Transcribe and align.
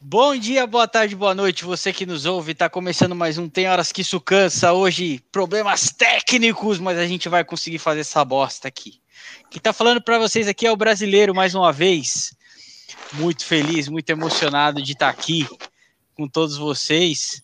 Bom 0.00 0.36
dia, 0.36 0.66
boa 0.66 0.86
tarde, 0.86 1.16
boa 1.16 1.34
noite. 1.34 1.64
Você 1.64 1.90
que 1.90 2.04
nos 2.04 2.26
ouve, 2.26 2.54
tá 2.54 2.68
começando 2.68 3.16
mais 3.16 3.38
um 3.38 3.48
Tem 3.48 3.66
Horas 3.66 3.90
que 3.90 4.02
Isso 4.02 4.20
Cansa. 4.20 4.74
Hoje, 4.74 5.18
problemas 5.32 5.90
técnicos, 5.90 6.78
mas 6.78 6.98
a 6.98 7.06
gente 7.06 7.26
vai 7.30 7.42
conseguir 7.42 7.78
fazer 7.78 8.00
essa 8.00 8.22
bosta 8.22 8.68
aqui. 8.68 9.00
Quem 9.50 9.62
tá 9.62 9.72
falando 9.72 10.02
para 10.02 10.18
vocês 10.18 10.46
aqui 10.46 10.66
é 10.66 10.70
o 10.70 10.76
brasileiro, 10.76 11.34
mais 11.34 11.54
uma 11.54 11.72
vez. 11.72 12.36
Muito 13.14 13.44
feliz, 13.44 13.88
muito 13.88 14.08
emocionado 14.10 14.82
de 14.82 14.92
estar 14.92 15.08
aqui 15.08 15.46
com 16.14 16.28
todos 16.28 16.56
vocês. 16.56 17.42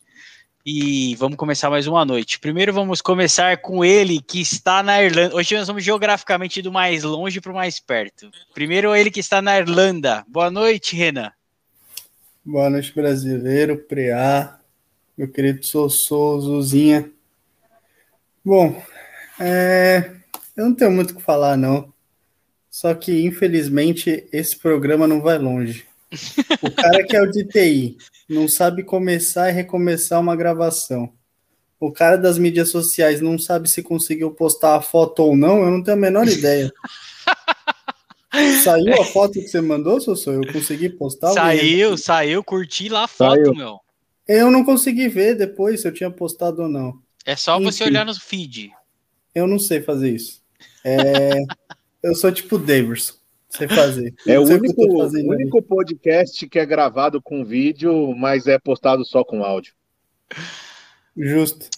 E 0.65 1.15
vamos 1.17 1.37
começar 1.37 1.71
mais 1.71 1.87
uma 1.87 2.05
noite. 2.05 2.39
Primeiro 2.39 2.73
vamos 2.73 3.01
começar 3.01 3.57
com 3.59 3.85
ele 3.85 4.21
que 4.21 4.41
está 4.41 4.83
na 4.83 5.03
Irlanda. 5.03 5.35
Hoje 5.35 5.57
nós 5.57 5.67
vamos 5.67 5.83
geograficamente 5.83 6.61
do 6.61 6.71
mais 6.71 7.03
longe 7.03 7.41
para 7.41 7.53
o 7.53 7.55
mais 7.55 7.81
perto. 7.81 8.31
Primeiro 8.53 8.95
ele 8.95 9.11
que 9.11 9.21
está 9.21 9.41
na 9.41 9.59
Irlanda. 9.59 10.25
Boa 10.29 10.51
noite, 10.51 10.95
Renan. 10.95 11.33
Boa 12.45 12.71
noite, 12.71 12.95
brasileiro, 12.95 13.79
Preá, 13.79 14.59
meu 15.17 15.31
querido 15.31 15.65
Sossô, 15.67 16.41
Zuzinha. 16.41 17.11
Bom, 18.45 18.83
é, 19.39 20.13
eu 20.57 20.65
não 20.65 20.75
tenho 20.75 20.91
muito 20.91 21.13
o 21.13 21.17
que 21.17 21.23
falar, 21.23 21.57
não. 21.57 21.93
Só 22.79 22.95
que, 22.95 23.27
infelizmente, 23.27 24.29
esse 24.33 24.57
programa 24.57 25.09
não 25.09 25.21
vai 25.21 25.37
longe. 25.37 25.85
O 26.63 26.71
cara 26.71 27.05
que 27.05 27.17
é 27.17 27.21
o 27.21 27.29
de 27.29 27.45
TI 27.45 27.99
não 28.29 28.47
sabe 28.47 28.85
começar 28.85 29.49
e 29.49 29.53
recomeçar 29.53 30.21
uma 30.21 30.37
gravação. 30.37 31.13
O 31.81 31.91
cara 31.91 32.15
das 32.15 32.39
mídias 32.39 32.69
sociais 32.69 33.21
não 33.21 33.37
sabe 33.37 33.69
se 33.69 33.83
conseguiu 33.83 34.31
postar 34.31 34.77
a 34.77 34.81
foto 34.81 35.25
ou 35.25 35.37
não, 35.37 35.61
eu 35.65 35.73
não 35.73 35.83
tenho 35.83 35.97
a 35.97 36.01
menor 36.01 36.29
ideia. 36.29 36.73
Saiu 38.63 39.03
a 39.03 39.05
foto 39.07 39.33
que 39.33 39.49
você 39.49 39.61
mandou, 39.61 40.01
Sossô? 40.01 40.35
Eu 40.35 40.53
consegui 40.53 40.89
postar? 40.89 41.33
Saiu, 41.33 41.99
saiu, 41.99 42.45
curti 42.45 42.89
lá 42.89 43.03
a 43.03 43.09
foto, 43.09 43.35
saiu. 43.35 43.55
meu. 43.57 43.81
Eu 44.29 44.53
não 44.53 44.65
consegui 44.65 45.09
ver 45.09 45.35
depois 45.35 45.81
se 45.81 45.89
eu 45.89 45.93
tinha 45.93 46.13
postado 46.13 46.63
ou 46.63 46.69
não. 46.69 46.97
É 47.27 47.35
só 47.35 47.57
Enfim, 47.57 47.65
você 47.65 47.83
olhar 47.83 48.07
no 48.07 48.15
feed. 48.15 48.71
Eu 49.35 49.49
não 49.49 49.59
sei 49.59 49.83
fazer 49.83 50.15
isso. 50.15 50.41
É, 50.85 51.43
eu 52.09 52.15
sou 52.15 52.33
tipo 52.33 52.59
Davidson. 52.59 53.15
Sei 53.51 53.67
fazer. 53.67 54.15
É 54.27 54.39
o 54.39 54.43
único, 54.43 54.83
o 54.83 55.31
único 55.31 55.63
podcast 55.63 56.47
que 56.49 56.59
é 56.59 56.67
gravado 56.67 57.21
com 57.21 57.45
vídeo, 57.45 58.15
mas 58.15 58.47
é 58.47 58.59
postado 58.59 59.05
só 59.05 59.25
com 59.25 59.43
áudio. 59.43 59.73
Justo. 61.17 61.69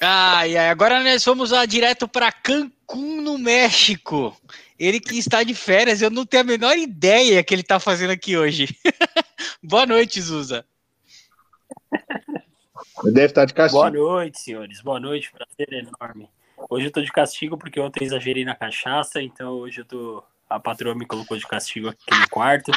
Ai, 0.00 0.56
ai, 0.56 0.68
agora 0.68 1.02
nós 1.02 1.24
vamos 1.24 1.50
lá 1.50 1.64
direto 1.64 2.06
para 2.06 2.30
Cancún, 2.30 3.22
no 3.22 3.38
México. 3.38 4.36
Ele 4.78 5.00
que 5.00 5.18
está 5.18 5.42
de 5.42 5.54
férias, 5.54 6.00
eu 6.02 6.10
não 6.10 6.24
tenho 6.24 6.42
a 6.42 6.46
menor 6.46 6.76
ideia 6.76 7.42
que 7.42 7.52
ele 7.52 7.62
está 7.62 7.80
fazendo 7.80 8.10
aqui 8.10 8.36
hoje. 8.36 8.68
Boa 9.62 9.86
noite, 9.86 10.20
Zuza. 10.20 10.64
Deve 13.04 13.26
estar 13.26 13.44
de 13.44 13.54
castigo. 13.54 13.80
Boa 13.80 13.90
noite, 13.90 14.38
senhores. 14.38 14.80
Boa 14.82 15.00
noite, 15.00 15.32
prazer 15.32 15.72
enorme. 15.72 16.28
Hoje 16.68 16.86
eu 16.86 16.90
tô 16.90 17.00
de 17.00 17.10
castigo 17.10 17.56
porque 17.56 17.80
ontem 17.80 18.04
exagerei 18.04 18.44
na 18.44 18.54
cachaça, 18.54 19.22
então 19.22 19.54
hoje 19.54 19.80
eu 19.80 19.84
tô. 19.84 20.22
A 20.48 20.58
patroa 20.58 20.94
me 20.94 21.06
colocou 21.06 21.36
de 21.36 21.46
castigo 21.46 21.88
aqui 21.88 22.18
no 22.18 22.28
quarto. 22.28 22.72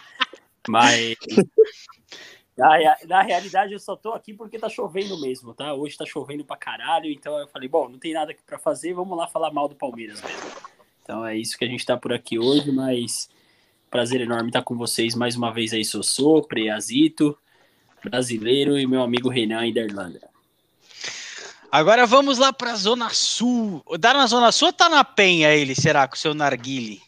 Mas. 0.67 1.15
Na, 2.57 2.77
na, 3.07 3.21
realidade, 3.21 3.73
eu 3.73 3.79
só 3.79 3.95
tô 3.95 4.11
aqui 4.11 4.33
porque 4.33 4.59
tá 4.59 4.69
chovendo 4.69 5.19
mesmo, 5.19 5.53
tá? 5.53 5.73
Hoje 5.73 5.97
tá 5.97 6.05
chovendo 6.05 6.45
pra 6.45 6.57
caralho, 6.57 7.09
então 7.09 7.39
eu 7.39 7.47
falei, 7.47 7.67
bom, 7.67 7.89
não 7.89 7.97
tem 7.97 8.13
nada 8.13 8.31
aqui 8.31 8.43
pra 8.45 8.59
fazer, 8.59 8.93
vamos 8.93 9.17
lá 9.17 9.25
falar 9.25 9.51
mal 9.51 9.67
do 9.67 9.75
Palmeiras 9.75 10.21
mesmo. 10.21 10.51
Então 11.01 11.25
é 11.25 11.35
isso 11.35 11.57
que 11.57 11.65
a 11.65 11.67
gente 11.67 11.79
está 11.79 11.97
por 11.97 12.13
aqui 12.13 12.37
hoje, 12.37 12.71
mas 12.71 13.29
prazer 13.89 14.21
enorme 14.21 14.49
estar 14.49 14.61
com 14.61 14.77
vocês 14.77 15.15
mais 15.15 15.35
uma 15.35 15.51
vez 15.51 15.73
aí, 15.73 15.83
Sossô, 15.83 16.43
Preazito, 16.43 17.35
brasileiro 18.03 18.77
e 18.77 18.85
meu 18.85 19.01
amigo 19.01 19.29
Renan 19.29 19.61
aí 19.61 19.73
da 19.73 19.81
Irlanda. 19.81 20.30
Agora 21.71 22.05
vamos 22.05 22.37
lá 22.37 22.51
para 22.51 22.71
a 22.71 22.75
Zona 22.75 23.09
Sul. 23.11 23.81
Dá 23.97 24.13
na 24.13 24.27
Zona 24.27 24.51
Sul 24.51 24.67
ou 24.67 24.73
tá 24.73 24.89
na 24.89 25.05
Penha 25.05 25.53
ele, 25.53 25.73
será, 25.73 26.05
com 26.07 26.15
o 26.15 26.19
seu 26.19 26.33
narguile? 26.33 27.01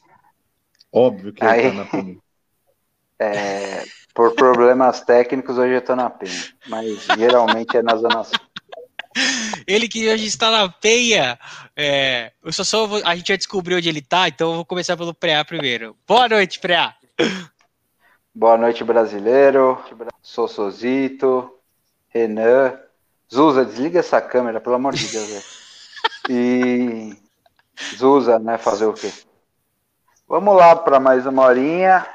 Óbvio 0.89 1.33
que 1.33 1.43
aí, 1.43 1.65
ele 1.65 1.69
tá 1.69 1.75
na 1.75 1.85
Penha. 1.85 2.17
É, 3.19 3.83
por 4.13 4.33
problemas 4.33 4.99
técnicos, 4.99 5.57
hoje 5.57 5.75
eu 5.75 5.81
tô 5.81 5.95
na 5.95 6.09
Penha, 6.09 6.53
mas 6.67 7.05
geralmente 7.17 7.77
é 7.77 7.81
na 7.81 7.95
Zona 7.95 8.23
Sul. 8.23 8.39
Ele 9.67 9.87
que 9.87 10.09
hoje 10.09 10.25
está 10.25 10.49
na 10.49 10.67
peia. 10.67 11.39
É, 11.75 12.31
eu 12.43 12.51
só 12.51 12.63
sou, 12.63 13.01
a 13.05 13.15
gente 13.15 13.27
já 13.27 13.35
descobriu 13.35 13.77
onde 13.77 13.87
ele 13.87 13.99
está, 13.99 14.27
então 14.27 14.49
eu 14.49 14.55
vou 14.55 14.65
começar 14.65 14.97
pelo 14.97 15.13
Preá 15.13 15.45
primeiro. 15.45 15.95
Boa 16.07 16.27
noite, 16.27 16.59
Preá. 16.59 16.95
Boa 18.33 18.57
noite, 18.57 18.83
brasileiro. 18.83 19.81
Sou 20.21 20.47
Sozito, 20.47 21.53
Renan. 22.09 22.77
Zuza, 23.33 23.65
desliga 23.65 23.99
essa 23.99 24.21
câmera, 24.21 24.61
pelo 24.61 24.75
amor 24.75 24.93
de 24.93 25.07
Deus. 25.07 25.43
E 26.29 27.17
Zuza, 27.97 28.37
né? 28.37 28.59
Fazer 28.59 28.85
o 28.85 28.93
quê? 28.93 29.11
Vamos 30.27 30.55
lá 30.55 30.75
para 30.75 30.99
mais 30.99 31.25
uma 31.25 31.41
horinha. 31.41 32.05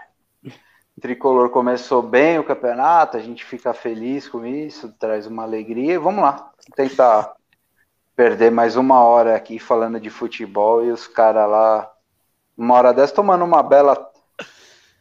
O 0.96 1.00
tricolor 1.00 1.50
começou 1.50 2.02
bem 2.02 2.38
o 2.38 2.44
campeonato, 2.44 3.16
a 3.16 3.20
gente 3.20 3.44
fica 3.44 3.74
feliz 3.74 4.28
com 4.28 4.46
isso, 4.46 4.94
traz 4.96 5.26
uma 5.26 5.42
alegria. 5.42 5.98
Vamos 5.98 6.22
lá, 6.22 6.52
tentar 6.76 7.34
perder 8.14 8.52
mais 8.52 8.76
uma 8.76 9.02
hora 9.02 9.34
aqui 9.34 9.58
falando 9.58 9.98
de 9.98 10.10
futebol 10.10 10.84
e 10.84 10.92
os 10.92 11.08
caras 11.08 11.50
lá, 11.50 11.90
uma 12.56 12.76
hora 12.76 12.94
dessa, 12.94 13.14
tomando 13.14 13.44
uma 13.44 13.62
bela 13.62 14.08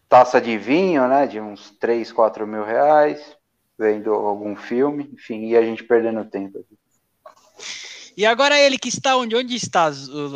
taça 0.09 0.41
de 0.41 0.57
vinho, 0.57 1.07
né? 1.07 1.27
De 1.27 1.39
uns 1.39 1.69
3, 1.79 2.11
4 2.11 2.47
mil 2.47 2.63
reais, 2.63 3.37
vendo 3.77 4.11
algum 4.11 4.55
filme, 4.55 5.09
enfim, 5.13 5.47
e 5.47 5.57
a 5.57 5.61
gente 5.61 5.83
perdendo 5.83 6.25
tempo 6.25 6.59
aqui. 6.59 6.77
E 8.15 8.25
agora 8.25 8.59
ele 8.59 8.79
que 8.79 8.89
está 8.89 9.15
onde? 9.15 9.35
Onde 9.35 9.55
está 9.55 9.91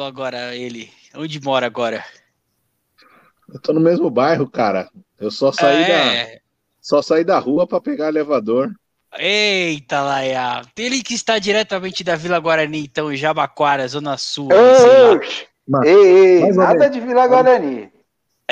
agora 0.05 0.55
ele? 0.55 0.91
Onde 1.15 1.41
mora 1.41 1.65
agora? 1.65 2.05
Eu 3.51 3.59
tô 3.59 3.73
no 3.73 3.81
mesmo 3.81 4.09
bairro, 4.09 4.47
cara. 4.47 4.89
Eu 5.19 5.31
só 5.31 5.51
saí 5.51 5.83
é... 5.83 6.35
da 6.35 6.41
só 6.79 7.01
saí 7.01 7.23
da 7.23 7.37
rua 7.39 7.67
para 7.67 7.81
pegar 7.81 8.09
elevador. 8.09 8.71
Eita, 9.17 10.01
Laia. 10.01 10.61
Ele 10.77 11.03
que 11.03 11.13
está 11.13 11.37
diretamente 11.37 12.03
da 12.03 12.15
Vila 12.15 12.39
Guarani, 12.39 12.85
então, 12.85 13.13
Jabaquara, 13.15 13.87
Zona 13.87 14.17
Sul. 14.17 14.49
Mas, 15.67 15.87
ei, 15.87 16.43
ei, 16.43 16.51
nada 16.53 16.89
de 16.89 16.99
Vila 16.99 17.27
Guarani. 17.27 17.91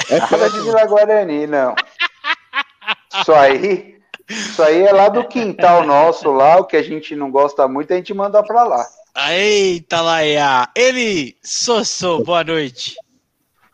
É 0.10 0.20
nada 0.20 0.50
de 0.50 0.60
Vila 0.60 0.86
Guarani, 0.86 1.48
não. 1.48 1.76
Isso 3.22 3.34
aí, 3.34 3.99
isso 4.30 4.62
aí 4.62 4.84
é 4.84 4.92
lá 4.92 5.10
do 5.10 5.28
quintal 5.28 5.86
nosso, 5.86 6.32
lá, 6.32 6.58
o 6.58 6.66
que 6.66 6.78
a 6.78 6.84
gente 6.84 7.16
não 7.16 7.32
gosta 7.32 7.68
muito, 7.68 7.92
a 7.92 7.96
gente 7.96 8.14
manda 8.14 8.44
pra 8.44 8.64
lá. 8.64 8.86
Eita, 9.28 10.02
Laia. 10.02 10.70
Ele, 10.76 11.36
Sossô, 11.44 12.24
boa 12.24 12.44
noite. 12.44 12.96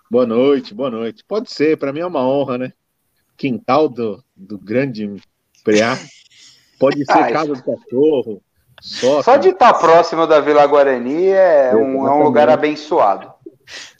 Boa 0.09 0.25
noite, 0.25 0.73
boa 0.73 0.89
noite. 0.89 1.23
Pode 1.27 1.51
ser, 1.51 1.77
para 1.77 1.91
mim 1.91 1.99
é 1.99 2.05
uma 2.05 2.25
honra, 2.25 2.57
né? 2.57 2.73
Quintal 3.35 3.89
do, 3.89 4.23
do 4.35 4.57
grande 4.57 5.21
Preá. 5.63 5.97
Pode 6.79 7.03
ser 7.03 7.17
Ai. 7.17 7.33
casa 7.33 7.53
do 7.53 7.63
cachorro. 7.63 8.41
Só, 8.81 9.23
só 9.23 9.35
de 9.35 9.49
estar 9.49 9.73
tá 9.73 9.79
próximo 9.79 10.27
da 10.27 10.39
Vila 10.39 10.65
Guarani 10.67 11.29
é 11.29 11.75
um, 11.75 12.07
é 12.07 12.11
um 12.11 12.23
lugar 12.23 12.49
abençoado. 12.49 13.33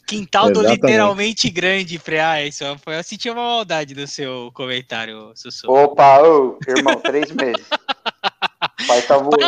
Quintal 0.06 0.52
do 0.52 0.62
literalmente 0.62 1.50
grande, 1.50 1.98
Preá. 1.98 2.42
Isso, 2.44 2.62
eu 2.64 3.02
senti 3.02 3.28
uma 3.28 3.42
maldade 3.42 3.94
do 3.94 4.06
seu 4.06 4.52
comentário, 4.54 5.32
Sussu. 5.34 5.68
Opa, 5.68 6.22
ô, 6.22 6.58
irmão, 6.68 6.96
três 7.00 7.30
meses. 7.32 7.66
Pai 8.86 9.02
tá 9.02 9.18
voando. 9.18 9.38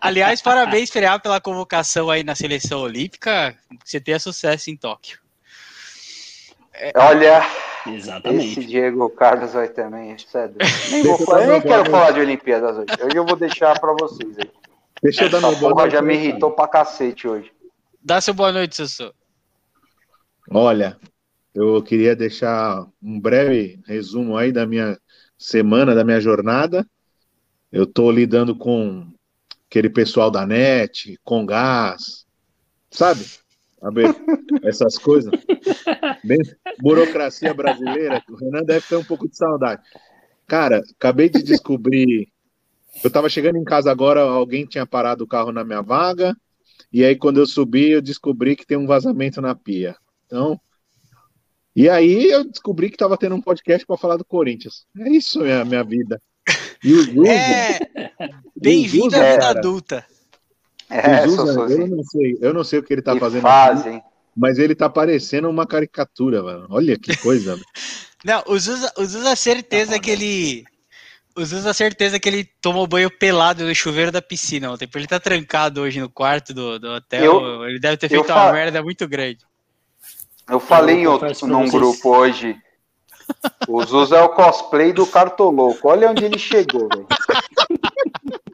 Aliás, 0.00 0.42
parabéns, 0.42 0.90
Preá, 0.90 1.18
pela 1.18 1.40
convocação 1.40 2.10
aí 2.10 2.24
na 2.24 2.34
seleção 2.34 2.80
olímpica. 2.80 3.56
Você 3.84 4.00
tenha 4.00 4.18
sucesso 4.18 4.70
em 4.70 4.76
Tóquio. 4.76 5.18
É, 6.74 6.92
Olha, 6.96 7.46
Exatamente. 7.86 8.60
esse 8.60 8.64
Diego 8.64 9.08
Carlos 9.10 9.52
vai 9.52 9.68
também, 9.68 10.16
sério. 10.18 10.56
Nem 10.90 11.02
vou 11.02 11.18
falar, 11.18 11.46
nem 11.46 11.60
quero 11.60 11.90
falar 11.90 12.10
de 12.12 12.20
Olimpíadas 12.20 12.76
hoje. 12.76 12.86
Hoje 13.04 13.16
eu 13.16 13.24
vou 13.24 13.36
deixar 13.36 13.78
para 13.78 13.92
vocês 13.92 14.38
aí. 14.38 14.50
Deixa 15.02 15.24
eu 15.24 15.30
dar 15.30 15.38
uma 15.38 15.52
boa 15.52 15.74
noite. 15.74 15.92
já 15.92 16.02
me 16.02 16.14
irritou 16.14 16.50
pra 16.50 16.66
cacete 16.66 17.28
hoje. 17.28 17.52
Dá 18.02 18.20
seu 18.20 18.34
boa 18.34 18.50
noite, 18.50 18.76
Sussu. 18.76 19.12
Olha, 20.52 20.98
eu 21.54 21.80
queria 21.80 22.16
deixar 22.16 22.84
um 23.00 23.20
breve 23.20 23.80
resumo 23.86 24.36
aí 24.36 24.50
da 24.50 24.66
minha 24.66 24.98
semana, 25.38 25.94
da 25.94 26.02
minha 26.02 26.20
jornada. 26.20 26.84
Eu 27.70 27.86
tô 27.86 28.10
lidando 28.10 28.56
com 28.56 29.06
aquele 29.68 29.88
pessoal 29.88 30.28
da 30.28 30.44
NET, 30.44 31.16
com 31.22 31.46
gás, 31.46 32.26
sabe? 32.90 33.24
essas 34.64 34.98
coisas. 34.98 35.30
Bem, 36.24 36.38
burocracia 36.80 37.54
brasileira, 37.54 38.20
o 38.28 38.34
Renan 38.34 38.64
deve 38.64 38.84
ter 38.84 38.96
um 38.96 39.04
pouco 39.04 39.28
de 39.28 39.36
saudade. 39.36 39.82
Cara, 40.48 40.82
acabei 40.98 41.28
de 41.28 41.44
descobrir. 41.44 42.28
Eu 43.04 43.10
tava 43.10 43.28
chegando 43.28 43.56
em 43.56 43.64
casa 43.64 43.88
agora, 43.88 44.20
alguém 44.22 44.66
tinha 44.66 44.84
parado 44.84 45.22
o 45.22 45.28
carro 45.28 45.52
na 45.52 45.62
minha 45.62 45.80
vaga. 45.80 46.36
E 46.92 47.04
aí, 47.04 47.14
quando 47.14 47.38
eu 47.38 47.46
subi, 47.46 47.90
eu 47.90 48.02
descobri 48.02 48.56
que 48.56 48.66
tem 48.66 48.76
um 48.76 48.86
vazamento 48.86 49.40
na 49.40 49.54
pia. 49.54 49.94
Então. 50.30 50.60
E 51.74 51.88
aí, 51.88 52.30
eu 52.30 52.44
descobri 52.44 52.90
que 52.90 52.96
tava 52.96 53.16
tendo 53.16 53.34
um 53.34 53.40
podcast 53.40 53.84
para 53.84 53.96
falar 53.96 54.16
do 54.16 54.24
Corinthians. 54.24 54.86
É 54.98 55.08
isso, 55.10 55.40
minha, 55.40 55.64
minha 55.64 55.82
vida. 55.82 56.20
E 56.84 56.92
o 56.92 57.02
Zuza, 57.02 57.28
É, 57.30 58.10
bem-vindo 58.56 59.14
à 59.16 59.32
vida 59.32 59.48
adulta. 59.50 60.06
É, 60.88 61.24
eu 61.24 61.86
não 61.88 62.02
sei, 62.04 62.38
eu 62.40 62.54
não 62.54 62.64
sei 62.64 62.78
o 62.78 62.82
que 62.82 62.92
ele 62.92 63.02
tá 63.02 63.14
que 63.14 63.20
fazendo, 63.20 63.42
fase, 63.42 63.88
aqui, 63.88 64.02
mas 64.36 64.58
ele 64.58 64.74
tá 64.74 64.88
parecendo 64.88 65.48
uma 65.48 65.66
caricatura, 65.66 66.42
mano. 66.42 66.66
Olha 66.70 66.98
que 66.98 67.16
coisa. 67.18 67.58
Não, 68.24 68.42
o 68.48 68.58
Zuza, 68.58 68.92
o 68.96 69.36
certeza 69.36 69.98
que 69.98 70.10
ele. 70.10 70.64
O 71.36 71.44
Zuza 71.44 71.72
certeza 71.72 72.18
que 72.18 72.28
ele 72.28 72.44
tomou 72.60 72.86
banho 72.88 73.08
pelado 73.10 73.64
no 73.64 73.74
chuveiro 73.74 74.10
da 74.10 74.20
piscina 74.20 74.72
ontem. 74.72 74.86
porque 74.86 74.98
Ele 74.98 75.06
tá 75.06 75.20
trancado 75.20 75.80
hoje 75.80 76.00
no 76.00 76.10
quarto 76.10 76.52
do, 76.52 76.78
do 76.78 76.88
hotel. 76.88 77.24
Eu- 77.24 77.64
ele 77.66 77.78
deve 77.78 77.96
ter 77.96 78.08
feito 78.08 78.26
uma 78.26 78.34
fa- 78.34 78.52
merda 78.52 78.82
muito 78.82 79.06
grande. 79.06 79.38
Eu 80.50 80.60
falei 80.60 80.96
em 80.96 81.02
Eu 81.04 81.12
outro, 81.12 81.28
confesso 81.28 81.46
pra 81.46 81.56
num 81.56 81.66
vocês. 81.66 81.72
grupo 81.72 82.08
hoje. 82.16 82.56
O 83.68 83.82
Zuza 83.84 84.16
é 84.16 84.22
o 84.22 84.30
cosplay 84.30 84.92
do 84.92 85.06
Cartoloco. 85.06 85.88
Olha 85.88 86.10
onde 86.10 86.24
ele 86.24 86.38
chegou, 86.38 86.88
velho. 86.88 87.06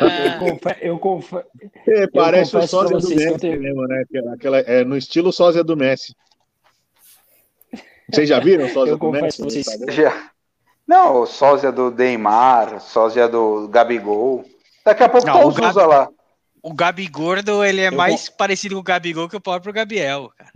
Eu 0.00 0.88
eu 0.92 0.98
confesso, 0.98 1.46
É, 1.88 2.06
parece 2.08 2.50
o 2.56 2.60
confesso 2.60 2.76
pra 2.78 2.88
sósia 2.88 2.98
do 2.98 3.12
eu 3.12 3.16
Messi 3.16 3.38
tenho- 3.38 3.60
mesmo, 3.60 3.86
né? 3.86 4.02
Aquela- 4.02 4.34
Aquela, 4.34 4.58
é 4.60 4.84
no 4.84 4.96
estilo 4.96 5.32
sósia 5.32 5.64
do 5.64 5.76
Messi. 5.76 6.14
Vocês 8.10 8.28
já 8.28 8.38
viram 8.38 8.66
o 8.66 8.68
sósia 8.68 8.92
Eu 8.92 8.98
do 8.98 9.10
Messi? 9.10 9.42
vocês-? 9.42 9.66
Já. 9.88 10.30
Não, 10.86 11.22
o 11.22 11.26
sósia 11.26 11.72
do 11.72 11.90
Neymar, 11.90 12.80
sósia 12.80 13.26
do 13.28 13.66
Gabigol. 13.68 14.44
Daqui 14.84 15.02
a 15.02 15.08
pouco 15.08 15.26
Não, 15.26 15.34
tá 15.34 15.44
o 15.44 15.48
o 15.48 15.50
Zuza 15.52 15.86
lá. 15.86 16.08
O 16.68 16.74
Gabi 16.74 17.06
Gordo, 17.06 17.62
ele 17.64 17.80
é 17.80 17.86
Eu 17.88 17.92
mais 17.92 18.28
parecido 18.28 18.74
com 18.74 18.80
o 18.80 18.84
Gabigol 18.84 19.28
que 19.28 19.36
o 19.36 19.40
próprio 19.40 19.72
Gabriel, 19.72 20.30
cara. 20.36 20.50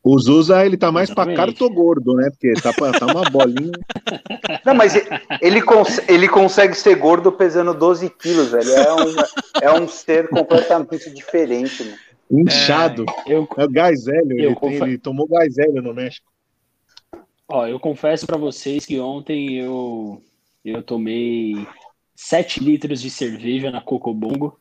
O 0.00 0.16
Zuza, 0.20 0.64
ele 0.64 0.76
tá 0.76 0.92
mais 0.92 1.10
pra 1.12 1.24
Exatamente. 1.24 1.58
cartogordo, 1.58 2.14
né? 2.14 2.30
Porque 2.30 2.52
tá, 2.62 2.72
pra- 2.72 2.92
tá 2.92 3.06
uma 3.06 3.28
bolinha. 3.28 3.72
Não, 4.64 4.72
mas 4.72 4.94
ele, 5.42 5.60
cons- 5.60 6.00
ele 6.08 6.28
consegue 6.28 6.74
ser 6.76 6.94
gordo 6.94 7.32
pesando 7.32 7.74
12 7.74 8.08
quilos, 8.10 8.52
velho. 8.52 8.70
É 8.70 8.94
um, 8.94 9.14
é 9.62 9.80
um 9.80 9.88
ser 9.88 10.28
completamente 10.28 11.10
diferente, 11.10 11.82
mano. 11.82 11.96
Inchado. 12.30 13.04
eu, 13.26 13.48
É 13.56 13.64
o 13.64 13.68
gás 13.68 14.06
hélio. 14.06 14.38
Eu 14.38 14.50
Ele, 14.50 14.54
confe- 14.54 14.82
ele 14.84 14.98
tomou 14.98 15.26
gás 15.26 15.58
hélio 15.58 15.82
no 15.82 15.92
México. 15.92 16.28
ó, 17.48 17.66
eu 17.66 17.80
confesso 17.80 18.24
pra 18.28 18.36
vocês 18.38 18.86
que 18.86 19.00
ontem 19.00 19.54
eu, 19.58 20.22
eu 20.64 20.80
tomei 20.84 21.66
7 22.14 22.62
litros 22.62 23.00
de 23.02 23.10
cerveja 23.10 23.72
na 23.72 23.80
Cocobongo. 23.80 24.56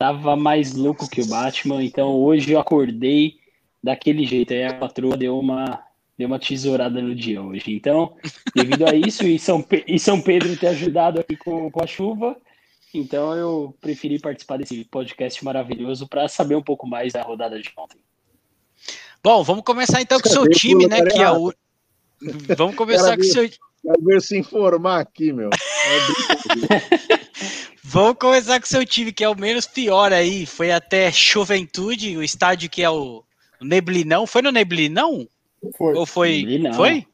Tava 0.00 0.34
mais 0.34 0.72
louco 0.74 1.06
que 1.10 1.20
o 1.20 1.26
Batman, 1.26 1.84
então 1.84 2.08
hoje 2.16 2.52
eu 2.52 2.58
acordei 2.58 3.34
daquele 3.84 4.24
jeito. 4.24 4.54
Aí 4.54 4.64
a 4.64 4.72
patroa 4.72 5.14
deu 5.14 5.38
uma, 5.38 5.78
deu 6.16 6.26
uma 6.26 6.38
tesourada 6.38 7.02
no 7.02 7.14
dia 7.14 7.42
hoje. 7.42 7.74
Então, 7.74 8.16
devido 8.56 8.86
a 8.88 8.94
isso 8.94 9.26
e 9.26 9.38
São, 9.38 9.60
Pe- 9.60 9.84
e 9.86 9.98
São 9.98 10.18
Pedro 10.18 10.56
ter 10.56 10.68
ajudado 10.68 11.20
aqui 11.20 11.36
com, 11.36 11.70
com 11.70 11.84
a 11.84 11.86
chuva, 11.86 12.34
então 12.94 13.34
eu 13.36 13.76
preferi 13.78 14.18
participar 14.18 14.56
desse 14.56 14.82
podcast 14.86 15.44
maravilhoso 15.44 16.08
para 16.08 16.26
saber 16.28 16.54
um 16.54 16.62
pouco 16.62 16.86
mais 16.86 17.12
da 17.12 17.20
rodada 17.20 17.60
de 17.60 17.70
ontem. 17.76 17.98
Bom, 19.22 19.44
vamos 19.44 19.64
começar 19.64 20.00
então 20.00 20.18
com 20.18 20.30
o 20.30 20.32
seu 20.32 20.48
time, 20.48 20.86
né? 20.86 21.02
Que 21.04 21.20
é 21.20 21.30
o. 21.30 21.52
Vamos 22.56 22.74
começar 22.74 23.16
com 23.18 23.22
o 23.22 23.26
seu. 23.26 23.46
Quero 23.46 24.02
ver 24.02 24.22
se 24.22 24.38
informar 24.38 25.00
aqui, 25.00 25.30
meu. 25.30 25.50
É. 25.86 27.20
Vamos 27.82 28.18
começar 28.20 28.60
com 28.60 28.66
o 28.66 28.68
seu 28.68 28.86
time, 28.86 29.12
que 29.12 29.24
é 29.24 29.28
o 29.28 29.36
menos 29.36 29.66
pior 29.66 30.12
aí. 30.12 30.46
Foi 30.46 30.70
até 30.70 31.10
Juventude, 31.10 32.16
o 32.16 32.22
estádio 32.22 32.70
que 32.70 32.82
é 32.82 32.90
o 32.90 33.24
Neblinão. 33.60 34.26
Foi 34.26 34.42
no 34.42 34.52
Neblinão? 34.52 35.26
Foi, 35.76 35.94
Ou 35.94 36.06
foi. 36.06 36.36
Neblinão. 36.38 36.74
Foi? 36.74 37.06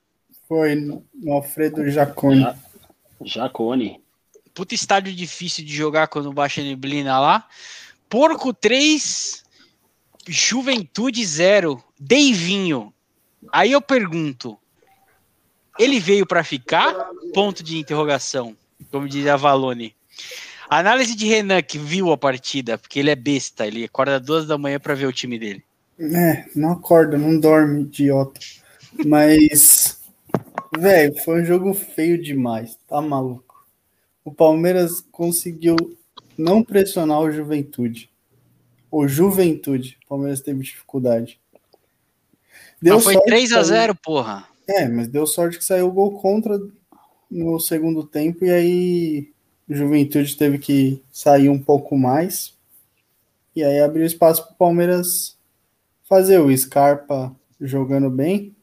foi 0.48 0.74
no 0.74 1.32
Alfredo 1.32 1.88
Jaconi. 1.90 2.40
Já- 2.40 2.56
Jacone. 3.24 4.00
Puta 4.54 4.74
estádio 4.74 5.12
difícil 5.14 5.64
de 5.64 5.74
jogar 5.74 6.08
quando 6.08 6.32
baixa 6.32 6.60
a 6.60 6.64
neblina 6.64 7.18
lá. 7.18 7.48
Porco 8.08 8.52
3, 8.54 9.42
Juventude 10.28 11.24
0, 11.24 11.82
Deivinho. 11.98 12.92
Aí 13.52 13.72
eu 13.72 13.80
pergunto, 13.80 14.58
ele 15.78 15.98
veio 16.00 16.26
pra 16.26 16.42
ficar? 16.44 16.94
Ponto 17.34 17.62
de 17.62 17.78
interrogação, 17.78 18.56
como 18.90 19.08
diz 19.08 19.26
a 19.26 19.36
Valone. 19.36 19.94
Análise 20.68 21.14
de 21.14 21.26
Renan, 21.26 21.62
que 21.62 21.78
viu 21.78 22.10
a 22.10 22.16
partida, 22.18 22.76
porque 22.76 22.98
ele 22.98 23.10
é 23.10 23.14
besta, 23.16 23.66
ele 23.66 23.84
acorda 23.84 24.18
duas 24.18 24.46
da 24.46 24.58
manhã 24.58 24.80
pra 24.80 24.94
ver 24.94 25.06
o 25.06 25.12
time 25.12 25.38
dele. 25.38 25.62
É, 25.98 26.44
não 26.54 26.72
acorda, 26.72 27.16
não 27.16 27.38
dorme, 27.38 27.82
idiota. 27.82 28.40
Mas, 29.04 30.00
velho, 30.76 31.16
foi 31.22 31.42
um 31.42 31.44
jogo 31.44 31.72
feio 31.72 32.20
demais, 32.20 32.76
tá 32.88 33.00
maluco. 33.00 33.64
O 34.24 34.32
Palmeiras 34.32 35.04
conseguiu 35.12 35.76
não 36.36 36.62
pressionar 36.64 37.20
o 37.20 37.30
Juventude. 37.30 38.10
O 38.90 39.06
Juventude, 39.06 39.96
o 40.04 40.08
Palmeiras 40.08 40.40
teve 40.40 40.62
dificuldade. 40.62 41.38
Deu 42.82 42.94
Não, 42.94 43.00
foi 43.00 43.14
sorte 43.14 43.26
3 43.26 43.52
a 43.52 43.58
que 43.58 43.64
saiu- 43.64 43.64
0 43.80 43.94
porra. 43.94 44.48
É, 44.68 44.88
mas 44.88 45.08
deu 45.08 45.26
sorte 45.26 45.58
que 45.58 45.64
saiu 45.64 45.88
o 45.88 45.92
gol 45.92 46.20
contra 46.20 46.58
no 47.30 47.58
segundo 47.60 48.04
tempo 48.04 48.44
e 48.44 48.50
aí 48.50 49.32
o 49.68 49.74
Juventude 49.74 50.36
teve 50.36 50.58
que 50.58 51.02
sair 51.12 51.48
um 51.48 51.58
pouco 51.62 51.96
mais. 51.96 52.54
E 53.54 53.64
aí 53.64 53.80
abriu 53.80 54.04
espaço 54.04 54.44
para 54.44 54.52
o 54.52 54.56
Palmeiras 54.56 55.36
fazer 56.08 56.38
o 56.38 56.56
Scarpa 56.56 57.34
jogando 57.60 58.10
bem. 58.10 58.54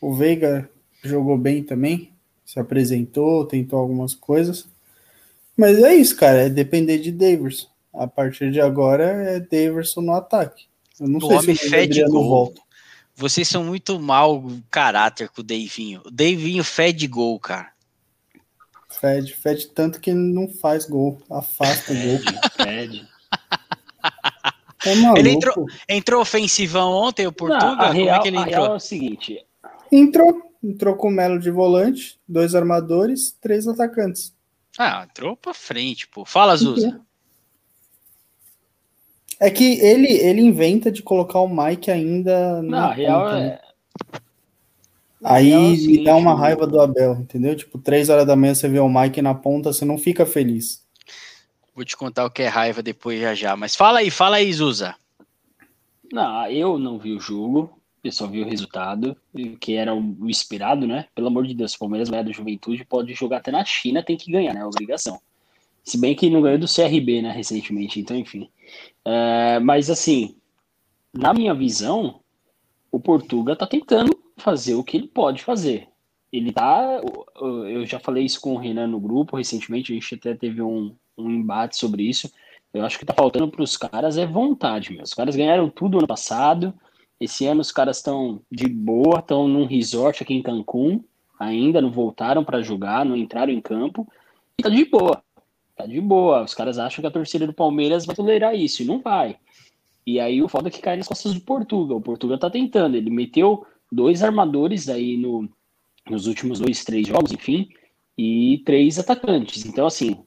O 0.00 0.12
Veiga 0.14 0.68
jogou 1.02 1.38
bem 1.38 1.62
também, 1.62 2.10
se 2.44 2.58
apresentou, 2.58 3.46
tentou 3.46 3.78
algumas 3.78 4.14
coisas. 4.14 4.66
Mas 5.56 5.82
é 5.82 5.94
isso, 5.94 6.16
cara, 6.16 6.42
é 6.42 6.48
depender 6.48 6.98
de 6.98 7.12
Daverson. 7.12 7.68
A 7.92 8.06
partir 8.06 8.50
de 8.50 8.60
agora 8.60 9.04
é 9.04 9.40
Daverson 9.40 10.00
no 10.00 10.12
ataque. 10.14 10.64
Eu 10.98 11.08
não 11.08 11.18
O 11.18 11.40
sei 11.42 11.56
se 11.56 11.68
o 11.74 11.82
Adriano 11.82 12.12
gol. 12.12 12.28
volta. 12.28 12.60
Vocês 13.22 13.46
são 13.46 13.62
muito 13.62 14.00
mau 14.00 14.44
caráter 14.68 15.28
com 15.28 15.42
o 15.42 15.44
Deivinho. 15.44 16.02
O 16.04 16.10
Deivinho 16.10 16.64
fede 16.64 17.06
gol, 17.06 17.38
cara. 17.38 17.70
Fede, 19.00 19.32
fede 19.32 19.68
tanto 19.68 20.00
que 20.00 20.12
não 20.12 20.48
faz 20.48 20.86
gol, 20.86 21.22
afasta 21.30 21.92
o 21.92 21.94
gol. 21.94 22.18
Fede. 22.66 23.06
É 24.84 24.94
maluco. 24.96 25.18
Ele 25.20 25.30
entrou- 25.30 25.66
Entrou 25.88 26.20
ofensivão 26.20 26.90
ontem, 26.90 27.24
o 27.28 27.32
Portuga? 27.32 27.64
Não, 27.64 27.80
a 27.80 27.92
Como 27.92 28.10
é 28.10 28.18
que 28.18 28.28
ele 28.28 28.36
entrou? 28.38 28.50
real 28.50 28.72
é 28.72 28.76
o 28.76 28.80
seguinte: 28.80 29.46
Entrou, 29.92 30.42
entrou 30.62 30.96
com 30.96 31.06
o 31.06 31.10
Melo 31.12 31.38
de 31.38 31.50
volante, 31.52 32.18
dois 32.28 32.56
armadores, 32.56 33.30
três 33.40 33.68
atacantes. 33.68 34.34
Ah, 34.76 35.06
entrou 35.08 35.36
pra 35.36 35.54
frente, 35.54 36.08
pô. 36.08 36.24
Fala, 36.24 36.56
Zuza. 36.56 37.00
É 39.42 39.50
que 39.50 39.80
ele, 39.80 40.06
ele 40.06 40.40
inventa 40.40 40.88
de 40.88 41.02
colocar 41.02 41.40
o 41.40 41.48
Mike 41.48 41.90
ainda 41.90 42.62
na 42.62 42.86
a 42.86 42.92
real 42.92 43.24
ponta, 43.24 43.40
né? 43.40 43.46
é. 43.48 43.60
a 45.20 45.34
Aí 45.34 45.48
real 45.48 45.60
é 45.60 45.68
me 45.68 45.76
seguinte, 45.76 46.04
dá 46.04 46.14
uma 46.14 46.32
raiva 46.32 46.64
do 46.64 46.80
Abel, 46.80 47.14
entendeu? 47.14 47.56
Tipo, 47.56 47.76
três 47.76 48.08
horas 48.08 48.24
da 48.24 48.36
manhã 48.36 48.54
você 48.54 48.68
vê 48.68 48.78
o 48.78 48.88
Mike 48.88 49.20
na 49.20 49.34
ponta, 49.34 49.72
você 49.72 49.84
não 49.84 49.98
fica 49.98 50.24
feliz. 50.24 50.86
Vou 51.74 51.84
te 51.84 51.96
contar 51.96 52.24
o 52.24 52.30
que 52.30 52.42
é 52.42 52.46
raiva 52.46 52.84
depois 52.84 53.20
já 53.20 53.34
já. 53.34 53.56
Mas 53.56 53.74
fala 53.74 53.98
aí, 53.98 54.12
fala 54.12 54.36
aí, 54.36 54.52
Zuza. 54.52 54.94
Não, 56.12 56.48
eu 56.48 56.78
não 56.78 56.96
vi 56.96 57.12
o 57.12 57.18
jogo, 57.18 57.76
eu 58.04 58.12
só 58.12 58.28
vi 58.28 58.42
o 58.42 58.48
resultado, 58.48 59.16
que 59.58 59.74
era 59.74 59.92
o 59.92 60.16
o 60.20 60.30
esperado, 60.30 60.86
né? 60.86 61.06
Pelo 61.16 61.26
amor 61.26 61.48
de 61.48 61.54
Deus, 61.54 61.74
o 61.74 61.80
Palmeiras 61.80 62.08
ganhar 62.08 62.22
do 62.22 62.32
Juventude, 62.32 62.84
pode 62.84 63.12
jogar 63.14 63.38
até 63.38 63.50
na 63.50 63.64
China, 63.64 64.04
tem 64.04 64.16
que 64.16 64.30
ganhar, 64.30 64.54
né? 64.54 64.60
É 64.60 64.64
obrigação. 64.64 65.20
Se 65.82 65.98
bem 65.98 66.14
que 66.14 66.30
não 66.30 66.42
ganhou 66.42 66.60
do 66.60 66.72
CRB, 66.72 67.22
né, 67.22 67.32
recentemente, 67.32 67.98
então 67.98 68.16
enfim. 68.16 68.48
É, 69.04 69.58
mas 69.60 69.90
assim, 69.90 70.36
na 71.12 71.34
minha 71.34 71.54
visão, 71.54 72.20
o 72.90 73.00
Portuga 73.00 73.56
tá 73.56 73.66
tentando 73.66 74.16
fazer 74.36 74.74
o 74.74 74.84
que 74.84 74.96
ele 74.96 75.08
pode 75.08 75.42
fazer. 75.42 75.88
Ele 76.32 76.52
tá. 76.52 77.00
Eu 77.68 77.84
já 77.84 77.98
falei 77.98 78.24
isso 78.24 78.40
com 78.40 78.54
o 78.54 78.58
Renan 78.58 78.86
no 78.86 79.00
grupo 79.00 79.36
recentemente, 79.36 79.92
a 79.92 79.94
gente 79.94 80.14
até 80.14 80.34
teve 80.34 80.62
um, 80.62 80.94
um 81.16 81.30
embate 81.30 81.76
sobre 81.76 82.04
isso. 82.04 82.32
Eu 82.72 82.84
acho 82.86 82.98
que 82.98 83.04
tá 83.04 83.12
faltando 83.12 83.48
para 83.48 83.62
os 83.62 83.76
caras 83.76 84.16
é 84.16 84.26
vontade, 84.26 84.92
meu. 84.92 85.02
Os 85.02 85.12
caras 85.12 85.36
ganharam 85.36 85.68
tudo 85.68 85.98
ano 85.98 86.06
passado. 86.06 86.72
Esse 87.20 87.46
ano 87.46 87.60
os 87.60 87.70
caras 87.70 87.98
estão 87.98 88.40
de 88.50 88.66
boa, 88.66 89.18
estão 89.18 89.46
num 89.46 89.66
resort 89.66 90.22
aqui 90.22 90.34
em 90.34 90.42
Cancún, 90.42 91.04
ainda 91.38 91.80
não 91.80 91.90
voltaram 91.92 92.42
para 92.42 92.62
jogar, 92.62 93.04
não 93.04 93.14
entraram 93.14 93.52
em 93.52 93.60
campo. 93.60 94.10
E 94.58 94.62
tá 94.62 94.70
de 94.70 94.84
boa. 94.86 95.22
Tá 95.76 95.86
de 95.86 96.00
boa. 96.00 96.44
Os 96.44 96.54
caras 96.54 96.78
acham 96.78 97.02
que 97.02 97.06
a 97.06 97.10
torcida 97.10 97.46
do 97.46 97.52
Palmeiras 97.52 98.04
vai 98.04 98.14
tolerar 98.14 98.54
isso, 98.54 98.82
e 98.82 98.86
não 98.86 99.00
vai. 99.00 99.36
E 100.06 100.18
aí 100.18 100.42
o 100.42 100.48
foda 100.48 100.68
é 100.68 100.70
que 100.70 100.80
cai 100.80 100.96
nas 100.96 101.08
costas 101.08 101.34
do 101.34 101.40
Portugal. 101.40 101.98
O 101.98 102.02
Portugal 102.02 102.38
tá 102.38 102.50
tentando. 102.50 102.96
Ele 102.96 103.10
meteu 103.10 103.64
dois 103.90 104.22
armadores 104.22 104.88
aí 104.88 105.16
no, 105.16 105.48
nos 106.08 106.26
últimos 106.26 106.58
dois, 106.58 106.84
três 106.84 107.06
jogos, 107.06 107.32
enfim, 107.32 107.68
e 108.16 108.62
três 108.64 108.98
atacantes. 108.98 109.64
Então, 109.64 109.86
assim, 109.86 110.18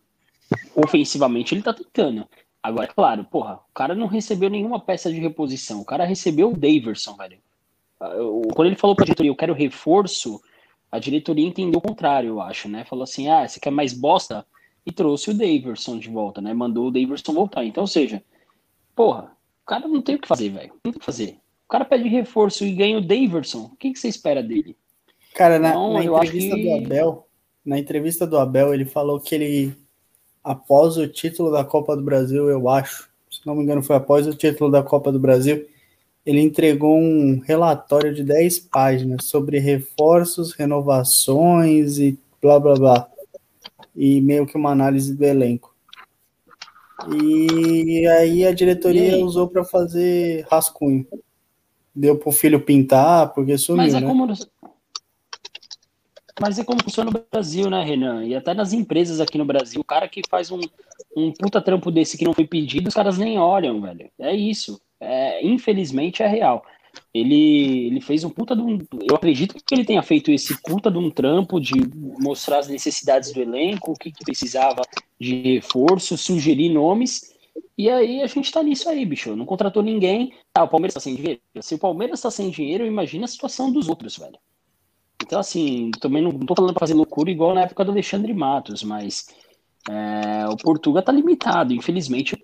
ofensivamente 0.75 1.54
ele 1.54 1.62
tá 1.62 1.74
tentando. 1.74 2.28
Agora, 2.62 2.88
claro, 2.88 3.24
porra, 3.25 3.56
o 3.70 3.74
cara 3.74 3.94
não 3.94 4.08
recebeu 4.08 4.50
nenhuma 4.50 4.80
peça 4.80 5.12
de 5.12 5.20
reposição. 5.20 5.82
O 5.82 5.86
cara 5.86 6.06
recebeu 6.06 6.52
o 6.52 6.58
Daverson, 6.58 7.16
velho. 7.16 7.38
Quando 8.56 8.68
ele 8.68 8.75
falou 8.75 8.96
pra 8.96 9.06
diretoria, 9.06 9.30
eu 9.30 9.36
quero 9.36 9.54
reforço, 9.54 10.42
a 10.92 11.00
diretoria 11.00 11.48
entendeu 11.48 11.80
o 11.80 11.82
contrário, 11.82 12.30
eu 12.30 12.42
acho, 12.42 12.68
né? 12.68 12.84
Falou 12.84 13.04
assim, 13.04 13.30
ah, 13.30 13.48
você 13.48 13.60
quer 13.60 13.72
mais 13.72 13.94
bosta? 13.94 14.46
E 14.86 14.92
trouxe 14.92 15.32
o 15.32 15.34
Daverson 15.34 15.98
de 15.98 16.10
volta, 16.10 16.42
né? 16.42 16.54
Mandou 16.54 16.88
o 16.88 16.92
Daverson 16.92 17.34
voltar. 17.34 17.65
Então, 17.65 17.84
ou 17.84 17.88
seja, 17.88 18.24
porra, 18.96 19.32
o 19.63 19.65
cara 19.65 19.88
não 19.88 20.01
tem 20.01 20.15
o 20.15 20.20
que 20.20 20.27
fazer, 20.27 20.50
velho. 20.50 20.70
Não 20.70 20.80
tem 20.84 20.92
o 20.92 21.00
que 21.00 21.06
fazer. 21.06 21.39
O 21.65 21.70
cara 21.70 21.84
pede 21.84 22.08
reforço 22.08 22.63
e 22.63 22.72
ganha 22.72 22.98
o 22.98 23.01
Daverson. 23.01 23.70
O 23.74 23.75
que, 23.75 23.92
que 23.92 24.00
você 24.00 24.08
espera 24.08 24.44
dele? 24.44 24.77
Cara, 25.34 25.58
na, 25.58 25.70
então, 25.70 25.94
na 25.94 26.04
entrevista 26.04 26.56
que... 26.56 26.63
do 26.63 26.74
Abel, 26.75 27.27
na 27.65 27.80
entrevista 27.80 28.27
do 28.27 28.38
Abel, 28.38 28.74
ele 28.74 28.86
falou 28.86 29.20
que 29.20 29.34
ele 29.34 29.75
após 30.46 30.96
o 30.96 31.08
título 31.08 31.51
da 31.51 31.63
Copa 31.63 31.96
do 31.98 32.04
Brasil, 32.04 32.48
eu 32.48 32.70
acho, 32.70 33.10
se 33.32 33.42
não 33.48 33.56
me 33.56 33.63
engano, 33.63 33.82
foi 33.82 33.96
após 33.96 34.27
o 34.27 34.36
título 34.36 34.70
da 34.70 34.84
Copa 34.84 35.12
do 35.12 35.20
Brasil, 35.20 35.65
ele 36.24 36.39
entregou 36.39 36.96
um 37.00 37.39
relatório 37.39 38.13
de 38.13 38.24
10 38.24 38.60
páginas 38.60 39.25
sobre 39.25 39.58
reforços, 39.58 40.54
renovações 40.54 41.98
e 41.98 42.18
blá 42.39 42.60
blá 42.60 42.75
blá. 42.75 43.10
E 43.96 44.20
meio 44.22 44.46
que 44.46 44.58
uma 44.58 44.72
análise 44.72 45.16
do 45.16 45.24
elenco. 45.24 45.75
E 47.10 48.08
aí 48.08 48.46
a 48.46 48.54
diretoria 48.54 49.24
usou 49.24 49.48
para 49.48 49.64
fazer 49.64 50.46
rascunho. 50.50 51.06
Deu 51.94 52.18
pro 52.18 52.32
filho 52.32 52.60
pintar, 52.60 53.34
porque 53.34 53.58
sumiu, 53.58 53.84
Mas 53.84 53.94
é 53.94 54.02
né? 54.02 54.08
Como... 54.08 54.28
Mas 56.42 56.60
é 56.60 56.64
como 56.66 56.84
funciona 56.84 57.10
no 57.10 57.25
Brasil, 57.32 57.70
né, 57.70 57.82
Renan? 57.84 58.25
E 58.25 58.36
até 58.36 58.54
nas 58.54 58.74
empresas 58.74 59.22
aqui 59.22 59.38
no 59.38 59.46
Brasil, 59.46 59.80
o 59.80 59.86
cara 59.86 60.08
que 60.08 60.22
faz 60.30 60.52
um, 60.52 60.60
um 61.16 61.32
puta 61.32 61.62
trampo 61.62 61.90
desse 61.90 62.18
que 62.18 62.25
não 62.25 62.34
foi 62.34 62.46
pedido, 62.46 62.90
os 62.90 62.94
caras 62.94 63.18
nem 63.18 63.40
olham, 63.40 63.80
velho. 63.82 64.10
É 64.20 64.36
isso. 64.36 64.82
É, 65.00 65.46
infelizmente 65.46 66.24
é 66.24 66.28
real. 66.28 66.66
Ele, 67.16 67.88
ele 67.88 68.02
fez 68.02 68.26
um 68.26 68.30
puta 68.30 68.54
de 68.54 68.62
um. 68.62 68.78
Eu 69.10 69.16
acredito 69.16 69.56
que 69.56 69.74
ele 69.74 69.86
tenha 69.86 70.04
feito 70.04 70.30
esse 70.32 70.62
puta 70.62 70.92
de 70.92 70.98
um 70.98 71.10
trampo 71.10 71.62
de 71.62 71.72
mostrar 72.20 72.60
as 72.60 72.68
necessidades 72.68 73.32
do 73.32 73.42
elenco, 73.42 73.94
o 73.94 73.96
que, 73.96 74.12
que 74.12 74.26
precisava 74.26 74.82
de 75.18 75.54
reforço, 75.54 76.18
sugerir 76.18 76.68
nomes. 76.68 77.34
E 77.78 77.90
aí 77.90 78.22
a 78.22 78.28
gente 78.28 78.52
tá 78.52 78.62
nisso 78.62 78.90
aí, 78.90 79.06
bicho. 79.06 79.34
Não 79.34 79.46
contratou 79.46 79.82
ninguém. 79.82 80.34
Ah, 80.54 80.66
o 80.66 80.68
Palmeiras 80.68 80.94
tá 80.94 81.00
sem 81.00 81.16
dinheiro. 81.16 81.40
Se 81.62 81.76
o 81.76 81.80
Palmeiras 81.80 82.20
tá 82.20 82.30
sem 82.30 82.50
dinheiro, 82.50 82.86
imagina 82.86 83.24
a 83.24 83.30
situação 83.30 83.72
dos 83.72 83.88
outros, 83.88 84.18
velho. 84.18 84.38
Então, 85.24 85.40
assim, 85.40 85.92
também 86.02 86.22
não, 86.22 86.32
tô 86.32 86.54
falando 86.54 86.74
para 86.74 86.82
fazer 86.82 86.96
loucura 86.96 87.32
igual 87.32 87.56
na 87.56 87.62
época 87.62 87.86
do 87.86 87.92
Alexandre 87.92 88.34
Matos, 88.34 88.84
mas 88.84 89.30
é, 89.89 90.48
o 90.48 90.58
Portuga 90.58 91.01
tá 91.01 91.12
limitado, 91.12 91.74
infelizmente. 91.74 92.42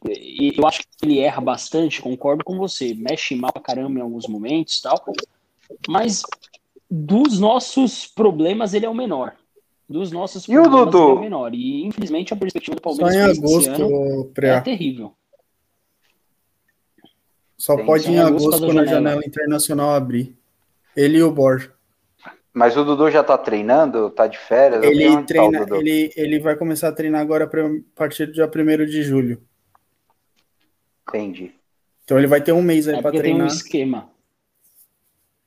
Eu 0.56 0.68
acho 0.68 0.82
que 0.82 1.06
ele 1.06 1.20
erra 1.20 1.42
bastante, 1.42 2.02
concordo 2.02 2.44
com 2.44 2.58
você. 2.58 2.94
Mexe 2.94 3.36
mal 3.36 3.52
pra 3.52 3.62
caramba 3.62 4.00
em 4.00 4.02
alguns 4.02 4.28
momentos 4.28 4.80
tal. 4.80 5.04
Mas 5.88 6.22
dos 6.90 7.40
nossos 7.40 8.06
problemas, 8.06 8.74
ele 8.74 8.86
é 8.86 8.90
o 8.90 8.94
menor. 8.94 9.36
Dos 9.90 10.12
nossos 10.12 10.48
e 10.48 10.52
problemas, 10.52 10.94
ele 10.94 11.04
é 11.04 11.06
o 11.06 11.20
menor. 11.20 11.56
E 11.56 11.86
infelizmente 11.86 12.34
a 12.34 12.38
perspectiva 12.38 12.76
do 12.76 12.82
Palmeiras 12.82 13.14
Só 13.14 13.20
em 13.20 13.38
agosto, 13.38 13.84
ano 13.84 14.32
é 14.38 14.62
terrível. 14.62 15.14
Só 17.58 17.76
Tem, 17.76 17.86
pode 17.86 18.12
em 18.12 18.20
agosto 18.20 18.66
quando 18.66 18.80
a 18.80 18.86
janela 18.86 19.22
internacional 19.26 19.92
abrir. 19.92 20.36
Ele 20.96 21.18
e 21.18 21.24
o 21.24 21.32
Borja. 21.32 21.74
Mas 22.54 22.76
o 22.76 22.84
Dudu 22.84 23.10
já 23.10 23.24
tá 23.24 23.38
treinando? 23.38 24.10
Tá 24.10 24.28
de 24.28 24.38
férias? 24.38 24.84
Ele, 24.84 25.10
tá 25.10 25.24
treina, 25.24 25.66
tá 25.66 25.78
ele, 25.78 26.12
ele 26.16 26.40
vai 26.40 26.56
começar 26.56 26.90
a 26.90 26.92
treinar 26.92 27.22
agora 27.22 27.46
a 27.46 27.50
partir 27.96 28.26
do 28.26 28.34
dia 28.34 28.46
1 28.46 28.86
de 28.86 29.04
julho. 29.04 29.42
Entendi. 31.08 31.54
Então 32.04 32.18
ele 32.18 32.28
vai 32.28 32.42
ter 32.42 32.52
um 32.52 32.62
mês 32.62 32.88
aí 32.88 32.96
é 32.96 33.02
para 33.02 33.12
treinar. 33.12 33.40
Tem 33.40 33.44
um 33.44 33.48
esquema. 33.48 34.10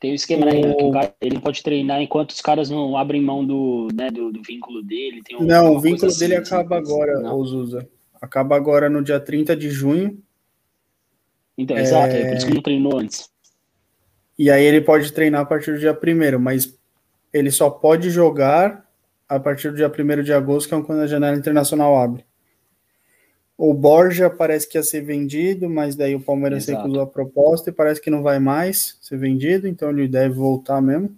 Tem 0.01 0.13
um 0.13 0.15
esquema, 0.15 0.47
né? 0.47 0.53
o... 0.55 0.93
Ele 1.21 1.41
pode 1.41 1.63
treinar 1.63 2.01
enquanto 2.01 2.31
os 2.31 2.41
caras 2.41 2.71
não 2.71 2.97
abrem 2.97 3.23
mão 3.23 3.45
do, 3.45 3.89
né, 3.95 4.11
do, 4.11 4.33
do 4.33 4.43
vínculo 4.43 4.83
dele. 4.83 5.21
Um, 5.39 5.45
não, 5.45 5.75
o 5.75 5.81
vínculo 5.81 6.15
dele 6.15 6.37
assim, 6.37 6.55
acaba 6.55 6.79
assim, 6.79 6.93
agora, 6.93 7.35
Ozusa. 7.35 7.89
Acaba 8.21 8.57
agora 8.57 8.89
no 8.89 9.03
dia 9.03 9.21
30 9.21 9.55
de 9.55 9.69
junho. 9.71 10.19
Então, 11.57 11.77
é... 11.77 11.83
exato, 11.83 12.15
é 12.15 12.29
por 12.29 12.37
isso 12.37 12.47
que 12.47 12.55
não 12.55 12.63
treinou 12.63 12.99
antes. 12.99 13.31
E 14.39 14.51
aí 14.51 14.65
ele 14.65 14.81
pode 14.81 15.13
treinar 15.13 15.43
a 15.43 15.47
partir 15.47 15.73
do 15.73 15.79
dia 15.79 15.93
1 15.93 16.39
mas 16.39 16.79
ele 17.35 17.51
só 17.51 17.69
pode 17.69 18.11
jogar 18.11 18.89
a 19.29 19.41
partir 19.41 19.71
do 19.71 19.77
dia 19.77 19.91
1 19.91 20.23
de 20.23 20.33
agosto, 20.33 20.69
que 20.69 20.75
é 20.75 20.83
quando 20.83 21.01
a 21.01 21.07
janela 21.07 21.37
internacional 21.37 21.99
abre. 21.99 22.25
O 23.59 23.75
Borja 23.75 24.31
parece 24.31 24.69
que 24.69 24.79
ia 24.79 24.83
ser 24.83 25.01
vendido, 25.01 25.69
mas 25.69 25.97
daí 25.97 26.15
o 26.15 26.21
Palmeiras 26.21 26.69
Exato. 26.69 26.83
recusou 26.83 27.03
a 27.03 27.07
proposta 27.07 27.71
e 27.71 27.73
parece 27.73 28.01
que 28.01 28.11
não 28.11 28.23
vai 28.23 28.39
mais 28.39 28.97
ser 29.01 29.19
vendido, 29.19 29.67
então 29.67 29.91
ele 29.91 30.07
deve 30.07 30.35
voltar 30.35 30.81
mesmo. 30.81 31.15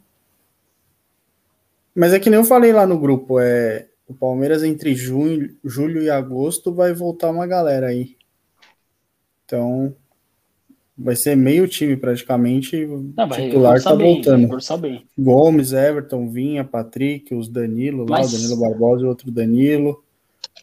Mas 1.94 2.14
é 2.14 2.18
que 2.18 2.30
nem 2.30 2.38
eu 2.38 2.44
falei 2.44 2.72
lá 2.72 2.86
no 2.86 2.98
grupo, 2.98 3.38
é 3.38 3.86
o 4.08 4.14
Palmeiras 4.14 4.62
entre 4.62 4.94
junho, 4.94 5.54
julho 5.64 6.02
e 6.02 6.08
agosto 6.08 6.72
vai 6.72 6.92
voltar 6.94 7.30
uma 7.30 7.46
galera 7.46 7.88
aí. 7.88 8.16
Então, 9.44 9.94
vai 10.96 11.14
ser 11.14 11.36
meio 11.36 11.68
time 11.68 11.96
praticamente. 11.96 12.86
Não, 12.86 13.28
titular 13.28 13.82
tá 13.82 13.94
bem, 13.94 14.14
voltando. 14.14 14.48
Gomes, 15.18 15.72
Everton, 15.72 16.28
Vinha, 16.28 16.64
Patrick, 16.64 17.34
os 17.34 17.48
Danilo 17.48 18.06
Mas... 18.08 18.32
lá, 18.32 18.38
o 18.38 18.40
Danilo 18.40 18.60
Barbosa 18.60 19.04
e 19.04 19.08
outro 19.08 19.30
Danilo, 19.30 20.02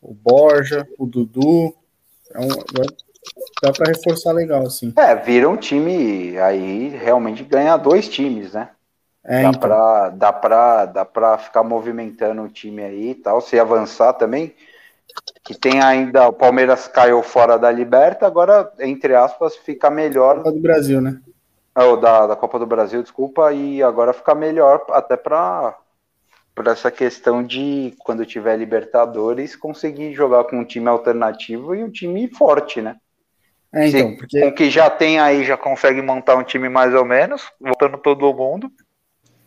o 0.02 0.13
Borja, 0.13 0.88
o 0.98 1.06
Dudu. 1.06 1.74
É 2.34 2.40
um, 2.40 2.48
dá 3.62 3.72
para 3.72 3.92
reforçar 3.92 4.32
legal, 4.32 4.66
assim. 4.66 4.92
É, 4.98 5.16
vira 5.16 5.48
um 5.50 5.58
time 5.58 6.38
aí 6.40 6.90
realmente 6.90 7.44
ganha 7.44 7.78
dois 7.78 8.10
times, 8.10 8.54
né? 8.54 8.70
É, 9.24 9.44
dá, 9.44 9.50
então. 9.50 9.62
pra, 9.62 10.10
dá, 10.10 10.34
pra, 10.34 10.86
dá 10.86 11.06
pra 11.06 11.38
ficar 11.38 11.63
movimentando 11.63 12.42
o 12.42 12.50
time 12.50 12.84
aí 12.84 13.12
e 13.12 13.16
tal, 13.16 13.40
se 13.40 13.58
avançar 13.58 14.13
também 14.13 14.54
que 15.43 15.53
tem 15.53 15.82
ainda 15.82 16.27
o 16.27 16.34
Palmeiras 16.34 16.88
caiu 16.88 17.22
fora 17.22 17.58
da 17.58 17.72
Liberta, 17.72 18.25
agora, 18.25 18.72
entre 18.79 19.13
aspas, 19.15 19.55
fica 19.55 19.89
melhor. 19.89 20.38
Copa 20.38 20.51
do 20.51 20.60
Brasil, 20.60 21.01
né? 21.01 21.20
Oh, 21.75 21.98
da, 21.98 22.27
da 22.27 22.36
Copa 22.36 22.60
do 22.60 22.67
Brasil, 22.67 23.01
desculpa, 23.01 23.51
e 23.51 23.82
agora 23.82 24.13
fica 24.13 24.36
melhor 24.36 24.86
até 24.89 25.17
para 25.17 25.77
por 26.55 26.67
essa 26.67 26.91
questão 26.91 27.43
de 27.43 27.96
quando 27.98 28.25
tiver 28.27 28.55
Libertadores 28.58 29.55
conseguir 29.55 30.13
jogar 30.13 30.43
com 30.43 30.60
um 30.60 30.63
time 30.63 30.88
alternativo 30.88 31.74
e 31.74 31.84
um 31.84 31.89
time 31.89 32.27
forte, 32.27 32.79
né? 32.79 32.98
É, 33.74 33.88
então, 33.88 34.12
Se, 34.12 34.17
porque... 34.17 34.39
Com 34.39 34.48
o 34.50 34.53
que 34.53 34.70
já 34.70 34.88
tem 34.88 35.20
aí, 35.20 35.43
já 35.43 35.58
consegue 35.58 36.00
montar 36.00 36.36
um 36.36 36.43
time 36.43 36.70
mais 36.70 36.93
ou 36.93 37.03
menos, 37.03 37.51
voltando 37.60 37.98
todo 37.98 38.32
mundo. 38.34 38.72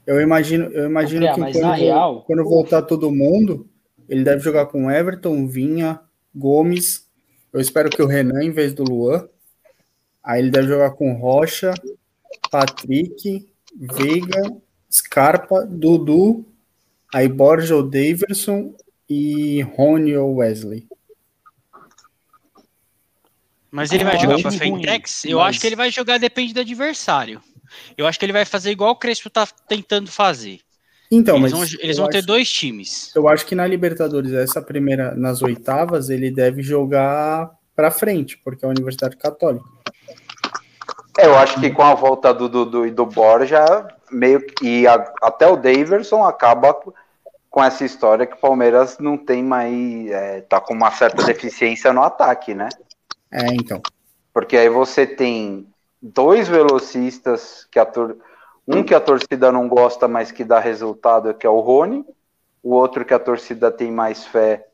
Eu 0.04 0.20
imagino, 0.20 0.66
eu 0.72 0.86
imagino 0.86 1.32
que 1.32 1.52
quando, 1.52 1.72
real... 1.74 2.24
quando 2.26 2.42
voltar 2.42 2.82
todo 2.82 3.10
mundo, 3.10 3.68
ele 4.08 4.24
deve 4.24 4.40
jogar 4.40 4.66
com 4.66 4.90
Everton, 4.90 5.46
Vinha, 5.46 6.00
Gomes. 6.34 7.08
Eu 7.52 7.60
espero 7.60 7.90
que 7.90 8.02
o 8.02 8.06
Renan 8.06 8.42
em 8.42 8.50
vez 8.50 8.74
do 8.74 8.84
Luan. 8.84 9.28
Aí 10.22 10.40
ele 10.40 10.50
deve 10.50 10.68
jogar 10.68 10.90
com 10.92 11.14
Rocha, 11.14 11.72
Patrick, 12.50 13.48
Veiga, 13.74 14.56
Scarpa, 14.90 15.64
Dudu, 15.64 16.44
aí 17.14 17.28
Borja 17.28 17.76
ou 17.76 17.82
Daverson 17.82 18.74
e 19.08 19.62
Rony 19.62 20.16
ou 20.16 20.36
Wesley. 20.36 20.86
Mas 23.70 23.92
ele 23.92 24.04
vai 24.04 24.18
jogar 24.18 24.40
para 24.40 24.50
Fentex? 24.50 25.24
Eu 25.24 25.38
mas... 25.38 25.48
acho 25.48 25.60
que 25.60 25.66
ele 25.66 25.76
vai 25.76 25.90
jogar 25.90 26.18
depende 26.18 26.54
do 26.54 26.60
adversário. 26.60 27.42
Eu 27.96 28.06
acho 28.06 28.18
que 28.18 28.24
ele 28.24 28.32
vai 28.32 28.44
fazer 28.44 28.70
igual 28.70 28.92
o 28.92 28.96
Crespo 28.96 29.28
tá 29.28 29.46
tentando 29.46 30.10
fazer. 30.10 30.60
Então, 31.10 31.36
eles 31.36 31.52
mas 31.52 31.70
vão, 31.70 31.80
eles 31.80 31.96
vão 31.98 32.08
ter 32.08 32.22
dois 32.22 32.50
times. 32.50 33.12
Eu 33.14 33.28
acho 33.28 33.46
que 33.46 33.54
na 33.54 33.66
Libertadores, 33.66 34.32
essa 34.32 34.60
primeira, 34.60 35.14
nas 35.14 35.42
oitavas, 35.42 36.10
ele 36.10 36.30
deve 36.30 36.62
jogar 36.62 37.50
para 37.74 37.90
frente, 37.90 38.38
porque 38.38 38.64
é 38.64 38.68
a 38.68 38.70
Universidade 38.70 39.16
Católica. 39.16 39.64
É, 41.18 41.26
eu 41.26 41.36
acho 41.36 41.60
que 41.60 41.70
com 41.70 41.82
a 41.82 41.94
volta 41.94 42.32
do 42.34 42.48
Dudu 42.48 42.86
e 42.86 42.90
do 42.90 43.06
Borja, 43.06 43.86
meio 44.10 44.40
que 44.40 44.80
e 44.80 44.86
a, 44.86 44.94
até 45.22 45.46
o 45.46 45.56
Daverson 45.56 46.24
acaba 46.24 46.76
com 47.48 47.64
essa 47.64 47.84
história 47.84 48.26
que 48.26 48.34
o 48.34 48.40
Palmeiras 48.40 48.98
não 48.98 49.16
tem 49.16 49.42
mais. 49.42 50.10
É, 50.10 50.40
tá 50.42 50.60
com 50.60 50.74
uma 50.74 50.90
certa 50.90 51.22
deficiência 51.24 51.92
no 51.92 52.02
ataque, 52.02 52.54
né? 52.54 52.68
É, 53.32 53.46
então. 53.54 53.80
Porque 54.32 54.56
aí 54.56 54.68
você 54.68 55.06
tem 55.06 55.66
dois 56.02 56.48
velocistas 56.48 57.66
que 57.70 57.78
a 57.78 57.86
turma 57.86 58.16
um 58.66 58.82
que 58.82 58.94
a 58.94 59.00
torcida 59.00 59.52
não 59.52 59.68
gosta, 59.68 60.08
mas 60.08 60.30
que 60.32 60.44
dá 60.44 60.58
resultado, 60.58 61.32
que 61.34 61.46
é 61.46 61.50
o 61.50 61.60
Rony. 61.60 62.04
O 62.62 62.74
outro 62.74 63.04
que 63.04 63.14
a 63.14 63.18
torcida 63.18 63.70
tem 63.70 63.92
mais 63.92 64.26
fé, 64.26 64.66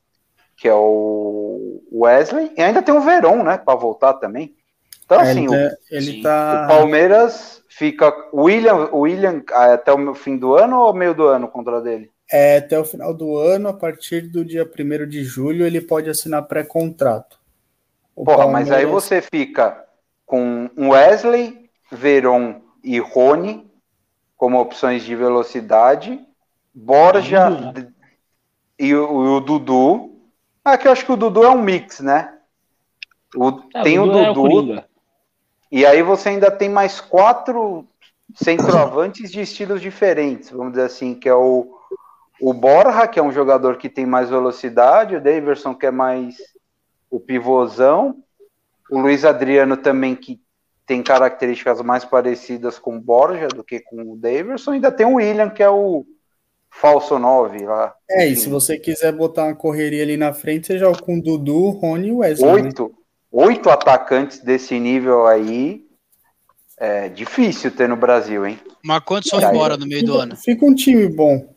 que 0.56 0.66
é 0.66 0.75
o 0.75 1.82
Wesley. 1.92 2.52
E 2.56 2.62
ainda 2.62 2.80
tem 2.82 2.94
o 2.94 3.00
Verón, 3.02 3.42
né, 3.42 3.58
para 3.58 3.75
voltar 3.78 4.14
também. 4.14 4.54
Então, 5.04 5.20
É, 5.20 5.30
assim, 5.30 5.44
ele, 5.44 5.49
o, 5.49 5.50
tá- 5.70 5.76
ele 5.90 6.22
tá. 6.22 6.64
o 6.64 6.68
Palmeiras 6.68 7.62
fica. 7.68 8.11
O 8.32 8.44
William, 8.44 8.88
William 8.94 9.42
ah, 9.52 9.75
até 9.75 9.92
o 9.92 10.14
fim 10.14 10.38
do 10.38 10.54
ano 10.54 10.78
ou 10.80 10.94
meio 10.94 11.14
do 11.14 11.26
ano 11.26 11.49
contra 11.49 11.80
dele? 11.82 12.11
É, 12.30 12.56
até 12.58 12.78
o 12.78 12.84
final 12.84 13.12
do 13.12 13.37
ano, 13.37 13.68
a 13.68 13.75
partir 13.75 14.22
do 14.22 14.42
dia 14.42 14.64
1 14.64 15.06
de 15.06 15.22
julho, 15.22 15.66
ele 15.66 15.82
pode 15.82 16.08
assinar 16.08 16.42
pré-contrato. 16.49 17.38
Porra, 18.14 18.46
mas 18.46 18.70
aí 18.70 18.84
Palmeiras- 18.84 18.90
você 19.04 19.20
fica 19.20 19.84
com 20.25 20.70
um 20.78 20.90
Wesley, 20.90 21.68
Veron 21.90 22.62
e 22.82 22.99
Rony 22.99 23.70
como 24.42 24.58
opções 24.61 25.04
de 25.04 25.14
velocidade, 25.14 26.18
Borja 26.75 27.49
E 27.49 27.52
o 27.52 27.54
Dudu, 27.54 27.72
d- 27.72 27.92
e 28.76 28.92
o, 28.96 29.37
o 29.37 29.40
Dudu. 29.40 30.20
Ah, 30.64 30.76
que 30.76 30.88
eu 30.88 30.90
acho 30.90 31.06
que 31.06 31.12
o 31.12 31.16
Dudu 31.16 31.44
é 31.44 31.50
um 31.50 31.62
mix, 31.62 32.00
né? 32.00 32.40
O- 33.37 33.62
É, 33.72 33.82
tem 33.84 34.00
o 34.00 34.06
Dudu 34.08 34.18
é 34.18 34.30
o 34.32 34.84
e 35.70 35.87
aí 35.87 36.02
você 36.02 36.30
ainda 36.30 36.50
tem 36.50 36.68
mais 36.68 37.00
quatro 37.00 37.87
centroavantes 38.34 39.30
de 39.30 39.40
estilos 39.42 39.80
diferentes, 39.80 40.50
vamos 40.50 40.72
dizer 40.72 40.87
assim, 40.87 41.14
que 41.14 41.28
é 41.28 41.34
o, 41.37 41.78
o 42.40 42.52
Borja, 42.52 43.06
que 43.06 43.20
é 43.20 43.22
um 43.22 43.30
jogador 43.30 43.76
que 43.76 43.88
tem 43.88 44.04
mais 44.04 44.28
velocidade, 44.28 45.14
o 45.14 45.20
Daverson, 45.20 45.72
que 45.72 45.87
é 45.87 45.92
mais 45.92 46.34
o 47.08 47.20
pivôzão, 47.20 48.16
o 48.90 48.99
Luiz 48.99 49.25
Adriano 49.25 49.76
também, 49.76 50.16
que 50.16 50.41
tem 50.92 51.02
características 51.02 51.80
mais 51.80 52.04
parecidas 52.04 52.78
com 52.78 52.96
o 52.96 53.00
Borja 53.00 53.49
do 53.49 53.64
que 53.64 53.80
com 53.80 54.12
o 54.12 54.14
Daverson, 54.14 54.72
ainda 54.72 54.92
tem 54.92 55.06
o 55.06 55.14
William, 55.14 55.49
que 55.49 55.62
é 55.62 55.70
o 55.70 56.04
falso 56.70 57.18
9 57.18 57.64
lá. 57.64 57.94
É, 58.11 58.26
e 58.26 58.37
se 58.37 58.46
você 58.50 58.78
quiser 58.78 59.11
botar 59.12 59.44
uma 59.46 59.54
correria 59.54 60.02
ali 60.02 60.18
na 60.18 60.34
frente, 60.34 60.66
você 60.66 60.78
joga 60.78 61.00
com 61.00 61.18
Dudu, 61.18 61.70
Rony 61.70 62.08
e 62.08 62.12
Wesley. 62.12 62.46
né? 62.56 62.62
oito, 62.68 62.94
oito 63.30 63.70
atacantes 63.70 64.40
desse 64.40 64.78
nível 64.78 65.26
aí, 65.26 65.87
é 66.76 67.08
difícil 67.08 67.70
ter 67.70 67.88
no 67.88 67.96
Brasil, 67.96 68.44
hein? 68.44 68.58
Mas 68.84 69.02
quantos 69.02 69.30
vão 69.30 69.40
embora 69.40 69.78
no 69.78 69.87
meio 69.87 70.04
do 70.04 70.18
ano? 70.18 70.37
Fica 70.37 70.66
um 70.66 70.75
time 70.75 71.08
bom. 71.08 71.54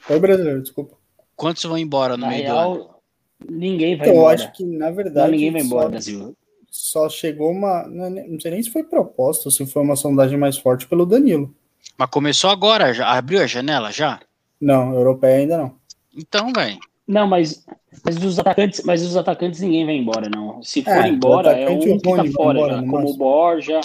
Foi 0.00 0.18
brasileiro, 0.18 0.62
desculpa. 0.62 0.96
Quantos 1.36 1.62
vão 1.64 1.76
embora 1.76 2.16
no 2.16 2.22
Na 2.24 2.28
meio 2.30 2.46
do 2.46 2.50
ano? 2.50 2.72
real, 2.76 3.02
ninguém 3.46 3.94
vai 3.98 4.06
Então, 4.06 4.14
eu 4.14 4.20
embora. 4.22 4.34
acho 4.36 4.52
que, 4.54 4.64
na 4.64 4.86
Não, 4.88 4.94
verdade, 4.96 5.30
ninguém 5.32 5.52
vai 5.52 5.60
embora, 5.60 5.90
Brasil. 5.90 6.34
Só 6.70 7.08
chegou 7.08 7.50
uma. 7.50 7.86
Não 7.88 8.04
é 8.06 8.10
não 8.28 8.40
sei 8.40 8.50
nem 8.50 8.62
se 8.62 8.70
foi 8.70 8.82
proposta, 8.84 9.48
ou 9.48 9.52
se 9.52 9.66
foi 9.66 9.82
uma 9.82 9.96
sondagem 9.96 10.38
mais 10.38 10.56
forte 10.58 10.86
pelo 10.86 11.06
Danilo. 11.06 11.54
Mas 11.96 12.10
começou 12.10 12.50
agora, 12.50 12.92
já 12.92 13.08
abriu 13.10 13.40
a 13.42 13.46
janela 13.46 13.90
já? 13.90 14.20
Não, 14.60 14.92
europeia 14.94 15.38
ainda 15.38 15.58
não. 15.58 15.74
Então, 16.16 16.52
velho. 16.52 16.78
Não, 17.06 17.26
mas, 17.26 17.64
mas 18.04 18.16
os 18.22 18.38
atacantes, 18.38 18.82
mas 18.84 19.02
os 19.02 19.16
atacantes 19.16 19.60
ninguém 19.60 19.86
vai 19.86 19.94
embora, 19.96 20.28
não. 20.28 20.62
Se 20.62 20.82
for 20.82 21.04
É, 21.04 21.08
embora, 21.08 21.50
o 21.50 21.52
é 21.52 21.70
um 21.70 21.76
o 21.78 21.80
que 21.80 21.98
tá 21.98 22.00
fora 22.00 22.28
embora, 22.58 22.74
já, 22.76 22.86
como 22.86 23.08
o. 23.10 23.16
Borja, 23.16 23.80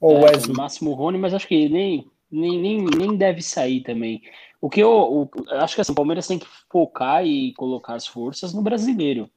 Ou 0.00 0.18
é, 0.18 0.22
Wesley. 0.32 0.48
no 0.48 0.54
máximo 0.56 0.90
o 0.90 0.94
Rony, 0.94 1.18
mas 1.18 1.32
acho 1.32 1.46
que 1.48 1.68
nem, 1.68 2.06
nem, 2.30 2.60
nem, 2.60 2.84
nem 2.84 3.16
deve 3.16 3.40
sair 3.42 3.82
também. 3.82 4.20
O 4.60 4.68
que 4.68 4.80
eu, 4.80 4.90
o- 4.90 5.30
eu 5.48 5.60
acho 5.60 5.74
que 5.74 5.80
assim, 5.80 5.92
o 5.92 5.94
Palmeiras 5.94 6.26
tem 6.26 6.38
que 6.38 6.46
focar 6.70 7.24
e 7.26 7.54
colocar 7.54 7.94
as 7.94 8.06
forças 8.06 8.52
no 8.52 8.60
brasileiro. 8.62 9.30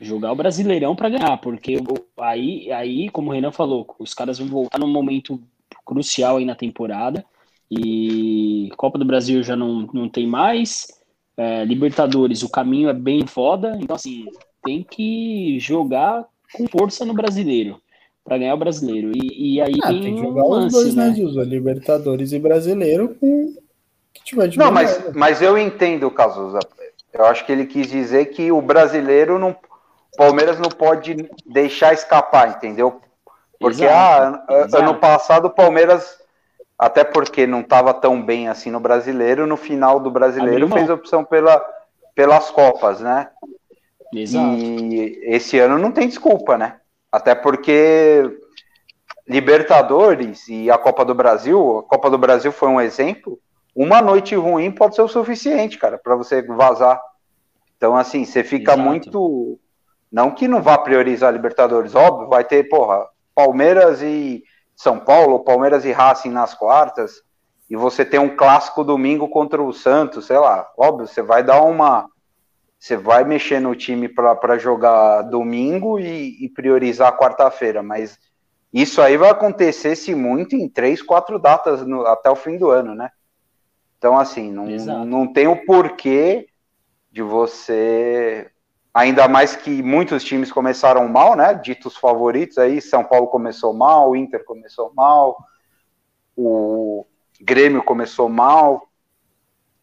Jogar 0.00 0.32
o 0.32 0.36
Brasileirão 0.36 0.94
para 0.94 1.08
ganhar, 1.08 1.36
porque 1.38 1.76
aí, 2.18 2.70
aí, 2.70 3.08
como 3.10 3.30
o 3.30 3.32
Renan 3.32 3.50
falou, 3.50 3.86
os 3.98 4.14
caras 4.14 4.38
vão 4.38 4.46
voltar 4.46 4.78
num 4.78 4.86
momento 4.86 5.40
crucial 5.84 6.36
aí 6.36 6.44
na 6.44 6.54
temporada. 6.54 7.24
E 7.70 8.70
Copa 8.76 8.98
do 8.98 9.04
Brasil 9.04 9.42
já 9.42 9.56
não, 9.56 9.88
não 9.92 10.08
tem 10.08 10.26
mais. 10.26 10.86
É, 11.36 11.64
Libertadores, 11.64 12.42
o 12.42 12.48
caminho 12.48 12.88
é 12.88 12.94
bem 12.94 13.26
foda. 13.26 13.76
Então, 13.80 13.96
assim, 13.96 14.26
tem 14.64 14.82
que 14.82 15.58
jogar 15.60 16.24
com 16.52 16.66
força 16.66 17.04
no 17.04 17.14
brasileiro 17.14 17.80
para 18.24 18.38
ganhar 18.38 18.54
o 18.54 18.58
brasileiro. 18.58 19.10
E, 19.14 19.54
e 19.54 19.60
aí 19.60 19.74
Ah, 19.82 19.88
tem, 19.88 20.02
tem 20.02 20.14
que 20.14 20.20
um 20.20 20.24
jogar 20.24 20.44
os 20.44 20.50
lance, 20.50 20.74
dois, 20.74 20.94
né, 20.94 21.08
né? 21.08 21.14
Gilson? 21.14 21.42
Libertadores 21.42 22.32
e 22.32 22.38
brasileiro 22.38 23.16
com 23.18 23.44
o 23.44 23.54
que 24.12 24.22
tiver 24.22 24.48
de 24.48 24.58
Não, 24.58 24.70
mas, 24.70 25.14
mas 25.14 25.40
eu 25.40 25.56
entendo 25.56 26.06
o 26.06 26.10
Cazuza. 26.10 26.58
Eu 27.12 27.24
acho 27.24 27.46
que 27.46 27.52
ele 27.52 27.66
quis 27.66 27.90
dizer 27.90 28.26
que 28.26 28.52
o 28.52 28.60
brasileiro 28.60 29.38
não. 29.38 29.56
O 30.18 30.26
Palmeiras 30.26 30.58
não 30.58 30.68
pode 30.68 31.30
deixar 31.46 31.94
escapar, 31.94 32.48
entendeu? 32.48 33.00
Porque 33.60 33.84
Exato, 33.84 34.42
ah, 34.48 34.64
exato. 34.64 34.82
ano 34.82 34.94
passado 34.96 35.44
o 35.44 35.50
Palmeiras, 35.50 36.18
até 36.76 37.04
porque 37.04 37.46
não 37.46 37.60
estava 37.60 37.94
tão 37.94 38.20
bem 38.20 38.48
assim 38.48 38.68
no 38.68 38.80
brasileiro, 38.80 39.46
no 39.46 39.56
final 39.56 40.00
do 40.00 40.10
brasileiro 40.10 40.68
fez 40.70 40.90
opção 40.90 41.24
pela, 41.24 41.64
pelas 42.16 42.50
Copas, 42.50 43.00
né? 43.00 43.28
Exato. 44.12 44.56
E 44.56 45.20
esse 45.22 45.56
ano 45.60 45.78
não 45.78 45.92
tem 45.92 46.08
desculpa, 46.08 46.58
né? 46.58 46.80
Até 47.12 47.36
porque 47.36 48.28
Libertadores 49.24 50.48
e 50.48 50.68
a 50.68 50.76
Copa 50.76 51.04
do 51.04 51.14
Brasil, 51.14 51.78
a 51.78 51.82
Copa 51.84 52.10
do 52.10 52.18
Brasil 52.18 52.50
foi 52.50 52.68
um 52.68 52.80
exemplo. 52.80 53.38
Uma 53.72 54.02
noite 54.02 54.34
ruim 54.34 54.72
pode 54.72 54.96
ser 54.96 55.02
o 55.02 55.08
suficiente, 55.08 55.78
cara, 55.78 55.96
para 55.96 56.16
você 56.16 56.42
vazar. 56.42 57.00
Então, 57.76 57.96
assim, 57.96 58.24
você 58.24 58.42
fica 58.42 58.72
Exato. 58.72 58.88
muito. 58.88 59.60
Não 60.10 60.30
que 60.30 60.48
não 60.48 60.62
vá 60.62 60.78
priorizar 60.78 61.28
a 61.28 61.32
Libertadores, 61.32 61.94
óbvio, 61.94 62.28
vai 62.28 62.44
ter, 62.44 62.68
porra, 62.68 63.06
Palmeiras 63.34 64.02
e 64.02 64.42
São 64.74 64.98
Paulo, 64.98 65.44
Palmeiras 65.44 65.84
e 65.84 65.92
Racing 65.92 66.30
nas 66.30 66.54
quartas, 66.54 67.22
e 67.68 67.76
você 67.76 68.04
tem 68.04 68.18
um 68.18 68.34
clássico 68.34 68.82
domingo 68.82 69.28
contra 69.28 69.62
o 69.62 69.72
Santos, 69.72 70.26
sei 70.26 70.38
lá, 70.38 70.68
óbvio, 70.76 71.06
você 71.06 71.22
vai 71.22 71.42
dar 71.42 71.62
uma. 71.62 72.08
Você 72.78 72.96
vai 72.96 73.24
mexer 73.24 73.60
no 73.60 73.74
time 73.74 74.08
para 74.08 74.56
jogar 74.56 75.22
domingo 75.22 75.98
e, 75.98 76.44
e 76.44 76.48
priorizar 76.48 77.18
quarta-feira, 77.18 77.82
mas 77.82 78.18
isso 78.72 79.02
aí 79.02 79.16
vai 79.16 79.30
acontecer 79.30 79.96
se 79.96 80.14
muito 80.14 80.54
em 80.54 80.68
três, 80.68 81.02
quatro 81.02 81.38
datas 81.38 81.84
no- 81.84 82.06
até 82.06 82.30
o 82.30 82.36
fim 82.36 82.56
do 82.56 82.70
ano, 82.70 82.94
né? 82.94 83.10
Então, 83.98 84.16
assim, 84.16 84.52
não, 84.52 84.70
Exato. 84.70 85.04
não 85.04 85.32
tem 85.32 85.48
o 85.48 85.64
porquê 85.64 86.48
de 87.10 87.20
você. 87.20 88.48
Ainda 88.92 89.28
mais 89.28 89.54
que 89.54 89.82
muitos 89.82 90.24
times 90.24 90.50
começaram 90.50 91.06
mal, 91.08 91.36
né? 91.36 91.54
Ditos 91.54 91.96
favoritos 91.96 92.58
aí, 92.58 92.80
São 92.80 93.04
Paulo 93.04 93.28
começou 93.28 93.72
mal, 93.72 94.10
o 94.10 94.16
Inter 94.16 94.44
começou 94.44 94.92
mal, 94.94 95.38
o 96.36 97.06
Grêmio 97.40 97.82
começou 97.82 98.28
mal. 98.28 98.88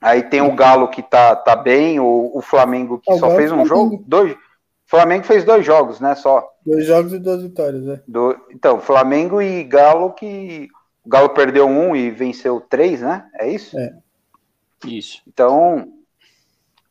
Aí 0.01 0.23
tem 0.23 0.41
o 0.41 0.53
Galo 0.53 0.89
que 0.89 1.01
tá, 1.01 1.35
tá 1.35 1.55
bem, 1.55 1.99
o, 1.99 2.31
o 2.33 2.41
Flamengo 2.41 2.99
que 2.99 3.11
o 3.11 3.17
só 3.17 3.35
fez 3.35 3.51
um 3.51 3.65
jogo, 3.65 4.03
dois. 4.05 4.33
O 4.33 4.37
Flamengo 4.87 5.23
fez 5.25 5.43
dois 5.43 5.65
jogos, 5.65 5.99
né? 5.99 6.13
Só. 6.13 6.47
Dois 6.65 6.85
jogos 6.85 7.13
e 7.13 7.19
duas 7.19 7.41
vitórias, 7.41 7.83
né? 7.83 8.01
Do, 8.07 8.35
então, 8.51 8.79
Flamengo 8.79 9.41
e 9.41 9.63
Galo 9.63 10.13
que. 10.13 10.67
O 11.03 11.09
Galo 11.09 11.29
perdeu 11.29 11.67
um 11.67 11.95
e 11.95 12.09
venceu 12.09 12.59
três, 12.59 13.01
né? 13.01 13.27
É 13.35 13.49
isso? 13.49 13.77
É. 13.77 13.93
Isso. 14.85 15.21
Então, 15.27 15.91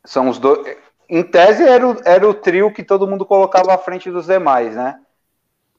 são 0.03 0.29
os 0.29 0.39
dois. 0.39 0.77
Em 1.07 1.23
tese, 1.23 1.63
era 1.63 1.87
o, 1.87 1.95
era 2.05 2.27
o 2.27 2.33
trio 2.33 2.73
que 2.73 2.83
todo 2.83 3.07
mundo 3.07 3.25
colocava 3.25 3.73
à 3.73 3.77
frente 3.77 4.09
dos 4.09 4.25
demais, 4.25 4.75
né? 4.75 4.99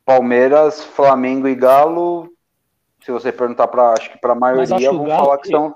Palmeiras, 0.04 0.84
Flamengo 0.84 1.48
e 1.48 1.54
Galo. 1.54 2.32
Se 3.04 3.10
você 3.10 3.32
perguntar 3.32 3.68
para 3.68 3.92
acho 3.92 4.10
que 4.10 4.18
para 4.18 4.32
a 4.32 4.36
maioria, 4.36 4.90
vão 4.90 5.06
Galo- 5.06 5.24
falar 5.24 5.38
que 5.38 5.48
são. 5.48 5.74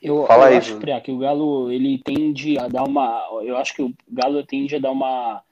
Eu, 0.00 0.24
Fala 0.26 0.44
eu 0.44 0.48
aí, 0.48 0.56
acho. 0.56 0.76
Priá, 0.78 1.00
que 1.00 1.10
o 1.10 1.18
Galo 1.18 1.70
ele 1.70 1.98
tende 1.98 2.58
a 2.58 2.68
dar 2.68 2.84
uma. 2.84 3.26
Eu 3.42 3.56
acho 3.56 3.74
que 3.74 3.82
o 3.82 3.92
Galo 4.08 4.44
tende 4.44 4.76
a 4.76 4.78
dar 4.78 4.92
uma, 4.92 5.42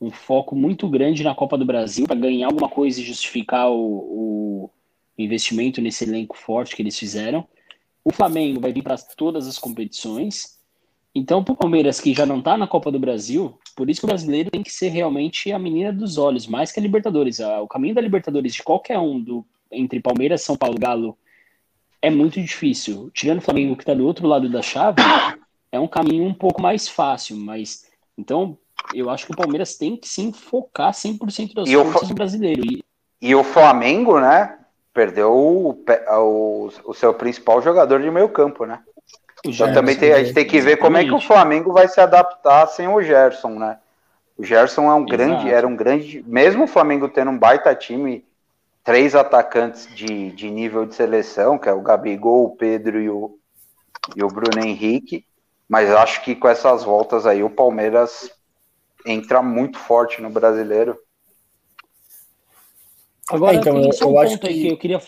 um 0.00 0.10
foco 0.10 0.54
muito 0.56 0.88
grande 0.88 1.22
na 1.22 1.34
Copa 1.34 1.56
do 1.56 1.64
Brasil 1.64 2.06
para 2.06 2.16
ganhar 2.16 2.46
alguma 2.46 2.68
coisa 2.68 3.00
e 3.00 3.04
justificar 3.04 3.70
o, 3.70 3.76
o 3.76 4.70
investimento 5.16 5.80
nesse 5.80 6.04
elenco 6.04 6.36
forte 6.36 6.74
que 6.74 6.82
eles 6.82 6.98
fizeram. 6.98 7.46
O 8.04 8.12
Flamengo 8.12 8.60
vai 8.60 8.72
vir 8.72 8.82
para 8.82 8.96
todas 8.96 9.46
as 9.46 9.58
competições. 9.58 10.58
Então, 11.14 11.42
para 11.42 11.52
o 11.52 11.56
Palmeiras, 11.56 12.00
que 12.00 12.14
já 12.14 12.24
não 12.24 12.38
está 12.38 12.56
na 12.56 12.66
Copa 12.68 12.90
do 12.90 12.98
Brasil, 12.98 13.58
por 13.74 13.90
isso 13.90 14.00
que 14.00 14.06
o 14.06 14.08
brasileiro 14.08 14.50
tem 14.50 14.62
que 14.62 14.70
ser 14.70 14.88
realmente 14.90 15.50
a 15.52 15.58
menina 15.58 15.92
dos 15.92 16.16
olhos, 16.18 16.46
mais 16.46 16.70
que 16.70 16.78
a 16.78 16.82
Libertadores. 16.82 17.40
O 17.40 17.66
caminho 17.66 17.94
da 17.94 18.00
Libertadores 18.00 18.54
de 18.54 18.62
qualquer 18.62 18.98
um 18.98 19.20
do, 19.20 19.44
entre 19.72 19.98
Palmeiras, 20.00 20.42
São 20.42 20.56
Paulo 20.56 20.78
Galo 20.78 21.18
é 22.00 22.08
muito 22.10 22.40
difícil. 22.40 23.10
Tirando 23.12 23.38
o 23.38 23.42
Flamengo 23.42 23.76
que 23.76 23.82
está 23.82 23.92
do 23.92 24.06
outro 24.06 24.26
lado 24.26 24.48
da 24.48 24.62
chave, 24.62 25.02
é 25.72 25.78
um 25.80 25.88
caminho 25.88 26.24
um 26.24 26.34
pouco 26.34 26.62
mais 26.62 26.88
fácil, 26.88 27.36
mas 27.36 27.90
então 28.16 28.56
eu 28.94 29.10
acho 29.10 29.26
que 29.26 29.32
o 29.32 29.36
Palmeiras 29.36 29.76
tem 29.76 29.96
que 29.96 30.08
sim 30.08 30.32
focar 30.32 30.92
100% 30.92 31.54
das 31.54 31.68
E 31.68 31.76
o 31.76 31.84
forças 31.84 32.02
Fa- 32.02 32.08
no 32.08 32.14
brasileiro. 32.14 32.62
E, 32.64 32.82
E 33.20 33.34
o 33.34 33.42
Flamengo, 33.44 34.20
né? 34.20 34.58
Perdeu 34.92 35.32
o, 35.32 35.84
o, 36.18 36.68
o 36.84 36.94
seu 36.94 37.14
principal 37.14 37.62
jogador 37.62 38.00
de 38.00 38.10
meio 38.10 38.28
campo, 38.28 38.64
né? 38.64 38.80
o 39.44 39.50
Então 39.50 39.66
Gerson, 39.66 39.74
também 39.74 39.96
tem, 39.96 40.12
a 40.12 40.22
gente 40.22 40.34
tem 40.34 40.46
que 40.46 40.60
ver 40.60 40.76
como 40.76 40.96
é 40.96 41.04
que 41.04 41.14
o. 41.14 41.20
Flamengo 41.20 41.72
vai 41.72 41.88
se 41.88 42.00
adaptar 42.00 42.66
sem 42.66 42.88
o 42.88 43.02
Gerson, 43.02 43.50
né? 43.50 43.78
O 44.36 44.44
Gerson 44.44 44.90
é 44.90 44.94
um 44.94 45.04
grande, 45.04 45.46
Exato. 45.46 45.54
era 45.54 45.66
um 45.66 45.76
grande, 45.76 46.24
mesmo 46.26 46.64
o 46.64 46.68
Flamengo 46.68 47.08
tendo 47.08 47.30
um 47.30 47.38
baita 47.38 47.74
time, 47.74 48.24
três 48.82 49.14
atacantes 49.14 49.86
de, 49.94 50.30
de 50.32 50.50
nível 50.50 50.86
de 50.86 50.94
seleção, 50.94 51.58
que 51.58 51.68
é 51.68 51.72
o 51.72 51.82
Gabigol, 51.82 52.44
o 52.44 52.56
Pedro 52.56 53.00
e 53.00 53.08
o, 53.10 53.38
e 54.16 54.24
o 54.24 54.28
Bruno 54.28 54.64
Henrique, 54.64 55.24
mas 55.68 55.90
acho 55.90 56.22
que 56.22 56.34
com 56.34 56.48
essas 56.48 56.82
voltas 56.82 57.26
aí 57.26 57.42
o 57.42 57.50
Palmeiras 57.50 58.30
entrar 59.06 59.42
muito 59.42 59.78
forte 59.78 60.20
no 60.20 60.30
brasileiro. 60.30 60.98
Agora, 63.30 63.56
É, 63.56 63.60
então, 63.60 63.76
eu- 63.76 63.82
um 63.82 64.18
acho 64.18 64.30
ponto 64.32 64.46
aí 64.46 64.54
que- 64.54 64.60
que 64.62 64.68
eu 64.68 64.76
queria. 64.76 65.00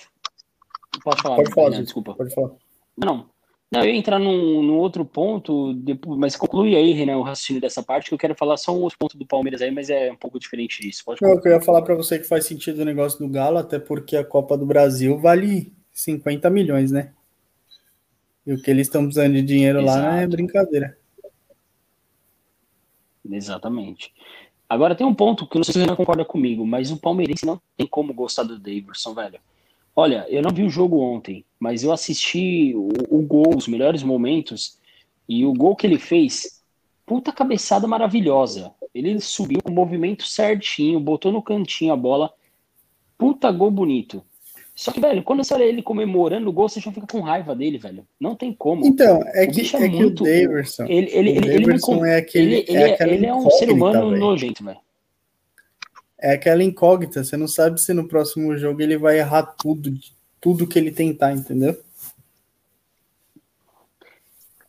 Pode 1.03 1.21
falar, 1.23 1.37
Pode 1.37 1.51
falar, 1.53 1.71
Zito, 1.71 1.83
desculpa. 1.85 2.15
Pode 2.15 2.33
falar. 2.35 2.53
Não, 2.97 3.29
não, 3.71 3.81
eu 3.81 3.87
ia 3.91 3.97
entrar 3.97 4.19
num, 4.19 4.63
num 4.63 4.77
outro 4.79 5.05
ponto, 5.05 5.73
depois, 5.75 6.19
mas 6.19 6.37
conclui 6.37 6.77
aí, 6.77 6.93
Renan, 6.93 7.17
o 7.19 7.23
raciocínio 7.23 7.61
dessa 7.61 7.83
parte, 7.83 8.09
que 8.09 8.15
eu 8.15 8.19
quero 8.19 8.35
falar 8.37 8.57
só 8.57 8.73
um 8.73 8.83
outro 8.83 8.99
ponto 8.99 9.19
do 9.19 9.27
Palmeiras 9.27 9.61
aí, 9.63 9.71
mas 9.71 9.91
é 9.91 10.13
um 10.13 10.17
pouco 10.17 10.39
diferente 10.39 10.81
disso. 10.81 11.03
Pode 11.05 11.21
Não, 11.23 11.31
eu 11.31 11.35
concluir. 11.37 11.55
ia 11.55 11.61
falar 11.61 11.83
para 11.83 11.95
você 11.95 12.19
que 12.19 12.25
faz 12.27 12.47
sentido 12.47 12.81
o 12.81 12.85
negócio 12.85 13.19
do 13.19 13.29
Galo, 13.29 13.59
até 13.59 13.79
porque 13.79 14.17
a 14.17 14.25
Copa 14.25 14.57
do 14.57 14.67
Brasil 14.67 15.19
vale 15.19 15.73
50 15.93 16.49
milhões, 16.51 16.93
né? 16.93 17.13
E 18.47 18.53
o 18.53 18.61
que 18.63 18.71
eles 18.71 18.87
estão 18.87 19.03
precisando 19.05 19.35
de 19.35 19.43
dinheiro 19.43 19.81
lá 19.83 19.97
não 19.97 20.09
é 20.13 20.19
Exato. 20.19 20.31
brincadeira. 20.31 20.99
Exatamente. 23.29 24.13
Agora 24.73 24.95
tem 24.95 25.07
um 25.07 25.15
ponto 25.15 25.47
que 25.47 25.59
não 25.59 25.65
sei 25.65 25.75
se 25.75 25.81
você 25.81 25.87
não 25.87 25.95
concorda 25.95 26.25
comigo, 26.25 26.67
mas 26.67 26.91
o 26.91 26.97
palmeirense 26.97 27.45
não 27.45 27.61
tem 27.77 27.87
como 27.87 28.15
gostar 28.15 28.45
do 28.45 28.59
Davidson, 28.59 29.13
velho. 29.13 29.39
Olha, 29.95 30.25
eu 30.31 30.41
não 30.41 30.51
vi 30.51 30.63
o 30.63 30.71
jogo 30.71 30.99
ontem, 30.99 31.45
mas 31.61 31.85
eu 31.85 31.93
assisti 31.93 32.73
o, 32.75 32.89
o 33.11 33.21
gol, 33.21 33.55
os 33.55 33.69
melhores 33.69 34.03
momentos, 34.03 34.79
e 35.29 35.45
o 35.45 35.53
gol 35.53 35.77
que 35.77 35.87
ele 35.87 35.99
fez, 35.99 36.63
puta 37.05 37.31
cabeçada 37.31 37.87
maravilhosa. 37.87 38.73
Ele 38.95 39.21
subiu 39.21 39.61
com 39.63 39.71
o 39.71 39.75
movimento 39.75 40.25
certinho, 40.27 40.99
botou 40.99 41.31
no 41.31 41.43
cantinho 41.43 41.93
a 41.93 41.97
bola, 41.97 42.33
puta 43.19 43.53
gol 43.53 43.71
bonito. 43.71 44.25
Só 44.83 44.91
que, 44.91 45.01
velho, 45.01 45.23
quando 45.23 45.45
você 45.45 45.55
olha 45.55 45.63
ele 45.63 45.81
comemorando 45.81 46.51
o 46.51 46.53
gol, 46.53 46.69
você 46.69 46.81
já 46.81 46.91
fica 46.91 47.07
com 47.07 47.21
raiva 47.21 47.55
dele, 47.55 47.79
velho. 47.79 48.05
Não 48.19 48.35
tem 48.35 48.53
como. 48.53 48.85
Então, 48.85 49.21
é 49.27 49.45
O 49.45 49.47
que, 49.49 49.61
bicho 49.61 49.77
é 49.77 49.85
é 49.85 49.89
que 49.89 49.95
o 49.95 50.01
muito- 50.01 50.25
Daverson, 50.25 50.85
Ele, 50.87 51.09
ele, 51.13 51.31
o 51.31 51.37
ele, 51.37 51.49
ele, 51.51 51.61
Daverson 51.61 51.99
con- 51.99 52.05
é 52.05 52.17
aquele, 52.17 52.55
ele, 52.57 52.65
ele 52.67 52.79
é 52.83 52.97
é, 53.01 53.09
ele 53.15 53.27
é 53.27 53.33
um 53.33 53.49
ser 53.49 53.71
humano 53.71 54.09
velho. 54.11 54.19
nojento, 54.21 54.65
velho. 54.65 54.79
É 56.19 56.33
aquela 56.33 56.65
incógnita, 56.65 57.23
você 57.23 57.37
não 57.37 57.47
sabe 57.47 57.81
se 57.81 57.95
no 57.95 58.09
próximo 58.09 58.59
jogo 58.59 58.83
ele 58.83 58.97
vai 58.99 59.21
errar 59.21 59.45
tudo, 59.45 59.95
tudo 60.41 60.67
que 60.67 60.81
ele 60.81 60.91
tentar, 60.91 61.33
entendeu? 61.33 61.77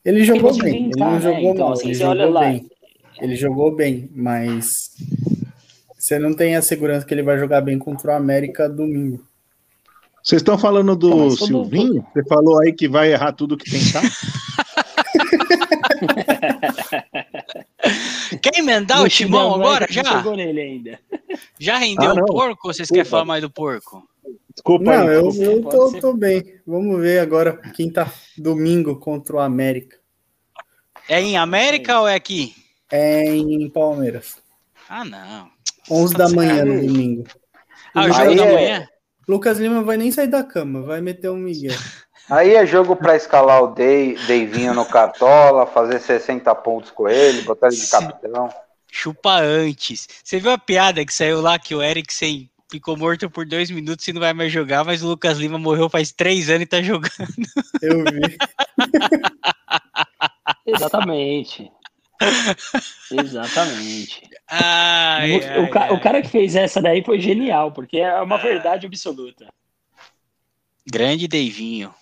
Ele 0.06 0.24
jogou 0.24 0.54
você 0.54 0.62
bem, 0.62 0.76
ele 0.76 0.90
brincar, 0.90 1.06
não 1.06 1.14
né? 1.14 1.22
jogou 1.22 1.52
Então, 1.54 1.66
mal, 1.66 1.74
assim, 1.74 1.86
ele 1.86 1.94
jogou 1.96 2.30
lá. 2.30 2.40
bem. 2.42 2.70
Ele 3.20 3.36
jogou 3.36 3.76
bem, 3.76 4.10
mas 4.14 4.68
você 5.98 6.20
não 6.20 6.36
tem 6.36 6.56
a 6.56 6.62
segurança 6.62 7.04
que 7.04 7.14
ele 7.16 7.24
vai 7.24 7.40
jogar 7.40 7.62
bem 7.62 7.80
contra 7.80 8.12
o 8.12 8.16
América 8.16 8.70
domingo. 8.70 9.26
Vocês 10.24 10.42
estão 10.42 10.58
falando 10.58 10.96
do 10.96 11.30
Silvinho? 11.32 12.06
Você 12.14 12.24
falou 12.26 12.62
aí 12.62 12.72
que 12.74 12.88
vai 12.88 13.12
errar 13.12 13.34
tudo 13.34 13.58
que 13.58 13.70
tentar? 13.70 14.02
Quer 18.42 18.60
emendar 18.60 19.00
o 19.00 19.04
Não, 19.04 19.10
Timão 19.10 19.50
não, 19.50 19.56
agora? 19.56 19.86
não 19.88 19.94
Já? 19.94 20.04
chegou 20.04 20.36
nele 20.36 20.62
ainda. 20.62 21.00
Já 21.60 21.78
rendeu 21.78 22.12
Ah, 22.12 22.14
o 22.14 22.26
porco 22.26 22.68
ou 22.68 22.74
vocês 22.74 22.88
Desculpa. 22.88 22.94
querem 23.00 23.10
falar 23.10 23.26
mais 23.26 23.42
do 23.42 23.50
porco? 23.50 24.04
Desculpa 24.54 24.84
Não, 24.86 25.08
aí. 25.08 25.16
eu, 25.16 25.34
eu 25.44 25.64
tô, 25.64 25.90
ser. 25.92 26.00
tô 26.00 26.14
bem. 26.14 26.56
Vamos 26.66 27.02
ver 27.02 27.20
agora 27.20 27.58
quinta 27.76 28.12
domingo 28.38 28.96
contra 28.98 29.36
o 29.36 29.40
América. 29.40 29.98
É 31.10 31.22
em 31.22 31.38
América 31.38 32.00
ou 32.00 32.08
é 32.08 32.16
aqui? 32.16 32.54
É 32.92 33.26
em 33.26 33.70
Palmeiras. 33.70 34.38
Ah, 34.88 35.04
não. 35.04 35.50
11 35.90 36.14
da 36.14 36.30
manhã 36.30 36.64
no 36.64 36.82
domingo. 36.88 37.24
Ah, 37.94 38.02
o 38.02 38.04
Aí 38.06 38.12
jogo 38.14 38.36
da 38.36 38.46
é- 38.46 38.54
manhã? 38.54 38.88
Lucas 39.28 39.58
Lima 39.58 39.84
vai 39.84 39.98
nem 39.98 40.12
sair 40.12 40.28
da 40.28 40.44
cama, 40.44 40.82
vai 40.82 41.02
meter 41.02 41.30
um 41.30 41.38
Miguel. 41.38 41.78
Aí 42.30 42.56
é 42.56 42.66
jogo 42.66 42.96
pra 42.96 43.16
escalar 43.16 43.64
o 43.64 43.68
Dei, 43.68 44.18
Deivinho 44.28 44.74
no 44.74 44.86
Cartola, 44.86 45.66
fazer 45.66 46.00
60 46.00 46.54
pontos 46.56 46.92
com 46.92 47.10
ele, 47.10 47.42
botar 47.42 47.68
ele 47.68 47.76
de 47.76 47.88
capitão. 47.88 48.50
Chupa 48.90 49.40
antes. 49.40 50.08
Você 50.24 50.40
viu 50.40 50.52
a 50.52 50.58
piada 50.58 51.06
que 51.06 51.14
saiu 51.14 51.42
lá 51.42 51.60
que 51.60 51.76
o 51.76 51.84
Eriksen 51.84 52.50
ficou 52.72 52.98
morto 52.98 53.30
por 53.30 53.46
dois 53.46 53.70
minutos 53.70 54.08
e 54.08 54.14
não 54.14 54.22
vai 54.22 54.34
mais 54.34 54.52
jogar, 54.52 54.84
mas 54.84 55.04
o 55.04 55.08
Lucas 55.08 55.38
Lima 55.38 55.60
morreu 55.60 55.90
faz 55.90 56.12
três 56.12 56.50
anos 56.50 56.64
e 56.64 56.66
tá 56.66 56.82
jogando. 56.82 57.12
Eu 57.82 58.04
vi. 58.04 58.38
Exatamente. 60.66 61.72
Exatamente. 63.12 64.22
Ai, 64.48 65.38
o, 65.38 65.62
ai, 65.64 65.70
ca- 65.70 65.84
ai. 65.86 65.94
o 65.94 66.00
cara 66.02 66.22
que 66.22 66.28
fez 66.28 66.56
essa 66.56 66.82
daí 66.82 67.04
foi 67.04 67.20
genial, 67.20 67.72
porque 67.72 67.98
é 67.98 68.22
uma 68.22 68.38
verdade 68.38 68.86
absoluta. 68.86 69.48
Grande 70.86 71.28
Deivinho. 71.28 71.94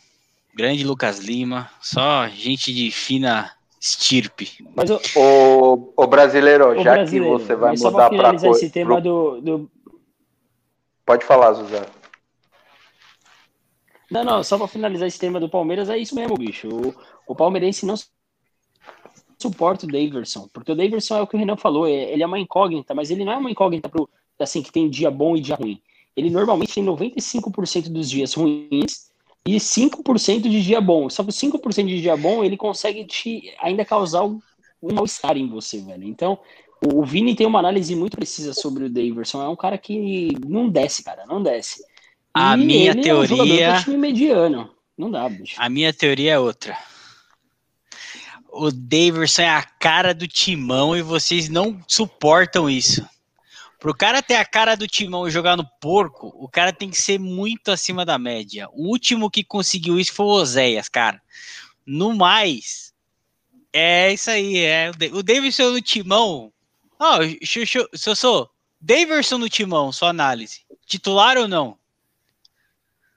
Grande 0.55 0.83
Lucas 0.83 1.19
Lima. 1.19 1.69
Só 1.81 2.27
gente 2.27 2.73
de 2.73 2.91
fina 2.91 3.51
estirpe. 3.79 4.49
Mas 4.75 4.89
o, 4.89 4.99
O, 5.15 5.93
o 5.95 6.07
brasileiro, 6.07 6.71
o 6.79 6.83
já 6.83 6.93
brasileiro, 6.93 7.39
que 7.39 7.45
você 7.45 7.55
vai 7.55 7.71
mudar 7.75 7.91
pra 7.91 7.99
pra. 7.99 8.09
finalizar 8.09 8.49
co- 8.49 8.55
esse 8.57 8.69
tema 8.69 9.01
pro- 9.01 9.01
do, 9.01 9.41
do. 9.41 9.71
Pode 11.05 11.25
falar, 11.25 11.53
Zuzana. 11.53 11.87
Não, 14.09 14.23
não, 14.25 14.43
só 14.43 14.57
pra 14.57 14.67
finalizar 14.67 15.07
esse 15.07 15.17
tema 15.19 15.39
do 15.39 15.47
Palmeiras, 15.49 15.89
é 15.89 15.97
isso 15.97 16.13
mesmo, 16.15 16.35
bicho. 16.37 16.67
O, 16.67 16.93
o 17.27 17.35
palmeirense 17.35 17.85
não 17.85 17.95
suporta 19.41 19.85
o 19.85 19.89
Daverson, 19.89 20.47
porque 20.53 20.71
o 20.71 20.75
Daverson 20.75 21.17
é 21.17 21.21
o 21.21 21.27
que 21.27 21.35
o 21.35 21.39
Renan 21.39 21.57
falou, 21.57 21.87
é- 21.87 22.11
ele 22.11 22.23
é 22.23 22.25
uma 22.25 22.39
incógnita, 22.39 22.93
mas 22.93 23.09
ele 23.11 23.25
não 23.25 23.33
é 23.33 23.37
uma 23.37 23.51
incógnita 23.51 23.89
pro, 23.89 24.09
assim, 24.39 24.61
que 24.61 24.71
tem 24.71 24.89
dia 24.89 25.09
bom 25.11 25.35
e 25.35 25.41
dia 25.41 25.55
ruim. 25.55 25.79
Ele 26.15 26.29
normalmente 26.29 26.73
tem 26.73 26.83
95% 26.83 27.89
dos 27.89 28.09
dias 28.09 28.33
ruins 28.33 29.09
e 29.45 29.59
5% 29.59 30.49
de 30.49 30.61
dia 30.61 30.81
bom. 30.81 31.09
Só 31.09 31.23
que 31.23 31.29
o 31.29 31.33
5% 31.33 31.87
de 31.87 32.01
dia 32.01 32.15
bom, 32.17 32.43
ele 32.43 32.57
consegue 32.57 33.05
te 33.05 33.53
ainda 33.59 33.83
causar 33.85 34.23
um, 34.23 34.39
mal-estar 34.81 35.37
em 35.37 35.47
você, 35.47 35.79
velho. 35.79 36.03
Então, 36.03 36.37
o, 36.85 37.03
Vini 37.05 37.35
tem 37.35 37.45
uma 37.47 37.59
análise 37.59 37.95
muito 37.95 38.17
precisa 38.17 38.53
sobre 38.53 38.85
o 38.85 38.89
Daverson. 38.89 39.41
É 39.41 39.47
um 39.47 39.55
cara 39.55 39.77
que 39.77 40.29
não 40.45 40.67
desce, 40.69 41.03
cara, 41.03 41.25
não 41.27 41.41
desce. 41.41 41.83
A 42.33 42.55
E 42.57 42.65
minha 42.65 42.91
ele 42.91 42.99
É 42.99 43.13
um 43.15 43.25
teoria- 43.25 43.37
mediano. 43.97 44.69
Não 44.97 45.09
dá, 45.09 45.27
bicho. 45.29 45.55
A 45.57 45.69
minha 45.69 45.93
teoria 45.93 46.33
é 46.33 46.39
outra. 46.39 46.77
O 48.51 48.69
Daverson 48.69 49.43
é 49.43 49.49
a 49.49 49.63
cara 49.63 50.13
do 50.13 50.27
timão 50.27 50.95
e 50.95 51.01
vocês 51.01 51.47
não 51.47 51.81
suportam 51.87 52.69
isso. 52.69 53.07
Pro 53.79 53.95
cara 53.95 54.21
ter 54.21 54.35
a 54.35 54.45
cara 54.45 54.75
do 54.75 54.87
timão 54.87 55.27
e 55.27 55.31
jogar 55.31 55.57
no 55.57 55.65
porco, 55.79 56.31
o 56.35 56.47
cara 56.47 56.71
tem 56.71 56.89
que 56.89 57.01
ser 57.01 57.17
muito 57.17 57.71
acima 57.71 58.05
da 58.05 58.19
média. 58.19 58.67
O 58.73 58.89
último 58.89 59.31
que 59.31 59.43
conseguiu 59.43 59.99
isso 59.99 60.13
foi 60.13 60.25
o 60.25 60.29
Oséias, 60.29 60.87
cara. 60.87 61.19
No 61.85 62.13
mais, 62.13 62.93
é 63.73 64.13
isso 64.13 64.29
aí. 64.29 64.57
É. 64.57 64.89
O 64.89 64.97
Da- 64.97 65.17
O 65.17 65.23
Daverson 65.23 65.71
no 65.71 65.81
timão. 65.81 66.53
Ó, 66.99 67.19
oh, 67.19 67.97
Sossô, 67.97 68.49
Daverson 68.79 69.37
no 69.37 69.49
timão, 69.49 69.91
sua 69.91 70.09
análise. 70.09 70.61
Titular 70.85 71.37
ou 71.37 71.47
não? 71.47 71.77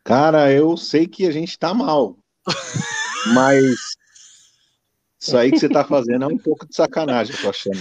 Cara, 0.04 0.50
eu 0.52 0.76
sei 0.76 1.06
que 1.06 1.26
a 1.26 1.30
gente 1.30 1.58
tá 1.58 1.74
mal. 1.74 2.16
Mas 3.34 3.74
isso 5.26 5.36
aí 5.36 5.50
que 5.50 5.58
você 5.58 5.68
tá 5.68 5.84
fazendo 5.84 6.24
é 6.24 6.28
um 6.28 6.38
pouco 6.38 6.66
de 6.68 6.74
sacanagem, 6.76 7.34
eu 7.34 7.40
tô 7.40 7.48
achando. 7.48 7.78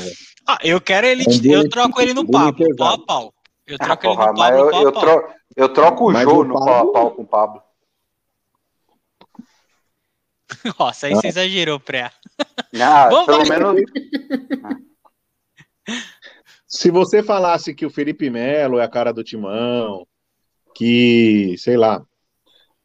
Ah, 0.47 0.57
eu 0.63 0.79
quero 0.79 1.05
ele. 1.05 1.23
É 1.23 1.29
um 1.29 1.51
eu 1.51 1.69
troco 1.69 2.01
ele 2.01 2.13
no 2.13 2.29
Pablo, 2.29 2.75
pau 2.75 2.93
a 2.93 3.05
pau. 3.05 3.33
Eu 3.67 3.77
Ah, 3.79 3.85
troco 3.85 4.05
ele 4.07 4.15
porra, 4.15 4.31
no 4.31 4.37
mas 4.37 4.55
Pablo, 4.55 4.59
eu, 4.65 4.71
pau 4.71 4.81
eu, 4.81 4.87
a 4.87 4.91
pau. 4.91 5.01
tro, 5.01 5.33
eu 5.55 5.69
troco 5.69 6.09
o 6.09 6.13
Mas 6.13 6.23
Jô 6.23 6.39
o 6.41 6.43
no 6.45 6.53
pau 6.53 6.89
a 6.89 6.91
pau 6.93 7.11
com 7.11 7.21
o 7.21 7.27
Pablo. 7.27 7.61
Nossa, 10.79 11.07
aí 11.07 11.15
você 11.15 11.27
exagerou, 11.27 11.79
Pré. 11.79 12.11
Ah, 12.79 13.09
Vamos, 13.09 13.25
pelo 13.25 13.45
vai. 13.45 13.59
menos. 13.59 13.81
Se 16.67 16.89
você 16.89 17.21
falasse 17.21 17.73
que 17.75 17.85
o 17.85 17.89
Felipe 17.89 18.29
Melo 18.29 18.79
é 18.79 18.83
a 18.83 18.89
cara 18.89 19.13
do 19.13 19.23
Timão, 19.23 20.07
que, 20.73 21.55
sei 21.57 21.77
lá, 21.77 22.03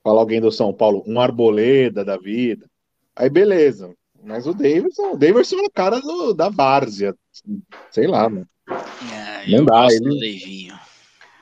fala 0.03 0.21
alguém 0.21 0.41
do 0.41 0.53
São 0.53 0.75
Paulo, 0.75 1.03
um 1.07 1.19
arboleda 1.21 2.05
da 2.05 2.17
vida, 2.19 2.69
aí 3.17 3.31
beleza. 3.31 3.95
Mas 4.29 4.47
o 4.47 4.53
Davidson, 4.53 5.13
o 5.13 5.17
Davidson 5.17 5.57
é 5.57 5.67
a 5.67 5.71
cara 5.71 6.01
do, 6.01 6.35
da 6.35 6.51
várzea. 6.51 7.17
Sei 7.91 8.07
lá, 8.07 8.29
mano. 8.29 8.47
É, 9.11 9.51
Não 9.51 9.59
eu 9.61 9.65
dá, 9.65 9.83
gosto 9.85 10.07
ele-. 10.07 10.73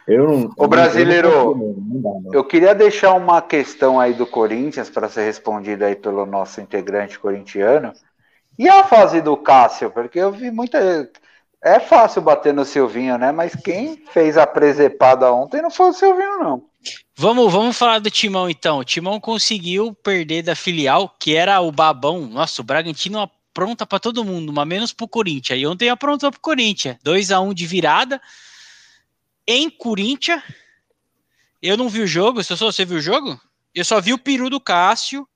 Eu 0.06 0.28
não. 0.28 0.52
Ô, 0.56 0.68
brasileiro, 0.68 1.56
não 1.56 2.00
dá, 2.00 2.20
não. 2.22 2.32
Eu 2.32 2.44
queria 2.44 2.72
deixar 2.76 3.14
uma 3.14 3.42
questão 3.42 3.98
aí 3.98 4.14
do 4.14 4.24
Corinthians 4.24 4.88
para 4.88 5.08
ser 5.08 5.24
respondida 5.24 5.86
aí 5.86 5.96
pelo 5.96 6.24
nosso 6.24 6.60
integrante 6.60 7.18
corintiano. 7.18 7.92
E 8.56 8.68
a 8.68 8.84
fase 8.84 9.20
do 9.20 9.36
Cássio? 9.36 9.90
Porque 9.90 10.20
eu 10.20 10.30
vi 10.30 10.52
muita. 10.52 11.10
É 11.60 11.80
fácil 11.80 12.22
bater 12.22 12.54
no 12.54 12.64
Silvinho, 12.64 13.18
né? 13.18 13.32
Mas 13.32 13.56
quem 13.56 13.96
fez 14.12 14.38
a 14.38 14.46
presepada 14.46 15.32
ontem 15.32 15.60
não 15.60 15.72
foi 15.72 15.90
o 15.90 15.92
Silvinho, 15.92 16.38
não. 16.38 16.62
Vamos, 17.16 17.50
vamos 17.52 17.76
falar 17.76 17.98
do 17.98 18.10
Timão 18.10 18.48
então. 18.50 18.78
O 18.78 18.84
Timão 18.84 19.18
conseguiu 19.18 19.94
perder 19.94 20.42
da 20.42 20.54
filial, 20.54 21.08
que 21.08 21.34
era 21.34 21.60
o 21.60 21.72
Babão. 21.72 22.26
Nossa, 22.26 22.60
o 22.60 22.64
Bragantino 22.64 23.18
apronta 23.20 23.86
para 23.86 23.98
todo 23.98 24.24
mundo, 24.24 24.52
mas 24.52 24.66
menos 24.66 24.92
pro 24.92 25.08
Corinthians. 25.08 25.58
E 25.58 25.66
ontem 25.66 25.88
aprontou 25.88 26.30
pro 26.30 26.40
Corinthians. 26.40 26.96
2 27.02 27.30
a 27.30 27.40
1 27.40 27.54
de 27.54 27.66
virada. 27.66 28.20
Em 29.46 29.70
Corinthians. 29.70 30.42
Eu 31.62 31.76
não 31.76 31.88
vi 31.88 32.00
o 32.02 32.06
jogo. 32.06 32.44
Sou, 32.44 32.56
você 32.56 32.84
viu 32.84 32.98
o 32.98 33.02
jogo? 33.02 33.40
Eu 33.74 33.84
só 33.84 34.00
vi 34.00 34.12
o 34.12 34.18
peru 34.18 34.50
do 34.50 34.60
Cássio 34.60 35.26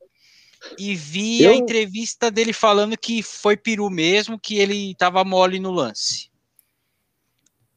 e 0.78 0.94
vi 0.94 1.46
a 1.46 1.50
Eu- 1.50 1.54
entrevista 1.54 2.30
dele 2.30 2.52
falando 2.52 2.96
que 2.96 3.22
foi 3.22 3.56
peru 3.56 3.88
mesmo, 3.88 4.38
que 4.38 4.58
ele 4.58 4.94
tava 4.96 5.24
mole 5.24 5.58
no 5.58 5.70
lance. 5.70 6.29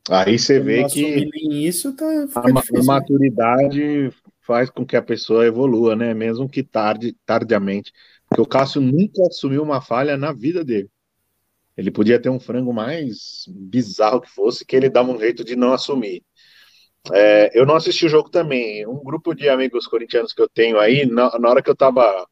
Aí 0.09 0.37
você 0.37 0.59
vê 0.59 0.85
que 0.85 1.29
isso, 1.49 1.95
tá, 1.95 2.05
a, 2.35 2.51
difícil. 2.51 2.79
né? 2.79 2.83
maturidade 2.85 4.11
faz 4.41 4.69
com 4.69 4.85
que 4.85 4.97
a 4.97 5.01
pessoa 5.01 5.45
evolua, 5.45 5.95
né? 5.95 6.13
Mesmo 6.13 6.49
que 6.49 6.61
tarde, 6.61 7.15
tardiamente. 7.25 7.93
Porque 8.27 8.41
o 8.41 8.45
Cássio 8.45 8.81
nunca 8.81 9.21
assumiu 9.27 9.63
uma 9.63 9.79
falha 9.79 10.17
na 10.17 10.33
vida 10.33 10.63
dele. 10.63 10.89
Ele 11.77 11.89
podia 11.89 12.19
ter 12.19 12.29
um 12.29 12.39
frango 12.39 12.73
mais 12.73 13.45
bizarro 13.47 14.21
que 14.21 14.29
fosse, 14.29 14.65
que 14.65 14.75
ele 14.75 14.89
dava 14.89 15.11
um 15.11 15.19
jeito 15.19 15.43
de 15.43 15.55
não 15.55 15.73
assumir. 15.73 16.21
É, 17.11 17.57
eu 17.57 17.65
não 17.65 17.75
assisti 17.75 18.05
o 18.05 18.09
jogo 18.09 18.29
também. 18.29 18.85
Um 18.85 19.03
grupo 19.03 19.33
de 19.33 19.49
amigos 19.49 19.87
corintianos 19.87 20.33
que 20.33 20.41
eu 20.41 20.49
tenho 20.49 20.79
aí, 20.79 21.05
na, 21.05 21.37
na 21.39 21.49
hora 21.49 21.61
que 21.61 21.69
eu 21.69 21.75
tava 21.75 22.25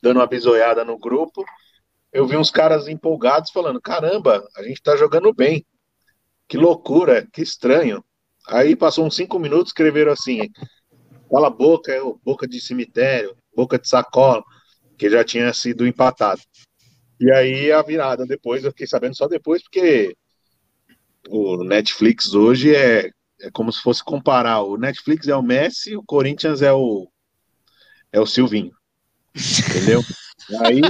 dando 0.00 0.18
uma 0.18 0.26
bisoiada 0.26 0.84
no 0.84 0.98
grupo, 0.98 1.44
eu 2.12 2.26
vi 2.26 2.36
uns 2.36 2.50
caras 2.50 2.88
empolgados 2.88 3.50
falando: 3.50 3.80
caramba, 3.80 4.46
a 4.56 4.62
gente 4.62 4.82
tá 4.82 4.96
jogando 4.96 5.32
bem. 5.32 5.64
Que 6.50 6.58
loucura, 6.58 7.24
que 7.32 7.42
estranho. 7.42 8.04
Aí 8.48 8.74
passou 8.74 9.06
uns 9.06 9.14
cinco 9.14 9.38
minutos, 9.38 9.68
escreveram 9.68 10.10
assim: 10.10 10.50
cala 11.30 11.46
a 11.46 11.50
boca, 11.50 11.92
é 11.92 12.00
boca 12.24 12.48
de 12.48 12.60
cemitério, 12.60 13.36
boca 13.54 13.78
de 13.78 13.88
sacola, 13.88 14.42
que 14.98 15.08
já 15.08 15.22
tinha 15.22 15.52
sido 15.52 15.86
empatado. 15.86 16.40
E 17.20 17.30
aí 17.30 17.70
a 17.70 17.80
virada 17.82 18.26
depois, 18.26 18.64
eu 18.64 18.72
fiquei 18.72 18.88
sabendo 18.88 19.16
só 19.16 19.28
depois, 19.28 19.62
porque 19.62 20.16
o 21.28 21.62
Netflix 21.62 22.34
hoje 22.34 22.74
é, 22.74 23.10
é 23.42 23.50
como 23.52 23.72
se 23.72 23.80
fosse 23.80 24.02
comparar: 24.02 24.62
o 24.62 24.76
Netflix 24.76 25.28
é 25.28 25.36
o 25.36 25.42
Messi, 25.44 25.96
o 25.96 26.02
Corinthians 26.02 26.62
é 26.62 26.72
o, 26.72 27.08
é 28.12 28.18
o 28.18 28.26
Silvinho. 28.26 28.72
Entendeu? 29.36 30.02
Aí 30.66 30.80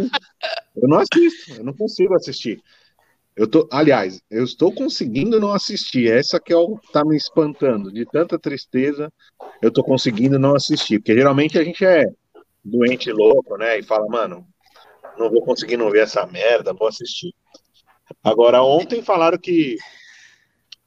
eu 0.75 0.89
não 0.89 1.01
assisto, 1.01 1.53
eu 1.53 1.65
não 1.65 1.75
consigo 1.75 2.15
assistir. 2.15 2.63
Eu 3.37 3.49
tô, 3.49 3.69
aliás, 3.73 4.21
eu 4.31 4.45
estou 4.45 4.73
conseguindo 4.73 5.41
não 5.41 5.53
assistir. 5.53 6.11
Essa 6.11 6.41
que 6.41 6.53
é 6.53 6.57
o 6.57 6.79
tá 6.93 7.05
me 7.05 7.17
espantando. 7.17 7.93
De 7.93 8.05
tanta 8.05 8.39
tristeza, 8.39 9.13
eu 9.63 9.73
tô 9.73 9.83
conseguindo 9.83 10.39
não 10.39 10.55
assistir. 10.55 10.99
Porque 10.99 11.15
geralmente 11.15 11.59
a 11.59 11.65
gente 11.65 11.85
é 11.85 12.05
doente 12.65 13.11
louco, 13.13 13.57
né? 13.57 13.79
E 13.79 13.83
fala, 13.83 14.07
mano, 14.09 14.47
não 15.19 15.31
vou 15.31 15.43
conseguir 15.43 15.77
não 15.77 15.91
ver 15.91 16.03
essa 16.03 16.27
merda, 16.27 16.73
vou 16.73 16.89
assistir. 16.89 17.35
Agora, 18.23 18.63
ontem 18.63 19.03
falaram 19.03 19.39
que. 19.39 19.77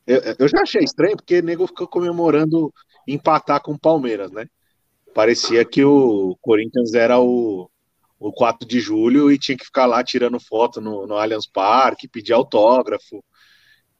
Eu, 0.05 0.21
eu 0.37 0.47
já 0.47 0.61
achei 0.61 0.83
estranho, 0.83 1.15
porque 1.15 1.39
o 1.39 1.43
nego 1.43 1.65
ficou 1.65 1.87
comemorando 1.87 2.73
empatar 3.07 3.61
com 3.61 3.71
o 3.71 3.79
Palmeiras, 3.79 4.31
né? 4.31 4.47
Parecia 5.13 5.63
que 5.63 5.83
o 5.83 6.35
Corinthians 6.41 6.93
era 6.93 7.19
o, 7.19 7.69
o 8.29 8.33
4 8.33 8.67
de 8.67 8.79
julho 8.79 9.31
e 9.31 9.37
tinha 9.39 9.57
que 9.57 9.65
ficar 9.65 9.85
lá 9.85 10.03
tirando 10.03 10.39
foto 10.39 10.81
no, 10.81 11.05
no 11.07 11.15
Allianz 11.17 11.47
Parque, 11.47 12.07
pedir 12.07 12.33
autógrafo. 12.33 13.23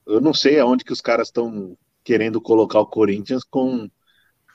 Eu 0.08 0.22
não 0.22 0.34
sei 0.34 0.60
aonde 0.60 0.84
que 0.84 0.94
os 0.94 1.02
caras 1.02 1.30
estão 1.30 1.78
querendo 2.04 2.42
colocar 2.42 2.80
o 2.80 2.88
Corinthians 2.88 3.44
com, 3.44 3.90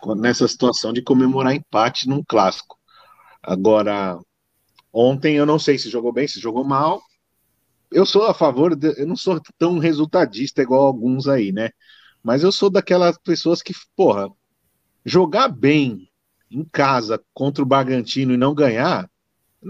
com- 0.01 0.15
nessa 0.15 0.49
situação 0.49 0.93
de 0.93 1.03
comemorar 1.03 1.55
empate 1.55 2.09
num 2.09 2.23
clássico. 2.27 2.79
Agora, 3.43 4.19
ontem 4.93 5.37
eu 5.37 5.47
não 5.47 5.59
sei 5.59 5.79
se 5.79 5.91
jogou 5.91 6.13
bem, 6.13 6.29
se 6.29 6.41
jogou 6.41 6.65
mal. 6.65 7.03
Eu 7.91 8.05
sou 8.07 8.27
a 8.27 8.35
favor, 8.35 8.77
de- 8.77 9.01
eu 9.01 9.07
não 9.07 9.17
sou 9.17 9.41
tão 9.59 9.79
resultadista 9.79 10.63
igual 10.63 10.85
alguns 10.87 11.27
aí, 11.29 11.53
né? 11.53 11.71
Mas 12.23 12.43
eu 12.43 12.53
sou 12.53 12.71
daquelas 12.71 13.17
pessoas 13.19 13.63
que, 13.63 13.73
porra, 13.97 14.29
jogar 15.05 15.49
bem 15.49 16.11
em 16.51 16.65
casa 16.65 17.23
contra 17.35 17.63
o 17.63 17.67
Bragantino 17.67 18.35
e 18.35 18.39
não 18.39 18.55
ganhar, 18.55 19.11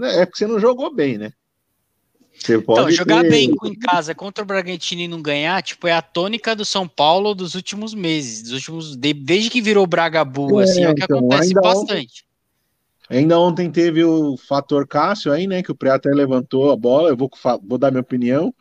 é 0.03 0.25
porque 0.25 0.37
você 0.37 0.47
não 0.47 0.59
jogou 0.59 0.93
bem, 0.93 1.17
né? 1.17 1.31
Você 2.39 2.57
Então, 2.57 2.89
jogar 2.91 3.21
ter- 3.23 3.29
bem 3.29 3.55
em 3.65 3.75
casa 3.75 4.15
contra 4.15 4.43
o 4.43 4.47
Bragantino 4.47 5.01
e 5.01 5.07
não 5.07 5.21
ganhar, 5.21 5.61
tipo, 5.61 5.87
é 5.87 5.93
a 5.93 6.01
tônica 6.01 6.55
do 6.55 6.63
São 6.63 6.87
Paulo 6.87 7.35
dos 7.35 7.53
últimos 7.53 7.93
meses, 7.93 8.43
dos 8.43 8.53
últimos 8.53 8.95
de- 8.95 9.13
desde 9.13 9.49
que 9.49 9.61
virou 9.61 9.85
Bragabu, 9.85 10.59
É, 10.59 10.63
assim, 10.63 10.83
é 10.83 10.89
o 10.89 10.95
que 10.95 11.03
então, 11.03 11.17
acontece 11.17 11.49
ainda 11.49 11.61
bastante. 11.61 12.25
Ainda 13.09 13.39
ontem 13.39 13.71
teve 13.71 14.03
o 14.03 14.37
fator 14.37 14.87
Cássio 14.87 15.31
aí, 15.31 15.47
né? 15.47 15.63
Que 15.63 15.71
o 15.71 15.75
Preá 15.75 15.95
até 15.95 16.09
levantou 16.11 16.71
a 16.71 16.75
bola. 16.77 17.09
Eu 17.09 17.17
vou, 17.17 17.29
vou 17.67 17.77
dar 17.77 17.89
minha 17.89 18.01
opinião. 18.01 18.53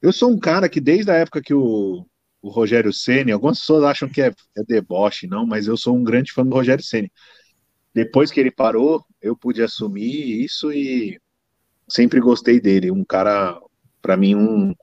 Eu 0.00 0.12
sou 0.12 0.30
um 0.30 0.38
cara 0.38 0.68
que, 0.68 0.80
desde 0.80 1.10
a 1.10 1.14
época 1.14 1.42
que 1.42 1.52
o, 1.52 2.06
o 2.40 2.48
Rogério 2.48 2.92
Ceni, 2.92 3.32
algumas 3.32 3.58
pessoas 3.58 3.82
acham 3.82 4.08
que 4.08 4.22
é, 4.22 4.28
é 4.56 4.62
deboche, 4.66 5.26
não, 5.26 5.44
mas 5.44 5.66
eu 5.66 5.76
sou 5.76 5.96
um 5.96 6.04
grande 6.04 6.32
fã 6.32 6.44
do 6.44 6.54
Rogério 6.54 6.84
Ceni. 6.84 7.10
Depois 7.96 8.30
que 8.30 8.38
ele 8.38 8.50
parou, 8.50 9.02
eu 9.22 9.34
pude 9.34 9.62
assumir 9.62 10.44
isso 10.44 10.70
e 10.70 11.18
sempre 11.88 12.20
gostei 12.20 12.60
dele. 12.60 12.90
Um 12.90 13.02
cara, 13.02 13.58
para 14.02 14.18
mim, 14.18 14.34
um, 14.34 14.74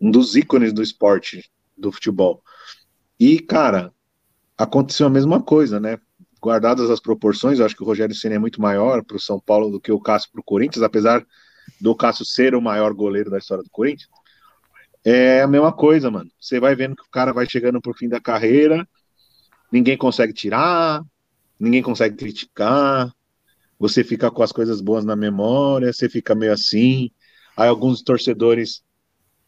um 0.00 0.10
dos 0.10 0.34
ícones 0.34 0.72
do 0.72 0.82
esporte, 0.82 1.50
do 1.76 1.92
futebol. 1.92 2.42
E, 3.20 3.38
cara, 3.40 3.92
aconteceu 4.56 5.06
a 5.06 5.10
mesma 5.10 5.42
coisa, 5.42 5.78
né? 5.78 5.98
Guardadas 6.40 6.88
as 6.88 6.98
proporções, 6.98 7.58
eu 7.58 7.66
acho 7.66 7.76
que 7.76 7.82
o 7.82 7.86
Rogério 7.86 8.14
Ceni 8.14 8.36
é 8.36 8.38
muito 8.38 8.58
maior 8.58 9.04
para 9.04 9.18
o 9.18 9.20
São 9.20 9.38
Paulo 9.38 9.70
do 9.70 9.78
que 9.78 9.92
o 9.92 10.00
Cássio 10.00 10.30
para 10.32 10.40
o 10.40 10.44
Corinthians, 10.44 10.82
apesar 10.82 11.22
do 11.78 11.94
Cássio 11.94 12.24
ser 12.24 12.54
o 12.54 12.62
maior 12.62 12.94
goleiro 12.94 13.30
da 13.30 13.36
história 13.36 13.62
do 13.62 13.68
Corinthians. 13.68 14.08
É 15.04 15.42
a 15.42 15.46
mesma 15.46 15.74
coisa, 15.74 16.10
mano. 16.10 16.30
Você 16.40 16.58
vai 16.58 16.74
vendo 16.74 16.96
que 16.96 17.02
o 17.02 17.10
cara 17.10 17.34
vai 17.34 17.46
chegando 17.46 17.82
pro 17.82 17.92
fim 17.92 18.08
da 18.08 18.18
carreira, 18.18 18.88
ninguém 19.70 19.98
consegue 19.98 20.32
tirar, 20.32 21.02
ninguém 21.62 21.80
consegue 21.80 22.16
criticar, 22.16 23.14
você 23.78 24.02
fica 24.02 24.30
com 24.30 24.42
as 24.42 24.50
coisas 24.50 24.80
boas 24.80 25.04
na 25.04 25.14
memória, 25.14 25.92
você 25.92 26.08
fica 26.08 26.34
meio 26.34 26.52
assim. 26.52 27.10
Aí 27.56 27.68
alguns 27.68 28.02
torcedores 28.02 28.82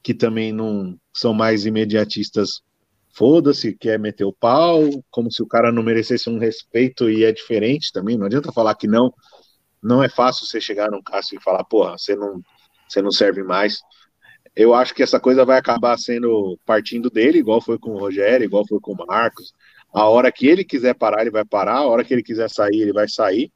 que 0.03 0.15
também 0.15 0.53
não 0.53 0.99
são 1.13 1.35
mais 1.35 1.67
imediatistas, 1.67 2.63
foda-se, 3.13 3.75
quer 3.77 3.99
meter 3.99 4.25
o 4.25 4.33
pau, 4.33 4.81
como 5.11 5.31
se 5.31 5.43
o 5.43 5.47
cara 5.47 5.73
não 5.73 5.83
merecesse 5.83 6.31
um 6.31 6.39
respeito 6.39 7.11
e 7.11 7.25
é 7.25 7.33
diferente 7.33 7.93
também. 7.93 8.17
Não 8.17 8.27
adianta 8.27 8.53
falar 8.53 8.75
que 8.77 8.87
não. 8.87 9.13
Não 9.83 10.03
é 10.03 10.09
fácil 10.09 10.47
você 10.47 10.61
chegar 10.61 10.91
num 10.91 11.03
Cássio 11.03 11.39
e 11.39 11.43
falar, 11.43 11.65
porra, 11.65 11.99
você 11.99 12.15
não, 12.15 12.41
você 12.89 13.03
não 13.03 13.11
serve 13.11 13.43
mais. 13.43 13.81
Eu 14.55 14.73
acho 14.73 14.95
que 14.95 15.03
essa 15.03 15.19
coisa 15.19 15.45
vai 15.45 15.59
acabar 15.59 15.99
sendo 15.99 16.59
partindo 16.65 17.11
dele, 17.11 17.39
igual 17.39 17.61
foi 17.61 17.79
com 17.79 17.91
o 17.91 17.99
Rogério, 17.99 18.45
igual 18.45 18.65
foi 18.67 18.79
com 18.79 18.93
o 18.93 19.07
Marcos. 19.07 19.53
A 19.95 20.09
hora 20.09 20.33
que 20.33 20.47
ele 20.47 20.65
quiser 20.65 20.95
parar, 20.95 21.21
ele 21.21 21.31
vai 21.31 21.45
parar. 21.45 21.77
A 21.77 21.87
hora 21.87 22.05
que 22.05 22.13
ele 22.13 22.23
quiser 22.23 22.51
sair, 22.51 22.81
ele 22.81 22.93
vai 22.93 23.09
sair. 23.09 23.53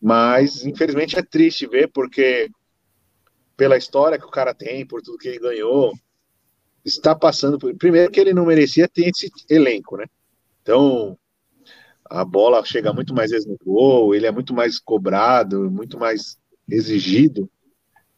Mas, 0.00 0.64
infelizmente, 0.64 1.18
é 1.18 1.22
triste 1.22 1.66
ver, 1.66 1.90
porque 1.92 2.48
pela 3.56 3.76
história 3.76 4.18
que 4.18 4.26
o 4.26 4.30
cara 4.30 4.54
tem, 4.54 4.86
por 4.86 5.02
tudo 5.02 5.18
que 5.18 5.28
ele 5.28 5.38
ganhou, 5.38 5.92
está 6.84 7.14
passando 7.14 7.58
por... 7.58 7.74
Primeiro 7.76 8.10
que 8.10 8.20
ele 8.20 8.34
não 8.34 8.46
merecia 8.46 8.88
ter 8.88 9.08
esse 9.08 9.30
elenco, 9.48 9.96
né? 9.96 10.06
Então, 10.62 11.16
a 12.08 12.24
bola 12.24 12.64
chega 12.64 12.92
muito 12.92 13.14
mais 13.14 13.30
vezes 13.30 13.46
no 13.46 13.56
gol, 13.62 14.14
ele 14.14 14.26
é 14.26 14.30
muito 14.30 14.54
mais 14.54 14.78
cobrado, 14.78 15.70
muito 15.70 15.98
mais 15.98 16.38
exigido, 16.68 17.50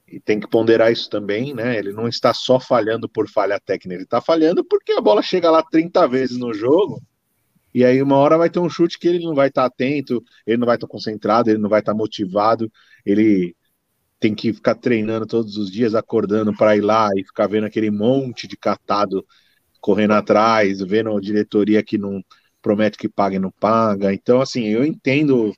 e 0.06 0.20
tem 0.20 0.38
que 0.38 0.48
ponderar 0.48 0.92
isso 0.92 1.10
também, 1.10 1.54
né? 1.54 1.76
Ele 1.76 1.92
não 1.92 2.06
está 2.06 2.32
só 2.32 2.60
falhando 2.60 3.08
por 3.08 3.28
falha 3.28 3.58
técnica, 3.58 3.94
ele 3.94 4.04
está 4.04 4.20
falhando 4.20 4.64
porque 4.64 4.92
a 4.92 5.00
bola 5.00 5.22
chega 5.22 5.50
lá 5.50 5.62
30 5.62 6.06
vezes 6.06 6.38
no 6.38 6.54
jogo, 6.54 7.02
e 7.76 7.84
aí 7.84 8.00
uma 8.00 8.16
hora 8.16 8.38
vai 8.38 8.48
ter 8.48 8.58
um 8.58 8.70
chute 8.70 8.98
que 8.98 9.06
ele 9.06 9.22
não 9.22 9.34
vai 9.34 9.48
estar 9.48 9.66
atento, 9.66 10.24
ele 10.46 10.56
não 10.56 10.66
vai 10.66 10.76
estar 10.76 10.86
concentrado, 10.86 11.50
ele 11.50 11.58
não 11.58 11.68
vai 11.68 11.80
estar 11.80 11.92
motivado, 11.92 12.72
ele 13.04 13.54
tem 14.18 14.34
que 14.34 14.50
ficar 14.50 14.76
treinando 14.76 15.26
todos 15.26 15.58
os 15.58 15.70
dias, 15.70 15.94
acordando 15.94 16.56
para 16.56 16.74
ir 16.74 16.80
lá 16.80 17.10
e 17.14 17.22
ficar 17.22 17.46
vendo 17.46 17.64
aquele 17.66 17.90
monte 17.90 18.48
de 18.48 18.56
catado 18.56 19.22
correndo 19.78 20.14
atrás, 20.14 20.80
vendo 20.80 21.14
a 21.14 21.20
diretoria 21.20 21.82
que 21.82 21.98
não 21.98 22.24
promete 22.62 22.96
que 22.96 23.10
paga 23.10 23.36
e 23.36 23.38
não 23.38 23.50
paga. 23.50 24.10
Então, 24.10 24.40
assim, 24.40 24.68
eu 24.68 24.82
entendo 24.82 25.52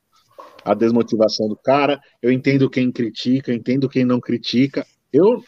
a 0.65 0.75
desmotivação 0.75 1.49
do 1.49 1.57
cara, 1.57 2.01
eu 2.21 2.33
entendo 2.33 2.69
quem 2.69 2.91
critica, 2.91 3.55
entendo 3.55 3.89
quem 3.89 4.05
não 4.05 4.19
critica. 4.19 4.85
Eu 5.13 5.41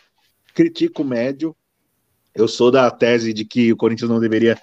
critico 0.54 1.02
o 1.02 1.04
médio, 1.04 1.52
eu 2.32 2.46
sou 2.46 2.70
da 2.70 2.88
tese 2.92 3.32
de 3.32 3.44
que 3.44 3.72
o 3.72 3.76
Corinthians 3.76 4.08
não 4.08 4.20
deveria 4.20 4.56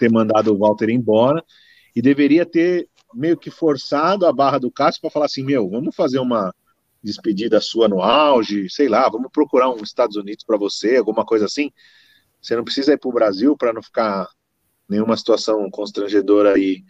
ter 0.00 0.10
mandado 0.10 0.52
o 0.52 0.58
Walter 0.58 0.88
embora 0.88 1.44
e 1.94 2.00
deveria 2.00 2.46
ter 2.46 2.88
meio 3.12 3.36
que 3.36 3.50
forçado 3.50 4.26
a 4.26 4.32
barra 4.32 4.58
do 4.58 4.70
Cássio 4.70 5.02
para 5.02 5.10
falar 5.10 5.26
assim: 5.26 5.44
meu, 5.44 5.68
vamos 5.68 5.94
fazer 5.94 6.18
uma 6.18 6.54
despedida 7.02 7.60
sua 7.60 7.88
no 7.88 8.00
auge, 8.00 8.68
sei 8.70 8.88
lá, 8.88 9.08
vamos 9.08 9.30
procurar 9.30 9.70
um 9.70 9.82
Estados 9.82 10.16
Unidos 10.16 10.44
para 10.44 10.56
você, 10.56 10.96
alguma 10.96 11.24
coisa 11.24 11.44
assim. 11.44 11.70
Você 12.40 12.56
não 12.56 12.64
precisa 12.64 12.94
ir 12.94 12.98
para 12.98 13.10
o 13.10 13.12
Brasil 13.12 13.56
para 13.56 13.72
não 13.72 13.82
ficar 13.82 14.26
nenhuma 14.88 15.16
situação 15.16 15.70
constrangedora 15.70 16.54
aí, 16.54 16.82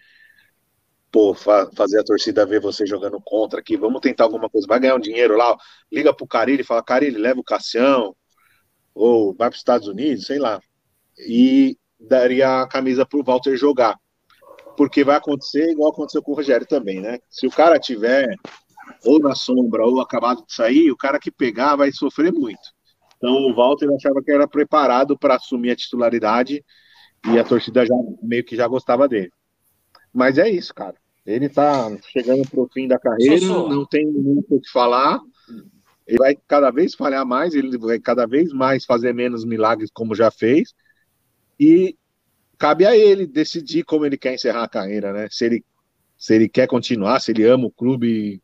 pô, 1.10 1.34
fa 1.34 1.68
fazer 1.74 2.00
a 2.00 2.04
torcida 2.04 2.46
ver 2.46 2.60
você 2.60 2.86
jogando 2.86 3.20
contra 3.20 3.60
aqui. 3.60 3.76
Vamos 3.76 4.00
tentar 4.00 4.24
alguma 4.24 4.48
coisa. 4.48 4.66
Vai 4.68 4.78
ganhar 4.78 4.94
um 4.94 5.00
dinheiro 5.00 5.36
lá, 5.36 5.56
liga 5.90 6.14
pro 6.14 6.26
Carilli 6.26 6.62
e 6.62 6.64
fala: 6.64 6.82
Carilli, 6.82 7.18
leva 7.18 7.40
o 7.40 7.44
Cassião, 7.44 8.14
ou 8.94 9.34
vai 9.34 9.48
para 9.48 9.54
os 9.54 9.60
Estados 9.60 9.88
Unidos, 9.88 10.26
sei 10.26 10.38
lá. 10.38 10.60
E 11.18 11.76
daria 12.00 12.62
a 12.62 12.68
camisa 12.68 13.04
pro 13.04 13.22
Walter 13.22 13.56
jogar. 13.56 13.96
Porque 14.76 15.04
vai 15.04 15.16
acontecer 15.16 15.70
igual 15.70 15.90
aconteceu 15.90 16.22
com 16.22 16.32
o 16.32 16.34
Rogério 16.34 16.66
também, 16.66 17.00
né? 17.00 17.18
Se 17.28 17.46
o 17.46 17.50
cara 17.50 17.78
tiver 17.78 18.34
ou 19.04 19.18
na 19.20 19.34
sombra 19.34 19.84
ou 19.84 20.00
acabado 20.00 20.44
de 20.46 20.54
sair, 20.54 20.90
o 20.90 20.96
cara 20.96 21.18
que 21.18 21.30
pegar 21.30 21.76
vai 21.76 21.92
sofrer 21.92 22.32
muito. 22.32 22.60
Então 23.16 23.32
o 23.32 23.54
Walter 23.54 23.88
achava 23.94 24.22
que 24.22 24.32
era 24.32 24.48
preparado 24.48 25.18
para 25.18 25.36
assumir 25.36 25.72
a 25.72 25.76
titularidade 25.76 26.64
E 27.28 27.38
a 27.38 27.44
torcida 27.44 27.84
já 27.84 27.94
meio 28.22 28.44
que 28.44 28.56
já 28.56 28.66
gostava 28.66 29.06
dele. 29.06 29.30
Mas 30.12 30.38
é 30.38 30.48
isso, 30.48 30.74
cara. 30.74 30.94
Ele 31.26 31.48
tá 31.48 31.90
chegando 32.10 32.48
pro 32.48 32.68
fim 32.72 32.88
da 32.88 32.98
carreira, 32.98 33.46
não 33.46 33.84
tem 33.84 34.06
muito 34.06 34.56
o 34.56 34.60
que 34.60 34.70
falar. 34.70 35.20
Ele 36.06 36.18
vai 36.18 36.36
cada 36.48 36.70
vez 36.70 36.94
falhar 36.94 37.24
mais, 37.26 37.54
ele 37.54 37.76
vai 37.76 38.00
cada 38.00 38.26
vez 38.26 38.52
mais 38.52 38.84
fazer 38.84 39.14
menos 39.14 39.44
milagres 39.44 39.90
como 39.92 40.14
já 40.14 40.30
fez. 40.30 40.74
E 41.60 41.94
cabe 42.56 42.86
a 42.86 42.96
ele 42.96 43.26
decidir 43.26 43.84
como 43.84 44.06
ele 44.06 44.16
quer 44.16 44.32
encerrar 44.32 44.64
a 44.64 44.68
carreira, 44.68 45.12
né? 45.12 45.28
Se 45.30 45.44
ele, 45.44 45.64
se 46.16 46.34
ele 46.34 46.48
quer 46.48 46.66
continuar, 46.66 47.20
se 47.20 47.32
ele 47.32 47.44
ama 47.44 47.66
o 47.66 47.70
clube, 47.70 48.42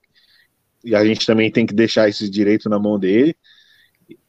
e 0.84 0.94
a 0.94 1.02
gente 1.02 1.24
também 1.24 1.50
tem 1.50 1.64
que 1.64 1.74
deixar 1.74 2.10
esse 2.10 2.28
direito 2.28 2.68
na 2.68 2.78
mão 2.78 2.98
dele, 2.98 3.34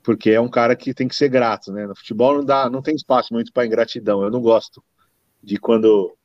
porque 0.01 0.29
é 0.29 0.39
um 0.39 0.49
cara 0.49 0.73
que 0.73 0.93
tem 0.93 1.07
que 1.07 1.15
ser 1.15 1.27
grato, 1.27 1.73
né? 1.73 1.85
No 1.85 1.95
futebol 1.95 2.37
não 2.37 2.45
dá, 2.45 2.69
não 2.69 2.81
tem 2.81 2.95
espaço 2.95 3.33
muito 3.33 3.51
para 3.51 3.65
ingratidão. 3.65 4.23
Eu 4.23 4.31
não 4.31 4.39
gosto 4.39 4.81
de 5.43 5.57
quando 5.57 6.17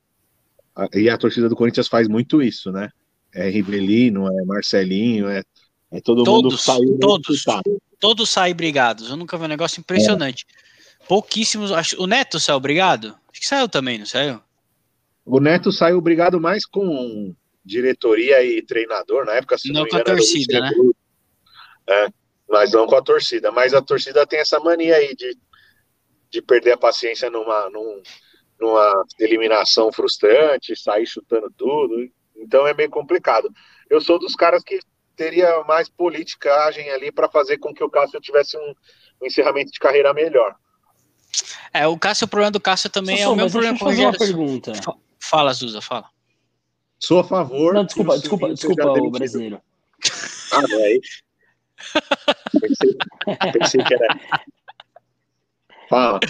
e 0.94 1.10
a 1.10 1.18
torcida 1.18 1.48
do 1.48 1.56
Corinthians 1.56 1.88
faz 1.88 2.08
muito 2.08 2.40
isso, 2.40 2.70
né? 2.72 2.90
É 3.34 3.48
Rivelino, 3.48 4.26
é 4.26 4.44
Marcelinho, 4.44 5.28
é, 5.28 5.42
é 5.90 6.00
todo 6.00 6.18
mundo 6.18 6.48
Todos, 6.48 6.62
saiu 6.62 6.98
todos. 6.98 7.44
Todos 7.98 8.30
saem 8.30 8.54
brigados. 8.54 9.10
Eu 9.10 9.16
nunca 9.16 9.36
vi 9.36 9.44
um 9.44 9.48
negócio 9.48 9.80
impressionante. 9.80 10.46
Pouquíssimos. 11.08 11.72
Acho, 11.72 12.00
o 12.02 12.06
Neto 12.06 12.38
saiu 12.40 12.60
brigado? 12.60 13.16
Acho 13.30 13.40
que 13.40 13.46
saiu 13.46 13.68
também, 13.68 13.98
não 13.98 14.06
saiu? 14.06 14.40
O 15.24 15.40
Neto 15.40 15.70
saiu 15.70 16.00
brigado 16.00 16.40
mais 16.40 16.66
com 16.66 17.34
diretoria 17.64 18.42
e 18.42 18.60
treinador, 18.62 19.24
na 19.24 19.34
época, 19.34 19.56
Não 19.66 19.82
não, 19.82 19.88
com 19.88 19.96
a 19.96 20.00
engano, 20.00 20.16
torcida, 20.18 20.60
né? 20.60 20.70
É, 21.88 22.08
mas 22.48 22.72
não 22.72 22.86
com 22.86 22.96
a 22.96 23.02
torcida. 23.02 23.52
Mas 23.52 23.74
a 23.74 23.80
torcida 23.82 24.26
tem 24.26 24.40
essa 24.40 24.58
mania 24.58 24.96
aí 24.96 25.14
de, 25.14 25.36
de 26.30 26.42
perder 26.42 26.72
a 26.72 26.76
paciência 26.76 27.30
numa, 27.30 27.70
num- 27.70 28.02
numa 28.60 29.04
eliminação 29.18 29.92
frustrante, 29.92 30.76
sair 30.76 31.06
chutando 31.06 31.52
tudo. 31.56 31.94
Então 32.36 32.66
é 32.66 32.74
meio 32.74 32.90
complicado. 32.90 33.48
Eu 33.88 34.00
sou 34.00 34.18
dos 34.18 34.34
caras 34.34 34.62
que 34.64 34.80
teria 35.14 35.62
mais 35.64 35.88
politicagem 35.88 36.90
ali 36.90 37.12
para 37.12 37.28
fazer 37.28 37.58
com 37.58 37.72
que 37.72 37.84
o 37.84 37.90
Cássio 37.90 38.20
tivesse 38.20 38.56
um, 38.56 38.74
um 39.22 39.26
encerramento 39.26 39.70
de 39.70 39.78
carreira 39.78 40.12
melhor. 40.12 40.56
É, 41.72 41.86
o 41.86 41.98
Cássio, 41.98 42.26
o 42.26 42.28
problema 42.28 42.50
do 42.50 42.60
Cássio 42.60 42.90
também 42.90 43.20
é 43.22 43.28
o 43.28 43.34
mesmo 43.34 43.44
mas 43.44 43.52
deixa 43.52 43.68
eu 43.68 43.76
problema 43.76 43.78
com 43.78 43.84
o 43.84 43.88
fazer 43.88 44.02
uma 44.02 44.12
Rogério. 44.12 44.36
pergunta. 44.36 44.82
Fa- 44.82 44.96
Fala, 45.20 45.52
Zuza, 45.52 45.80
fala. 45.80 46.06
Sou 46.98 47.20
a 47.20 47.24
favor. 47.24 47.74
Não, 47.74 47.84
desculpa, 47.84 48.18
desculpa, 48.18 48.52
desculpa, 48.52 48.88
o 48.92 49.10
brasileiro. 49.10 49.60
Ah, 50.52 50.62
não 50.62 50.80
é 50.80 50.92
isso? 50.92 51.22
Pensei, 52.60 52.96
pensei 53.52 53.82
que 53.84 53.94
era. 53.94 54.20
Fala. 55.88 56.20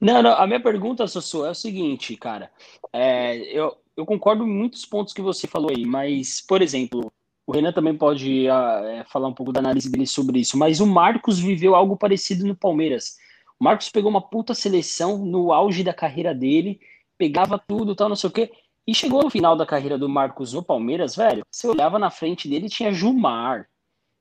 Não, 0.00 0.22
não, 0.22 0.32
a 0.32 0.46
minha 0.46 0.62
pergunta, 0.62 1.06
Sossô, 1.06 1.44
é 1.44 1.50
o 1.50 1.54
seguinte, 1.54 2.16
cara. 2.16 2.50
É, 2.92 3.36
eu, 3.56 3.76
eu 3.96 4.06
concordo 4.06 4.44
em 4.44 4.48
muitos 4.50 4.86
pontos 4.86 5.12
que 5.12 5.20
você 5.20 5.46
falou 5.46 5.70
aí, 5.70 5.84
mas, 5.84 6.40
por 6.40 6.62
exemplo, 6.62 7.12
o 7.46 7.52
Renan 7.52 7.72
também 7.72 7.94
pode 7.94 8.48
ah, 8.48 8.80
é, 8.84 9.04
falar 9.04 9.28
um 9.28 9.34
pouco 9.34 9.52
da 9.52 9.60
análise 9.60 9.90
dele 9.90 10.06
sobre 10.06 10.40
isso, 10.40 10.56
mas 10.56 10.80
o 10.80 10.86
Marcos 10.86 11.38
viveu 11.38 11.74
algo 11.74 11.96
parecido 11.96 12.46
no 12.46 12.56
Palmeiras. 12.56 13.18
Marcos 13.60 13.90
pegou 13.90 14.10
uma 14.10 14.22
puta 14.22 14.54
seleção 14.54 15.18
no 15.18 15.52
auge 15.52 15.84
da 15.84 15.92
carreira 15.92 16.34
dele, 16.34 16.80
pegava 17.18 17.58
tudo, 17.58 17.94
tal, 17.94 18.08
não 18.08 18.16
sei 18.16 18.30
o 18.30 18.32
quê, 18.32 18.50
e 18.86 18.94
chegou 18.94 19.22
no 19.22 19.30
final 19.30 19.54
da 19.54 19.66
carreira 19.66 19.98
do 19.98 20.08
Marcos 20.08 20.54
no 20.54 20.62
Palmeiras, 20.62 21.14
velho, 21.14 21.44
você 21.50 21.68
olhava 21.68 21.98
na 21.98 22.10
frente 22.10 22.48
dele 22.48 22.70
tinha 22.70 22.90
Gilmar, 22.90 23.68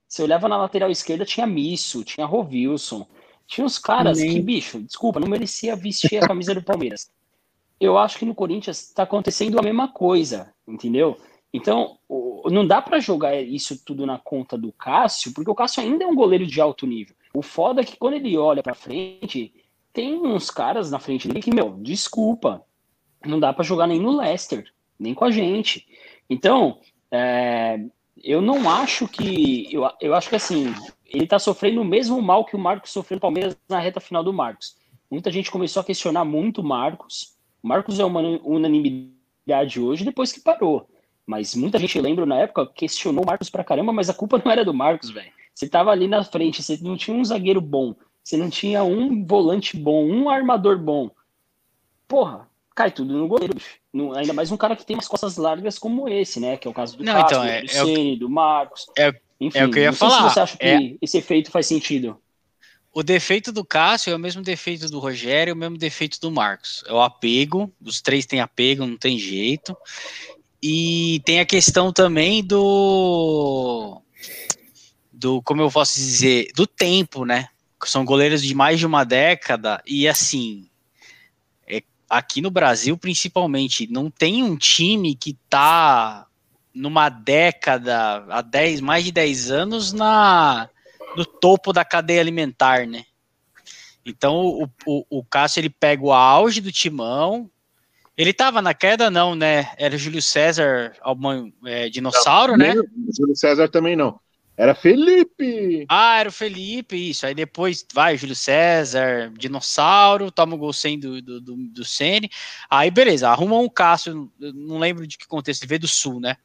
você 0.06 0.22
olhava 0.22 0.50
na 0.50 0.58
lateral 0.58 0.92
esquerda 0.92 1.24
tinha 1.24 1.48
Misso, 1.48 2.04
tinha 2.04 2.26
Rovilson, 2.26 3.08
tinha 3.48 3.66
uns 3.66 3.80
caras 3.80 4.20
Nem- 4.20 4.34
que, 4.34 4.42
bicho, 4.42 4.82
desculpa, 4.82 5.20
não 5.20 5.28
merecia 5.30 5.76
vestir 5.76 6.22
a 6.22 6.28
camisa 6.28 6.54
do 6.54 6.62
Palmeiras. 6.62 7.10
Eu 7.80 7.98
acho 7.98 8.20
que 8.20 8.26
no 8.26 8.36
Corinthians 8.36 8.82
está 8.82 9.04
acontecendo 9.04 9.58
a 9.58 9.64
mesma 9.64 9.88
coisa, 9.88 10.54
entendeu? 10.68 11.18
Então, 11.54 11.98
não 12.46 12.66
dá 12.66 12.82
para 12.82 13.00
jogar 13.00 13.36
isso 13.42 13.84
tudo 13.84 14.06
na 14.06 14.20
conta 14.20 14.58
do 14.58 14.72
Cássio, 14.72 15.34
porque 15.34 15.50
o 15.50 15.56
Cássio 15.56 15.82
ainda 15.82 16.04
é 16.04 16.08
um 16.08 16.16
goleiro 16.16 16.46
de 16.46 16.62
alto 16.62 16.86
nível. 16.86 17.16
O 17.34 17.42
foda 17.42 17.82
é 17.82 17.84
que 17.84 17.98
quando 17.98 18.16
ele 18.16 18.38
olha 18.38 18.62
para 18.62 18.76
frente, 18.76 19.54
tem 19.92 20.16
uns 20.16 20.52
caras 20.52 20.92
na 20.92 21.00
frente 21.00 21.28
dele 21.28 21.42
que, 21.42 21.54
meu, 21.54 21.72
desculpa, 21.80 22.64
não 23.26 23.40
dá 23.40 23.52
para 23.52 23.64
jogar 23.64 23.88
nem 23.88 24.00
no 24.00 24.16
Leicester, 24.16 24.72
nem 24.98 25.14
com 25.14 25.26
a 25.26 25.32
gente. 25.32 25.88
Então, 26.30 26.80
é, 27.12 27.80
eu 28.24 28.42
não 28.42 28.70
acho 28.70 29.08
que. 29.08 29.68
Eu, 29.74 29.90
eu 30.00 30.14
acho 30.14 30.30
que 30.30 30.36
assim, 30.36 30.74
ele 31.06 31.28
tá 31.28 31.40
sofrendo 31.40 31.82
o 31.82 31.86
mesmo 31.86 32.22
mal 32.22 32.46
que 32.46 32.56
o 32.56 32.60
Marcos 32.60 32.92
sofreu 32.92 33.18
no 33.18 33.22
Palmeiras 33.22 33.58
na 33.68 33.80
reta 33.80 34.00
final 34.00 34.24
do 34.24 34.34
Marcos. 34.34 34.78
Muita 35.10 35.32
gente 35.32 35.50
começou 35.50 35.82
a 35.82 35.86
questionar 35.86 36.24
muito 36.24 36.62
o 36.62 36.64
Marcos. 36.64 37.36
O 37.64 37.68
Marcos 37.68 38.00
é 38.00 38.06
uma 38.06 38.22
unanimidade 38.44 39.80
hoje 39.80 40.06
depois 40.06 40.32
que 40.32 40.40
parou. 40.40 40.88
Mas 41.30 41.54
muita 41.54 41.78
gente 41.78 42.02
lembra 42.02 42.26
na 42.26 42.38
época 42.40 42.66
questionou 42.66 43.24
o 43.24 43.28
Marcos 43.28 43.52
pra 43.52 43.64
caramba, 43.64 43.94
mas 43.94 44.10
a 44.10 44.16
culpa 44.16 44.42
não 44.44 44.52
era 44.52 44.66
do 44.66 44.74
Marcos, 44.74 45.12
velho. 45.12 45.32
Você 45.54 45.70
tava 45.70 45.92
ali 45.92 46.08
na 46.08 46.24
frente, 46.24 46.64
você 46.64 46.80
não 46.82 46.98
tinha 46.98 47.16
um 47.16 47.24
zagueiro 47.24 47.62
bom, 47.62 47.94
você 48.24 48.36
não 48.36 48.50
tinha 48.50 48.84
um 48.84 49.24
volante 49.24 49.78
bom, 49.78 50.04
um 50.10 50.28
armador 50.28 50.80
bom. 50.80 51.12
Porra, 52.08 52.50
cai 52.76 52.90
tudo 52.90 53.14
no 53.14 53.28
goleiro, 53.28 53.54
bicho. 53.54 53.78
No- 53.94 54.18
ainda 54.18 54.34
mais 54.34 54.52
um 54.52 54.58
cara 54.58 54.76
que 54.76 54.84
tem 54.84 54.96
umas 54.96 55.08
costas 55.08 55.38
largas 55.38 55.78
como 55.78 56.10
esse, 56.10 56.40
né? 56.40 56.58
Que 56.58 56.68
é 56.68 56.72
o 56.72 56.74
caso 56.74 56.98
do 56.98 57.04
Não, 57.04 57.14
Cássio, 57.14 57.38
então, 57.38 57.44
é- 57.44 57.62
do 57.62 57.72
é 57.72 57.84
o- 57.84 57.86
Ceni, 57.86 58.18
do 58.18 58.28
Marcos. 58.28 58.86
é- 58.98 59.14
Enfim, 59.40 59.60
é 59.60 59.66
o 59.68 59.70
que 59.70 59.78
eu 59.78 59.84
ia 59.84 59.94
falar. 59.94 60.30
se 60.30 60.34
você 60.34 60.40
acha 60.40 60.58
que 60.58 60.66
É- 60.66 60.96
esse 61.00 61.20
efeito 61.20 61.52
faz 61.52 61.68
sentido. 61.68 62.20
O 62.92 63.04
defeito 63.04 63.52
do 63.52 63.64
Cássio 63.64 64.12
é 64.12 64.16
o 64.16 64.20
mesmo 64.20 64.42
defeito 64.42 64.90
do 64.90 64.98
Rogério, 64.98 65.52
é 65.52 65.54
o 65.54 65.58
mesmo 65.58 65.78
defeito 65.78 66.20
do 66.20 66.32
Marcos. 66.32 66.84
É 66.88 66.92
o 66.92 67.00
apego, 67.00 67.72
os 67.80 68.02
três 68.02 68.26
têm 68.26 68.42
apego, 68.42 68.88
não 68.88 68.98
tem 68.98 69.20
jeito. 69.20 69.78
E 70.62 71.22
tem 71.26 71.40
a 71.40 71.46
questão 71.46 71.94
também 71.94 72.44
do. 72.44 74.02
do 75.12 75.42
como 75.44 75.62
eu 75.62 75.72
posso 75.72 75.98
dizer, 75.98 76.52
do 76.56 76.68
tempo, 76.68 77.26
né? 77.26 77.48
São 77.86 78.04
goleiros 78.04 78.42
de 78.42 78.54
mais 78.54 78.78
de 78.80 78.86
uma 78.86 79.06
década, 79.06 79.82
e 79.86 80.08
assim. 80.08 80.70
é- 81.68 81.84
aqui 82.10 82.42
no 82.42 82.52
Brasil, 82.52 82.98
principalmente, 82.98 83.88
não 83.90 84.12
tem 84.12 84.44
um 84.44 84.58
time 84.58 85.16
que 85.16 85.38
tá 85.50 86.28
numa 86.74 87.10
década, 87.10 88.26
há 88.30 88.42
10, 88.42 88.82
mais 88.82 89.04
de 89.06 89.12
10 89.12 89.50
anos, 89.50 89.94
na 89.94 90.70
no 91.16 91.26
topo 91.26 91.74
da 91.74 91.84
cadeia 91.84 92.22
alimentar, 92.22 92.86
né? 92.86 93.06
Então 94.06 94.46
o, 94.46 94.70
o, 94.86 95.20
o 95.20 95.24
Cássio 95.24 95.60
ele 95.60 95.70
pega 95.70 96.04
o 96.04 96.14
auge 96.14 96.62
do 96.62 96.72
timão. 96.72 97.50
Ele 98.20 98.34
tava 98.34 98.62
na 98.62 98.74
queda, 98.74 99.10
não, 99.10 99.34
né? 99.34 99.72
Era 99.78 99.96
o 99.96 99.98
Júlio 99.98 100.22
César, 100.22 100.92
algum, 101.00 101.50
é, 101.66 101.88
dinossauro, 101.88 102.58
né? 102.58 102.74
Nem 102.74 102.80
o 102.82 103.16
Júlio 103.18 103.34
César 103.34 103.70
também 103.70 103.96
não. 103.96 104.20
Era 104.58 104.76
Felipe! 104.76 105.86
Ah, 105.88 106.20
era 106.20 106.28
o 106.28 106.32
Felipe, 106.34 106.98
isso. 107.12 107.26
Aí 107.26 107.34
depois 107.34 107.86
vai 107.94 108.18
Júlio 108.18 108.36
César, 108.36 109.32
dinossauro, 109.38 110.30
toma 110.32 110.56
o 110.56 110.58
gol 110.58 110.74
sem 110.74 111.00
do, 111.00 111.22
do, 111.22 111.40
do, 111.40 111.56
do 111.56 111.86
Sene. 111.86 112.30
Aí 112.70 112.92
beleza, 112.92 113.30
arruma 113.30 113.58
um 113.58 113.70
Cássio, 113.70 114.30
não 114.38 114.78
lembro 114.78 115.08
de 115.08 115.18
que 115.18 115.26
contexto, 115.26 115.62
ele 115.64 115.70
veio 115.70 115.80
do 115.80 115.88
Sul, 115.88 116.20
né? 116.20 116.36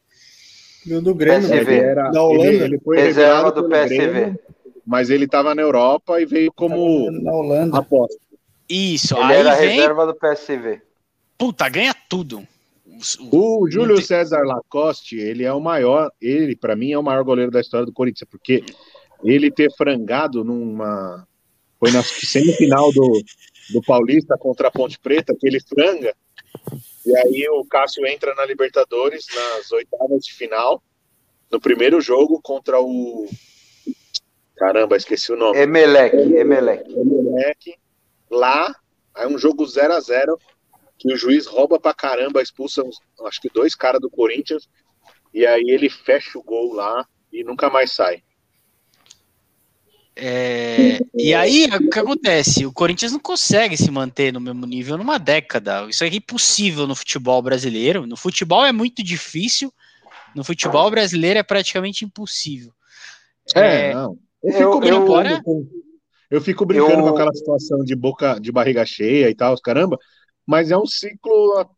Veio 0.85 1.01
do 1.01 1.13
Grêmio, 1.13 1.49
né? 1.49 1.77
Era, 1.77 2.09
da 2.09 2.23
Holanda. 2.23 2.47
ele, 2.53 2.63
ele 2.63 2.79
foi 2.79 3.01
Reserva 3.01 3.51
do 3.51 3.67
PSV. 3.67 3.97
Grêmio, 3.97 4.39
mas 4.87 5.09
ele 5.09 5.25
estava 5.25 5.53
na 5.53 5.61
Europa 5.61 6.21
e 6.21 6.25
veio 6.25 6.53
como 6.53 7.11
Na 7.11 7.33
Holanda. 7.33 7.79
aposta. 7.79 8.15
Isso, 8.69 9.13
Ele 9.15 9.23
aí 9.25 9.39
era 9.39 9.55
vem, 9.55 9.69
reserva 9.71 10.05
do 10.05 10.15
PSV. 10.15 10.84
Puta, 11.37 11.67
ganha 11.69 11.95
tudo. 12.09 12.45
O- 13.31 13.63
o- 13.63 13.69
Júlio 13.69 13.95
tem- 13.97 14.05
César 14.05 14.43
Lacoste, 14.45 15.17
ele 15.17 15.43
é 15.43 15.51
o 15.51 15.59
maior, 15.59 16.11
ele 16.21 16.55
para 16.55 16.75
mim 16.75 16.91
é 16.91 16.97
o 16.97 17.03
maior 17.03 17.23
goleiro 17.23 17.51
da 17.51 17.59
história 17.59 17.85
do 17.85 17.91
Corinthians, 17.91 18.27
porque 18.29 18.63
ele 19.23 19.51
ter 19.51 19.71
frangado 19.75 20.43
numa 20.43 21.27
foi 21.79 21.91
na 21.91 22.01
semifinal 22.03 22.91
do, 22.93 23.21
do 23.73 23.81
Paulista 23.81 24.37
contra 24.37 24.69
a 24.69 24.71
Ponte 24.71 24.97
Preta, 24.97 25.35
que 25.37 25.45
ele 25.45 25.59
franga, 25.59 26.15
e 27.05 27.17
aí 27.17 27.47
o 27.51 27.65
Cássio 27.65 28.05
entra 28.07 28.33
na 28.33 28.45
Libertadores 28.45 29.25
nas 29.35 29.71
oitavas 29.73 30.23
de 30.23 30.33
final, 30.33 30.81
no 31.51 31.59
primeiro 31.59 31.99
jogo 31.99 32.39
contra 32.41 32.79
o 32.79 33.27
caramba, 34.55 34.95
esqueci 34.95 35.33
o 35.33 35.35
nome. 35.37 35.57
Emelec, 35.59 36.15
Emelec. 36.15 36.89
moleque 36.95 37.75
lá, 38.31 38.73
aí 39.13 39.27
um 39.27 39.37
jogo 39.37 39.65
0 39.67 39.93
a 39.93 39.99
0 39.99 40.39
que 41.05 41.13
o 41.13 41.17
juiz 41.17 41.45
rouba 41.45 41.79
pra 41.79 41.93
caramba, 41.93 42.41
expulsa 42.41 42.83
uns- 42.83 42.97
acho 43.27 43.39
que 43.41 43.49
dois 43.49 43.75
caras 43.75 44.01
do 44.01 44.09
Corinthians, 44.09 44.67
e 45.33 45.45
aí 45.45 45.65
ele 45.69 45.89
fecha 45.89 46.37
o 46.39 46.43
gol 46.43 46.73
lá 46.73 47.05
e 47.31 47.43
nunca 47.43 47.69
mais 47.69 47.91
sai. 47.91 48.23
É, 50.17 50.99
e 51.13 51.33
aí, 51.33 51.65
o 51.65 51.89
que 51.89 51.99
acontece? 51.99 52.65
O 52.65 52.71
Corinthians 52.71 53.11
não 53.11 53.19
consegue 53.19 53.75
se 53.75 53.91
manter 53.91 54.31
no 54.31 54.39
mesmo 54.39 54.65
nível 54.65 54.97
numa 54.97 55.19
década. 55.19 55.85
Isso 55.89 56.05
é 56.05 56.07
impossível 56.07 56.87
no 56.87 56.95
futebol 56.95 57.41
brasileiro. 57.41 58.07
No 58.07 58.15
futebol 58.15 58.65
é 58.65 58.71
muito 58.71 59.03
difícil. 59.03 59.73
No 60.33 60.43
futebol 60.43 60.89
brasileiro 60.89 61.37
é 61.39 61.43
praticamente 61.43 62.05
impossível. 62.05 62.71
É, 63.53 63.93
não. 63.93 64.17
Eu 64.41 64.51
eu- 64.53 64.57
fico 64.57 64.79
brincando, 64.79 65.03
agora- 65.03 65.43
com, 65.43 65.67
eu 66.31 66.41
fico 66.41 66.65
brincando 66.65 66.93
Eu- 66.93 67.01
com 67.03 67.09
aquela 67.09 67.33
situação 67.33 67.83
de 67.83 67.95
boca, 67.95 68.39
de 68.39 68.51
barriga 68.53 68.85
cheia 68.85 69.29
e 69.29 69.35
tal, 69.35 69.53
os 69.53 69.59
caramba, 69.61 69.99
mas 70.45 70.71
é 70.71 70.77
um 70.77 70.85
ciclo 70.85 71.69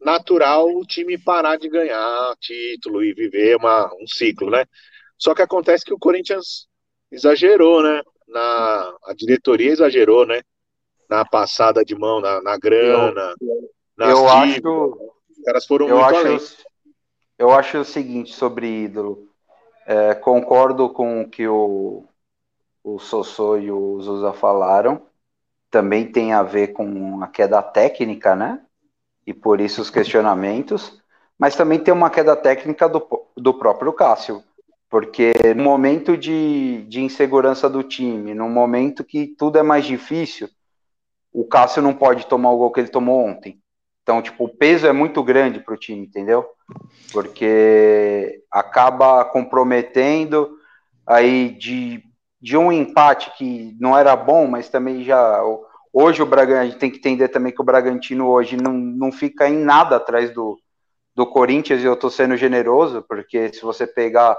natural 0.00 0.68
o 0.68 0.84
time 0.84 1.16
parar 1.18 1.56
de 1.56 1.68
ganhar 1.68 2.36
título 2.40 3.04
e 3.04 3.14
viver 3.14 3.56
uma, 3.56 3.86
um 3.94 4.06
ciclo, 4.06 4.50
né? 4.50 4.64
Só 5.18 5.34
que 5.34 5.42
acontece 5.42 5.84
que 5.84 5.94
o 5.94 5.98
Corinthians 5.98 6.66
exagerou, 7.10 7.82
né? 7.82 8.02
Na, 8.28 8.96
a 9.04 9.14
diretoria 9.14 9.70
exagerou, 9.70 10.26
né? 10.26 10.42
Na 11.08 11.24
passada 11.24 11.84
de 11.84 11.94
mão, 11.94 12.20
na, 12.20 12.42
na 12.42 12.58
grana, 12.58 13.34
eu, 13.40 13.70
nas 13.96 14.18
eu 14.18 14.26
dívidas. 14.30 14.62
acho, 14.62 15.12
Os 15.30 15.44
caras 15.44 15.66
foram 15.66 15.88
eu 15.88 15.96
muito 15.96 16.04
acho, 16.04 16.26
além. 16.26 16.38
eu 17.38 17.50
acho 17.52 17.78
o 17.78 17.84
seguinte 17.84 18.32
sobre 18.34 18.66
ídolo. 18.84 19.28
É, 19.86 20.14
concordo 20.14 20.90
com 20.90 21.22
o 21.22 21.30
que 21.30 21.46
o, 21.48 22.04
o 22.84 22.98
Sossô 22.98 23.58
e 23.58 23.70
o 23.70 24.00
Zusa 24.00 24.32
falaram. 24.32 25.06
Também 25.72 26.06
tem 26.06 26.34
a 26.34 26.42
ver 26.42 26.68
com 26.68 27.22
a 27.24 27.26
queda 27.26 27.62
técnica, 27.62 28.36
né? 28.36 28.60
E 29.26 29.32
por 29.32 29.58
isso 29.58 29.80
os 29.80 29.88
questionamentos. 29.90 31.02
Mas 31.38 31.56
também 31.56 31.78
tem 31.78 31.92
uma 31.92 32.10
queda 32.10 32.36
técnica 32.36 32.88
do, 32.88 33.04
do 33.34 33.54
próprio 33.54 33.92
Cássio. 33.92 34.44
Porque 34.90 35.32
no 35.56 35.64
momento 35.64 36.14
de, 36.16 36.82
de 36.82 37.00
insegurança 37.00 37.70
do 37.70 37.82
time, 37.82 38.34
no 38.34 38.50
momento 38.50 39.02
que 39.02 39.26
tudo 39.26 39.58
é 39.58 39.62
mais 39.62 39.86
difícil, 39.86 40.50
o 41.32 41.46
Cássio 41.46 41.80
não 41.80 41.94
pode 41.94 42.26
tomar 42.26 42.50
o 42.50 42.58
gol 42.58 42.70
que 42.70 42.80
ele 42.80 42.88
tomou 42.88 43.24
ontem. 43.24 43.58
Então, 44.02 44.20
tipo, 44.20 44.44
o 44.44 44.48
peso 44.54 44.86
é 44.86 44.92
muito 44.92 45.22
grande 45.22 45.60
para 45.60 45.72
o 45.72 45.78
time, 45.78 46.04
entendeu? 46.04 46.46
Porque 47.10 48.42
acaba 48.50 49.24
comprometendo 49.24 50.58
aí 51.06 51.48
de, 51.50 52.04
de 52.42 52.56
um 52.56 52.72
empate 52.72 53.32
que 53.38 53.76
não 53.78 53.96
era 53.96 54.16
bom, 54.16 54.48
mas 54.48 54.68
também 54.68 55.04
já. 55.04 55.40
Hoje 55.92 56.20
o 56.20 56.26
Bragantino, 56.26 56.60
a 56.60 56.64
gente 56.64 56.78
tem 56.78 56.90
que 56.90 56.98
entender 56.98 57.28
também 57.28 57.52
que 57.52 57.60
o 57.60 57.64
Bragantino 57.64 58.26
hoje 58.28 58.56
não, 58.56 58.72
não 58.72 59.12
fica 59.12 59.48
em 59.48 59.56
nada 59.56 59.96
atrás 59.96 60.32
do, 60.32 60.58
do 61.14 61.24
Corinthians, 61.24 61.82
e 61.82 61.84
eu 61.84 61.94
tô 61.94 62.10
sendo 62.10 62.36
generoso, 62.36 63.04
porque 63.08 63.52
se 63.52 63.62
você 63.62 63.86
pegar 63.86 64.36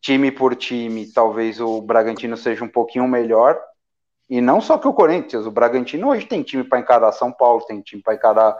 time 0.00 0.32
por 0.32 0.56
time, 0.56 1.06
talvez 1.12 1.60
o 1.60 1.80
Bragantino 1.80 2.36
seja 2.36 2.64
um 2.64 2.68
pouquinho 2.68 3.06
melhor. 3.06 3.60
E 4.28 4.40
não 4.40 4.60
só 4.60 4.76
que 4.76 4.88
o 4.88 4.92
Corinthians, 4.92 5.46
o 5.46 5.50
Bragantino 5.50 6.08
hoje 6.08 6.26
tem 6.26 6.42
time 6.42 6.64
para 6.64 6.80
encarar 6.80 7.12
São 7.12 7.30
Paulo, 7.30 7.64
tem 7.64 7.80
time 7.80 8.02
para 8.02 8.14
encarar 8.14 8.56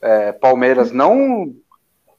é, 0.00 0.32
Palmeiras, 0.32 0.90
não 0.90 1.54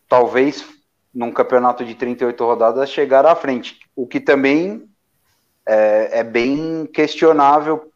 talvez 0.08 0.66
num 1.14 1.32
campeonato 1.32 1.84
de 1.84 1.94
38 1.96 2.46
rodadas 2.46 2.90
chegar 2.90 3.26
à 3.26 3.36
frente, 3.36 3.80
o 3.96 4.08
que 4.08 4.20
também 4.20 4.87
é, 5.68 6.20
é 6.20 6.24
bem 6.24 6.86
questionável. 6.86 7.92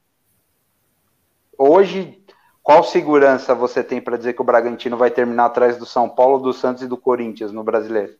Hoje, 1.57 2.22
qual 2.61 2.84
segurança 2.84 3.55
você 3.55 3.84
tem 3.84 4.01
para 4.01 4.17
dizer 4.17 4.34
que 4.34 4.41
o 4.41 4.45
Bragantino 4.45 4.97
vai 4.97 5.09
terminar 5.09 5.45
atrás 5.45 5.78
do 5.78 5.86
São 5.86 6.09
Paulo, 6.09 6.39
do 6.39 6.53
Santos 6.53 6.84
e 6.84 6.88
do 6.88 6.97
Corinthians 6.97 7.51
no 7.51 7.63
brasileiro? 7.63 8.13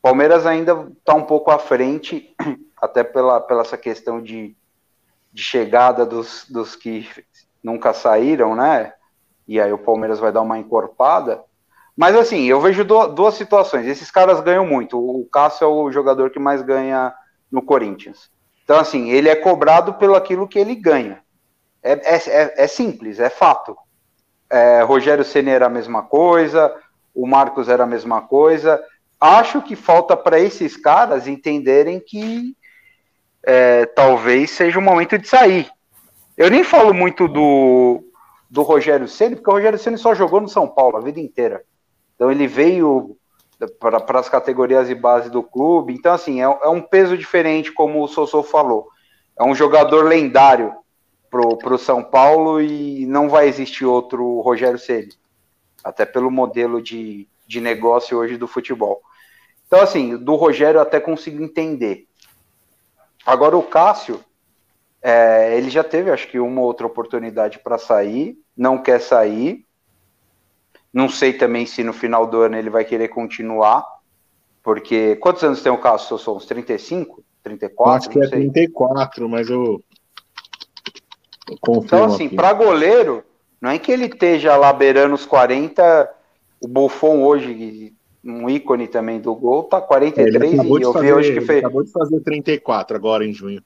Palmeiras 0.00 0.46
ainda 0.46 0.88
está 0.96 1.14
um 1.14 1.24
pouco 1.24 1.50
à 1.50 1.58
frente, 1.58 2.34
até 2.80 3.02
pela, 3.02 3.40
pela 3.40 3.62
essa 3.62 3.76
questão 3.76 4.22
de, 4.22 4.56
de 5.32 5.42
chegada 5.42 6.06
dos, 6.06 6.46
dos 6.48 6.76
que 6.76 7.08
nunca 7.62 7.92
saíram, 7.92 8.54
né? 8.54 8.92
E 9.48 9.60
aí 9.60 9.72
o 9.72 9.78
Palmeiras 9.78 10.20
vai 10.20 10.30
dar 10.30 10.42
uma 10.42 10.58
encorpada. 10.58 11.42
Mas 11.96 12.14
assim, 12.14 12.44
eu 12.44 12.60
vejo 12.60 12.84
duas 12.84 13.34
situações. 13.34 13.86
Esses 13.86 14.10
caras 14.10 14.40
ganham 14.40 14.66
muito. 14.66 14.98
O 14.98 15.26
Cássio 15.26 15.64
é 15.64 15.68
o 15.68 15.90
jogador 15.90 16.30
que 16.30 16.38
mais 16.38 16.62
ganha 16.62 17.12
no 17.50 17.62
Corinthians. 17.62 18.30
Então, 18.66 18.80
assim, 18.80 19.10
ele 19.10 19.28
é 19.28 19.36
cobrado 19.36 19.94
pelo 19.94 20.16
aquilo 20.16 20.48
que 20.48 20.58
ele 20.58 20.74
ganha. 20.74 21.20
É, 21.80 21.92
é, 21.92 22.16
é, 22.26 22.64
é 22.64 22.66
simples, 22.66 23.20
é 23.20 23.30
fato. 23.30 23.76
É, 24.50 24.82
Rogério 24.82 25.24
Senna 25.24 25.52
era 25.52 25.66
a 25.66 25.70
mesma 25.70 26.02
coisa, 26.02 26.74
o 27.14 27.28
Marcos 27.28 27.68
era 27.68 27.84
a 27.84 27.86
mesma 27.86 28.22
coisa. 28.22 28.82
Acho 29.20 29.62
que 29.62 29.76
falta 29.76 30.16
para 30.16 30.40
esses 30.40 30.76
caras 30.76 31.28
entenderem 31.28 32.00
que 32.04 32.56
é, 33.44 33.86
talvez 33.86 34.50
seja 34.50 34.80
o 34.80 34.82
momento 34.82 35.16
de 35.16 35.28
sair. 35.28 35.70
Eu 36.36 36.50
nem 36.50 36.64
falo 36.64 36.92
muito 36.92 37.28
do, 37.28 38.02
do 38.50 38.62
Rogério 38.62 39.06
Ceni, 39.06 39.36
porque 39.36 39.48
o 39.48 39.54
Rogério 39.54 39.78
Ceni 39.78 39.96
só 39.96 40.12
jogou 40.12 40.40
no 40.40 40.48
São 40.48 40.66
Paulo 40.66 40.96
a 40.96 41.00
vida 41.00 41.20
inteira. 41.20 41.62
Então 42.16 42.32
ele 42.32 42.48
veio 42.48 43.15
para 43.80 44.20
as 44.20 44.28
categorias 44.28 44.88
de 44.88 44.94
base 44.94 45.30
do 45.30 45.42
clube. 45.42 45.94
Então, 45.94 46.12
assim, 46.12 46.40
é, 46.40 46.44
é, 46.44 46.68
um 46.68 46.82
peso 46.82 47.16
diferente, 47.16 47.72
como 47.72 48.02
o 48.02 48.08
Sossô 48.08 48.42
falou. 48.42 48.88
É 49.38 49.44
um 49.44 49.54
jogador 49.54 50.04
lendário 50.04 50.74
para 51.30 51.74
o 51.74 51.78
São 51.78 52.02
Paulo 52.02 52.60
e 52.60 53.04
não 53.06 53.28
vai 53.28 53.48
existir 53.48 53.84
outro 53.84 54.40
Rogério 54.40 54.78
Ceni. 54.78 55.12
Até 55.84 56.04
pelo 56.06 56.30
modelo 56.30 56.82
de, 56.82 57.28
de 57.46 57.60
negócio 57.60 58.18
hoje 58.18 58.36
do 58.36 58.48
futebol. 58.48 59.02
Então, 59.66 59.80
assim, 59.80 60.16
do 60.16 60.34
Rogério 60.36 60.78
eu 60.78 60.82
até 60.82 61.00
consigo 61.00 61.42
entender. 61.42 62.06
Agora 63.26 63.56
o 63.56 63.62
Cássio, 63.62 64.20
é, 65.02 65.56
ele 65.56 65.68
já 65.68 65.82
teve, 65.82 66.10
acho 66.10 66.28
que, 66.28 66.38
uma 66.38 66.60
outra 66.60 66.86
oportunidade 66.86 67.58
para 67.58 67.76
sair, 67.76 68.38
não 68.56 68.82
quer 68.82 69.00
sair. 69.00 69.65
Não 70.96 71.10
sei 71.10 71.34
também 71.34 71.66
se 71.66 71.84
no 71.84 71.92
final 71.92 72.26
do 72.26 72.40
ano 72.40 72.56
ele 72.56 72.70
vai 72.70 72.82
querer 72.82 73.08
continuar, 73.08 73.84
porque 74.62 75.14
quantos 75.16 75.44
anos 75.44 75.60
tem 75.60 75.70
o 75.70 75.76
Cássio? 75.76 76.16
São 76.16 76.36
uns 76.36 76.46
35? 76.46 77.22
34? 77.42 77.92
Acho 77.92 78.08
que 78.08 78.18
é 78.18 78.26
34, 78.26 79.28
mas 79.28 79.50
eu. 79.50 79.84
eu 81.50 81.82
então, 81.82 82.04
assim, 82.06 82.30
para 82.30 82.54
goleiro, 82.54 83.22
não 83.60 83.68
é 83.68 83.78
que 83.78 83.92
ele 83.92 84.06
esteja 84.06 84.56
lá 84.56 84.72
beirando 84.72 85.14
os 85.14 85.26
40. 85.26 86.10
O 86.62 86.66
Buffon 86.66 87.22
hoje, 87.22 87.92
um 88.24 88.48
ícone 88.48 88.88
também 88.88 89.20
do 89.20 89.34
gol, 89.34 89.64
tá 89.64 89.82
43 89.82 90.58
é, 90.58 90.62
e 90.64 90.80
eu 90.80 90.94
fazer, 90.94 91.06
vi 91.06 91.12
hoje 91.12 91.34
que 91.34 91.42
fez. 91.42 91.58
Acabou 91.58 91.84
de 91.84 91.92
fazer 91.92 92.20
34 92.20 92.96
agora 92.96 93.22
em 93.22 93.34
junho. 93.34 93.62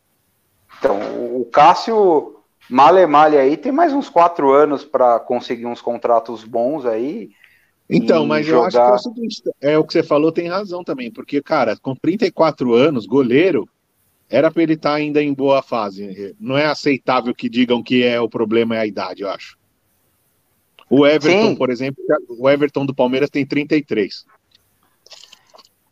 Então, 0.80 0.98
o 1.36 1.44
Cássio 1.44 2.39
Male 2.70 3.06
Male 3.06 3.36
aí 3.36 3.56
tem 3.56 3.72
mais 3.72 3.92
uns 3.92 4.08
quatro 4.08 4.52
anos 4.52 4.84
para 4.84 5.18
conseguir 5.18 5.66
uns 5.66 5.82
contratos 5.82 6.44
bons 6.44 6.86
aí. 6.86 7.30
Então, 7.88 8.24
mas 8.24 8.46
jogar... 8.46 8.60
eu 8.60 8.66
acho 8.66 8.76
que 8.76 8.78
é 8.78 8.92
o 8.92 8.98
seguinte, 8.98 9.42
é 9.60 9.78
o 9.78 9.84
que 9.84 9.92
você 9.92 10.02
falou, 10.02 10.30
tem 10.30 10.48
razão 10.48 10.84
também, 10.84 11.10
porque, 11.10 11.42
cara, 11.42 11.76
com 11.76 11.94
34 11.94 12.72
anos, 12.72 13.04
goleiro, 13.04 13.68
era 14.28 14.48
para 14.48 14.62
ele 14.62 14.74
estar 14.74 14.90
tá 14.90 14.94
ainda 14.94 15.20
em 15.20 15.34
boa 15.34 15.60
fase. 15.60 16.36
Não 16.38 16.56
é 16.56 16.66
aceitável 16.66 17.34
que 17.34 17.48
digam 17.48 17.82
que 17.82 18.04
é 18.04 18.20
o 18.20 18.28
problema 18.28 18.76
é 18.76 18.80
a 18.80 18.86
idade, 18.86 19.22
eu 19.22 19.28
acho. 19.28 19.58
O 20.88 21.04
Everton, 21.04 21.48
Sim. 21.48 21.56
por 21.56 21.70
exemplo, 21.70 22.02
o 22.28 22.48
Everton 22.48 22.86
do 22.86 22.94
Palmeiras 22.94 23.30
tem 23.30 23.44
33. 23.44 24.24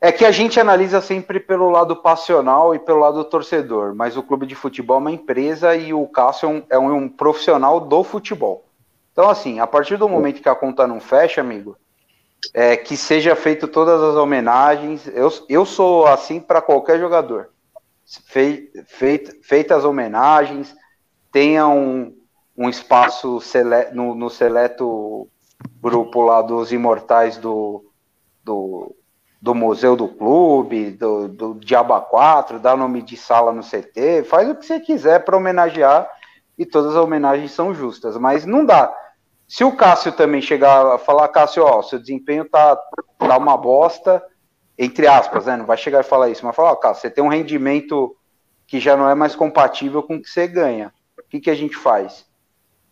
É 0.01 0.13
que 0.13 0.25
a 0.25 0.31
gente 0.31 0.61
analisa 0.61 1.01
sempre 1.01 1.41
pelo 1.41 1.71
lado 1.71 1.97
passional 1.97 2.75
e 2.75 2.79
pelo 2.79 3.01
lado 3.01 3.17
do 3.17 3.25
torcedor, 3.25 3.95
mas 3.95 4.17
o 4.17 4.23
clube 4.23 4.47
de 4.47 4.55
futebol 4.55 4.97
é 4.97 5.01
uma 5.01 5.13
empresa 5.13 5.75
e 5.75 5.93
o 5.93 6.07
Cássio 6.07 6.65
é 6.71 6.79
um, 6.79 6.87
é 6.89 6.93
um 6.93 7.09
profissional 7.09 7.81
do 7.81 8.05
futebol. 8.05 8.65
Então, 9.11 9.29
assim, 9.29 9.59
a 9.59 9.67
partir 9.67 9.97
do 9.97 10.09
momento 10.09 10.41
que 10.41 10.49
a 10.49 10.55
conta 10.55 10.87
não 10.87 11.01
fecha, 11.01 11.41
amigo, 11.41 11.77
é, 12.55 12.77
que 12.77 12.97
seja 12.97 13.35
feito 13.35 13.67
todas 13.67 14.01
as 14.01 14.15
homenagens. 14.15 15.07
Eu, 15.09 15.33
eu 15.49 15.67
sou 15.67 16.07
assim 16.07 16.41
para 16.41 16.63
qualquer 16.63 16.99
jogador. 16.99 17.51
Fei, 18.27 18.71
feit, 18.87 19.41
feitas 19.43 19.79
as 19.79 19.85
homenagens, 19.85 20.75
tenha 21.31 21.69
um, 21.69 22.17
um 22.57 22.69
espaço 22.69 23.41
sele, 23.41 23.91
no, 23.93 24.15
no 24.15 24.31
seleto 24.31 25.29
grupo 25.81 26.23
lá 26.23 26.41
dos 26.41 26.73
imortais 26.73 27.37
do, 27.37 27.85
do 28.43 28.95
do 29.41 29.55
museu 29.55 29.95
do 29.95 30.09
clube, 30.09 30.91
do, 30.91 31.28
do 31.28 31.55
Diaba 31.55 32.01
4, 32.01 32.59
dá 32.59 32.76
nome 32.76 33.03
de 33.03 33.16
sala 33.16 33.53
no 33.53 33.62
CT, 33.62 34.24
faz 34.24 34.49
o 34.49 34.55
que 34.55 34.66
você 34.66 34.80
quiser 34.80 35.24
para 35.24 35.36
homenagear 35.36 36.11
e 36.59 36.66
todas 36.66 36.97
as 36.97 37.03
homenagens 37.03 37.53
são 37.53 37.72
justas, 37.72 38.16
mas 38.16 38.45
não 38.45 38.64
dá. 38.64 38.93
Se 39.47 39.62
o 39.64 39.76
Cássio 39.76 40.12
também 40.12 40.43
chegar 40.43 40.86
a 40.86 40.99
falar, 40.99 41.28
Cássio, 41.28 41.64
ó, 41.64 41.80
seu 41.82 41.99
desempenho 41.99 42.45
tá, 42.45 42.76
tá 43.18 43.39
uma 43.39 43.57
bosta, 43.57 44.22
entre 44.76 45.07
aspas, 45.07 45.47
né? 45.47 45.57
Não 45.57 45.64
vai 45.64 45.76
chegar 45.76 46.01
e 46.01 46.05
falar 46.05 46.28
isso, 46.28 46.45
mas 46.45 46.55
falar, 46.55 46.72
ó, 46.72 46.76
Cássio, 46.76 47.03
você 47.03 47.11
tem 47.11 47.22
um 47.22 47.28
rendimento 47.28 48.14
que 48.66 48.80
já 48.80 48.97
não 48.97 49.09
é 49.09 49.14
mais 49.14 49.34
compatível 49.34 50.03
com 50.03 50.16
o 50.16 50.22
que 50.22 50.28
você 50.28 50.47
ganha. 50.47 50.93
O 51.18 51.22
que, 51.28 51.41
que 51.41 51.51
a 51.51 51.55
gente 51.55 51.76
faz? 51.76 52.26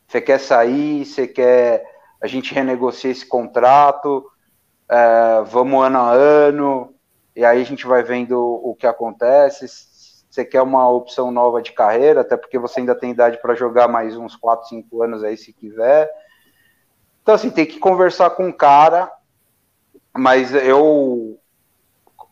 Você 0.07 0.20
quer 0.20 0.38
sair, 0.38 1.05
você 1.05 1.26
quer 1.26 1.84
a 2.22 2.26
gente 2.26 2.55
renegocia 2.55 3.11
esse 3.11 3.26
contrato, 3.26 4.24
é, 4.89 5.43
vamos 5.47 5.84
ano 5.84 5.99
a 5.99 6.11
ano, 6.11 6.95
e 7.34 7.45
aí 7.45 7.61
a 7.61 7.64
gente 7.64 7.87
vai 7.87 8.03
vendo 8.03 8.41
o 8.41 8.74
que 8.74 8.87
acontece. 8.87 9.66
Você 10.30 10.45
quer 10.45 10.62
uma 10.62 10.89
opção 10.89 11.30
nova 11.30 11.61
de 11.62 11.72
carreira, 11.72 12.20
até 12.20 12.37
porque 12.37 12.59
você 12.59 12.80
ainda 12.80 12.95
tem 12.95 13.11
idade 13.11 13.41
para 13.41 13.55
jogar 13.55 13.89
mais 13.89 14.16
uns 14.16 14.37
4, 14.37 14.68
5 14.68 15.03
anos 15.03 15.24
aí, 15.24 15.37
se 15.37 15.53
quiser. 15.53 16.11
Então, 17.22 17.34
assim, 17.34 17.51
tem 17.51 17.66
que 17.66 17.78
conversar 17.78 18.30
com 18.30 18.49
o 18.49 18.53
cara, 18.53 19.11
mas 20.16 20.55
eu. 20.55 21.39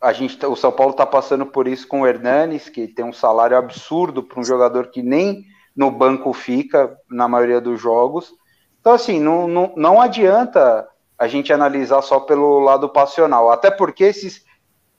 A 0.00 0.12
gente, 0.12 0.44
o 0.44 0.54
São 0.54 0.70
Paulo 0.70 0.92
está 0.92 1.06
passando 1.06 1.46
por 1.46 1.66
isso 1.66 1.88
com 1.88 2.02
o 2.02 2.06
Hernanes, 2.06 2.68
que 2.68 2.86
tem 2.86 3.04
um 3.04 3.12
salário 3.12 3.56
absurdo 3.56 4.22
para 4.22 4.38
um 4.38 4.44
jogador 4.44 4.88
que 4.88 5.02
nem 5.02 5.44
no 5.74 5.90
banco 5.90 6.32
fica 6.32 6.96
na 7.10 7.26
maioria 7.26 7.60
dos 7.60 7.80
jogos. 7.80 8.34
Então, 8.80 8.92
assim, 8.92 9.18
não, 9.18 9.48
não, 9.48 9.72
não 9.76 10.00
adianta 10.00 10.86
a 11.18 11.26
gente 11.26 11.52
analisar 11.52 12.02
só 12.02 12.20
pelo 12.20 12.58
lado 12.60 12.88
passional, 12.88 13.50
até 13.50 13.70
porque 13.70 14.04
esses, 14.04 14.44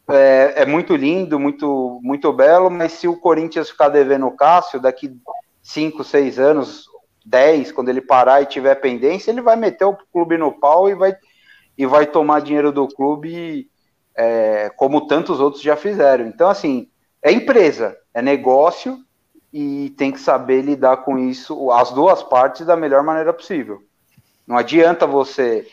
é, 0.09 0.53
é, 0.57 0.65
muito 0.65 0.95
lindo, 0.95 1.39
muito, 1.39 1.99
muito 2.03 2.31
belo, 2.31 2.69
mas 2.69 2.93
se 2.93 3.07
o 3.07 3.17
Corinthians 3.17 3.69
ficar 3.69 3.89
devendo 3.89 4.27
o 4.27 4.35
Cássio, 4.35 4.79
daqui 4.79 5.17
5, 5.61 6.03
6 6.03 6.39
anos, 6.39 6.85
10, 7.25 7.71
quando 7.71 7.89
ele 7.89 8.01
parar 8.01 8.41
e 8.41 8.45
tiver 8.45 8.75
pendência, 8.75 9.31
ele 9.31 9.41
vai 9.41 9.55
meter 9.55 9.85
o 9.85 9.97
clube 10.13 10.37
no 10.37 10.51
pau 10.51 10.87
e 10.87 10.93
vai, 10.93 11.15
e 11.77 11.85
vai 11.85 12.05
tomar 12.05 12.41
dinheiro 12.41 12.71
do 12.71 12.87
clube 12.87 13.69
é, 14.15 14.69
como 14.77 15.07
tantos 15.07 15.39
outros 15.39 15.61
já 15.61 15.75
fizeram. 15.75 16.27
Então, 16.27 16.47
assim, 16.47 16.87
é 17.21 17.31
empresa, 17.31 17.97
é 18.13 18.21
negócio 18.21 18.99
e 19.51 19.89
tem 19.97 20.11
que 20.11 20.19
saber 20.19 20.61
lidar 20.61 20.97
com 20.97 21.17
isso, 21.17 21.71
as 21.71 21.91
duas 21.91 22.21
partes, 22.21 22.65
da 22.65 22.75
melhor 22.75 23.01
maneira 23.03 23.33
possível. 23.33 23.81
Não 24.45 24.57
adianta 24.57 25.07
você 25.07 25.67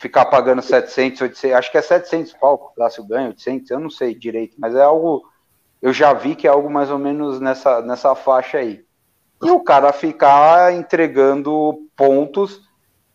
ficar 0.00 0.24
pagando 0.24 0.62
700, 0.62 1.20
800, 1.20 1.58
acho 1.58 1.70
que 1.70 1.76
é 1.76 1.82
700 1.82 2.32
pau 2.32 2.54
o 2.54 2.74
Cássio 2.74 3.04
ganha, 3.04 3.28
800, 3.28 3.70
eu 3.70 3.78
não 3.78 3.90
sei 3.90 4.14
direito, 4.14 4.56
mas 4.58 4.74
é 4.74 4.82
algo, 4.82 5.22
eu 5.82 5.92
já 5.92 6.14
vi 6.14 6.34
que 6.34 6.46
é 6.46 6.50
algo 6.50 6.70
mais 6.70 6.90
ou 6.90 6.98
menos 6.98 7.38
nessa, 7.38 7.82
nessa 7.82 8.14
faixa 8.14 8.58
aí. 8.58 8.82
E 9.42 9.50
o 9.50 9.60
cara 9.60 9.92
ficar 9.92 10.72
entregando 10.72 11.86
pontos 11.94 12.62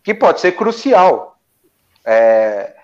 que 0.02 0.14
pode 0.14 0.40
ser 0.40 0.52
crucial. 0.52 1.36
É, 2.04 2.76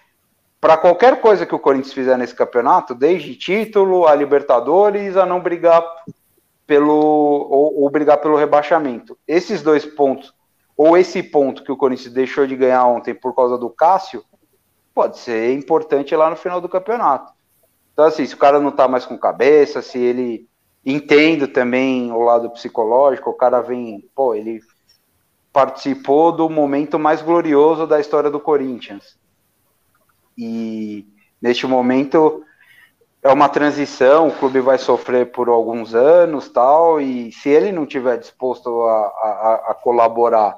para 0.61 0.77
qualquer 0.77 1.21
coisa 1.21 1.47
que 1.47 1.55
o 1.55 1.61
Corinthians 1.61 1.95
fizer 1.95 2.19
nesse 2.19 2.35
campeonato, 2.35 2.97
desde 2.97 3.37
título 3.37 4.09
a 4.09 4.17
Libertadores, 4.17 5.17
a 5.17 5.25
não 5.25 5.41
brigar 5.41 5.81
pelo 6.67 6.93
ou, 6.93 7.83
ou 7.83 7.91
brigar 7.91 8.19
pelo 8.19 8.37
rebaixamento. 8.37 9.17
Esses 9.29 9.63
dois 9.63 9.87
pontos, 9.87 10.35
ou 10.77 10.97
esse 10.97 11.23
ponto 11.23 11.63
que 11.63 11.73
o 11.73 11.77
Corinthians 11.77 12.13
deixou 12.13 12.47
de 12.47 12.57
ganhar 12.57 12.87
ontem 12.87 13.15
por 13.15 13.35
causa 13.35 13.59
do 13.59 13.71
Cássio, 13.71 14.25
pode 14.95 15.19
ser 15.19 15.55
importante 15.55 16.15
lá 16.15 16.31
no 16.31 16.37
final 16.37 16.61
do 16.61 16.69
campeonato. 16.69 17.33
Então, 17.93 18.05
assim, 18.05 18.25
se 18.25 18.35
o 18.35 18.39
cara 18.39 18.59
não 18.59 18.71
tá 18.71 18.89
mais 18.89 19.05
com 19.05 19.19
cabeça, 19.19 19.83
se 19.83 19.99
ele 19.99 20.49
entende 20.85 21.47
também 21.47 22.11
o 22.11 22.21
lado 22.21 22.51
psicológico, 22.51 23.31
o 23.31 23.35
cara 23.35 23.61
vem, 23.61 24.09
pô, 24.15 24.35
ele 24.35 24.61
participou 25.53 26.33
do 26.33 26.49
momento 26.49 26.99
mais 26.99 27.21
glorioso 27.21 27.87
da 27.87 28.01
história 28.01 28.31
do 28.31 28.41
Corinthians. 28.41 29.19
E 30.37 31.07
neste 31.41 31.67
momento 31.67 32.43
é 33.23 33.33
uma 33.33 33.49
transição, 33.49 34.29
o 34.29 34.37
clube 34.37 34.61
vai 34.61 34.79
sofrer 34.79 35.31
por 35.31 35.49
alguns 35.49 35.95
anos, 35.95 36.49
tal, 36.49 37.01
e 37.01 37.31
se 37.31 37.49
ele 37.49 37.71
não 37.71 37.87
tiver 37.87 38.19
disposto 38.19 38.83
a, 38.83 39.07
a, 39.07 39.55
a 39.71 39.75
colaborar 39.75 40.57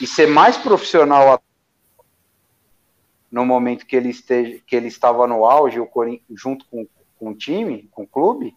e 0.00 0.06
ser 0.06 0.26
mais 0.26 0.56
profissional 0.56 1.38
no 3.30 3.44
momento 3.44 3.84
que 3.84 3.94
ele 3.94 4.08
esteja, 4.08 4.58
que 4.66 4.74
ele 4.74 4.88
estava 4.88 5.26
no 5.26 5.44
auge, 5.44 5.78
o 5.78 5.88
junto 6.30 6.64
com, 6.66 6.86
com 7.18 7.30
o 7.30 7.34
time, 7.34 7.86
com 7.92 8.04
o 8.04 8.08
clube, 8.08 8.56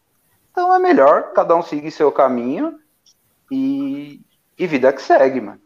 então 0.51 0.74
é 0.74 0.80
melhor 0.80 1.34
cada 1.34 1.53
um 1.53 1.62
seguir 1.62 1.91
seu 1.91 2.12
caminho 2.14 2.80
e, 3.51 4.22
e 4.57 4.68
vida 4.68 4.93
que 4.93 5.01
segue, 5.01 5.41
mano. 5.41 5.62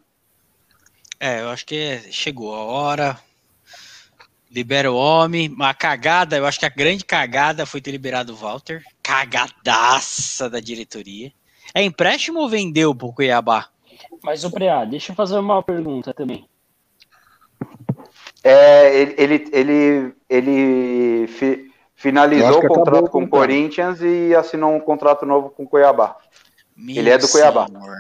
É, 1.19 1.41
eu 1.41 1.49
acho 1.49 1.65
que 1.65 1.99
chegou 2.11 2.55
a 2.55 2.63
hora, 2.63 3.19
libera 4.53 4.91
o 4.91 4.95
homem. 4.95 5.53
A 5.59 5.73
cagada, 5.73 6.37
eu 6.37 6.45
acho 6.45 6.59
que 6.59 6.65
a 6.65 6.69
grande 6.69 7.03
cagada 7.03 7.65
foi 7.65 7.81
ter 7.81 7.91
liberado 7.91 8.33
o 8.33 8.35
Walter. 8.35 8.83
Cagadaça 9.01 10.49
da 10.49 10.59
diretoria. 10.59 11.31
É 11.73 11.81
empréstimo 11.81 12.39
ou 12.39 12.47
vendeu 12.47 12.93
pro 12.93 13.11
Cuiabá? 13.11 13.69
Mas 14.23 14.43
o 14.43 14.51
Preá, 14.51 14.85
deixa 14.85 15.11
eu 15.11 15.15
fazer 15.15 15.37
uma 15.37 15.63
pergunta 15.63 16.13
também. 16.13 16.47
É, 18.43 18.95
ele, 18.95 19.15
ele, 19.17 19.49
ele, 19.51 20.15
ele 20.29 21.27
fi, 21.27 21.71
finalizou 21.95 22.59
o 22.59 22.67
contrato 22.67 23.09
com 23.09 23.23
o 23.23 23.27
Corinthians 23.27 24.01
e 24.01 24.35
assinou 24.35 24.75
um 24.75 24.79
contrato 24.79 25.25
novo 25.25 25.49
com 25.49 25.63
o 25.63 25.67
Cuiabá. 25.67 26.17
Meu 26.75 26.97
ele 26.97 27.09
é 27.09 27.17
do 27.17 27.27
Cuiabá. 27.27 27.67
Senhor. 27.67 27.95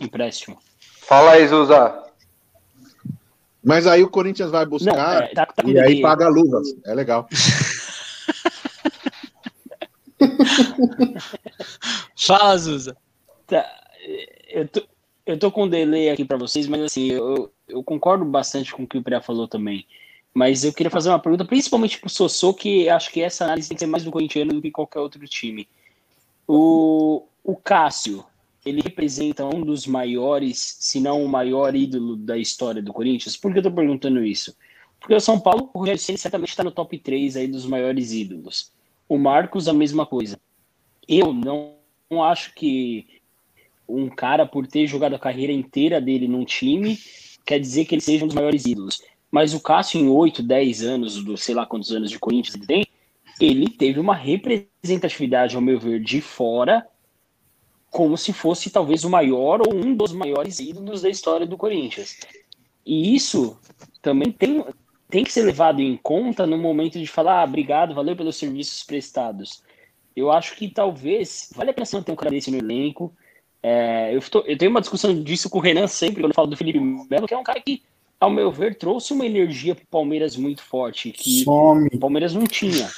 Empréstimo. 0.00 0.58
Fala 1.00 1.32
aí, 1.32 1.46
Zuza. 1.46 2.03
Mas 3.64 3.86
aí 3.86 4.02
o 4.02 4.10
Corinthians 4.10 4.50
vai 4.50 4.66
buscar 4.66 4.94
Não, 4.94 5.00
é, 5.22 5.28
tá, 5.28 5.46
tá 5.46 5.62
e 5.64 5.78
aí 5.78 6.02
paga 6.02 6.28
luvas. 6.28 6.68
É 6.84 6.92
legal. 6.92 7.26
Fala, 12.16 12.58
Zuza. 12.58 12.94
Tá, 13.46 13.64
eu, 14.48 14.68
tô, 14.68 14.82
eu 15.24 15.38
tô 15.38 15.50
com 15.50 15.64
um 15.64 15.68
delay 15.68 16.10
aqui 16.10 16.24
para 16.24 16.36
vocês, 16.36 16.66
mas 16.66 16.82
assim, 16.82 17.10
eu, 17.10 17.50
eu 17.66 17.82
concordo 17.82 18.24
bastante 18.24 18.72
com 18.72 18.82
o 18.82 18.86
que 18.86 18.98
o 18.98 19.02
Pré 19.02 19.20
falou 19.20 19.48
também. 19.48 19.86
Mas 20.34 20.64
eu 20.64 20.72
queria 20.72 20.90
fazer 20.90 21.08
uma 21.08 21.18
pergunta, 21.18 21.44
principalmente 21.44 21.98
pro 21.98 22.10
Sossô, 22.10 22.52
que 22.52 22.88
acho 22.88 23.10
que 23.10 23.22
essa 23.22 23.44
análise 23.44 23.68
tem 23.68 23.76
que 23.76 23.80
ser 23.80 23.86
mais 23.86 24.04
do 24.04 24.10
corintiano 24.10 24.52
do 24.52 24.60
que 24.60 24.70
qualquer 24.70 24.98
outro 24.98 25.26
time. 25.26 25.68
O, 26.46 27.24
o 27.42 27.56
Cássio, 27.56 28.24
ele 28.64 28.80
representa 28.80 29.44
um 29.44 29.60
dos 29.60 29.86
maiores, 29.86 30.76
se 30.80 31.00
não 31.00 31.22
o 31.22 31.28
maior 31.28 31.74
ídolo 31.74 32.16
da 32.16 32.38
história 32.38 32.82
do 32.82 32.92
Corinthians? 32.92 33.36
Por 33.36 33.52
que 33.52 33.58
eu 33.58 33.62
tô 33.62 33.70
perguntando 33.70 34.24
isso? 34.24 34.56
Porque 34.98 35.14
o 35.14 35.20
São 35.20 35.38
Paulo, 35.38 35.70
o 35.74 35.80
Rogério 35.80 36.00
Ceni 36.00 36.16
certamente 36.16 36.48
está 36.48 36.64
no 36.64 36.70
top 36.70 36.98
3 36.98 37.36
aí 37.36 37.46
dos 37.46 37.66
maiores 37.66 38.12
ídolos. 38.12 38.72
O 39.06 39.18
Marcos, 39.18 39.68
a 39.68 39.72
mesma 39.74 40.06
coisa. 40.06 40.40
Eu 41.06 41.34
não, 41.34 41.74
não 42.10 42.24
acho 42.24 42.54
que 42.54 43.06
um 43.86 44.08
cara, 44.08 44.46
por 44.46 44.66
ter 44.66 44.86
jogado 44.86 45.14
a 45.14 45.18
carreira 45.18 45.52
inteira 45.52 46.00
dele 46.00 46.26
num 46.26 46.44
time, 46.44 46.98
quer 47.44 47.60
dizer 47.60 47.84
que 47.84 47.94
ele 47.94 48.00
seja 48.00 48.24
um 48.24 48.28
dos 48.28 48.34
maiores 48.34 48.64
ídolos. 48.64 49.02
Mas 49.30 49.52
o 49.52 49.60
Cássio, 49.60 50.00
em 50.00 50.08
8, 50.08 50.42
10 50.42 50.82
anos, 50.82 51.22
do 51.22 51.36
sei 51.36 51.54
lá 51.54 51.66
quantos 51.66 51.92
anos 51.92 52.10
de 52.10 52.18
Corinthians 52.18 52.54
ele 52.54 52.66
tem, 52.66 52.86
ele 53.38 53.68
teve 53.68 54.00
uma 54.00 54.14
representatividade, 54.14 55.54
ao 55.54 55.60
meu 55.60 55.78
ver, 55.78 56.00
de 56.00 56.22
fora 56.22 56.86
como 57.94 58.18
se 58.18 58.32
fosse 58.32 58.70
talvez 58.70 59.04
o 59.04 59.08
maior 59.08 59.60
ou 59.60 59.72
um 59.72 59.94
dos 59.94 60.12
maiores 60.12 60.58
ídolos 60.58 61.02
da 61.02 61.08
história 61.08 61.46
do 61.46 61.56
Corinthians. 61.56 62.18
E 62.84 63.14
isso 63.14 63.56
também 64.02 64.32
tem, 64.32 64.64
tem 65.08 65.22
que 65.22 65.32
ser 65.32 65.42
levado 65.42 65.80
em 65.80 65.96
conta 65.96 66.44
no 66.44 66.58
momento 66.58 66.98
de 66.98 67.06
falar, 67.06 67.40
ah, 67.40 67.44
obrigado, 67.44 67.94
valeu 67.94 68.16
pelos 68.16 68.34
serviços 68.34 68.82
prestados. 68.82 69.62
Eu 70.16 70.32
acho 70.32 70.56
que 70.56 70.68
talvez 70.68 71.52
vale 71.54 71.70
a 71.70 71.72
pena 71.72 71.86
ter 72.02 72.10
um 72.10 72.16
cara 72.16 72.32
desse 72.32 72.50
no 72.50 72.58
elenco. 72.58 73.14
É, 73.62 74.12
eu, 74.12 74.20
tô, 74.22 74.40
eu 74.40 74.58
tenho 74.58 74.72
uma 74.72 74.80
discussão 74.80 75.14
disso 75.22 75.48
com 75.48 75.58
o 75.58 75.62
Renan 75.62 75.86
sempre, 75.86 76.20
quando 76.20 76.32
eu 76.32 76.34
falo 76.34 76.48
do 76.48 76.56
Felipe 76.56 76.80
Melo, 76.80 77.28
que 77.28 77.34
é 77.34 77.38
um 77.38 77.44
cara 77.44 77.60
que, 77.60 77.80
ao 78.18 78.28
meu 78.28 78.50
ver, 78.50 78.76
trouxe 78.76 79.12
uma 79.12 79.24
energia 79.24 79.72
para 79.72 79.84
o 79.84 79.88
Palmeiras 79.88 80.36
muito 80.36 80.64
forte, 80.64 81.12
que 81.12 81.44
Some. 81.44 81.90
o 81.92 81.98
Palmeiras 82.00 82.34
não 82.34 82.44
tinha. 82.44 82.90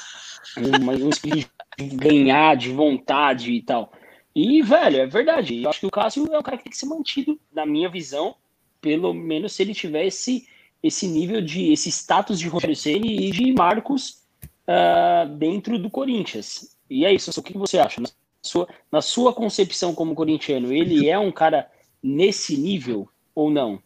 Um, 0.57 1.05
um 1.05 1.09
espírito 1.09 1.51
de 1.77 1.85
ganhar, 1.89 2.57
de 2.57 2.71
vontade 2.71 3.51
e 3.51 3.61
tal. 3.61 3.91
E, 4.39 4.61
velho, 4.61 4.97
é 4.97 5.07
verdade. 5.07 5.63
Eu 5.63 5.67
acho 5.67 5.79
que 5.79 5.87
o 5.87 5.89
Cássio 5.89 6.31
é 6.31 6.37
um 6.37 6.43
cara 6.43 6.57
que 6.57 6.65
tem 6.65 6.71
que 6.71 6.77
ser 6.77 6.85
mantido, 6.85 7.39
na 7.51 7.65
minha 7.65 7.89
visão, 7.89 8.35
pelo 8.79 9.11
menos 9.11 9.53
se 9.53 9.63
ele 9.63 9.73
tivesse 9.73 10.47
esse 10.83 11.07
nível 11.07 11.41
de, 11.41 11.73
esse 11.73 11.89
status 11.89 12.39
de 12.39 12.47
Rogério 12.47 12.75
Ceni 12.75 13.29
e 13.29 13.31
de 13.31 13.51
Marcos 13.51 14.21
uh, 14.67 15.27
dentro 15.39 15.79
do 15.79 15.89
Corinthians. 15.89 16.77
E 16.87 17.03
é 17.03 17.11
isso, 17.11 17.31
o 17.31 17.41
que 17.41 17.57
você 17.57 17.79
acha? 17.79 17.99
Na 17.99 18.09
sua, 18.43 18.67
na 18.91 19.01
sua 19.01 19.33
concepção 19.33 19.95
como 19.95 20.13
corintiano, 20.13 20.71
ele 20.71 21.09
é 21.09 21.17
um 21.17 21.31
cara 21.31 21.67
nesse 22.01 22.55
nível 22.55 23.09
ou 23.33 23.49
não? 23.49 23.81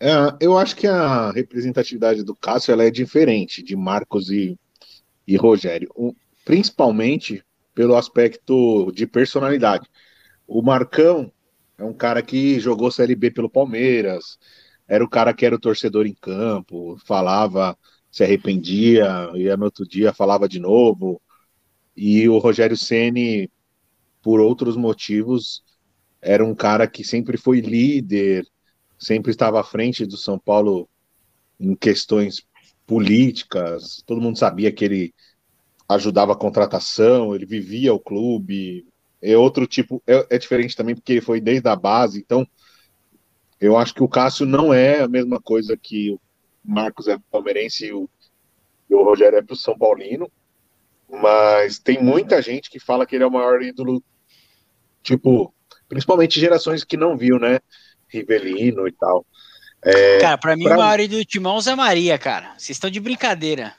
É, 0.00 0.10
eu 0.40 0.58
acho 0.58 0.74
que 0.74 0.88
a 0.88 1.30
representatividade 1.30 2.24
do 2.24 2.34
Cássio 2.34 2.72
ela 2.72 2.82
é 2.82 2.90
diferente 2.90 3.62
de 3.62 3.76
Marcos 3.76 4.32
e, 4.32 4.58
e 5.28 5.36
Rogério. 5.36 5.88
O, 5.94 6.12
principalmente 6.44 7.44
pelo 7.80 7.96
aspecto 7.96 8.92
de 8.92 9.06
personalidade. 9.06 9.88
O 10.46 10.60
Marcão 10.60 11.32
é 11.78 11.82
um 11.82 11.94
cara 11.94 12.20
que 12.20 12.60
jogou 12.60 12.90
CLB 12.90 13.30
pelo 13.30 13.48
Palmeiras, 13.48 14.38
era 14.86 15.02
o 15.02 15.08
cara 15.08 15.32
que 15.32 15.46
era 15.46 15.56
o 15.56 15.58
torcedor 15.58 16.06
em 16.06 16.12
campo, 16.12 16.98
falava, 17.06 17.74
se 18.10 18.22
arrependia, 18.22 19.30
ia 19.34 19.56
no 19.56 19.64
outro 19.64 19.88
dia 19.88 20.12
falava 20.12 20.46
de 20.46 20.60
novo. 20.60 21.22
E 21.96 22.28
o 22.28 22.36
Rogério 22.36 22.76
Ceni, 22.76 23.50
por 24.20 24.40
outros 24.40 24.76
motivos, 24.76 25.62
era 26.20 26.44
um 26.44 26.54
cara 26.54 26.86
que 26.86 27.02
sempre 27.02 27.38
foi 27.38 27.62
líder, 27.62 28.46
sempre 28.98 29.30
estava 29.30 29.58
à 29.58 29.64
frente 29.64 30.04
do 30.04 30.18
São 30.18 30.38
Paulo 30.38 30.86
em 31.58 31.74
questões 31.74 32.42
políticas. 32.86 34.02
Todo 34.04 34.20
mundo 34.20 34.38
sabia 34.38 34.70
que 34.70 34.84
ele 34.84 35.14
ajudava 35.94 36.32
a 36.32 36.36
contratação, 36.36 37.34
ele 37.34 37.44
vivia 37.44 37.92
o 37.92 37.98
clube. 37.98 38.86
É 39.20 39.36
outro 39.36 39.66
tipo, 39.66 40.02
é, 40.06 40.26
é, 40.30 40.38
diferente 40.38 40.76
também 40.76 40.94
porque 40.94 41.12
ele 41.12 41.20
foi 41.20 41.40
desde 41.40 41.68
a 41.68 41.76
base, 41.76 42.20
então 42.20 42.46
eu 43.60 43.76
acho 43.76 43.92
que 43.92 44.02
o 44.02 44.08
Cássio 44.08 44.46
não 44.46 44.72
é 44.72 45.00
a 45.00 45.08
mesma 45.08 45.40
coisa 45.40 45.76
que 45.76 46.12
o 46.12 46.20
Marcos 46.64 47.08
é 47.08 47.18
palmeirense 47.30 47.86
e 47.86 47.92
o, 47.92 48.08
e 48.88 48.94
o 48.94 49.02
Rogério 49.02 49.38
é 49.38 49.42
pro 49.42 49.56
São 49.56 49.76
Paulino, 49.76 50.30
mas 51.10 51.78
tem 51.78 52.02
muita 52.02 52.40
gente 52.40 52.70
que 52.70 52.78
fala 52.78 53.04
que 53.04 53.16
ele 53.16 53.24
é 53.24 53.26
o 53.26 53.30
maior 53.30 53.60
ídolo, 53.60 54.02
tipo, 55.02 55.52
principalmente 55.88 56.40
gerações 56.40 56.84
que 56.84 56.96
não 56.96 57.16
viu, 57.16 57.38
né? 57.38 57.58
Rivelino 58.08 58.88
e 58.88 58.92
tal. 58.92 59.26
É, 59.82 60.18
Cara, 60.20 60.38
pra 60.38 60.56
mim 60.56 60.64
pra- 60.64 60.76
o 60.76 60.78
maior 60.78 61.00
ídolo 61.00 61.20
do 61.20 61.26
Timão 61.26 61.58
é 61.58 61.60
Zé 61.60 61.74
Maria, 61.74 62.18
cara. 62.18 62.54
Vocês 62.56 62.70
estão 62.70 62.88
de 62.88 63.00
brincadeira. 63.00 63.74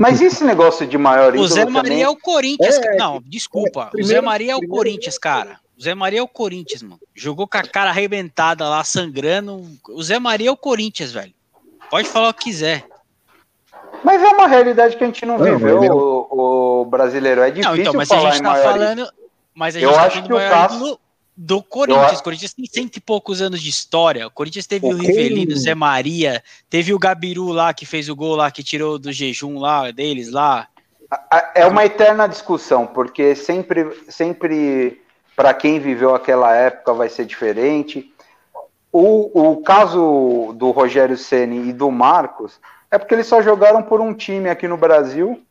Mas 0.00 0.20
esse 0.20 0.44
negócio 0.44 0.86
de 0.86 0.96
maior 0.98 1.32
O 1.32 1.34
ídolo 1.36 1.48
Zé 1.48 1.60
também? 1.64 1.74
Maria 1.82 2.04
é 2.04 2.08
o 2.08 2.16
Corinthians. 2.16 2.76
É, 2.76 2.80
cara. 2.82 2.96
Não, 2.96 3.22
desculpa. 3.26 3.80
o 3.80 3.84
Zé 3.84 3.90
primeiro- 3.90 4.24
Maria 4.24 4.52
é 4.52 4.54
o 4.54 4.58
primeiro- 4.58 4.76
Corinthians, 4.76 5.18
cara. 5.18 5.60
O 5.78 5.82
Zé 5.82 5.94
Maria 5.94 6.20
é 6.20 6.22
o 6.22 6.28
Corinthians, 6.28 6.82
mano. 6.82 7.00
Jogou 7.14 7.46
com 7.48 7.58
a 7.58 7.62
cara 7.62 7.90
arrebentada 7.90 8.68
lá, 8.68 8.82
sangrando. 8.84 9.64
O 9.90 10.02
Zé 10.02 10.18
Maria 10.18 10.48
é 10.48 10.52
o 10.52 10.56
Corinthians, 10.56 11.12
velho. 11.12 11.32
Pode 11.90 12.08
falar 12.08 12.28
o 12.30 12.34
que 12.34 12.44
quiser. 12.44 12.86
Mas 14.04 14.22
é 14.22 14.28
uma 14.28 14.46
realidade 14.46 14.96
que 14.96 15.02
a 15.04 15.06
gente 15.06 15.24
não, 15.26 15.38
Não, 15.38 15.44
viveu, 15.44 15.82
é 15.82 15.90
um- 15.92 15.96
o, 15.96 16.80
o 16.82 16.84
brasileiro. 16.84 17.40
É 17.40 17.50
difícil 17.50 17.70
Não, 17.70 17.76
então, 17.80 17.94
mas 17.94 18.10
a 18.10 18.16
falar 18.16 18.30
gente 18.30 18.40
em 18.40 18.42
tá 18.44 18.50
ídolo. 18.58 18.72
falando. 18.72 19.12
Mas 19.54 19.76
a 19.76 19.80
Eu 19.80 19.88
gente 19.88 19.96
tá 19.98 20.02
acho 20.04 20.10
falando 20.16 20.22
que 20.24 20.28
do 20.28 20.34
o 20.36 20.50
Cássio- 20.50 20.76
ídolo 20.76 21.00
do 21.36 21.62
Corinthians. 21.62 22.20
O 22.20 22.22
Corinthians 22.22 22.54
tem 22.54 22.66
cento 22.66 22.96
e 22.96 23.00
poucos 23.00 23.42
anos 23.42 23.60
de 23.60 23.68
história. 23.68 24.26
O 24.26 24.30
Corinthians 24.30 24.66
teve 24.66 24.86
O 24.86 24.90
o 24.90 24.96
Rivelino, 24.96 25.56
Zé 25.56 25.74
Maria, 25.74 26.42
teve 26.70 26.94
o 26.94 26.98
Gabiru 26.98 27.48
lá 27.48 27.74
que 27.74 27.84
fez 27.84 28.08
o 28.08 28.16
gol 28.16 28.36
lá, 28.36 28.50
que 28.50 28.62
tirou 28.62 28.98
do 28.98 29.12
jejum 29.12 29.58
lá 29.58 29.90
deles 29.90 30.30
lá. 30.30 30.68
É 31.54 31.66
uma 31.66 31.84
eterna 31.84 32.26
discussão, 32.26 32.86
porque 32.86 33.34
sempre, 33.34 33.90
sempre 34.08 35.00
para 35.36 35.52
quem 35.54 35.78
viveu 35.78 36.14
aquela 36.14 36.54
época 36.54 36.92
vai 36.92 37.08
ser 37.08 37.24
diferente. 37.24 38.12
O, 38.92 39.52
o 39.52 39.62
caso 39.62 40.54
do 40.56 40.70
Rogério 40.70 41.16
Ceni 41.16 41.68
e 41.68 41.72
do 41.72 41.90
Marcos 41.90 42.60
é 42.90 42.98
porque 42.98 43.14
eles 43.14 43.26
só 43.26 43.42
jogaram 43.42 43.82
por 43.82 44.00
um 44.00 44.14
time 44.14 44.48
aqui 44.48 44.68
no 44.68 44.76
Brasil. 44.76 45.42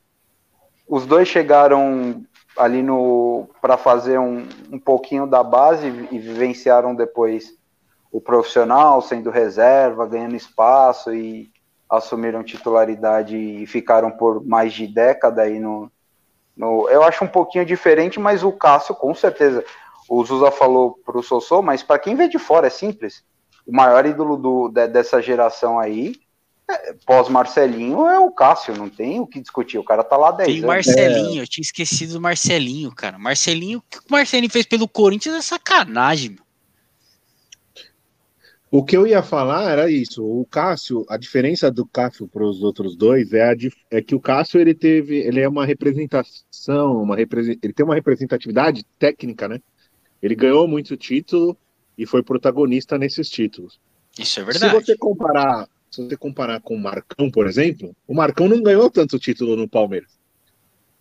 Os 0.88 1.06
dois 1.06 1.28
chegaram 1.28 2.24
ali 2.58 2.82
no 2.82 3.48
para 3.62 3.78
fazer 3.78 4.20
um, 4.20 4.48
um 4.72 4.80
pouquinho 4.80 5.26
da 5.26 5.44
base 5.44 5.88
e 5.88 6.20
vivenciaram 6.20 6.96
depois 6.96 7.56
o 8.12 8.22
profissional, 8.22 9.02
sendo 9.02 9.30
reserva, 9.32 10.06
ganhando 10.06 10.36
espaço 10.36 11.14
e 11.14 11.52
assumiram 11.90 12.44
titularidade 12.44 13.36
e 13.36 13.66
ficaram 13.66 14.12
por 14.12 14.46
mais 14.46 14.74
de 14.74 14.88
década 14.88 15.42
aí 15.44 15.60
no, 15.60 15.92
no. 16.56 16.88
Eu 16.90 17.04
acho 17.04 17.24
um 17.24 17.28
pouquinho 17.28 17.66
diferente, 17.66 18.20
mas 18.20 18.44
o 18.44 18.52
Cássio, 18.52 18.96
com 18.96 19.14
certeza. 19.14 19.64
O 20.10 20.24
Zusa 20.24 20.52
falou 20.52 21.00
pro 21.06 21.24
Sossô, 21.24 21.62
mas 21.62 21.82
para 21.82 21.98
quem 22.00 22.16
vê 22.16 22.28
de 22.28 22.38
fora 22.38 22.68
é 22.68 22.70
simples. 22.70 23.24
O 23.66 23.76
maior 23.76 24.06
ídolo 24.06 24.38
do, 24.38 24.68
de- 24.70 24.88
dessa 24.88 25.22
geração 25.22 25.80
aí, 25.80 26.16
pós-Marcelinho, 27.06 28.06
é 28.08 28.20
o 28.20 28.32
Cássio, 28.32 28.76
não 28.78 28.90
tem 28.90 29.20
o 29.20 29.28
que 29.28 29.40
discutir. 29.42 29.78
O 29.78 29.84
cara 29.84 30.04
tá 30.04 30.16
lá 30.18 30.30
há 30.30 30.32
10 30.32 30.48
Tem 30.48 30.62
o 30.66 30.72
anos. 30.72 30.86
Marcelinho, 30.88 31.42
eu 31.44 31.48
tinha 31.48 31.64
esquecido 31.64 32.14
do 32.14 32.22
Marcelinho, 32.22 32.92
cara. 32.94 33.18
Marcelinho, 33.18 33.80
o 33.80 33.82
que 33.82 33.98
o 34.00 34.12
Marcelinho 34.12 34.52
fez 34.52 34.66
pelo 34.66 34.88
Corinthians 34.88 35.36
é 35.36 35.42
sacanagem, 35.42 36.32
meu. 36.32 36.44
O 38.72 38.84
que 38.84 38.98
eu 38.98 39.06
ia 39.06 39.22
falar 39.22 39.70
era 39.72 39.90
isso. 39.92 40.24
O 40.26 40.46
Cássio, 40.50 41.06
a 41.08 41.16
diferença 41.16 41.70
do 41.70 41.86
Cássio 41.86 42.28
para 42.28 42.44
os 42.44 42.64
outros 42.64 42.96
dois 42.96 43.32
é, 43.32 43.44
a 43.50 43.54
dif- 43.54 43.78
é 43.92 44.02
que 44.02 44.16
o 44.16 44.20
Cássio 44.20 44.60
ele 44.60 44.74
teve, 44.74 45.18
ele 45.18 45.40
é 45.40 45.48
uma 45.48 45.64
representação, 45.64 47.04
uma 47.04 47.16
represen- 47.16 47.60
ele 47.62 47.72
tem 47.72 47.86
uma 47.86 47.94
representatividade 47.94 48.84
técnica, 48.98 49.48
né? 49.48 49.60
Ele 50.24 50.34
ganhou 50.34 50.68
muito 50.68 50.98
título 50.98 51.56
e 51.96 52.08
foi 52.08 52.24
protagonista 52.24 52.98
nesses 52.98 53.30
títulos. 53.30 53.80
Isso 54.18 54.40
é 54.40 54.44
Se 54.44 54.52
verdade. 54.60 54.74
você 54.74 54.98
comparar, 54.98 55.68
se 55.94 56.04
você 56.08 56.18
comparar 56.18 56.60
com 56.62 56.76
o 56.76 56.80
Marcão, 56.80 57.30
por 57.30 57.46
exemplo, 57.48 57.96
o 58.08 58.14
Marcão 58.16 58.48
não 58.48 58.62
ganhou 58.62 58.90
tanto 58.90 59.20
título 59.20 59.56
no 59.56 59.70
Palmeiras. 59.70 60.20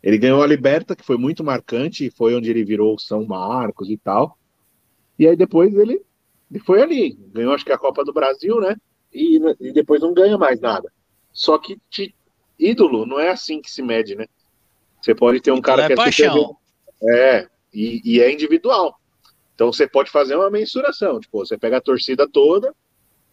Ele 0.02 0.18
ganhou 0.18 0.42
a 0.42 0.46
Liberta, 0.46 0.96
que 0.96 1.04
foi 1.04 1.16
muito 1.16 1.44
marcante, 1.44 2.10
foi 2.10 2.34
onde 2.34 2.50
ele 2.50 2.64
virou 2.64 2.94
o 2.94 2.98
São 2.98 3.24
Marcos 3.24 3.88
e 3.88 3.96
tal. 3.96 4.36
E 5.18 5.26
aí 5.26 5.36
depois 5.36 5.74
ele, 5.74 6.02
ele 6.50 6.60
foi 6.60 6.82
ali, 6.82 7.12
ganhou 7.32 7.54
acho 7.54 7.64
que 7.64 7.72
a 7.72 7.78
Copa 7.78 8.04
do 8.04 8.12
Brasil, 8.12 8.60
né? 8.60 8.76
E, 9.12 9.38
e 9.60 9.72
depois 9.72 10.00
não 10.02 10.12
ganha 10.12 10.36
mais 10.36 10.60
nada. 10.60 10.92
Só 11.32 11.56
que 11.58 11.78
ti- 11.88 12.14
ídolo 12.58 13.06
não 13.06 13.18
é 13.20 13.30
assim 13.30 13.60
que 13.62 13.70
se 13.70 13.80
mede, 13.82 14.14
né? 14.14 14.26
Você 15.00 15.14
pode 15.14 15.40
ter 15.40 15.52
um 15.52 15.60
cara 15.60 15.84
é 15.84 15.86
que 15.86 15.92
é 15.92 15.96
paixão. 15.96 16.34
super- 16.34 16.56
é, 17.14 17.48
e, 17.72 18.00
e 18.04 18.20
é 18.20 18.32
individual. 18.32 18.98
Então 19.54 19.72
você 19.72 19.86
pode 19.86 20.10
fazer 20.10 20.36
uma 20.36 20.50
mensuração. 20.50 21.20
Tipo, 21.20 21.38
você 21.38 21.56
pega 21.56 21.76
a 21.78 21.80
torcida 21.80 22.28
toda, 22.28 22.74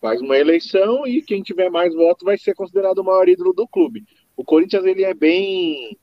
faz 0.02 0.22
uma 0.22 0.38
eleição 0.38 1.06
e 1.06 1.22
quem 1.22 1.42
tiver 1.42 1.70
mais 1.70 1.94
votos 1.94 2.24
vai 2.24 2.38
ser 2.38 2.54
considerado 2.54 3.00
o 3.00 3.04
maior 3.04 3.28
ídolo 3.28 3.54
do 3.54 3.68
clube. 3.68 4.06
O 4.36 4.44
Corinthians 4.44 4.86
ele 4.86 5.04
é 5.04 5.14
bem 5.14 5.98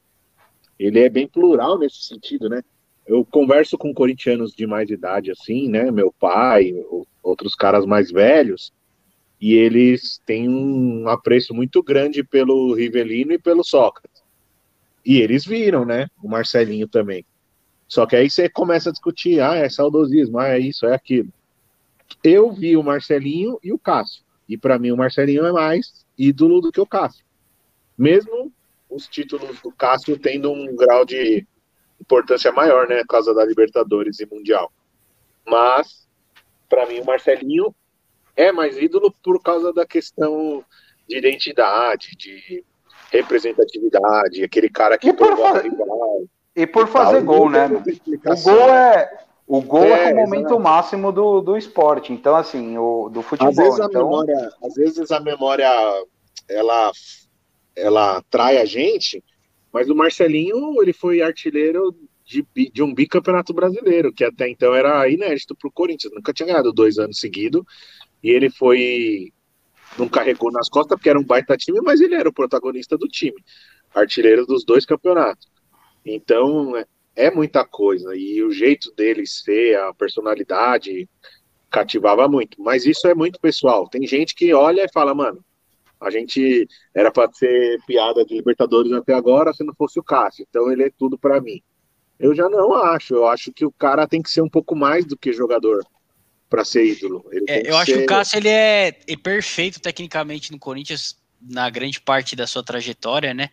ele 0.78 1.01
é 1.01 1.09
bem 1.09 1.26
plural 1.26 1.78
nesse 1.78 2.03
sentido, 2.03 2.49
né? 2.49 2.62
Eu 3.07 3.24
converso 3.24 3.78
com 3.78 3.94
corintianos 3.94 4.53
de 4.53 4.66
mais 4.66 4.90
idade 4.90 5.30
assim, 5.30 5.68
né? 5.68 5.90
Meu 5.90 6.12
pai, 6.12 6.72
outros 7.22 7.55
caras 7.55 7.86
mais 7.86 8.11
velhos, 8.11 8.72
e 9.40 9.55
eles 9.55 10.20
têm 10.26 10.49
um 10.49 11.09
apreço 11.09 11.55
muito 11.55 11.82
grande 11.82 12.22
pelo 12.24 12.74
Rivelino 12.74 13.32
e 13.32 13.38
pelo 13.38 13.64
Sócrates. 13.64 14.22
E 15.05 15.20
eles 15.20 15.44
viram, 15.44 15.84
né? 15.84 16.09
O 16.22 16.28
Marcelinho 16.28 16.88
também. 16.88 17.24
Só 17.86 18.05
que 18.07 18.16
aí 18.16 18.28
você 18.28 18.49
começa 18.49 18.88
a 18.88 18.92
discutir, 18.92 19.40
ah, 19.40 19.55
é 19.55 19.68
saudosismo, 19.68 20.38
ah, 20.38 20.49
é 20.49 20.59
isso, 20.59 20.84
é 20.86 20.94
aquilo. 20.94 21.32
Eu 22.22 22.50
vi 22.52 22.76
o 22.76 22.82
Marcelinho 22.82 23.59
e 23.62 23.72
o 23.72 23.78
Cássio. 23.78 24.22
E 24.48 24.57
para 24.57 24.78
mim 24.78 24.90
o 24.92 24.96
Marcelinho 24.96 25.44
é 25.46 25.52
mais 25.52 26.04
ídolo 26.16 26.61
do 26.61 26.70
que 26.72 26.80
o 26.80 26.86
Cássio. 26.86 27.24
Mesmo 27.98 28.52
os 28.88 29.07
títulos 29.09 29.61
do 29.61 29.72
Cássio 29.72 30.18
tendo 30.18 30.50
um 30.50 30.74
grau 30.76 31.04
de 31.04 31.46
importância 32.00 32.52
maior, 32.52 32.86
né, 32.88 32.98
por 33.00 33.09
causa 33.09 33.34
da 33.34 33.44
Libertadores 33.44 34.20
e 34.20 34.26
Mundial. 34.26 34.70
Mas 35.46 36.07
para 36.68 36.86
mim 36.86 37.00
o 37.00 37.04
Marcelinho 37.04 37.74
é 38.36 38.52
mais 38.52 38.76
ídolo 38.76 39.12
por 39.22 39.42
causa 39.42 39.72
da 39.72 39.86
questão 39.86 40.64
de 41.09 41.16
identidade, 41.18 42.14
de 42.16 42.62
representatividade, 43.11 44.42
aquele 44.44 44.68
cara 44.68 44.98
que 44.98 45.09
E 45.09 45.12
por 45.12 45.28
provoca 45.28 45.61
fa- 45.61 45.62
rival. 45.62 46.24
E 46.54 46.66
por 46.66 46.88
fazer 46.88 47.22
gol, 47.22 47.50
né? 47.50 47.66
O 47.66 48.42
gol 48.42 48.70
é. 48.70 49.26
O 49.47 49.62
gol 49.62 49.84
é, 49.84 50.11
É, 50.11 50.12
o 50.12 50.16
momento 50.16 50.59
máximo 50.59 51.12
do, 51.12 51.40
do 51.40 51.57
esporte. 51.57 52.12
Então, 52.12 52.34
assim, 52.34 52.76
o, 52.76 53.09
do 53.09 53.22
futebol. 53.22 53.51
Às 53.51 53.57
vezes 53.57 53.80
a 53.80 53.84
então, 53.86 54.03
memória, 54.03 54.53
às 54.62 54.74
vezes 54.74 55.11
a 55.11 55.20
memória 55.20 55.70
ela 56.49 56.92
ela 57.76 58.22
trai 58.30 58.57
a 58.57 58.64
gente, 58.64 59.22
mas 59.70 59.90
o 59.90 59.94
Marcelinho, 59.94 60.80
ele 60.80 60.94
foi 60.94 61.20
artilheiro 61.20 61.94
de, 62.24 62.44
de 62.72 62.82
um 62.82 62.92
bicampeonato 62.92 63.53
brasileiro, 63.53 64.12
que 64.12 64.24
até 64.24 64.49
então 64.49 64.74
era 64.74 65.07
inédito 65.09 65.55
para 65.55 65.68
o 65.68 65.72
Corinthians, 65.72 66.12
nunca 66.14 66.32
tinha 66.32 66.47
ganhado 66.47 66.72
dois 66.72 66.99
anos 66.99 67.20
seguidos, 67.20 67.62
e 68.22 68.30
ele 68.30 68.51
foi 68.51 69.30
não 69.99 70.09
carregou 70.09 70.51
nas 70.51 70.68
costas 70.68 70.97
porque 70.97 71.09
era 71.09 71.18
um 71.18 71.24
baita 71.24 71.57
time, 71.57 71.80
mas 71.82 72.01
ele 72.01 72.14
era 72.14 72.28
o 72.28 72.32
protagonista 72.32 72.97
do 72.99 73.07
time, 73.07 73.36
artilheiro 73.94 74.47
dos 74.47 74.64
dois 74.64 74.84
campeonatos. 74.84 75.47
Então, 76.05 76.72
é, 77.17 77.31
muita 77.31 77.64
coisa, 77.64 78.14
e 78.14 78.43
o 78.43 78.51
jeito 78.51 78.93
dele 78.95 79.27
ser, 79.27 79.77
a 79.79 79.95
personalidade, 79.95 81.09
cativava 81.71 82.29
muito. 82.29 82.62
Mas 82.62 82.85
isso 82.85 83.07
é 83.09 83.14
muito 83.14 83.41
pessoal. 83.41 83.89
Tem 83.89 84.07
gente 84.07 84.35
que 84.35 84.53
olha 84.53 84.85
e 84.85 84.93
fala, 84.93 85.14
mano, 85.14 85.45
a 86.01 86.11
gente 86.11 86.69
era 86.95 87.11
para 87.11 87.33
ser 87.33 87.79
piada 87.87 88.25
de 88.25 88.35
Libertadores 88.35 88.93
até 88.93 89.14
agora 89.14 89.53
se 89.53 89.64
não 89.64 89.75
fosse 89.75 89.99
o 89.99 90.03
Cássio. 90.03 90.47
Então 90.49 90.71
ele 90.71 90.85
é 90.85 90.91
tudo 90.97 91.19
para 91.19 91.41
mim. 91.41 91.61
Eu 92.19 92.35
já 92.35 92.49
não 92.49 92.75
acho. 92.75 93.14
Eu 93.14 93.27
acho 93.27 93.53
que 93.53 93.64
o 93.64 93.73
cara 93.73 94.07
tem 94.07 94.23
que 94.23 94.31
ser 94.31 94.43
um 94.43 94.49
pouco 94.49 94.77
mais 94.77 95.05
do 95.05 95.17
que 95.17 95.33
jogador 95.33 95.83
para 96.49 96.64
ser 96.64 96.85
ídolo. 96.85 97.25
É, 97.49 97.69
eu 97.69 97.77
acho 97.77 97.93
ser- 97.93 97.99
que 97.99 98.05
o 98.05 98.07
Cássio 98.07 98.39
ele 98.39 98.49
é, 98.49 98.89
é 99.09 99.17
perfeito 99.17 99.81
tecnicamente 99.81 100.53
no 100.53 100.59
Corinthians 100.59 101.17
na 101.41 101.69
grande 101.69 102.01
parte 102.01 102.35
da 102.35 102.47
sua 102.47 102.62
trajetória, 102.62 103.35
né? 103.35 103.51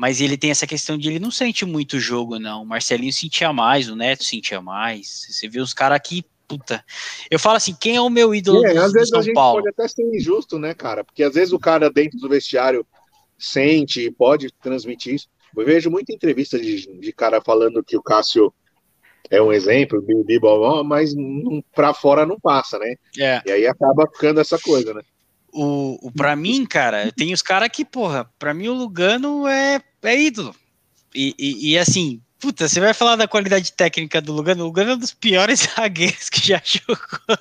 Mas 0.00 0.18
ele 0.22 0.38
tem 0.38 0.50
essa 0.50 0.66
questão 0.66 0.96
de 0.96 1.10
ele 1.10 1.18
não 1.18 1.30
sente 1.30 1.66
muito 1.66 2.00
jogo, 2.00 2.38
não. 2.38 2.62
O 2.62 2.66
Marcelinho 2.66 3.12
sentia 3.12 3.52
mais, 3.52 3.86
o 3.90 3.94
Neto 3.94 4.24
sentia 4.24 4.58
mais. 4.62 5.26
Você 5.28 5.46
vê 5.46 5.60
os 5.60 5.74
caras 5.74 5.96
aqui, 5.96 6.24
puta. 6.48 6.82
Eu 7.30 7.38
falo 7.38 7.58
assim, 7.58 7.76
quem 7.78 7.96
é 7.96 8.00
o 8.00 8.08
meu 8.08 8.34
ídolo 8.34 8.64
É, 8.64 8.72
do, 8.72 8.80
às 8.80 8.92
do 8.92 8.94
vezes 8.94 9.12
a 9.12 9.16
São 9.16 9.22
gente 9.22 9.34
Paulo? 9.34 9.58
pode 9.62 9.68
até 9.68 9.86
ser 9.86 10.02
injusto, 10.16 10.58
né, 10.58 10.72
cara? 10.72 11.04
Porque 11.04 11.22
às 11.22 11.34
vezes 11.34 11.52
o 11.52 11.58
cara 11.58 11.90
dentro 11.90 12.18
do 12.18 12.30
vestiário 12.30 12.86
sente 13.38 14.00
e 14.00 14.10
pode 14.10 14.50
transmitir 14.62 15.16
isso. 15.16 15.28
Eu 15.54 15.66
vejo 15.66 15.90
muita 15.90 16.14
entrevista 16.14 16.58
de, 16.58 16.98
de 16.98 17.12
cara 17.12 17.42
falando 17.42 17.84
que 17.84 17.94
o 17.94 18.02
Cássio 18.02 18.54
é 19.30 19.42
um 19.42 19.52
exemplo, 19.52 20.02
mas 20.82 21.14
pra 21.74 21.92
fora 21.92 22.24
não 22.24 22.40
passa, 22.40 22.78
né? 22.78 22.94
É. 23.18 23.42
E 23.44 23.50
aí 23.50 23.66
acaba 23.66 24.08
ficando 24.10 24.40
essa 24.40 24.58
coisa, 24.58 24.94
né? 24.94 25.02
O, 25.52 25.98
o, 26.08 26.12
pra 26.12 26.36
mim, 26.36 26.64
cara, 26.64 27.10
tem 27.12 27.32
os 27.32 27.42
caras 27.42 27.68
que, 27.72 27.84
porra, 27.84 28.30
pra 28.38 28.54
mim 28.54 28.68
o 28.68 28.72
Lugano 28.74 29.46
é, 29.46 29.80
é 30.02 30.20
ídolo. 30.20 30.54
E, 31.14 31.34
e, 31.38 31.70
e, 31.72 31.78
assim, 31.78 32.20
puta, 32.38 32.68
você 32.68 32.78
vai 32.78 32.94
falar 32.94 33.16
da 33.16 33.26
qualidade 33.26 33.72
técnica 33.72 34.20
do 34.20 34.32
Lugano? 34.32 34.62
O 34.62 34.66
Lugano 34.66 34.92
é 34.92 34.94
um 34.94 34.98
dos 34.98 35.12
piores 35.12 35.60
zagueiros 35.76 36.28
que 36.30 36.46
já 36.46 36.62
jogou 36.64 37.36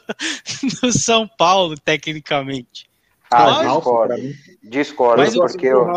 no 0.84 0.92
São 0.92 1.28
Paulo, 1.28 1.76
tecnicamente. 1.78 2.90
Ah, 3.32 3.46
Lógico, 3.46 3.76
discordo. 3.76 4.16
Discordo, 4.64 5.22
Mas 5.22 5.36
o- 5.36 5.40
porque 5.42 5.68
eu, 5.68 5.88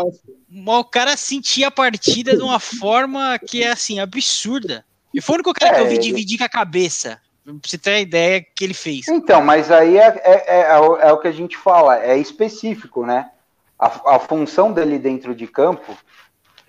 o 0.65 0.83
cara 0.83 1.17
sentia 1.17 1.69
a 1.69 1.71
partida 1.71 2.37
de 2.37 2.43
uma 2.43 2.59
forma 2.59 3.39
que 3.39 3.63
é, 3.63 3.71
assim, 3.71 3.99
absurda. 3.99 4.85
E 5.11 5.19
foi 5.19 5.33
o 5.33 5.35
único 5.37 5.53
cara 5.53 5.73
que 5.73 5.79
É, 5.79 5.83
eu 5.83 5.87
vi 5.87 5.95
ele- 5.95 6.03
dividir 6.03 6.37
com 6.37 6.43
a 6.43 6.49
cabeça. 6.49 7.19
Pra 7.43 7.53
você 7.63 7.77
ter 7.77 7.91
a 7.91 7.99
ideia 7.99 8.41
que 8.55 8.63
ele 8.63 8.73
fez. 8.73 9.07
Então, 9.07 9.41
mas 9.41 9.69
aí 9.69 9.97
é, 9.97 10.21
é, 10.23 10.61
é, 10.71 10.79
o- 10.79 10.97
é 10.97 11.11
o 11.11 11.17
que 11.19 11.27
a 11.27 11.31
gente 11.31 11.57
fala, 11.57 11.99
é 12.01 12.17
específico, 12.17 13.05
né? 13.05 13.29
A, 13.77 14.15
a 14.15 14.19
função 14.19 14.71
dele 14.71 14.97
dentro 14.97 15.35
de 15.35 15.45
campo, 15.47 15.97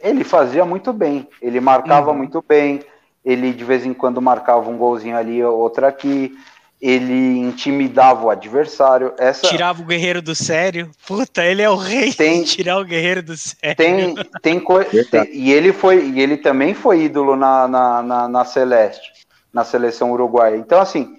ele 0.01 0.25
fazia 0.25 0.64
muito 0.64 0.93
bem. 0.93 1.29
Ele 1.41 1.61
marcava 1.61 2.11
Uhum. 2.11 2.16
muito 2.18 2.45
bem, 2.47 2.81
ele 3.25 3.53
de 3.53 3.64
vez 3.64 3.87
em 3.87 3.95
quando 3.95 4.20
marcava 4.20 4.68
um 4.68 4.77
golzinho 4.77 5.16
ali, 5.16 5.43
outro 5.45 5.87
aqui. 5.87 6.37
Ele 6.83 7.39
intimidava 7.39 8.27
o 8.27 8.31
adversário. 8.31 9.14
Essa, 9.16 9.49
Tirava 9.49 9.81
o 9.81 9.87
guerreiro 9.87 10.20
do 10.20 10.35
sério. 10.35 10.91
Puta, 11.07 11.43
ele 11.45 11.62
é 11.62 11.70
o 11.70 11.77
rei 11.77 12.12
Tem- 12.12 12.43
de 12.43 12.51
tirar 12.51 12.79
o 12.79 12.85
guerreiro 12.85 13.22
do 13.22 13.35
sério. 13.37 13.77
Tem, 13.77 14.14
tem 14.43 14.61
coisa. 14.61 14.91
E 15.33 15.51
ele 15.53 15.72
foi, 15.72 16.05
e 16.11 16.20
ele 16.20 16.37
também 16.37 16.75
foi 16.75 17.05
ídolo 17.05 17.37
na, 17.37 17.66
na, 17.68 18.03
na, 18.03 18.29
na 18.29 18.45
Celeste, 18.45 19.12
na 19.55 19.65
seleção 19.65 20.11
uruguaia. 20.11 20.57
Então, 20.57 20.81
assim, 20.81 21.17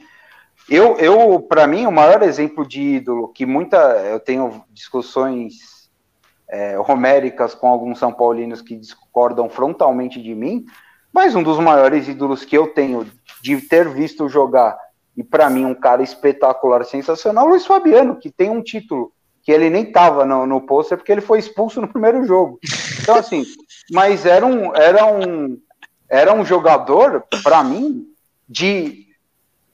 eu, 0.69 0.97
eu 0.97 1.39
para 1.39 1.65
mim, 1.65 1.85
o 1.85 1.91
maior 1.91 2.21
exemplo 2.21 2.67
de 2.67 2.81
ídolo 2.81 3.29
que 3.29 3.45
muita. 3.45 3.77
Eu 3.77 4.19
tenho 4.19 4.63
discussões 4.71 5.89
é, 6.49 6.77
homéricas 6.79 7.55
com 7.55 7.67
alguns 7.67 7.97
São 7.97 8.11
Paulinos 8.11 8.61
que 8.61 8.75
discordam 8.75 9.49
frontalmente 9.49 10.21
de 10.21 10.35
mim, 10.35 10.65
mas 11.13 11.33
um 11.33 11.41
dos 11.41 11.59
maiores 11.59 12.07
ídolos 12.07 12.43
que 12.43 12.57
eu 12.57 12.67
tenho 12.67 13.07
de 13.41 13.61
ter 13.61 13.87
visto 13.87 14.27
jogar, 14.27 14.77
e 15.15 15.23
para 15.23 15.49
mim 15.49 15.65
um 15.65 15.75
cara 15.75 16.03
espetacular, 16.03 16.83
sensacional, 16.83 17.47
Luiz 17.47 17.65
Fabiano, 17.65 18.17
que 18.17 18.29
tem 18.29 18.49
um 18.49 18.61
título 18.61 19.11
que 19.43 19.51
ele 19.51 19.69
nem 19.69 19.91
tava 19.91 20.25
no, 20.25 20.47
no 20.47 20.61
pôster 20.61 20.97
porque 20.97 21.11
ele 21.11 21.21
foi 21.21 21.37
expulso 21.37 21.79
no 21.79 21.87
primeiro 21.87 22.25
jogo. 22.25 22.59
Então, 22.99 23.15
assim, 23.15 23.43
mas 23.91 24.25
era 24.25 24.43
um, 24.43 24.75
era 24.75 25.05
um, 25.05 25.59
era 26.09 26.33
um 26.33 26.43
jogador, 26.43 27.23
para 27.43 27.63
mim, 27.63 28.07
de 28.47 29.05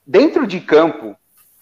dentro 0.05 0.47
de 0.47 0.59
campo, 0.59 1.15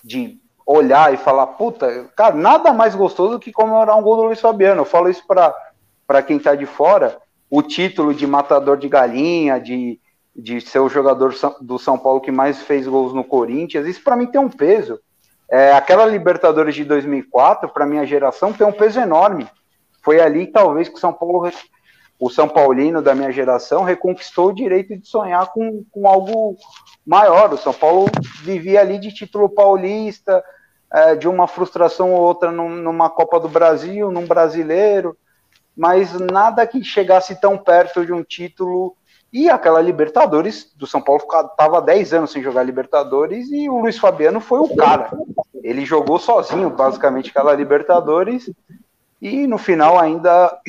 de 0.04 0.40
olhar 0.66 1.14
e 1.14 1.18
falar, 1.18 1.48
puta, 1.48 2.10
cara, 2.16 2.36
nada 2.36 2.72
mais 2.72 2.96
gostoso 2.96 3.40
que 3.40 3.52
comemorar 3.52 3.98
um 3.98 4.02
gol 4.02 4.18
do 4.18 4.24
Luiz 4.24 4.40
Fabiano. 4.40 4.82
Eu 4.82 4.86
falo 4.86 5.10
isso 5.10 5.24
para 5.26 6.22
quem 6.22 6.38
tá 6.40 6.56
de 6.56 6.66
fora, 6.66 7.18
o 7.50 7.62
título 7.62 8.14
de 8.14 8.28
matador 8.28 8.78
de 8.78 8.88
galinha, 8.88 9.60
de, 9.60 10.00
de 10.36 10.62
ser 10.62 10.80
o 10.80 10.90
jogador 10.90 11.34
do 11.60 11.80
São 11.80 11.98
Paulo 11.98 12.22
que 12.22 12.32
mais 12.32 12.62
fez 12.62 12.88
gols 12.88 13.14
no 13.14 13.24
Corinthians, 13.24 13.88
isso 13.88 14.04
para 14.04 14.16
mim 14.16 14.28
tem 14.28 14.40
um 14.40 14.50
peso. 14.50 15.00
É, 15.52 15.74
aquela 15.74 16.06
Libertadores 16.06 16.76
de 16.76 16.84
2004, 16.84 17.70
para 17.70 17.86
minha 17.86 18.06
geração, 18.06 18.54
tem 18.54 18.68
um 18.68 18.72
peso 18.72 19.00
enorme. 19.00 19.48
Foi 20.04 20.22
ali, 20.22 20.46
talvez, 20.46 20.88
que 20.88 20.96
o 20.96 21.00
São 21.00 21.12
Paulo, 21.12 21.52
o 22.20 22.30
São 22.30 22.50
Paulino 22.50 23.02
da 23.02 23.16
minha 23.16 23.32
geração, 23.32 23.84
reconquistou 23.84 24.50
o 24.50 24.54
direito 24.54 24.98
de 24.98 25.08
sonhar 25.08 25.48
com, 25.54 25.86
com 25.90 26.08
algo 26.08 26.58
maior. 27.06 27.54
O 27.54 27.58
São 27.58 27.74
Paulo 27.74 28.08
vivia 28.44 28.82
ali 28.82 29.00
de 29.00 29.14
título 29.14 29.48
paulista, 29.50 30.44
é, 30.92 31.16
de 31.16 31.28
uma 31.30 31.48
frustração 31.48 32.12
ou 32.14 32.20
outra 32.22 32.52
num- 32.52 32.76
numa 32.76 33.10
Copa 33.10 33.40
do 33.40 33.48
Brasil, 33.48 34.12
num 34.12 34.26
brasileiro, 34.26 35.16
mas 35.78 36.12
nada 36.20 36.68
que 36.68 36.84
chegasse 36.84 37.40
tão 37.40 37.58
perto 37.58 38.06
de 38.06 38.12
um 38.12 38.24
título. 38.24 38.96
E 39.32 39.48
aquela 39.50 39.80
Libertadores 39.80 40.74
do 40.76 40.88
São 40.88 41.00
Paulo 41.02 41.22
estava 41.24 41.80
10 41.82 42.14
anos 42.14 42.32
sem 42.32 42.42
jogar 42.42 42.64
Libertadores 42.64 43.50
e 43.52 43.70
o 43.70 43.78
Luiz 43.80 43.98
Fabiano 43.98 44.42
foi 44.42 44.60
o 44.60 44.76
cara. 44.76 45.10
Ele 45.64 45.86
jogou 45.86 46.18
sozinho, 46.20 46.70
basicamente, 46.72 47.30
aquela 47.30 47.54
Libertadores 47.54 48.52
e 49.22 49.46
no 49.46 49.58
final 49.60 50.00
ainda 50.00 50.60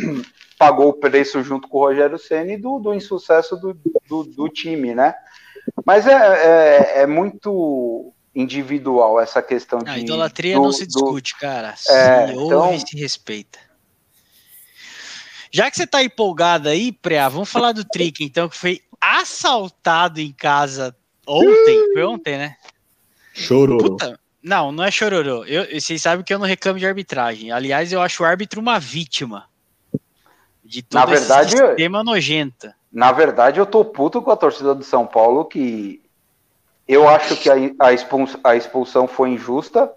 pagou 0.60 0.90
o 0.90 0.92
preço 0.92 1.42
junto 1.42 1.66
com 1.66 1.78
o 1.78 1.86
Rogério 1.86 2.18
Ceni 2.18 2.58
do, 2.58 2.78
do 2.78 2.92
insucesso 2.92 3.56
do, 3.56 3.72
do, 4.06 4.24
do 4.24 4.46
time, 4.50 4.94
né? 4.94 5.14
Mas 5.86 6.06
é, 6.06 6.12
é, 6.12 7.00
é 7.02 7.06
muito 7.06 8.12
individual 8.34 9.18
essa 9.18 9.40
questão 9.40 9.78
de. 9.78 9.88
A 9.88 9.98
idolatria 9.98 10.56
do- 10.56 10.62
não 10.64 10.70
se 10.70 10.84
do- 10.84 10.88
discute, 10.92 11.38
cara. 11.38 11.74
Se 11.76 11.90
É, 11.90 12.32
ouve 12.34 12.44
então- 12.44 12.74
e 12.74 12.80
se 12.80 12.94
respeita. 12.94 13.58
Já 15.50 15.70
que 15.70 15.78
você 15.78 15.86
tá 15.86 16.04
empolgado 16.04 16.68
aí, 16.68 16.92
Preá, 16.92 17.28
vamos 17.30 17.50
falar 17.50 17.72
do 17.72 17.82
Trick, 17.82 18.22
então, 18.22 18.46
que 18.46 18.56
foi 18.56 18.82
assaltado 19.00 20.20
em 20.20 20.30
casa 20.30 20.94
ontem. 21.26 21.92
Foi 21.94 22.04
ontem, 22.04 22.36
né? 22.36 22.56
Chororô. 23.32 23.92
Puta, 23.92 24.20
não, 24.42 24.70
não 24.70 24.84
é 24.84 24.90
chororô. 24.90 25.44
Eu, 25.46 25.80
vocês 25.80 26.02
sabem 26.02 26.22
que 26.22 26.34
eu 26.34 26.38
não 26.38 26.46
reclamo 26.46 26.78
de 26.78 26.86
arbitragem. 26.86 27.50
Aliás, 27.50 27.90
eu 27.92 28.02
acho 28.02 28.22
o 28.22 28.26
árbitro 28.26 28.60
uma 28.60 28.78
vítima 28.78 29.48
de 30.70 30.82
todo 30.82 31.00
Na 31.00 31.04
verdade, 31.04 31.56
esse 31.56 31.66
sistema 31.66 32.04
nojento. 32.04 32.72
Na 32.92 33.10
verdade, 33.10 33.58
eu 33.58 33.66
tô 33.66 33.84
puto 33.84 34.22
com 34.22 34.30
a 34.30 34.36
torcida 34.36 34.72
do 34.72 34.84
São 34.84 35.04
Paulo, 35.04 35.44
que 35.44 36.00
eu 36.86 37.08
acho 37.08 37.36
que 37.36 37.50
a, 37.50 37.54
a, 37.80 37.92
expulsão, 37.92 38.40
a 38.44 38.54
expulsão 38.54 39.08
foi 39.08 39.30
injusta. 39.30 39.90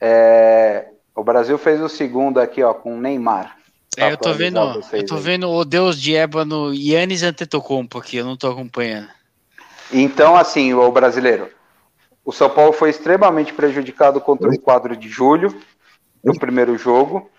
É, 0.00 0.88
o 1.14 1.22
Brasil 1.22 1.56
fez 1.58 1.80
o 1.80 1.88
segundo 1.88 2.40
aqui, 2.40 2.60
ó, 2.60 2.74
com 2.74 2.96
o 2.96 3.00
Neymar. 3.00 3.56
É, 3.96 4.12
eu 4.12 4.16
tô 4.16 4.32
vendo, 4.32 4.58
eu 4.92 5.06
tô 5.06 5.14
aí. 5.14 5.20
vendo 5.20 5.48
o 5.48 5.64
Deus 5.64 6.00
de 6.00 6.14
Ébano 6.14 6.74
Yannis 6.74 7.22
Antetokounmpo 7.22 7.98
aqui, 7.98 8.16
eu 8.16 8.24
não 8.24 8.36
tô 8.36 8.50
acompanhando. 8.50 9.08
Então, 9.92 10.36
assim, 10.36 10.74
o 10.74 10.90
brasileiro, 10.90 11.50
o 12.24 12.32
São 12.32 12.50
Paulo 12.50 12.72
foi 12.72 12.90
extremamente 12.90 13.52
prejudicado 13.52 14.20
contra 14.20 14.48
o 14.48 14.60
quadro 14.60 14.96
de 14.96 15.08
julho, 15.08 15.56
no 16.22 16.36
primeiro 16.36 16.76
jogo, 16.76 17.30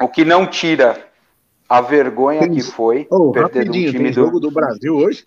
o 0.00 0.08
que 0.08 0.24
não 0.24 0.46
tira 0.46 1.09
a 1.70 1.80
vergonha 1.80 2.48
que 2.48 2.60
foi 2.60 3.06
Ô, 3.08 3.30
perder 3.30 3.68
um 3.68 3.72
time 3.72 3.92
tem 3.92 4.02
do 4.02 4.12
jogo 4.12 4.40
do 4.40 4.50
Brasil 4.50 4.96
hoje? 4.96 5.24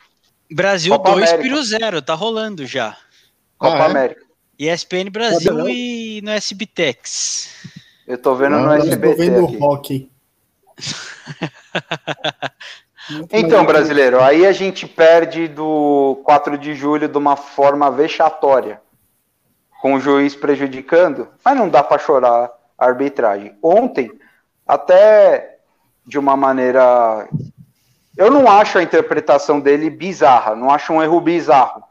Brasil 0.51 0.91
Copa 0.91 1.11
2, 1.11 1.29
América. 1.29 1.41
Peru 1.49 1.63
0, 1.63 2.01
tá 2.01 2.13
rolando 2.13 2.65
já. 2.65 2.97
Copa 3.57 3.77
Ah, 3.77 3.87
é? 3.87 3.89
América. 3.89 4.21
ESPN 4.59 5.09
Brasil 5.09 5.53
Padrão. 5.55 5.69
e 5.69 6.21
no 6.21 6.31
SBTex. 6.31 7.71
Eu 8.05 8.17
tô 8.17 8.35
vendo 8.35 8.59
no 8.59 8.69
Ah, 8.69 8.77
eu 8.77 8.79
Eu 8.79 8.81
tô 8.81 8.87
SBT 8.89 9.15
vendo. 9.15 9.41
Muito 9.41 10.09
Então, 13.31 13.65
brasileiro, 13.65 14.21
aí 14.21 14.45
a 14.45 14.51
gente 14.53 14.87
perde 14.87 15.47
do 15.47 16.21
4 16.23 16.57
de 16.57 16.73
julho 16.75 17.07
de 17.07 17.17
uma 17.17 17.35
forma 17.35 17.91
vexatória, 17.91 18.79
com 19.81 19.95
o 19.95 19.99
juiz 19.99 20.35
prejudicando, 20.35 21.27
mas 21.43 21.57
não 21.57 21.67
dá 21.67 21.83
para 21.83 21.99
chorar 21.99 22.49
a 22.77 22.85
arbitragem. 22.85 23.57
Ontem, 23.61 24.09
até 24.65 25.52
de 26.05 26.17
uma 26.19 26.35
maneira. 26.35 27.27
Eu 28.17 28.29
não 28.29 28.47
acho 28.47 28.77
a 28.77 28.83
interpretação 28.83 29.59
dele 29.59 29.89
bizarra, 29.89 30.55
não 30.55 30.69
acho 30.69 30.93
um 30.93 31.01
erro 31.01 31.19
bizarro, 31.19 31.83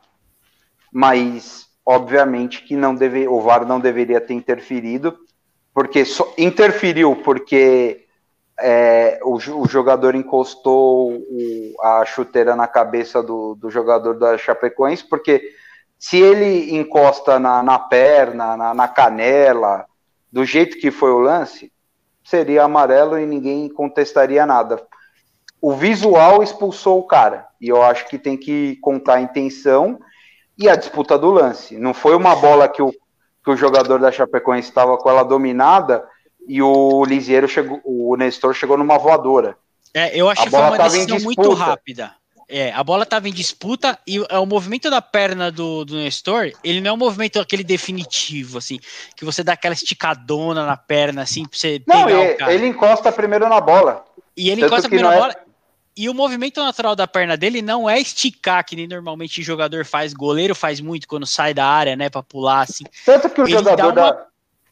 mas 0.92 1.66
obviamente 1.84 2.62
que 2.62 2.76
não 2.76 2.94
deve, 2.94 3.26
o 3.26 3.40
VAR 3.40 3.66
não 3.66 3.80
deveria 3.80 4.20
ter 4.20 4.34
interferido, 4.34 5.18
porque 5.74 6.04
só, 6.04 6.32
interferiu 6.38 7.16
porque 7.16 8.06
é, 8.60 9.18
o, 9.24 9.34
o 9.34 9.66
jogador 9.68 10.14
encostou 10.14 11.12
o- 11.12 11.74
a 11.82 12.04
chuteira 12.04 12.54
na 12.54 12.68
cabeça 12.68 13.20
do, 13.22 13.56
do 13.56 13.70
jogador 13.70 14.14
da 14.14 14.38
Chapecoense, 14.38 15.04
porque 15.08 15.42
se 15.98 16.18
ele 16.18 16.74
encosta 16.76 17.40
na, 17.40 17.62
na 17.62 17.78
perna, 17.78 18.56
na, 18.56 18.74
na 18.74 18.86
canela, 18.88 19.86
do 20.30 20.44
jeito 20.44 20.78
que 20.78 20.90
foi 20.90 21.10
o 21.10 21.18
lance, 21.18 21.72
seria 22.24 22.64
amarelo 22.64 23.18
e 23.18 23.26
ninguém 23.26 23.68
contestaria 23.68 24.44
nada. 24.46 24.82
O 25.60 25.74
visual 25.74 26.42
expulsou 26.42 26.98
o 26.98 27.06
cara, 27.06 27.46
e 27.60 27.68
eu 27.68 27.82
acho 27.82 28.08
que 28.08 28.18
tem 28.18 28.36
que 28.36 28.76
contar 28.76 29.14
a 29.14 29.20
intenção 29.20 30.00
e 30.58 30.68
a 30.68 30.76
disputa 30.76 31.16
do 31.16 31.30
lance. 31.30 31.78
Não 31.78 31.94
foi 31.94 32.16
uma 32.16 32.34
bola 32.34 32.68
que 32.68 32.82
o, 32.82 32.92
que 32.92 33.50
o 33.50 33.56
jogador 33.56 33.98
da 34.00 34.10
Chapecoense 34.10 34.68
estava 34.68 34.96
com 34.96 35.08
ela 35.08 35.22
dominada 35.22 36.04
e 36.46 36.60
o 36.60 37.04
Lisieiro 37.04 37.48
chegou, 37.48 37.80
o 37.84 38.16
Nestor 38.16 38.54
chegou 38.54 38.76
numa 38.76 38.98
voadora. 38.98 39.56
É, 39.94 40.16
eu 40.16 40.28
acho 40.28 40.42
que 40.42 40.50
foi 40.50 40.60
uma 40.60 40.78
decisão 40.78 41.20
muito 41.20 41.52
rápida. 41.52 42.14
É, 42.54 42.70
a 42.70 42.84
bola 42.84 43.06
tava 43.06 43.30
em 43.30 43.32
disputa 43.32 43.98
e 44.06 44.20
o- 44.20 44.26
é, 44.28 44.38
o 44.38 44.44
movimento 44.44 44.90
da 44.90 45.00
perna 45.00 45.50
do, 45.50 45.86
do 45.86 45.96
Nestor, 45.96 46.52
ele 46.62 46.82
não 46.82 46.90
é 46.90 46.92
um 46.92 46.98
movimento 46.98 47.40
aquele 47.40 47.64
definitivo, 47.64 48.58
assim, 48.58 48.78
que 49.16 49.24
você 49.24 49.42
dá 49.42 49.54
aquela 49.54 49.72
esticadona 49.72 50.66
na 50.66 50.76
perna, 50.76 51.22
assim, 51.22 51.46
pra 51.46 51.58
você 51.58 51.80
Não, 51.88 52.04
pegar 52.04 52.20
o 52.20 52.36
cara. 52.36 52.52
ele 52.52 52.66
encosta 52.66 53.10
primeiro 53.10 53.48
na 53.48 53.58
bola. 53.58 54.04
E 54.36 54.50
ele 54.50 54.60
Tanto 54.60 54.66
encosta 54.74 54.86
a 54.86 54.90
que 54.90 54.96
primeira 54.96 55.16
não 55.18 55.24
é- 55.24 55.32
bola. 55.32 55.42
E 55.96 56.08
o 56.10 56.14
movimento 56.14 56.62
natural 56.62 56.94
da 56.94 57.06
perna 57.06 57.38
dele 57.38 57.62
não 57.62 57.88
é 57.88 57.98
esticar, 57.98 58.64
que 58.66 58.76
nem 58.76 58.86
normalmente 58.86 59.40
o 59.40 59.44
jogador 59.44 59.84
faz, 59.86 60.12
goleiro 60.12 60.54
faz 60.54 60.78
muito 60.78 61.08
quando 61.08 61.26
sai 61.26 61.54
da 61.54 61.64
área, 61.66 61.96
né, 61.96 62.10
pra 62.10 62.22
pular 62.22 62.60
assim. 62.62 62.84
Tanto 63.06 63.30
que 63.30 63.40
o 63.40 63.44
Ele 63.44 63.52
jogador 63.52 63.76
dá 63.92 64.02
uma- 64.02 64.12
da. 64.12 64.26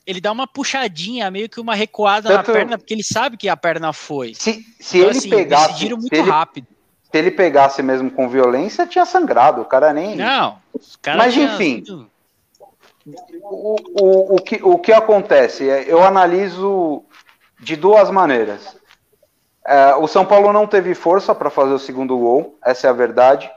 Ele 0.07 0.21
dá 0.21 0.33
uma 0.33 0.47
puxadinha, 0.47 1.31
meio 1.31 1.49
que 1.49 1.61
uma 1.61 1.75
recuada 1.75 2.29
Tanto- 2.29 2.49
na 2.49 2.53
perna, 2.55 2.79
porque 2.79 2.93
ele 2.93 3.05
sabe 3.05 3.37
que 3.39 3.49
a 3.49 3.57
perna 3.57 3.93
foi. 3.93 4.35
Se, 4.35 4.65
se 4.81 4.99
Então, 4.99 5.11
ele 5.11 5.19
assim, 5.19 5.31
pegasse. 5.31 5.69
decidiram 5.69 5.97
muito 5.99 6.15
se, 6.15 6.21
ele, 6.21 6.31
rápido. 6.31 6.67
Se 7.11 7.19
ele 7.19 7.31
pegasse 7.31 7.83
mesmo 7.83 8.11
com 8.11 8.29
violência, 8.29 8.87
tinha 8.87 9.05
sangrado. 9.05 9.63
O 9.63 9.65
cara 9.65 9.93
nem. 9.93 10.17
Não, 10.17 10.59
os 10.73 10.97
caras 10.97 11.19
Mas, 11.25 11.35
tinham 11.35 11.55
enfim. 11.55 11.85
O, 13.43 13.77
o, 14.01 14.37
o, 14.37 14.43
que, 14.43 14.61
o 14.63 14.79
que 14.79 14.93
acontece? 14.93 15.69
É, 15.69 15.85
Eu 15.91 16.03
analiso 16.05 17.03
de 17.59 17.75
duas 17.77 18.11
maneiras. 18.11 18.77
É, 19.67 19.95
o 19.97 20.07
São 20.07 20.25
Paulo 20.25 20.53
não 20.53 20.67
teve 20.67 20.95
força 20.95 21.35
para 21.35 21.51
fazer 21.51 21.73
o 21.73 21.79
segundo 21.79 22.17
gol, 22.19 22.57
essa 22.65 22.87
é 22.87 22.91
a 22.91 22.95
verdade, 22.95 23.51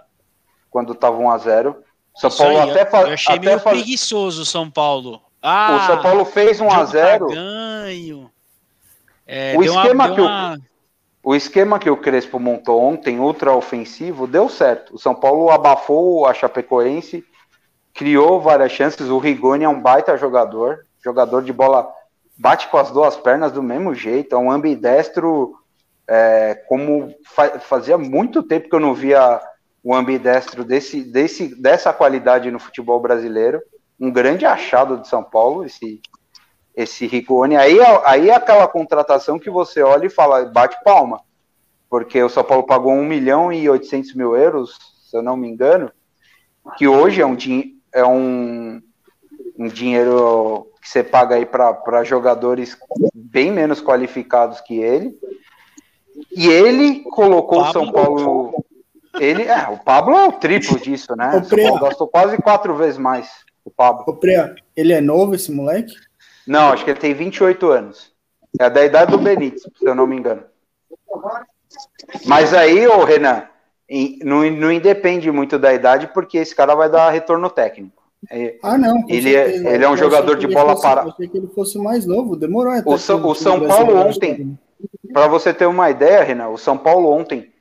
quando 0.70 0.93
estava 0.93 1.18
1 1.18 1.30
a 1.30 1.38
0 1.38 1.78
São 2.16 2.30
Paulo 2.30 2.54
Isso 2.54 2.62
aí, 2.64 2.70
até, 2.72 2.86
fa 2.86 3.01
eu 3.04 3.14
achei 3.14 3.36
até 3.36 3.45
meio 3.45 3.60
fa 3.60 3.70
preguiçoso 3.72 4.41
o 4.41 4.45
São 4.45 4.70
Paulo. 4.70 5.22
Ah, 5.41 5.78
O 5.82 5.88
São 5.88 6.01
Paulo 6.01 6.26
fez 6.26 6.60
1 6.60 6.66
a 6.68 6.70
jogo 6.70 6.80
tá 6.80 6.86
0 6.86 7.28
ganho. 7.28 8.32
É, 9.26 9.54
O 9.56 9.62
uma- 9.62 9.66
esquema 9.66 10.06
deu 10.08 10.16
que 10.16 10.22
o- 10.22 10.26
uma- 10.26 10.58
O 11.24 11.34
esquema 11.34 11.80
que 11.80 11.89
o 11.89 11.95
Crespo 11.95 12.38
montou 12.38 12.82
ontem, 12.82 13.17
ultra 13.17 13.53
ofensivo, 13.55 14.28
deu 14.28 14.49
certo. 14.49 14.95
O 14.95 14.99
São 14.99 15.15
Paulo 15.15 15.49
abafou 15.49 16.28
a 16.28 16.34
Chapecoense, 16.34 17.24
criou 17.93 18.41
várias 18.41 18.74
chances. 18.74 19.07
O 19.07 19.19
Rigoni 19.19 19.63
é 19.63 19.69
um 19.69 19.82
baita 19.82 20.17
jogador, 20.17 20.86
jogador 21.01 21.41
de 21.41 21.53
bola, 21.53 21.89
bate 22.38 22.67
com 22.67 22.78
as 22.78 22.91
duas 22.91 23.15
pernas 23.15 23.53
do 23.53 23.63
mesmo 23.63 23.95
jeito, 23.95 24.36
é 24.36 24.38
um 24.38 24.51
ambidestro, 24.51 25.55
é, 26.05 26.55
como 26.67 27.13
fa- 27.26 27.57
fazia 27.59 27.97
muito 27.97 28.43
tempo 28.43 28.67
que 28.67 28.76
eu 28.76 28.80
não 28.82 28.93
via 28.93 29.39
um 29.84 29.95
ambidestro 29.95 30.65
desse, 30.65 31.01
desse, 31.01 31.55
dessa 31.61 31.93
qualidade 31.93 32.51
no 32.51 32.59
futebol 32.59 32.99
brasileiro. 32.99 33.61
Um 33.97 34.11
grande 34.11 34.45
achado 34.45 34.97
de 34.97 35.07
São 35.07 35.24
Paulo, 35.24 35.63
esse, 35.63 36.01
esse 36.76 37.05
Rigoni. 37.05 37.55
Aí, 37.55 37.78
aí 38.05 38.30
é 38.30 38.36
aquela 38.36 38.67
contratação 38.67 39.39
que 39.39 39.49
você 39.49 39.82
olha 39.82 40.07
e 40.07 40.09
fala, 40.09 40.45
bate 40.45 40.78
palma. 40.84 41.21
Porque 41.89 42.21
o 42.21 42.30
São 42.30 42.43
Paulo 42.43 42.63
pagou 42.63 42.91
1 42.91 43.05
milhão 43.05 43.53
e 43.53 43.69
800 43.69 44.15
mil 44.15 44.36
euros, 44.36 44.78
se 45.07 45.15
eu 45.15 45.21
não 45.21 45.38
me 45.38 45.47
engano, 45.47 45.91
que 46.78 46.88
hoje 46.88 47.21
é 47.21 47.26
um, 47.26 47.38
é 47.93 48.03
um, 48.03 48.82
um 49.57 49.67
dinheiro 49.67 50.67
que 50.82 50.89
você 50.89 51.03
paga 51.03 51.36
aí 51.36 51.45
para 51.45 52.03
jogadores 52.03 52.78
bem 53.13 53.51
menos 53.51 53.80
qualificados 53.80 54.59
que 54.61 54.80
ele. 54.80 55.17
E 56.36 56.47
ele 56.47 57.01
colocou 57.03 57.61
o 57.61 57.71
São 57.71 57.91
Paulo. 57.91 58.65
Ele, 59.19 59.43
é, 59.43 59.69
o 59.69 59.78
Pablo 59.78 60.17
é 60.17 60.28
o 60.28 60.32
triplo 60.32 60.80
disso, 60.80 61.15
né? 61.15 61.38
O 61.38 61.43
São 61.43 61.57
Paulo 61.57 61.80
gastou 61.80 62.07
quase 62.07 62.38
quatro 62.38 62.76
vezes 62.76 62.97
mais. 62.97 63.30
O 63.63 63.69
Pablo. 63.69 64.03
Ô, 64.07 64.15
Preá, 64.15 64.53
ele 64.76 64.93
é 64.93 64.99
novo, 64.99 65.36
esse 65.36 65.51
moleque? 65.51 65.93
Não, 66.48 66.70
acho 66.72 66.84
que 66.84 66.91
ele 66.91 67.00
tem 67.00 67.14
28 67.14 67.68
anos. 67.70 68.12
É 68.60 68.70
da 68.70 68.84
idade 68.86 69.12
do 69.12 69.18
Benítez, 69.18 69.64
se 69.64 69.86
eu 69.86 69.96
não 69.96 70.06
me 70.06 70.16
engano. 70.16 70.44
Mas 72.26 72.54
aí, 72.54 72.88
ô 72.88 73.04
Renan, 73.04 73.44
não, 74.24 74.50
não 74.52 74.72
independe 74.72 75.32
muito 75.32 75.58
da 75.58 75.74
idade, 75.74 76.08
porque 76.14 76.38
esse 76.38 76.56
cara 76.56 76.76
vai 76.76 76.89
dar 76.89 77.10
retorno 77.10 77.50
técnico. 77.50 78.04
É, 78.32 78.58
Ah, 78.64 78.78
não. 78.78 79.04
Ele 79.10 79.36
é- 79.36 79.56
ele 79.74 79.84
é 79.84 79.88
um 79.89 79.94
Eu 79.94 79.98
jogador 79.98 80.38
de 80.38 80.48
bola 80.48 80.72
fosse- 80.74 80.82
para- 80.82 81.02
eu 81.04 81.10
achei 81.10 81.28
que 81.28 81.38
ele 81.38 81.48
fosse 81.48 81.78
mais 81.78 82.06
novo, 82.06 82.36
demorou 82.38 82.72
até. 82.72 82.88
O 82.89 82.94
o 82.94 82.98
São 83.36 83.68
Paulo 83.68 83.98
ontem- 83.98 84.38
né? 84.46 84.54
Para 85.12 85.28
você 85.28 85.54
ter 85.54 85.66
uma 85.66 85.89
ideia, 85.89 86.24
Renan, 86.24 86.48
o 86.50 86.58
São 86.58 86.78
Paulo 86.78 87.10
ontem, 87.12 87.52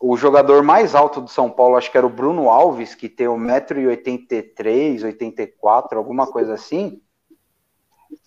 o 0.00 0.16
jogador 0.16 0.62
mais 0.62 0.94
alto 0.94 1.20
do 1.20 1.28
São 1.28 1.50
Paulo, 1.50 1.76
acho 1.76 1.90
que 1.90 1.98
era 1.98 2.06
o 2.06 2.10
Bruno 2.10 2.48
Alves, 2.48 2.94
que 2.94 3.08
tem 3.08 3.28
1,83m, 3.28 5.04
84 5.04 5.98
alguma 5.98 6.26
coisa 6.26 6.54
assim. 6.54 7.01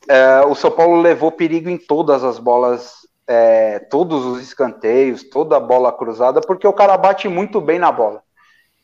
É, 0.08 0.42
o 0.46 0.54
São 0.56 0.70
Paulo 0.72 1.02
levou 1.02 1.32
perigo 1.32 1.70
em 1.70 1.78
todas 1.78 2.24
as 2.24 2.38
bolas, 2.38 3.08
é, 3.28 3.80
todos 3.80 4.24
os 4.26 4.42
escanteios, 4.42 5.24
toda 5.24 5.58
a 5.58 5.60
bola 5.60 5.92
cruzada, 5.92 6.42
porque 6.42 6.68
o 6.68 6.74
cara 6.74 6.96
bate 6.98 7.28
muito 7.28 7.60
bem 7.60 7.80
na 7.80 7.92
bola. 7.92 8.22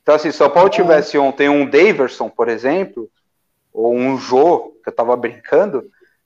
Então, 0.01 0.15
assim, 0.15 0.29
se 0.31 0.35
o 0.35 0.37
São 0.39 0.49
Paulo 0.49 0.69
tivesse 0.69 1.17
ontem 1.17 1.47
um 1.47 1.69
Daverson, 1.69 2.27
por 2.29 2.49
exemplo, 2.49 3.07
ou 3.71 3.93
um 3.95 4.17
Jô, 4.17 4.73
que 4.83 4.89
eu 4.89 4.93
tava 4.95 5.15
brincando, 5.15 5.83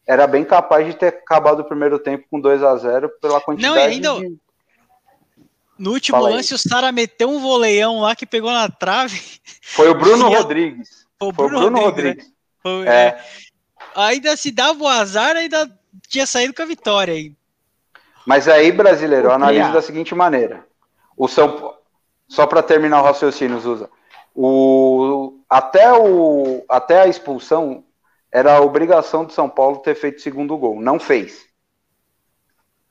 era 0.08 0.26
bem 0.28 0.46
capaz 0.46 0.86
de 0.88 0.94
ter 0.94 1.08
acabado 1.08 1.60
o 1.60 1.66
primeiro 1.66 2.00
tempo 2.00 2.26
com 2.32 2.40
2 2.40 2.64
a 2.64 2.76
0 2.78 3.10
pela 3.22 3.42
quantidade 3.42 3.76
Não, 3.76 3.82
ainda- 3.82 4.20
de... 4.20 4.38
No 5.78 5.92
último 5.92 6.18
Fala 6.18 6.30
aí. 6.30 6.36
lance, 6.36 6.54
o 6.54 6.58
Sara 6.58 6.90
meteu 6.94 7.30
um 7.30 7.42
voleião 7.42 8.00
lá 8.00 8.16
que 8.16 8.26
pegou 8.26 8.50
na 8.50 8.70
trave. 8.70 9.22
Foi 9.62 9.90
o 9.90 9.94
Bruno 9.96 10.30
Rodrigues. 10.32 11.06
Foi 11.20 11.28
o 11.30 11.34
Foi 11.34 11.46
o 11.46 11.50
Bruno, 11.50 11.60
Bruno 11.70 11.80
Rodrigues. 11.82 12.26
né? 12.28 12.32
Rodrigues. 12.64 12.86
Foi- 12.86 12.88
É. 12.88 12.92
é. 13.08 13.26
Ainda 13.96 14.36
se 14.36 14.52
dava 14.52 14.84
o 14.84 14.88
azar, 14.88 15.36
ainda 15.36 15.70
tinha 16.08 16.28
saído 16.28 16.54
com 16.54 16.62
a 16.62 16.66
vitória 16.66 17.14
aí. 17.14 17.34
Mas 18.26 18.48
aí, 18.48 18.72
brasileiro, 18.72 19.28
eu 19.28 19.32
analiso 19.32 19.72
da 19.72 19.82
seguinte 19.82 20.14
maneira. 20.14 20.66
O 21.16 21.28
São 21.28 21.76
só 22.28 22.46
para 22.46 22.64
terminar 22.64 23.02
o 23.02 23.06
raciocínio, 23.06 23.60
Zusa. 23.60 23.89
O 24.34 25.39
até 25.50 25.93
o 25.93 26.66
até 26.68 27.02
a 27.02 27.08
expulsão 27.08 27.84
era 28.32 28.58
a 28.58 28.62
obrigação 28.62 29.24
do 29.24 29.32
São 29.32 29.48
Paulo 29.48 29.78
ter 29.78 29.96
feito 29.96 30.18
o 30.18 30.22
segundo 30.22 30.58
gol, 30.58 30.82
não 30.82 31.00
fez. 31.00 31.46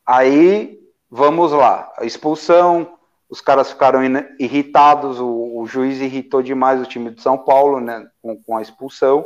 Aí, 0.06 0.80
vamos 1.10 1.52
lá, 1.52 1.92
a 1.98 2.04
expulsão, 2.04 2.96
os 3.28 3.40
caras 3.40 3.70
ficaram 3.70 4.00
irritados, 4.38 5.18
o, 5.20 5.58
o 5.58 5.66
juiz 5.66 6.00
irritou 6.00 6.42
demais 6.42 6.80
o 6.80 6.86
time 6.86 7.10
de 7.10 7.20
São 7.20 7.36
Paulo, 7.36 7.80
né, 7.80 8.06
com, 8.22 8.42
com 8.42 8.56
a 8.56 8.62
expulsão. 8.62 9.24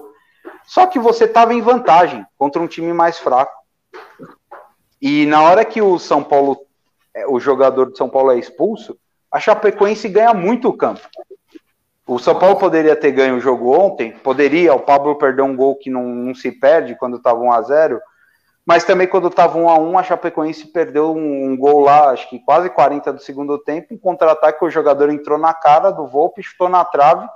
Só 0.64 0.86
que 0.86 0.98
você 0.98 1.24
estava 1.24 1.54
em 1.54 1.60
vantagem 1.60 2.24
contra 2.36 2.60
um 2.60 2.66
time 2.66 2.92
mais 2.92 3.18
fraco. 3.18 3.52
E 5.00 5.26
na 5.26 5.42
hora 5.42 5.64
que 5.64 5.80
o 5.80 5.98
São 5.98 6.22
Paulo, 6.22 6.58
é, 7.14 7.26
o 7.26 7.38
jogador 7.38 7.90
de 7.90 7.98
São 7.98 8.08
Paulo 8.08 8.32
é 8.32 8.38
expulso, 8.38 8.98
a 9.30 9.38
Chapecoense 9.38 10.08
ganha 10.08 10.34
muito 10.34 10.68
o 10.68 10.76
campo. 10.76 11.00
O 12.06 12.18
São 12.18 12.38
Paulo 12.38 12.56
poderia 12.56 12.96
ter 12.96 13.12
ganho 13.12 13.36
o 13.36 13.40
jogo 13.40 13.78
ontem, 13.78 14.12
poderia, 14.12 14.74
o 14.74 14.80
Pablo 14.80 15.16
perdeu 15.16 15.44
um 15.44 15.54
gol 15.54 15.76
que 15.76 15.90
não, 15.90 16.04
não 16.04 16.34
se 16.34 16.50
perde 16.50 16.96
quando 16.96 17.18
estava 17.18 17.38
1 17.38 17.52
a 17.52 17.62
0 17.62 18.00
mas 18.68 18.84
também 18.84 19.06
quando 19.06 19.28
estava 19.28 19.56
1 19.56 19.66
a 19.66 19.78
1 19.78 19.98
a 19.98 20.02
Chapecoense 20.02 20.66
perdeu 20.66 21.16
um, 21.16 21.46
um 21.46 21.56
gol 21.56 21.80
lá, 21.80 22.10
acho 22.10 22.28
que 22.28 22.38
quase 22.38 22.68
40 22.68 23.14
do 23.14 23.22
segundo 23.22 23.56
tempo, 23.56 23.94
um 23.94 23.96
contra-ataque, 23.96 24.62
o 24.62 24.68
jogador 24.68 25.08
entrou 25.08 25.38
na 25.38 25.54
cara 25.54 25.90
do 25.90 26.06
Volpe, 26.06 26.42
chutou 26.42 26.68
na 26.68 26.84
trave, 26.84 27.26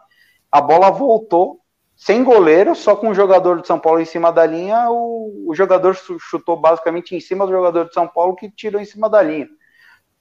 a 0.51 0.61
bola 0.61 0.91
voltou, 0.91 1.62
sem 2.03 2.25
goleiro, 2.25 2.75
só 2.75 2.97
com 2.97 3.11
o 3.11 3.15
jogador 3.15 3.61
de 3.61 3.67
São 3.69 3.79
Paulo 3.79 4.01
em 4.01 4.05
cima 4.05 4.33
da 4.33 4.45
linha, 4.45 4.91
o, 4.91 5.45
o 5.47 5.55
jogador 5.55 5.95
chu- 5.95 6.19
chutou 6.19 6.57
basicamente 6.57 7.15
em 7.15 7.21
cima 7.21 7.47
do 7.47 7.53
jogador 7.53 7.85
de 7.85 7.95
São 7.95 8.09
Paulo 8.09 8.35
que 8.35 8.51
tirou 8.51 8.81
em 8.81 8.85
cima 8.85 9.09
da 9.09 9.23
linha. 9.23 9.49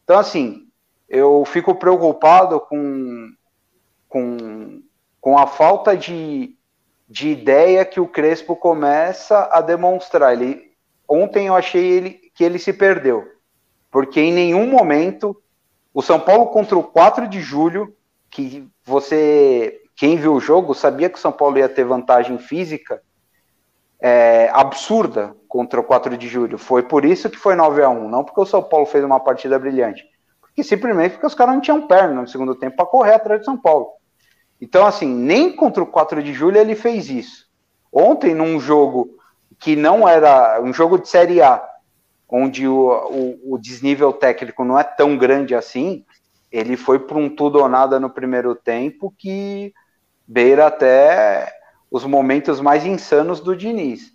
Então, 0.03 0.19
assim, 0.19 0.67
eu 1.09 1.43
fico 1.43 1.73
preocupado 1.73 2.59
com, 2.59 3.31
com, 4.07 4.83
com 5.19 5.39
a 5.39 5.47
falta 5.47 5.97
de, 5.97 6.55
de 7.09 7.29
ideia 7.29 7.83
que 7.83 7.99
o 7.99 8.07
Crespo 8.07 8.55
começa 8.55 9.49
a 9.51 9.59
demonstrar. 9.59 10.33
Ele, 10.33 10.75
ontem 11.09 11.47
eu 11.47 11.55
achei 11.55 11.83
ele, 11.83 12.11
que 12.35 12.43
ele 12.43 12.59
se 12.59 12.73
perdeu, 12.73 13.27
porque 13.89 14.21
em 14.21 14.31
nenhum 14.31 14.67
momento 14.67 15.35
o 15.91 16.03
São 16.03 16.19
Paulo 16.19 16.45
contra 16.45 16.77
o 16.77 16.83
4 16.83 17.27
de 17.27 17.41
julho, 17.41 17.97
que 18.29 18.69
você, 18.85 19.81
quem 19.95 20.17
viu 20.17 20.33
o 20.33 20.39
jogo, 20.39 20.73
sabia 20.73 21.09
que 21.09 21.17
o 21.17 21.21
São 21.21 21.31
Paulo 21.31 21.57
ia 21.57 21.69
ter 21.69 21.83
vantagem 21.83 22.37
física 22.37 23.01
é, 24.01 24.49
absurda 24.53 25.35
contra 25.47 25.79
o 25.79 25.83
4 25.83 26.17
de 26.17 26.27
julho. 26.27 26.57
Foi 26.57 26.81
por 26.81 27.05
isso 27.05 27.29
que 27.29 27.37
foi 27.37 27.55
9 27.55 27.83
a 27.83 27.89
1 27.89 28.09
não 28.09 28.23
porque 28.23 28.41
o 28.41 28.45
São 28.45 28.63
Paulo 28.63 28.85
fez 28.85 29.03
uma 29.03 29.19
partida 29.19 29.59
brilhante, 29.59 30.03
porque 30.39 30.63
simplesmente 30.63 31.13
porque 31.13 31.27
os 31.27 31.35
caras 31.35 31.53
não 31.53 31.61
tinham 31.61 31.87
perna 31.87 32.21
no 32.21 32.27
segundo 32.27 32.55
tempo 32.55 32.75
para 32.75 32.85
correr 32.85 33.13
atrás 33.13 33.41
de 33.41 33.45
São 33.45 33.57
Paulo. 33.57 33.89
Então, 34.59 34.85
assim, 34.85 35.07
nem 35.07 35.55
contra 35.55 35.83
o 35.83 35.87
4 35.87 36.21
de 36.21 36.33
julho 36.33 36.57
ele 36.57 36.75
fez 36.75 37.09
isso. 37.09 37.47
Ontem, 37.91 38.33
num 38.33 38.59
jogo 38.59 39.09
que 39.59 39.75
não 39.75 40.07
era 40.07 40.61
um 40.61 40.73
jogo 40.73 40.97
de 40.97 41.07
Série 41.07 41.41
A, 41.41 41.63
onde 42.29 42.67
o, 42.67 42.89
o, 42.89 43.55
o 43.55 43.57
desnível 43.57 44.13
técnico 44.13 44.63
não 44.63 44.79
é 44.79 44.83
tão 44.83 45.17
grande 45.17 45.53
assim, 45.53 46.05
ele 46.51 46.77
foi 46.77 46.99
para 46.99 47.17
um 47.17 47.29
tudo 47.29 47.59
ou 47.59 47.67
nada 47.67 47.99
no 47.99 48.09
primeiro 48.09 48.55
tempo 48.55 49.13
que 49.17 49.73
beira 50.31 50.67
até 50.67 51.53
os 51.89 52.05
momentos 52.05 52.61
mais 52.61 52.85
insanos 52.85 53.41
do 53.41 53.53
Diniz. 53.55 54.13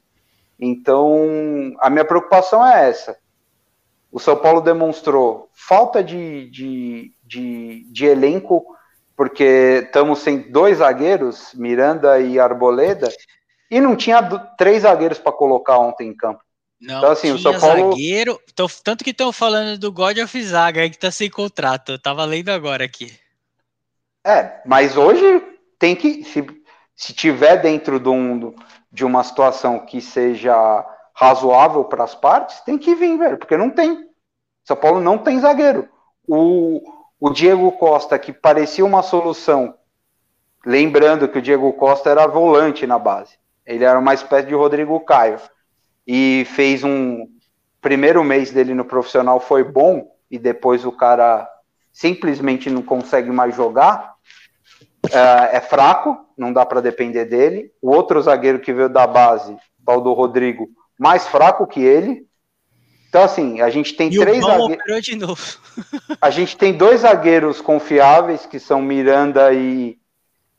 Então, 0.59 1.75
a 1.81 1.91
minha 1.91 2.05
preocupação 2.07 2.67
é 2.67 2.89
essa. 2.89 3.19
O 4.11 4.19
São 4.19 4.35
Paulo 4.35 4.63
demonstrou 4.63 5.51
falta 5.53 6.03
de, 6.03 6.49
de, 6.51 7.13
de, 7.23 7.87
de 7.93 8.07
elenco, 8.07 8.65
porque 9.15 9.83
estamos 9.85 10.21
sem 10.21 10.51
dois 10.51 10.79
zagueiros, 10.79 11.53
Miranda 11.55 12.19
e 12.19 12.41
Arboleda, 12.41 13.09
e 13.71 13.79
não 13.79 13.95
tinha 13.95 14.23
três 14.57 14.83
zagueiros 14.85 15.19
para 15.19 15.33
colocar 15.33 15.79
ontem 15.79 16.09
em 16.09 16.17
campo. 16.17 16.41
Não, 16.81 16.99
Então, 16.99 17.11
assim, 17.11 17.31
o 17.31 17.39
São 17.39 17.59
Paulo- 17.61 17.91
zagueiro. 17.91 18.41
Tô- 18.55 18.69
tanto 18.83 19.05
que 19.05 19.11
estão 19.11 19.33
falando 19.33 19.79
do 19.79 19.93
God 19.93 20.17
of 20.19 20.43
Zaga 20.43 20.89
que 20.89 20.99
tá 20.99 21.11
sem 21.11 21.29
contrato. 21.29 21.93
Eu 21.93 21.99
tava 21.99 22.25
lendo 22.25 22.49
agora 22.51 22.85
aqui. 22.85 23.13
É, 24.27 24.61
mas 24.65 24.97
hoje 24.97 25.43
tem 25.79 25.95
que, 25.95 26.25
se, 26.25 26.45
se 26.95 27.13
tiver 27.13 27.57
dentro 27.57 27.99
de, 28.01 28.09
um, 28.09 28.55
de 28.91 29.05
uma 29.05 29.23
situação 29.23 29.81
que 29.81 30.01
seja 30.01 30.85
razoável 31.15 31.85
para 31.85 32.05
as 32.05 32.15
partes, 32.15 32.61
tem 32.61 32.77
que 32.77 32.95
vir, 32.95 33.19
velho, 33.19 33.39
porque 33.39 33.57
não 33.57 33.71
tem. 33.71 34.09
São 34.65 34.77
Paulo 34.77 35.01
não 35.01 35.19
tem 35.19 35.41
zagueiro. 35.41 35.89
O, 36.29 36.83
o 37.19 37.31
Diego 37.31 37.73
Costa, 37.73 38.19
que 38.19 38.33
parecia 38.33 38.85
uma 38.85 39.03
solução, 39.03 39.75
lembrando 40.65 41.29
que 41.29 41.39
o 41.39 41.43
Diego 41.43 41.73
Costa 41.75 42.11
era 42.11 42.27
volante 42.27 42.87
na 42.87 42.99
base, 42.99 43.39
ele 43.65 43.85
era 43.85 43.99
uma 43.99 44.15
espécie 44.15 44.49
de 44.49 44.55
Rodrigo 44.55 44.99
Caio, 45.01 45.41
e 46.07 46.47
fez 46.51 46.85
um. 46.85 47.27
Primeiro 47.81 48.25
mês 48.25 48.51
dele 48.51 48.75
no 48.75 48.85
profissional 48.85 49.39
foi 49.39 49.63
bom, 49.63 50.13
e 50.31 50.39
depois 50.39 50.85
o 50.85 50.93
cara 50.93 51.49
simplesmente 51.93 52.69
não 52.69 52.83
consegue 52.83 53.31
mais 53.31 53.55
jogar. 53.55 54.16
É, 55.13 55.57
é 55.57 55.61
fraco, 55.61 56.17
não 56.37 56.53
dá 56.53 56.65
para 56.65 56.81
depender 56.81 57.25
dele. 57.25 57.73
O 57.81 57.91
outro 57.91 58.21
zagueiro 58.21 58.61
que 58.61 58.73
veio 58.73 58.89
da 58.89 59.07
base, 59.07 59.57
tal 59.85 60.01
do 60.01 60.13
Rodrigo, 60.13 60.69
mais 60.99 61.27
fraco 61.27 61.67
que 61.67 61.81
ele. 61.81 62.27
Então, 63.09 63.23
assim, 63.23 63.61
a 63.61 63.71
gente 63.71 63.95
tem 63.95 64.13
E 64.13 64.19
três 64.19 64.45
zagueiros. 64.45 65.05
de 65.05 65.17
novo. 65.17 65.43
A 66.21 66.29
gente 66.31 66.57
tem 66.57 66.73
dois 66.73 67.01
zagueiros 67.01 67.61
confiáveis, 67.61 68.45
que 68.47 68.59
são 68.59 68.83
Miranda 68.83 69.53
e, 69.53 69.97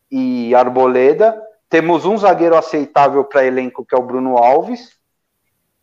e 0.09 0.55
Arboleda. 0.55 1.39
Temos 1.69 2.05
um 2.05 2.17
zagueiro 2.17 2.55
aceitável 2.55 3.23
para 3.23 3.45
elenco, 3.45 3.85
que 3.85 3.93
é 3.93 3.97
o 3.97 4.03
Bruno 4.03 4.37
Alves. 4.37 4.97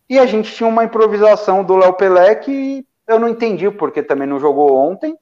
E 0.09 0.19
a 0.19 0.25
gente 0.25 0.51
tinha 0.53 0.67
uma 0.67 0.83
improvisação 0.83 1.63
do 1.63 1.77
Léo 1.77 1.93
Pelé 1.93 2.35
que 2.35 2.85
eu 3.07 3.19
não 3.19 3.29
entendi, 3.29 3.69
porque 3.69 4.01
também 4.01 4.27
não 4.27 4.39
jogou 4.39 4.75
ontem. 4.75 5.15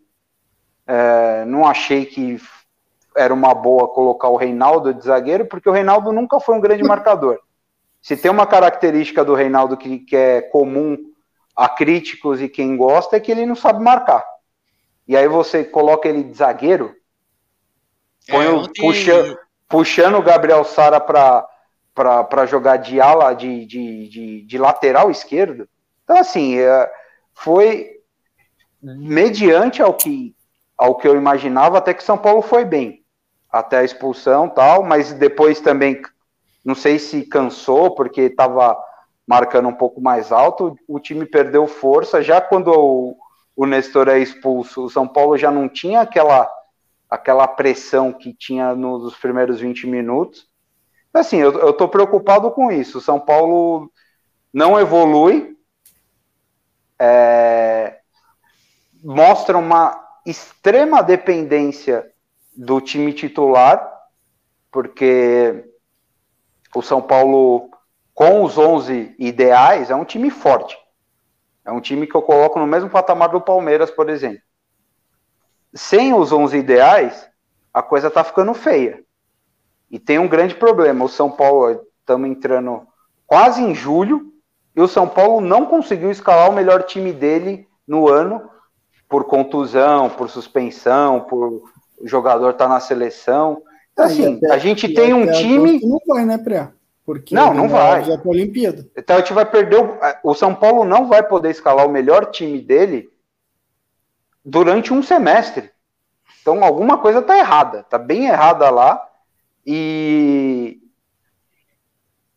É, 0.88 1.46
não 1.46 1.66
achei 1.66 2.06
que 2.06 2.40
era 3.16 3.34
uma 3.34 3.54
boa 3.54 3.88
colocar 3.88 4.30
o 4.30 4.36
Reinaldo 4.38 4.94
de 4.94 5.04
zagueiro, 5.04 5.46
porque 5.46 5.70
o 5.70 5.74
Reinaldo 5.74 6.12
nunca 6.12 6.40
foi 6.40 6.56
um 6.56 6.62
grande 6.62 6.84
marcador. 6.84 7.40
Se 8.02 8.18
tem 8.18 8.30
uma 8.30 8.46
característica 8.46 9.24
do 9.24 9.34
Reinaldo 9.34 9.78
que, 9.78 10.00
que 10.00 10.16
é 10.16 10.42
comum 10.42 10.98
a 11.56 11.70
críticos 11.70 12.42
e 12.42 12.50
quem 12.50 12.76
gosta, 12.76 13.16
é 13.16 13.20
que 13.20 13.32
ele 13.32 13.46
não 13.46 13.56
sabe 13.56 13.84
marcar. 13.84 14.26
E 15.08 15.16
aí 15.16 15.28
você 15.28 15.64
coloca 15.64 16.08
ele 16.10 16.24
de 16.24 16.34
zagueiro, 16.38 16.96
põe 18.28 18.46
É, 18.46 18.50
o- 18.50 18.70
puxa- 18.74 19.38
puxando 19.70 20.18
o 20.18 20.22
Gabriel 20.24 20.64
Sara 20.64 21.00
para 21.00 22.46
jogar 22.46 22.78
de 22.78 23.00
ala, 23.00 23.34
de, 23.34 23.66
de, 23.66 24.10
de, 24.10 24.42
de 24.42 24.58
lateral 24.58 25.12
esquerdo. 25.12 25.68
Então, 26.04 26.18
assim, 26.18 26.58
é, 26.58 26.92
foi 27.34 27.92
mediante 28.82 29.82
ao 29.82 29.94
que, 29.94 30.36
ao 30.78 30.96
que 30.96 31.08
eu 31.08 31.16
imaginava, 31.16 31.78
até 31.78 31.94
que 31.94 32.04
São 32.04 32.18
Paulo 32.18 32.42
foi 32.42 32.66
bem. 32.66 33.03
Até 33.54 33.78
a 33.78 33.84
expulsão 33.84 34.50
tal, 34.50 34.84
mas 34.84 35.14
depois 35.14 35.62
também, 35.62 36.02
não 36.66 36.74
sei 36.74 36.98
se 36.98 37.22
cansou, 37.24 37.94
porque 37.94 38.22
estava 38.22 38.76
marcando 39.28 39.70
um 39.70 39.74
pouco 39.74 40.02
mais 40.02 40.32
alto, 40.32 40.76
o 40.88 41.00
time 41.00 41.26
perdeu 41.26 41.68
força. 41.68 42.22
Já 42.22 42.42
quando 42.42 42.70
o, 42.70 43.16
o 43.56 43.66
Nestor 43.68 44.10
é 44.10 44.18
expulso, 44.18 44.86
o 44.86 44.90
São 44.90 45.08
Paulo 45.08 45.38
já 45.38 45.52
não 45.52 45.70
tinha 45.70 46.02
aquela 46.02 46.52
aquela 47.14 47.48
pressão 47.48 48.12
que 48.12 48.34
tinha 48.34 48.74
nos 48.74 49.16
primeiros 49.16 49.60
20 49.60 49.86
minutos. 49.86 50.48
Assim, 51.14 51.38
eu, 51.38 51.72
tô 51.74 51.88
preocupado 51.88 52.50
com 52.50 52.72
isso. 52.72 52.98
O 52.98 53.02
São 53.02 53.20
Paulo 53.20 53.92
não 54.52 54.80
evolui, 54.80 55.56
é, 56.98 58.00
mostra 59.04 59.60
uma 59.60 60.04
extrema 60.26 61.04
dependência 61.04 62.12
do 62.56 62.80
time 62.82 63.14
titular, 63.14 63.92
porque 64.72 65.70
o 66.76 66.82
São 66.82 67.02
Paulo, 67.02 67.70
com 68.14 68.44
os 68.44 68.58
11 68.58 69.16
ideais, 69.20 69.90
é 69.90 69.96
um 69.96 70.06
time 70.06 70.30
forte. 70.30 70.78
É 71.66 71.72
um 71.72 71.80
time 71.80 72.08
que 72.08 72.16
eu 72.16 72.22
coloco 72.22 72.60
no 72.60 72.68
mesmo 72.68 72.90
patamar 72.90 73.30
do 73.30 73.42
Palmeiras, 73.42 73.90
por 73.90 74.10
exemplo 74.10 74.42
sem 75.74 76.14
os 76.14 76.32
11 76.32 76.58
ideais, 76.58 77.28
a 77.74 77.82
coisa 77.82 78.10
tá 78.10 78.24
ficando 78.24 78.54
feia. 78.54 79.04
E 79.90 80.00
tem 80.00 80.20
um 80.20 80.28
grande 80.28 80.56
problema. 80.56 81.06
O 81.06 81.10
São 81.10 81.32
Paulo, 81.32 81.82
estamos 82.00 82.30
entrando 82.30 82.88
quase 83.26 83.62
em 83.62 83.74
julho, 83.74 84.32
e 84.76 84.82
o 84.82 84.88
São 84.88 85.08
Paulo 85.08 85.42
não 85.42 85.66
conseguiu 85.66 86.12
escalar 86.12 86.50
o 86.50 86.54
melhor 86.54 86.84
time 86.84 87.12
dele 87.12 87.68
no 87.88 88.08
ano, 88.08 88.50
por 89.10 89.26
contusão, 89.26 90.10
por 90.10 90.30
suspensão, 90.30 91.22
por 91.22 91.64
o 92.04 92.08
jogador 92.08 92.52
estar 92.52 92.68
na 92.68 92.80
seleção. 92.80 93.64
Então, 93.94 94.06
assim, 94.06 94.36
até- 94.38 94.54
a 94.54 94.58
gente 94.58 94.94
tem 94.94 95.14
um 95.14 95.32
time. 95.32 95.80
Não 95.82 96.00
vai, 96.06 96.26
né, 96.26 96.38
Pré? 96.38 96.70
Porque 97.06 97.34
Não, 97.34 97.54
não 97.54 97.68
vai. 97.68 98.02
Vai 98.02 98.18
para 98.18 98.28
a 98.28 98.32
Olimpíada. 98.32 98.88
Então 98.98 99.16
a 99.16 99.20
gente 99.20 99.34
vai 99.34 99.46
perder. 99.46 99.78
O, 99.78 100.32
o 100.32 100.34
São 100.34 100.54
Paulo 100.54 100.86
não 100.86 101.08
vai 101.08 101.24
poder 101.24 101.50
escalar 101.50 101.86
o 101.86 101.92
melhor 101.92 102.26
time 102.28 102.60
dele 102.62 103.10
durante 104.44 104.94
um 104.94 105.02
semestre. 105.02 105.72
Então 106.42 106.64
alguma 106.64 106.98
coisa 106.98 107.20
está 107.20 107.38
errada, 107.38 107.80
está 107.80 107.98
bem 107.98 108.26
errada 108.28 108.70
lá. 108.70 109.06
E 109.66 110.80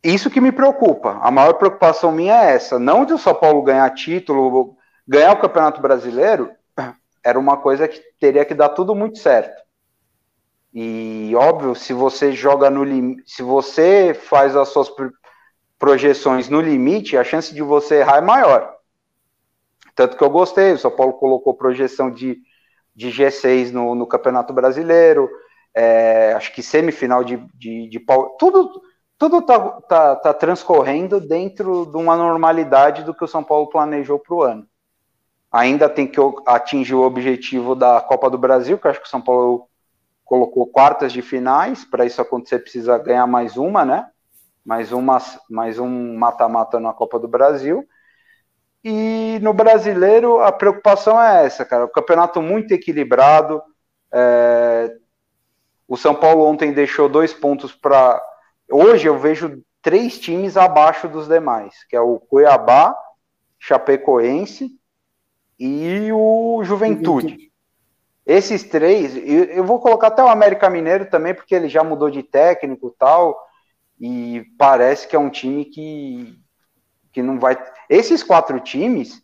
isso 0.03 0.31
que 0.31 0.41
me 0.41 0.53
preocupa. 0.53 1.19
A 1.23 1.31
maior 1.31 1.55
preocupação 1.55 2.13
minha 2.13 2.35
é 2.45 2.55
essa. 2.55 2.79
Não 2.79 3.05
de 3.05 3.13
o 3.13 3.19
São 3.19 3.35
Paulo 3.35 3.63
ganhar 3.63 3.89
título, 3.91 4.77
ganhar 5.07 5.33
o 5.33 5.41
Campeonato 5.41 5.81
Brasileiro, 5.81 6.51
era 7.27 7.39
uma 7.39 7.57
coisa 7.57 7.89
que 7.89 8.01
teria 8.21 8.45
que 8.45 8.55
dar 8.55 8.69
tudo 8.69 8.95
muito 8.95 9.19
certo. 9.19 9.61
E 10.73 11.33
óbvio, 11.35 11.75
se 11.75 11.93
você 11.93 12.31
joga 12.33 12.71
no 12.71 12.85
limite, 12.85 13.23
se 13.27 13.43
você 13.43 14.15
faz 14.15 14.55
as 14.55 14.69
suas 14.69 14.89
pro- 14.89 15.13
projeções 15.79 16.49
no 16.49 16.61
limite, 16.61 17.17
a 17.17 17.25
chance 17.25 17.53
de 17.55 17.63
você 17.63 17.97
errar 17.97 18.19
é 18.19 18.21
maior. 18.21 18.77
Tanto 19.97 20.17
que 20.17 20.23
eu 20.23 20.31
gostei, 20.31 20.73
o 20.73 20.79
São 20.79 20.91
Paulo 20.91 21.15
colocou 21.15 21.55
projeção 21.55 22.11
de, 22.11 22.39
de 22.95 23.11
G6 23.11 23.73
no, 23.73 23.95
no 23.95 24.07
Campeonato 24.07 24.53
Brasileiro, 24.53 25.29
é, 25.75 26.33
acho 26.35 26.55
que 26.55 26.63
semifinal 26.63 27.25
de, 27.25 27.39
de, 27.55 27.89
de. 27.89 28.01
Tudo, 28.39 28.81
tudo 29.19 29.43
tá, 29.43 29.59
tá, 29.83 30.17
tá 30.17 30.35
transcorrendo 30.35 31.21
dentro 31.21 31.87
de 31.87 31.97
uma 31.97 32.17
normalidade 32.17 33.03
do 33.03 33.15
que 33.15 33.25
o 33.25 33.29
São 33.29 33.43
Paulo 33.43 33.69
planejou 33.69 34.19
para 34.19 34.35
o 34.35 34.43
ano. 34.43 34.69
Ainda 35.57 35.89
tem 35.89 36.07
que 36.07 36.21
atingir 36.45 36.95
o 36.95 37.01
objetivo 37.01 37.75
da 37.75 37.99
Copa 37.99 38.29
do 38.29 38.37
Brasil, 38.37 38.77
que 38.77 38.87
acho 38.89 39.01
que 39.01 39.07
o 39.07 39.11
São 39.11 39.23
Paulo 39.23 39.67
colocou 40.23 40.67
quartas 40.67 41.11
de 41.15 41.23
finais, 41.23 41.83
para 41.83 42.05
isso 42.05 42.21
acontecer 42.21 42.59
precisa 42.59 42.99
ganhar 42.99 43.27
mais 43.27 43.57
uma, 43.57 43.83
né? 43.83 44.07
Mais, 44.63 44.93
uma, 44.93 45.17
mais 45.49 45.79
um 45.79 46.15
mata-mata 46.15 46.79
na 46.79 46.93
Copa 46.93 47.19
do 47.19 47.27
Brasil. 47.27 47.89
E 48.85 49.39
no 49.41 49.55
brasileiro 49.55 50.41
a 50.41 50.53
preocupação 50.53 51.19
é 51.19 51.47
essa, 51.47 51.65
cara. 51.65 51.87
O 51.87 51.91
campeonato 51.91 52.43
muito 52.43 52.73
equilibrado. 52.73 53.63
é, 54.13 54.95
O 55.89 55.97
São 55.97 56.15
Paulo 56.15 56.45
ontem 56.45 56.71
deixou 56.71 57.09
dois 57.09 57.33
pontos 57.33 57.75
para. 57.75 58.23
Hoje 58.71 59.09
eu 59.09 59.19
vejo 59.19 59.63
três 59.81 60.21
times 60.21 60.55
abaixo 60.59 61.09
dos 61.09 61.27
demais, 61.27 61.83
que 61.89 61.97
é 61.97 62.01
o 62.01 62.21
Cuiabá, 62.21 62.95
Chapecoense 63.59 64.71
e 65.59 66.11
o 66.13 66.63
Juventude. 66.65 67.51
Esses 68.27 68.65
três, 68.65 69.17
eu, 69.17 69.45
eu 69.45 69.65
vou 69.65 69.79
colocar 69.79 70.09
até 70.09 70.23
o 70.23 70.29
América 70.29 70.69
Mineiro 70.69 71.07
também, 71.07 71.33
porque 71.33 71.55
ele 71.55 71.69
já 71.69 71.85
mudou 71.85 72.11
de 72.11 72.23
técnico 72.23 72.89
e 72.89 72.99
tal, 72.99 73.41
e 74.01 74.45
parece 74.59 75.07
que 75.07 75.15
é 75.15 75.19
um 75.19 75.31
time 75.31 75.65
que, 75.65 76.37
que 77.13 77.23
não 77.23 77.39
vai. 77.39 77.57
Esses 77.89 78.23
quatro 78.23 78.59
times, 78.59 79.23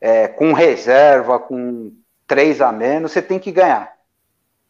é, 0.00 0.26
com 0.26 0.52
reserva, 0.52 1.38
com 1.38 1.92
três 2.26 2.60
a 2.60 2.72
menos, 2.72 3.12
você 3.12 3.20
tem 3.20 3.38
que 3.38 3.52
ganhar. 3.52 3.92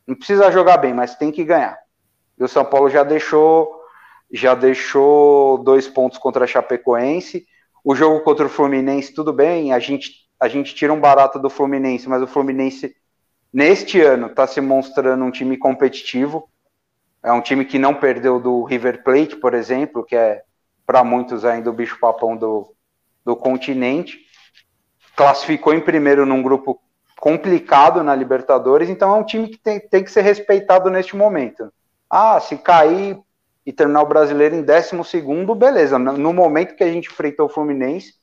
Não 0.07 0.17
precisa 0.17 0.51
jogar 0.51 0.79
bem, 0.79 0.93
mas 0.93 1.15
tem 1.15 1.31
que 1.31 1.45
ganhar. 1.45 1.79
E 2.37 2.43
o 2.43 2.49
São 2.49 2.65
Paulo 2.65 2.91
já 2.91 3.05
deixou, 3.05 3.81
já 4.33 4.55
deixou 4.55 5.59
dois 5.59 5.87
pontos 5.87 6.19
contra 6.19 6.45
a 6.45 6.49
Chapecoense. 6.49 7.47
O 7.85 7.95
jogo 7.95 8.21
contra 8.21 8.47
o 8.47 8.49
Fluminense, 8.49 9.15
tudo 9.15 9.33
bem, 9.33 9.73
a 9.73 9.79
gente, 9.79 10.11
a 10.41 10.49
gente 10.49 10.75
tira 10.75 10.93
um 10.93 11.01
barato 11.01 11.39
do 11.39 11.51
Fluminense, 11.51 12.09
mas 12.09 12.23
o 12.23 12.27
Fluminense, 12.27 12.97
neste 13.53 14.01
ano, 14.01 14.29
está 14.29 14.47
se 14.47 14.61
mostrando 14.61 15.25
um 15.25 15.31
time 15.31 15.59
competitivo. 15.59 16.49
É 17.23 17.31
um 17.31 17.43
time 17.43 17.67
que 17.67 17.79
não 17.79 17.95
perdeu 17.95 18.41
do 18.41 18.65
River 18.65 19.05
Plate, 19.05 19.37
por 19.37 19.53
exemplo, 19.53 20.03
que 20.03 20.17
é 20.17 20.43
para 20.87 21.05
muitos 21.05 21.45
ainda 21.45 21.69
o 21.69 21.75
bicho-papão 21.75 22.37
do, 22.37 22.75
do 23.25 23.37
continente. 23.37 24.19
Classificou 25.15 25.75
em 25.75 25.81
primeiro 25.81 26.25
num 26.25 26.43
grupo 26.43 26.81
complicado 27.21 28.03
na 28.03 28.15
Libertadores, 28.15 28.89
então 28.89 29.15
é 29.15 29.19
um 29.19 29.25
time 29.25 29.49
que 29.49 29.59
tem, 29.59 29.79
tem 29.79 30.03
que 30.03 30.11
ser 30.11 30.23
respeitado 30.23 30.89
neste 30.89 31.15
momento. 31.15 31.71
Ah, 32.09 32.41
se 32.41 32.57
cair 32.57 33.21
e 33.67 33.73
terminar 33.73 34.01
o 34.03 34.07
brasileiro 34.07 34.57
em 34.57 34.63
12 34.63 35.05
segundo, 35.05 35.55
beleza. 35.55 35.99
No 35.99 36.33
momento 36.33 36.75
que 36.75 36.83
a 36.83 36.91
gente 36.91 37.11
enfrentou 37.11 37.45
o 37.45 37.51
Fluminense, 37.51 38.15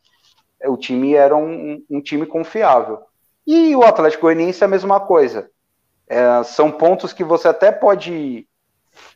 o 0.65 0.77
time 0.77 1.13
era 1.13 1.35
um, 1.35 1.83
um 1.89 2.01
time 2.01 2.25
confiável. 2.25 2.99
E 3.45 3.75
o 3.75 3.83
Atlético 3.83 4.23
Goianiense 4.23 4.63
é 4.63 4.65
a 4.65 4.69
mesma 4.69 4.99
coisa. 4.99 5.49
É, 6.07 6.43
são 6.43 6.71
pontos 6.71 7.13
que 7.13 7.23
você 7.23 7.47
até 7.47 7.71
pode 7.71 8.47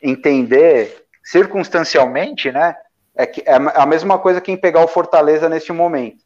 entender 0.01 1.05
circunstancialmente, 1.23 2.51
né? 2.51 2.75
É, 3.15 3.25
que 3.25 3.43
é 3.45 3.55
a 3.55 3.85
mesma 3.85 4.17
coisa 4.17 4.39
quem 4.39 4.55
pegar 4.55 4.83
o 4.83 4.87
Fortaleza 4.87 5.49
neste 5.49 5.73
momento. 5.73 6.23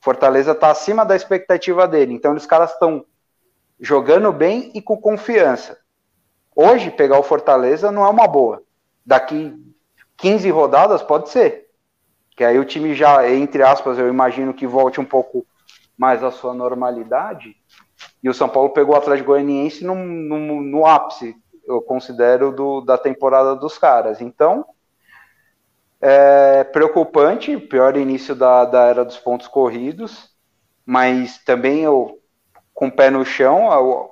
Fortaleza 0.00 0.52
está 0.52 0.70
acima 0.70 1.04
da 1.04 1.16
expectativa 1.16 1.88
dele. 1.88 2.14
Então, 2.14 2.34
os 2.34 2.46
caras 2.46 2.72
estão 2.72 3.04
jogando 3.80 4.32
bem 4.32 4.70
e 4.74 4.80
com 4.80 4.96
confiança. 4.96 5.78
Hoje, 6.54 6.90
pegar 6.90 7.18
o 7.18 7.24
Fortaleza 7.24 7.90
não 7.90 8.04
é 8.04 8.08
uma 8.08 8.26
boa. 8.26 8.62
Daqui 9.04 9.54
15 10.16 10.50
rodadas, 10.50 11.02
pode 11.02 11.30
ser. 11.30 11.67
Que 12.38 12.44
aí 12.44 12.56
o 12.56 12.64
time 12.64 12.94
já, 12.94 13.28
entre 13.28 13.64
aspas, 13.64 13.98
eu 13.98 14.08
imagino 14.08 14.54
que 14.54 14.64
volte 14.64 15.00
um 15.00 15.04
pouco 15.04 15.44
mais 15.96 16.22
à 16.22 16.30
sua 16.30 16.54
normalidade. 16.54 17.56
E 18.22 18.30
o 18.30 18.32
São 18.32 18.48
Paulo 18.48 18.70
pegou 18.70 18.94
o 18.94 18.96
Atlético 18.96 19.32
Goianiense 19.32 19.84
no, 19.84 19.96
no, 19.96 20.62
no 20.62 20.86
ápice. 20.86 21.34
eu 21.66 21.82
considero 21.82 22.52
do, 22.52 22.80
da 22.80 22.96
temporada 22.96 23.56
dos 23.56 23.76
caras. 23.76 24.20
Então, 24.20 24.64
é 26.00 26.62
preocupante, 26.62 27.58
pior 27.58 27.96
início 27.96 28.36
da, 28.36 28.64
da 28.64 28.84
era 28.84 29.04
dos 29.04 29.18
pontos 29.18 29.48
corridos, 29.48 30.30
mas 30.86 31.42
também 31.42 31.80
eu, 31.80 32.20
com 32.72 32.86
o 32.86 32.92
pé 32.92 33.10
no 33.10 33.24
chão, 33.24 33.68
eu 33.72 34.10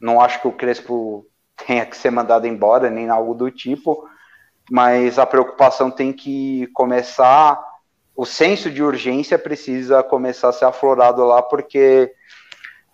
não 0.00 0.20
acho 0.20 0.40
que 0.40 0.46
o 0.46 0.52
Crespo 0.52 1.26
tenha 1.66 1.84
que 1.84 1.96
ser 1.96 2.12
mandado 2.12 2.46
embora, 2.46 2.88
nem 2.88 3.08
algo 3.08 3.34
do 3.34 3.50
tipo, 3.50 4.08
mas 4.70 5.18
a 5.18 5.26
preocupação 5.26 5.90
tem 5.90 6.12
que 6.12 6.66
começar, 6.68 7.62
o 8.14 8.24
senso 8.24 8.70
de 8.70 8.82
urgência 8.82 9.38
precisa 9.38 10.02
começar 10.02 10.50
a 10.50 10.52
ser 10.52 10.64
aflorado 10.64 11.24
lá, 11.24 11.42
porque 11.42 12.12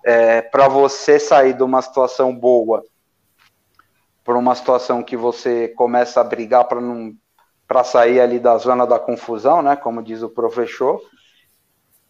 é, 0.05 0.43
para 0.43 0.69
você 0.69 1.19
sair 1.19 1.55
de 1.55 1.63
uma 1.63 1.83
situação 1.83 2.35
boa 2.35 2.85
para 4.29 4.37
uma 4.37 4.55
situação 4.55 5.03
que 5.03 5.17
você 5.17 5.69
começa 5.69 6.21
a 6.21 6.25
brigar 6.25 6.65
para 6.65 6.83
não 6.83 7.15
para 7.67 7.83
sair 7.83 8.21
ali 8.21 8.39
da 8.39 8.59
zona 8.59 8.87
da 8.87 8.99
confusão, 8.99 9.63
né? 9.63 9.75
Como 9.75 10.03
diz 10.03 10.23
o 10.23 10.29
professor, 10.29 11.01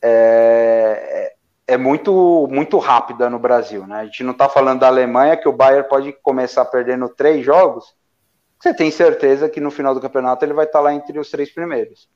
é, 0.02 1.32
é 1.64 1.76
muito 1.76 2.48
muito 2.50 2.76
rápida 2.78 3.30
no 3.30 3.38
Brasil, 3.38 3.86
né? 3.86 4.00
A 4.00 4.04
gente 4.04 4.24
não 4.24 4.32
está 4.32 4.48
falando 4.48 4.80
da 4.80 4.88
Alemanha 4.88 5.36
que 5.36 5.48
o 5.48 5.52
Bayern 5.52 5.88
pode 5.88 6.12
começar 6.12 6.64
perdendo 6.64 7.08
três 7.08 7.46
jogos. 7.46 7.94
Você 8.58 8.74
tem 8.74 8.90
certeza 8.90 9.48
que 9.48 9.60
no 9.60 9.70
final 9.70 9.94
do 9.94 10.00
campeonato 10.00 10.44
ele 10.44 10.52
vai 10.52 10.66
estar 10.66 10.80
tá 10.80 10.84
lá 10.84 10.94
entre 10.94 11.18
os 11.18 11.30
três 11.30 11.50
primeiros. 11.50 12.08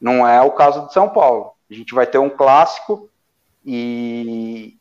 Não 0.00 0.26
é 0.26 0.40
o 0.40 0.52
caso 0.52 0.86
de 0.86 0.92
São 0.92 1.08
Paulo. 1.08 1.52
A 1.70 1.74
gente 1.74 1.94
vai 1.94 2.06
ter 2.06 2.18
um 2.18 2.30
clássico 2.30 3.08
e, 3.64 4.78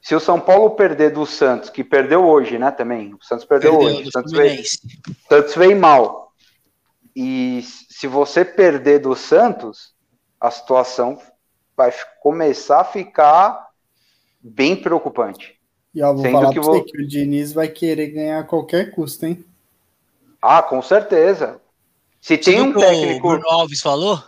se 0.00 0.14
o 0.14 0.20
São 0.20 0.38
Paulo 0.38 0.70
perder 0.70 1.10
do 1.10 1.24
Santos, 1.24 1.70
que 1.70 1.82
perdeu 1.82 2.24
hoje, 2.24 2.58
né, 2.58 2.70
também, 2.70 3.14
o 3.14 3.22
Santos 3.22 3.44
perdeu, 3.44 3.72
perdeu 3.78 3.88
hoje, 3.88 4.08
o 4.08 4.12
Santos 4.12 4.32
veio, 4.32 4.62
Santos 5.28 5.54
veio 5.54 5.78
mal, 5.78 6.32
e 7.16 7.62
se 7.62 8.06
você 8.06 8.44
perder 8.44 9.00
do 9.00 9.16
Santos, 9.16 9.94
a 10.40 10.50
situação 10.50 11.18
vai 11.76 11.92
começar 12.20 12.80
a 12.80 12.84
ficar 12.84 13.68
bem 14.40 14.76
preocupante. 14.76 15.58
E 15.94 16.02
ó, 16.02 16.12
vou 16.12 16.22
Sendo 16.22 16.32
falar 16.32 16.52
que, 16.52 16.60
vou... 16.60 16.84
que 16.84 17.02
o 17.02 17.06
Diniz 17.06 17.52
vai 17.52 17.68
querer 17.68 18.08
ganhar 18.08 18.40
a 18.40 18.44
qualquer 18.44 18.90
custo, 18.92 19.26
hein? 19.26 19.44
Ah, 20.40 20.62
com 20.62 20.80
certeza. 20.80 21.60
Se 22.20 22.36
tem 22.36 22.60
um 22.60 22.72
técnico. 22.72 23.26
O 23.26 23.30
Bruno 23.32 23.48
Alves 23.48 23.80
falou? 23.80 24.22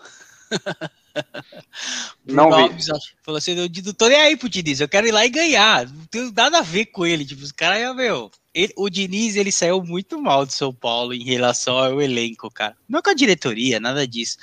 não 2.25 2.53
Alves 2.53 2.87
falou 3.23 3.39
assim: 3.39 3.53
eu 3.53 3.69
não 3.85 3.93
tô 3.93 4.09
nem 4.09 4.21
aí 4.21 4.37
pro 4.37 4.49
Diniz, 4.49 4.81
eu 4.81 4.89
quero 4.89 5.07
ir 5.07 5.13
lá 5.13 5.25
e 5.25 5.31
ganhar. 5.31 5.87
Não 5.89 6.07
tem 6.07 6.33
nada 6.33 6.59
a 6.59 6.63
ver 6.63 6.87
com 6.87 7.07
ele. 7.07 7.25
Tipo, 7.25 7.43
os 7.43 7.53
caras, 7.53 7.95
meu. 7.95 8.31
Ele, 8.53 8.73
o 8.77 8.91
Diniz 8.91 9.37
ele 9.37 9.53
saiu 9.53 9.81
muito 9.83 10.21
mal 10.21 10.45
do 10.45 10.53
São 10.53 10.75
Paulo 10.75 11.15
em 11.15 11.23
relação 11.23 11.79
ao 11.79 12.03
elenco, 12.03 12.51
cara. 12.51 12.77
Não 12.89 13.01
com 13.01 13.11
a 13.11 13.15
diretoria, 13.15 13.79
nada 13.79 14.07
disso. 14.07 14.39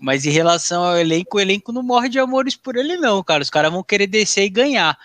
Mas 0.00 0.26
em 0.26 0.30
relação 0.30 0.84
ao 0.84 0.98
elenco, 0.98 1.38
o 1.38 1.40
elenco 1.40 1.72
não 1.72 1.82
morre 1.82 2.10
de 2.10 2.18
amores 2.18 2.54
por 2.54 2.76
ele, 2.76 2.96
não, 2.96 3.22
cara. 3.24 3.42
Os 3.42 3.50
caras 3.50 3.72
vão 3.72 3.82
querer 3.82 4.06
descer 4.06 4.44
e 4.44 4.50
ganhar. 4.50 4.96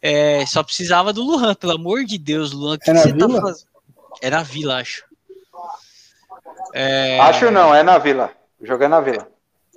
É, 0.00 0.46
só 0.46 0.62
precisava 0.62 1.12
do 1.12 1.22
Luan, 1.22 1.54
pelo 1.56 1.72
amor 1.72 2.04
de 2.04 2.16
Deus, 2.16 2.52
Luan. 2.52 2.78
Que 2.78 2.90
é, 2.90 2.94
na 2.94 3.02
você 3.02 3.08
tá 3.12 3.26
vila? 3.26 3.40
Tá 3.40 3.46
fazendo? 3.46 3.68
é 4.22 4.30
na 4.30 4.42
vila, 4.42 4.80
acho. 4.80 5.04
É... 6.74 7.18
Acho 7.20 7.50
não, 7.50 7.74
é 7.74 7.82
na 7.82 7.98
vila. 7.98 8.30
Jogando 8.60 8.90
na 8.90 9.00
vila. 9.00 9.28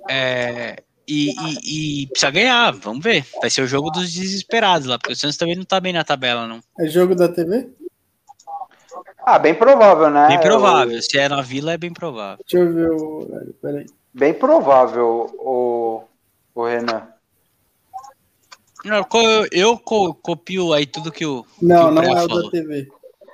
É, 0.08 0.82
e, 1.06 1.30
e, 1.30 2.02
e, 2.02 2.06
precisa 2.08 2.30
ganhar, 2.30 2.72
vamos 2.72 3.02
ver. 3.02 3.24
Vai 3.40 3.50
ser 3.50 3.62
o 3.62 3.66
jogo 3.66 3.90
dos 3.90 4.12
desesperados 4.12 4.86
lá, 4.86 4.98
porque 4.98 5.12
o 5.12 5.16
Santos 5.16 5.36
também 5.36 5.56
não 5.56 5.64
tá 5.64 5.80
bem 5.80 5.92
na 5.92 6.04
tabela, 6.04 6.46
não. 6.46 6.60
É 6.78 6.86
jogo 6.86 7.14
da 7.14 7.28
TV? 7.28 7.68
Ah, 9.24 9.38
bem 9.38 9.54
provável, 9.54 10.10
né? 10.10 10.28
Bem 10.28 10.40
provável. 10.40 11.00
Se 11.00 11.18
é 11.18 11.28
na 11.28 11.42
vila, 11.42 11.72
é 11.72 11.78
bem 11.78 11.92
provável. 11.92 12.44
Deixa 12.48 12.64
eu 12.64 12.72
ver 12.72 12.90
o. 12.90 13.54
Peraí. 13.60 13.86
Bem 14.12 14.34
provável, 14.34 15.30
o, 15.38 16.02
o 16.54 16.64
Renan. 16.64 17.08
Não, 18.84 18.96
eu, 18.96 19.48
eu 19.52 19.78
copio 19.78 20.72
aí 20.72 20.86
tudo 20.86 21.12
que 21.12 21.24
o. 21.24 21.46
Não, 21.60 21.84
que 21.84 21.88
o 21.88 21.90
não 21.92 22.02
é 22.02 22.10
o 22.10 22.28
falou. 22.28 22.42
da 22.44 22.50
TV. 22.50 22.88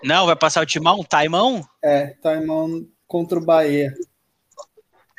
Não, 0.05 0.27
vai 0.27 0.37
passar 0.37 0.63
o 0.63 0.67
timão? 0.67 1.03
Taimão? 1.03 1.67
É, 1.83 2.09
Taimão 2.23 2.87
contra 3.09 3.39
o 3.39 3.45
Bahia. 3.45 3.93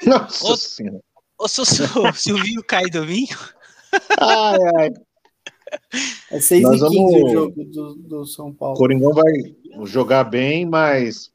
Nossa 0.05 0.55
senhora. 0.55 1.01
Ô, 1.37 1.47
sou 1.47 1.65
Silvinho 2.13 2.63
cai 2.63 2.85
domingo? 2.85 3.37
Ai, 4.19 4.57
ai. 4.77 4.93
É 6.31 6.39
6 6.39 6.63
Nós 6.63 6.81
e 6.81 6.85
15 6.85 6.95
vamos... 6.95 7.13
o 7.13 7.29
jogo 7.33 7.63
do, 7.65 7.95
do 7.95 8.25
São 8.25 8.53
Paulo. 8.53 8.75
O 8.75 8.77
Coringão 8.77 9.13
vai 9.13 9.31
jogar 9.85 10.23
bem, 10.23 10.65
mas 10.65 11.31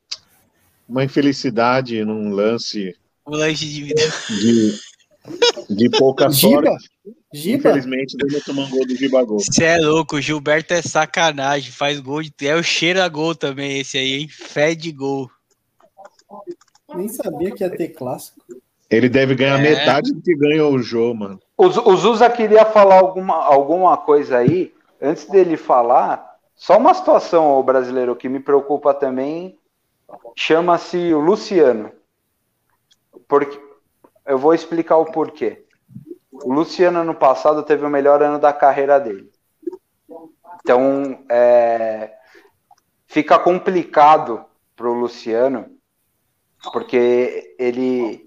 uma 0.88 1.04
infelicidade 1.04 2.04
num 2.04 2.30
lance. 2.30 2.94
O 3.26 3.36
lance 3.36 3.66
de 3.66 3.82
vida. 3.82 4.02
De, 4.28 5.74
de 5.74 5.90
pouca 5.90 6.28
Giba? 6.30 6.62
sorte. 6.66 6.90
Giba? 7.32 7.58
Infelizmente, 7.58 8.16
deu 8.16 8.42
tomar 8.44 8.64
um 8.64 8.70
gol 8.70 8.86
do 8.86 8.94
Giba 8.94 9.24
Gol. 9.24 9.40
Você 9.40 9.64
é 9.64 9.78
louco, 9.78 10.16
o 10.16 10.20
Gilberto 10.20 10.74
é 10.74 10.82
sacanagem, 10.82 11.72
faz 11.72 11.98
gol 12.00 12.22
de. 12.22 12.32
É 12.42 12.54
o 12.54 12.62
cheiro 12.62 13.02
a 13.02 13.08
gol 13.08 13.34
também, 13.34 13.80
esse 13.80 13.98
aí, 13.98 14.12
hein? 14.14 14.28
Fé 14.28 14.74
de 14.74 14.92
gol. 14.92 15.30
Nem 16.94 17.08
sabia 17.08 17.50
que 17.50 17.64
ia 17.64 17.70
ter 17.70 17.88
clássico. 17.88 18.40
Ele 18.90 19.08
deve 19.08 19.34
ganhar 19.34 19.58
é. 19.58 19.62
metade 19.62 20.12
do 20.12 20.22
que 20.22 20.34
ganha 20.34 20.66
o 20.66 20.78
jogo, 20.78 21.14
mano. 21.18 21.40
O, 21.56 21.64
o 21.66 21.96
Zuza 21.96 22.28
queria 22.30 22.64
falar 22.64 22.96
alguma, 22.96 23.34
alguma 23.34 23.96
coisa 23.96 24.38
aí. 24.38 24.74
Antes 25.00 25.26
dele 25.26 25.56
falar, 25.56 26.38
só 26.54 26.78
uma 26.78 26.94
situação, 26.94 27.58
o 27.58 27.62
brasileiro, 27.62 28.14
que 28.14 28.28
me 28.28 28.40
preocupa 28.40 28.94
também, 28.94 29.58
chama-se 30.36 31.12
o 31.12 31.20
Luciano. 31.20 31.90
Porque, 33.26 33.60
eu 34.26 34.38
vou 34.38 34.54
explicar 34.54 34.96
o 34.98 35.06
porquê. 35.06 35.64
O 36.32 36.52
Luciano, 36.52 37.00
ano 37.00 37.14
passado, 37.14 37.62
teve 37.62 37.84
o 37.84 37.90
melhor 37.90 38.22
ano 38.22 38.38
da 38.38 38.52
carreira 38.52 38.98
dele. 39.00 39.30
Então, 40.60 41.24
é, 41.28 42.12
fica 43.06 43.38
complicado 43.38 44.44
para 44.76 44.88
o 44.88 44.94
Luciano, 44.94 45.73
porque 46.72 47.54
ele 47.58 48.24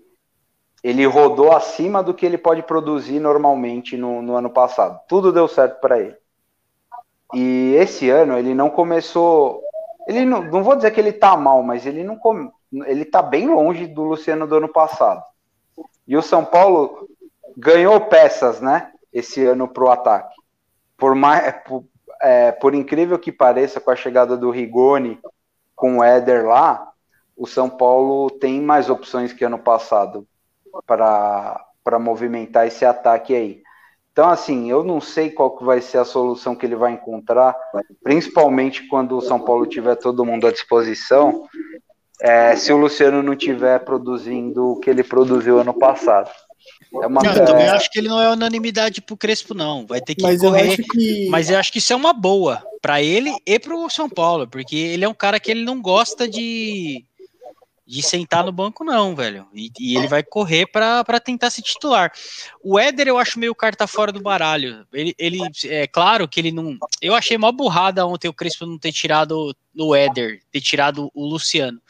ele 0.84 1.06
rodou 1.06 1.52
acima 1.52 2.04
do 2.04 2.14
que 2.14 2.26
ele 2.26 2.38
pode 2.38 2.62
produzir 2.64 3.20
normalmente 3.20 3.98
no, 3.98 4.22
no 4.22 4.36
ano 4.36 4.50
passado. 4.50 5.00
Tudo 5.08 5.34
deu 5.34 5.48
certo 5.48 5.82
para 5.82 6.00
ele. 6.00 6.16
E 7.34 7.74
esse 7.76 8.09
ano 8.09 8.38
ele 8.38 8.54
não 8.54 8.70
começou. 8.70 9.62
Ele 10.08 10.24
não, 10.24 10.43
não 10.43 10.64
vou 10.64 10.76
dizer 10.76 10.92
que 10.92 11.00
ele 11.00 11.12
tá 11.12 11.36
mal, 11.36 11.62
mas 11.62 11.86
ele 11.86 12.04
não 12.04 12.16
come, 12.16 12.50
ele 12.86 13.04
tá 13.04 13.22
bem 13.22 13.47
longe 13.47 13.86
do 13.86 14.04
Luciano 14.04 14.47
do 14.47 14.55
ano 14.55 14.70
passado. 14.70 15.22
E 16.08 16.16
o 16.16 16.22
São 16.22 16.46
Paulo 16.46 17.09
ganhou 17.58 18.00
peças, 18.01 18.62
né? 18.62 18.92
Esse 19.12 19.43
ano 19.46 19.68
para 19.68 19.84
o 19.84 19.89
ataque. 19.89 20.36
Por 20.96 21.16
mais, 21.16 21.54
por, 21.66 21.84
é, 22.22 22.51
por 22.51 22.74
incrível 22.74 23.20
que 23.20 23.32
pareça, 23.32 23.82
com 23.82 23.92
a 23.92 23.96
chegada 23.96 24.38
do 24.38 24.51
Rigoni 24.51 25.20
com 25.76 25.97
o 25.97 26.04
Éder 26.04 26.46
lá, 26.46 26.92
o 27.38 27.46
São 27.46 27.70
Paulo 27.70 28.32
tem 28.32 28.59
mais 28.59 28.89
opções 28.89 29.32
que 29.32 29.46
ano 29.46 29.59
passado 29.59 30.28
para 30.86 32.00
movimentar 32.00 32.66
esse 32.66 32.84
ataque 32.84 33.36
aí. 33.36 33.62
Então, 34.12 34.30
assim, 34.30 34.70
eu 34.70 34.84
não 34.84 35.00
sei 35.00 35.30
qual 35.30 35.55
que 35.55 35.64
vai 35.64 35.80
ser 35.80 36.00
a 36.00 36.05
solução 36.05 36.55
que 36.55 36.66
ele 36.66 36.76
vai 36.76 36.92
encontrar, 36.92 37.55
principalmente 38.04 38.88
quando 38.88 39.16
o 39.16 39.22
São 39.22 39.39
Paulo 39.39 39.68
tiver 39.68 39.96
todo 39.96 40.26
mundo 40.26 40.47
à 40.47 40.51
disposição, 40.51 41.47
é, 42.20 42.55
se 42.55 42.74
o 42.74 42.78
Luciano 42.78 43.22
não 43.22 43.36
tiver 43.36 43.80
produzindo 43.82 44.72
o 44.72 44.80
que 44.80 44.89
ele 44.89 45.04
produziu 45.04 45.59
ano 45.59 45.74
passado. 45.74 46.32
É 47.01 47.05
uma... 47.05 47.22
não, 47.22 47.32
eu 47.32 47.46
também 47.46 47.68
acho 47.68 47.92
que 47.92 48.00
ele 48.00 48.09
não 48.09 48.20
é 48.20 48.32
unanimidade 48.32 49.01
pro 49.01 49.16
Crespo, 49.16 49.54
não. 49.54 49.86
Vai 49.86 50.01
ter 50.01 50.16
que 50.16 50.24
mas 50.24 50.42
correr. 50.42 50.80
Eu 50.80 50.84
que... 50.84 51.30
Mas 51.30 51.51
eu 51.51 51.59
acho 51.59 51.72
que 51.72 51.78
isso 51.78 51.93
é 51.93 51.96
uma 51.96 52.12
boa 52.12 52.64
para 52.82 53.00
ele 53.01 53.32
e 53.46 53.59
pro 53.59 53.88
São 53.88 54.09
Paulo, 54.09 54.47
porque 54.47 54.76
ele 54.76 55.05
é 55.05 55.08
um 55.08 55.14
cara 55.14 55.39
que 55.39 55.51
ele 55.51 55.64
não 55.64 55.80
gosta 55.80 56.28
de 56.28 57.05
de 57.88 58.04
sentar 58.04 58.43
no 58.43 58.51
banco, 58.51 58.84
não, 58.84 59.16
velho. 59.16 59.47
E, 59.54 59.72
e 59.80 59.96
ele 59.96 60.08
vai 60.08 60.22
correr 60.22 60.66
para 60.68 61.20
tentar 61.22 61.50
se 61.50 61.62
titular. 61.62 62.12
O 62.62 62.78
Éder, 62.78 63.08
eu 63.08 63.18
acho 63.18 63.39
meio 63.39 63.55
carta 63.55 63.88
fora 63.88 64.12
do 64.12 64.20
baralho. 64.20 64.86
Ele, 64.92 65.16
ele 65.18 65.39
é 65.66 65.88
claro 65.88 66.28
que 66.28 66.39
ele 66.42 66.51
não. 66.51 66.78
Eu 67.01 67.16
achei 67.16 67.38
uma 67.38 67.51
burrada 67.51 68.05
ontem 68.05 68.28
o 68.28 68.34
Crespo 68.34 68.66
não 68.66 68.78
ter 68.78 68.92
tirado 68.92 69.55
no 69.74 69.96
Éder, 69.96 70.42
ter 70.51 70.59
tirado 70.59 71.09
o 71.14 71.26
Luciano. 71.26 71.82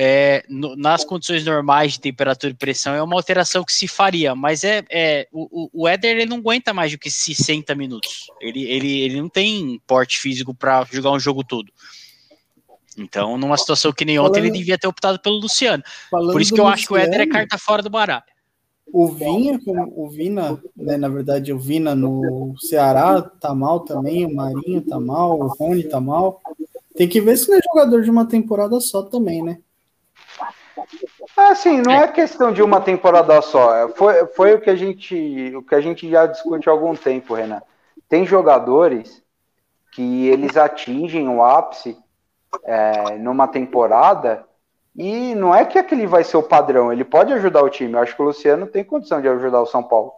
É, 0.00 0.44
no, 0.48 0.76
nas 0.76 1.04
condições 1.04 1.44
normais 1.44 1.92
de 1.92 2.00
temperatura 2.00 2.52
e 2.52 2.56
pressão, 2.56 2.94
é 2.94 3.02
uma 3.02 3.16
alteração 3.16 3.64
que 3.64 3.72
se 3.72 3.88
faria, 3.88 4.32
mas 4.32 4.62
é, 4.62 4.84
é 4.88 5.28
o, 5.32 5.68
o 5.72 5.88
Éder 5.88 6.16
ele 6.16 6.26
não 6.26 6.36
aguenta 6.36 6.72
mais 6.72 6.92
do 6.92 6.98
que 6.98 7.10
60 7.10 7.74
minutos. 7.74 8.28
Ele, 8.40 8.64
ele, 8.64 9.00
ele 9.00 9.20
não 9.20 9.28
tem 9.28 9.80
porte 9.86 10.18
físico 10.18 10.54
para 10.54 10.86
jogar 10.90 11.10
um 11.10 11.18
jogo 11.18 11.42
todo. 11.42 11.72
Então, 12.98 13.38
numa 13.38 13.56
situação 13.56 13.92
que 13.92 14.04
nem 14.04 14.16
falando, 14.16 14.30
ontem, 14.30 14.40
ele 14.40 14.50
devia 14.50 14.78
ter 14.78 14.88
optado 14.88 15.20
pelo 15.20 15.36
Luciano. 15.36 15.82
Por 16.10 16.40
isso 16.40 16.52
que 16.52 16.60
eu 16.60 16.64
Luciano, 16.64 16.68
acho 16.68 16.86
que 16.86 16.92
o 16.92 16.96
Éder 16.96 17.20
é 17.20 17.26
carta 17.26 17.56
fora 17.56 17.82
do 17.82 17.90
baralho. 17.90 18.24
O 18.92 19.06
Vinha, 19.08 19.60
o 19.94 20.08
Vina, 20.08 20.58
né, 20.74 20.96
na 20.96 21.08
verdade, 21.08 21.52
o 21.52 21.58
Vina 21.58 21.94
no 21.94 22.54
Ceará 22.58 23.20
tá 23.20 23.54
mal 23.54 23.80
também, 23.80 24.24
o 24.24 24.34
Marinho 24.34 24.80
tá 24.80 24.98
mal, 24.98 25.38
o 25.38 25.46
Rony 25.46 25.84
tá 25.84 26.00
mal. 26.00 26.40
Tem 26.96 27.06
que 27.06 27.20
ver 27.20 27.36
se 27.36 27.50
não 27.50 27.58
é 27.58 27.60
jogador 27.62 28.02
de 28.02 28.10
uma 28.10 28.26
temporada 28.26 28.80
só 28.80 29.02
também, 29.02 29.42
né? 29.42 29.58
Assim, 31.36 31.82
não 31.82 31.92
é 31.92 32.08
questão 32.08 32.52
de 32.52 32.62
uma 32.62 32.80
temporada 32.80 33.40
só. 33.42 33.74
É, 33.74 33.88
foi, 33.88 34.26
foi 34.28 34.54
o 34.54 34.60
que 34.60 34.70
a 34.70 34.76
gente 34.76 35.52
o 35.54 35.62
que 35.62 35.74
a 35.74 35.80
gente 35.80 36.08
já 36.08 36.26
discute 36.26 36.68
há 36.68 36.72
algum 36.72 36.96
tempo, 36.96 37.34
Renan. 37.34 37.62
Tem 38.08 38.24
jogadores 38.24 39.22
que 39.92 40.28
eles 40.28 40.56
atingem 40.56 41.28
o 41.28 41.42
ápice 41.42 41.96
é, 42.64 43.16
numa 43.18 43.48
temporada 43.48 44.44
e 44.96 45.34
não 45.34 45.54
é 45.54 45.64
que 45.64 45.78
aquele 45.78 46.06
vai 46.06 46.24
ser 46.24 46.36
o 46.36 46.42
padrão. 46.42 46.92
Ele 46.92 47.04
pode 47.04 47.32
ajudar 47.32 47.62
o 47.62 47.70
time. 47.70 47.92
Eu 47.94 48.00
acho 48.00 48.16
que 48.16 48.22
o 48.22 48.24
Luciano 48.24 48.66
tem 48.66 48.82
condição 48.82 49.20
de 49.20 49.28
ajudar 49.28 49.60
o 49.60 49.66
São 49.66 49.82
Paulo. 49.82 50.12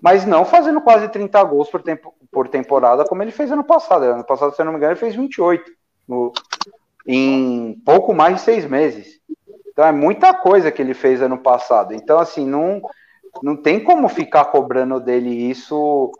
Mas 0.00 0.24
não 0.24 0.44
fazendo 0.44 0.80
quase 0.80 1.08
30 1.08 1.42
gols 1.44 1.68
por, 1.68 1.82
tempo, 1.82 2.14
por 2.30 2.48
temporada 2.48 3.04
como 3.04 3.22
ele 3.22 3.32
fez 3.32 3.50
ano 3.50 3.64
passado. 3.64 4.04
Ano 4.04 4.24
passado, 4.24 4.54
se 4.54 4.62
eu 4.62 4.64
não 4.64 4.72
me 4.72 4.78
engano, 4.78 4.92
ele 4.92 5.00
fez 5.00 5.16
28 5.16 5.70
no, 6.06 6.32
em 7.06 7.74
pouco 7.84 8.14
mais 8.14 8.36
de 8.36 8.42
seis 8.42 8.64
meses. 8.64 9.20
Então 9.68 9.84
é 9.84 9.92
muita 9.92 10.32
coisa 10.32 10.70
que 10.70 10.80
ele 10.80 10.94
fez 10.94 11.20
ano 11.20 11.38
passado. 11.38 11.92
Então, 11.92 12.20
assim, 12.20 12.46
não, 12.46 12.80
não 13.42 13.56
tem 13.56 13.82
como 13.82 14.08
ficar 14.08 14.44
cobrando 14.46 15.00
dele 15.00 15.30
isso 15.50 16.12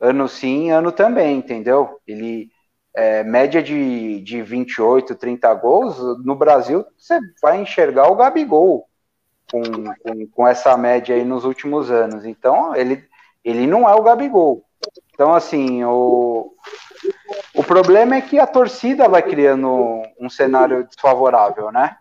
ano 0.00 0.28
sim, 0.28 0.70
ano 0.70 0.92
também, 0.92 1.38
entendeu? 1.38 1.98
Ele 2.06 2.50
é, 2.98 3.22
média 3.22 3.62
de, 3.62 4.20
de 4.22 4.42
28, 4.42 5.14
30 5.14 5.54
gols, 5.54 5.96
no 6.24 6.34
Brasil 6.34 6.84
você 6.96 7.20
vai 7.40 7.60
enxergar 7.60 8.10
o 8.10 8.16
Gabigol 8.16 8.88
com, 9.48 9.62
com, 10.02 10.26
com 10.26 10.48
essa 10.48 10.76
média 10.76 11.14
aí 11.14 11.24
nos 11.24 11.44
últimos 11.44 11.92
anos. 11.92 12.24
Então, 12.24 12.74
ele, 12.74 13.04
ele 13.44 13.68
não 13.68 13.88
é 13.88 13.94
o 13.94 14.02
Gabigol. 14.02 14.64
Então, 15.14 15.32
assim, 15.32 15.84
o, 15.84 16.52
o 17.54 17.62
problema 17.62 18.16
é 18.16 18.20
que 18.20 18.40
a 18.40 18.48
torcida 18.48 19.08
vai 19.08 19.22
criando 19.22 20.02
um 20.20 20.28
cenário 20.28 20.84
desfavorável, 20.84 21.70
né? 21.70 21.96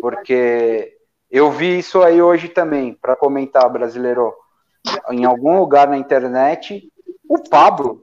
porque 0.00 0.96
eu 1.28 1.50
vi 1.50 1.78
isso 1.78 2.02
aí 2.02 2.22
hoje 2.22 2.48
também, 2.48 2.94
para 2.94 3.16
comentar, 3.16 3.68
brasileiro, 3.68 4.32
em 5.10 5.24
algum 5.24 5.58
lugar 5.58 5.88
na 5.88 5.96
internet, 5.96 6.88
o 7.28 7.38
Pablo, 7.48 8.02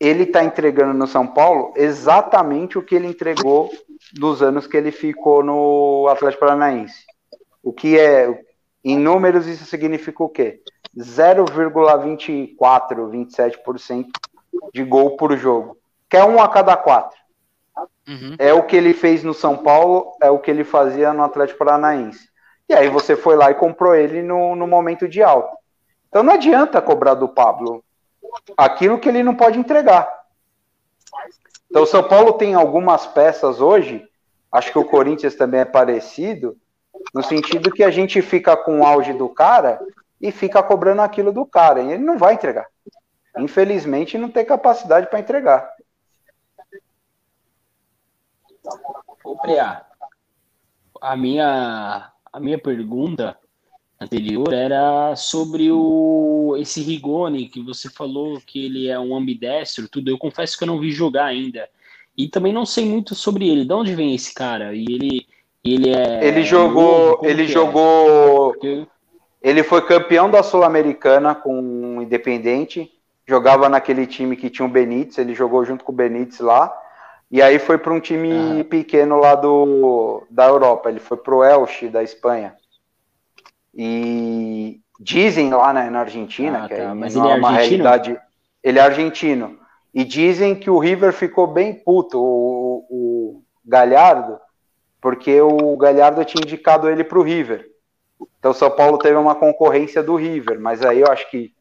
ele 0.00 0.22
está 0.22 0.42
entregando 0.42 0.94
no 0.94 1.06
São 1.06 1.26
Paulo 1.26 1.74
exatamente 1.76 2.78
o 2.78 2.82
que 2.82 2.94
ele 2.94 3.06
entregou 3.06 3.70
dos 4.14 4.42
anos 4.42 4.66
que 4.66 4.76
ele 4.76 4.90
ficou 4.90 5.44
no 5.44 6.08
Atlético 6.08 6.40
Paranaense. 6.40 7.04
O 7.62 7.70
que 7.70 7.98
é, 7.98 8.42
em 8.82 8.98
números, 8.98 9.46
isso 9.46 9.66
significa 9.66 10.24
o 10.24 10.28
quê? 10.30 10.62
0,24, 10.96 12.56
27% 12.56 14.06
de 14.72 14.82
gol 14.82 15.16
por 15.16 15.36
jogo, 15.36 15.76
que 16.08 16.16
é 16.16 16.24
um 16.24 16.40
a 16.40 16.48
cada 16.48 16.74
quatro. 16.78 17.20
Uhum. 18.08 18.34
É 18.38 18.54
o 18.54 18.62
que 18.64 18.76
ele 18.76 18.94
fez 18.94 19.22
no 19.22 19.34
São 19.34 19.58
Paulo, 19.58 20.16
é 20.22 20.30
o 20.30 20.38
que 20.38 20.50
ele 20.50 20.64
fazia 20.64 21.12
no 21.12 21.22
Atlético 21.22 21.58
Paranaense. 21.58 22.30
E 22.68 22.72
aí 22.72 22.88
você 22.88 23.14
foi 23.14 23.36
lá 23.36 23.50
e 23.50 23.54
comprou 23.54 23.94
ele 23.94 24.22
no, 24.22 24.56
no 24.56 24.66
momento 24.66 25.06
de 25.06 25.22
alta. 25.22 25.54
Então 26.08 26.22
não 26.22 26.32
adianta 26.32 26.80
cobrar 26.80 27.14
do 27.14 27.28
Pablo 27.28 27.84
aquilo 28.56 28.98
que 28.98 29.08
ele 29.08 29.22
não 29.22 29.34
pode 29.34 29.58
entregar. 29.58 30.20
Então 31.68 31.82
o 31.82 31.86
São 31.86 32.02
Paulo 32.02 32.32
tem 32.32 32.54
algumas 32.54 33.06
peças 33.06 33.60
hoje, 33.60 34.08
acho 34.50 34.72
que 34.72 34.78
o 34.78 34.84
Corinthians 34.84 35.34
também 35.34 35.60
é 35.60 35.64
parecido, 35.64 36.56
no 37.14 37.22
sentido 37.22 37.70
que 37.70 37.84
a 37.84 37.90
gente 37.90 38.20
fica 38.20 38.56
com 38.56 38.80
o 38.80 38.84
auge 38.84 39.12
do 39.12 39.28
cara 39.28 39.80
e 40.20 40.30
fica 40.30 40.62
cobrando 40.62 41.02
aquilo 41.02 41.32
do 41.32 41.46
cara, 41.46 41.80
e 41.80 41.92
ele 41.92 42.04
não 42.04 42.18
vai 42.18 42.34
entregar. 42.34 42.66
Infelizmente 43.38 44.18
não 44.18 44.30
tem 44.30 44.44
capacidade 44.44 45.06
para 45.08 45.20
entregar. 45.20 45.72
Ô, 49.24 49.36
Preá, 49.36 49.86
a 51.00 51.16
minha, 51.16 52.12
a 52.32 52.40
minha 52.40 52.58
pergunta 52.58 53.38
anterior 54.00 54.52
era 54.52 55.14
sobre 55.14 55.70
o 55.70 56.56
esse 56.58 56.80
Rigoni, 56.80 57.48
que 57.48 57.62
você 57.62 57.90
falou 57.90 58.40
que 58.44 58.64
ele 58.64 58.88
é 58.88 58.98
um 58.98 59.14
ambidestro, 59.14 59.88
tudo. 59.88 60.10
Eu 60.10 60.18
confesso 60.18 60.56
que 60.56 60.64
eu 60.64 60.68
não 60.68 60.80
vi 60.80 60.90
jogar 60.90 61.26
ainda. 61.26 61.68
E 62.16 62.28
também 62.28 62.52
não 62.52 62.66
sei 62.66 62.84
muito 62.84 63.14
sobre 63.14 63.48
ele. 63.48 63.64
De 63.64 63.72
onde 63.72 63.94
vem 63.94 64.14
esse 64.14 64.34
cara? 64.34 64.74
E 64.74 64.84
ele 64.84 65.26
ele 65.62 65.90
é 65.90 66.26
Ele 66.26 66.42
jogou, 66.42 67.10
novo, 67.10 67.26
ele 67.26 67.46
jogou 67.46 68.56
é? 68.64 68.86
Ele 69.42 69.62
foi 69.62 69.82
campeão 69.82 70.30
da 70.30 70.42
Sul-Americana 70.42 71.34
com 71.34 71.98
o 71.98 72.02
Independente, 72.02 72.90
jogava 73.26 73.68
naquele 73.68 74.06
time 74.06 74.36
que 74.36 74.50
tinha 74.50 74.66
o 74.66 74.70
Benítez, 74.70 75.18
ele 75.18 75.34
jogou 75.34 75.64
junto 75.64 75.84
com 75.84 75.92
o 75.92 75.94
Benítez 75.94 76.40
lá. 76.40 76.74
E 77.30 77.40
aí 77.40 77.58
foi 77.58 77.78
para 77.78 77.92
um 77.92 78.00
time 78.00 78.64
pequeno 78.64 79.16
lá 79.16 79.34
do, 79.34 80.24
da 80.28 80.46
Europa. 80.46 80.90
Ele 80.90 80.98
foi 80.98 81.16
para 81.16 81.34
o 81.34 81.44
Elche, 81.44 81.88
da 81.88 82.02
Espanha. 82.02 82.54
E 83.74 84.80
dizem 84.98 85.50
lá 85.50 85.72
né, 85.72 85.88
na 85.90 86.00
Argentina, 86.00 86.64
ah, 86.64 86.68
que 86.68 86.76
tá. 86.76 86.94
Mas 86.94 87.16
ele 87.16 87.28
é, 87.28 87.30
é 87.30 87.34
uma 87.34 87.50
realidade. 87.50 88.20
Ele 88.62 88.78
é 88.78 88.82
argentino. 88.82 89.58
E 89.92 90.04
dizem 90.04 90.54
que 90.54 90.70
o 90.70 90.78
River 90.78 91.12
ficou 91.12 91.46
bem 91.46 91.74
puto, 91.74 92.18
o, 92.20 92.86
o 92.90 93.42
Galhardo, 93.64 94.38
porque 95.00 95.40
o 95.40 95.76
Galhardo 95.76 96.24
tinha 96.24 96.42
indicado 96.42 96.88
ele 96.88 97.02
para 97.02 97.18
o 97.18 97.22
River. 97.22 97.66
Então 98.38 98.52
o 98.52 98.54
São 98.54 98.70
Paulo 98.70 98.98
teve 98.98 99.16
uma 99.16 99.34
concorrência 99.34 100.02
do 100.02 100.14
River, 100.14 100.60
mas 100.60 100.84
aí 100.84 101.00
eu 101.00 101.10
acho 101.10 101.28
que 101.30 101.52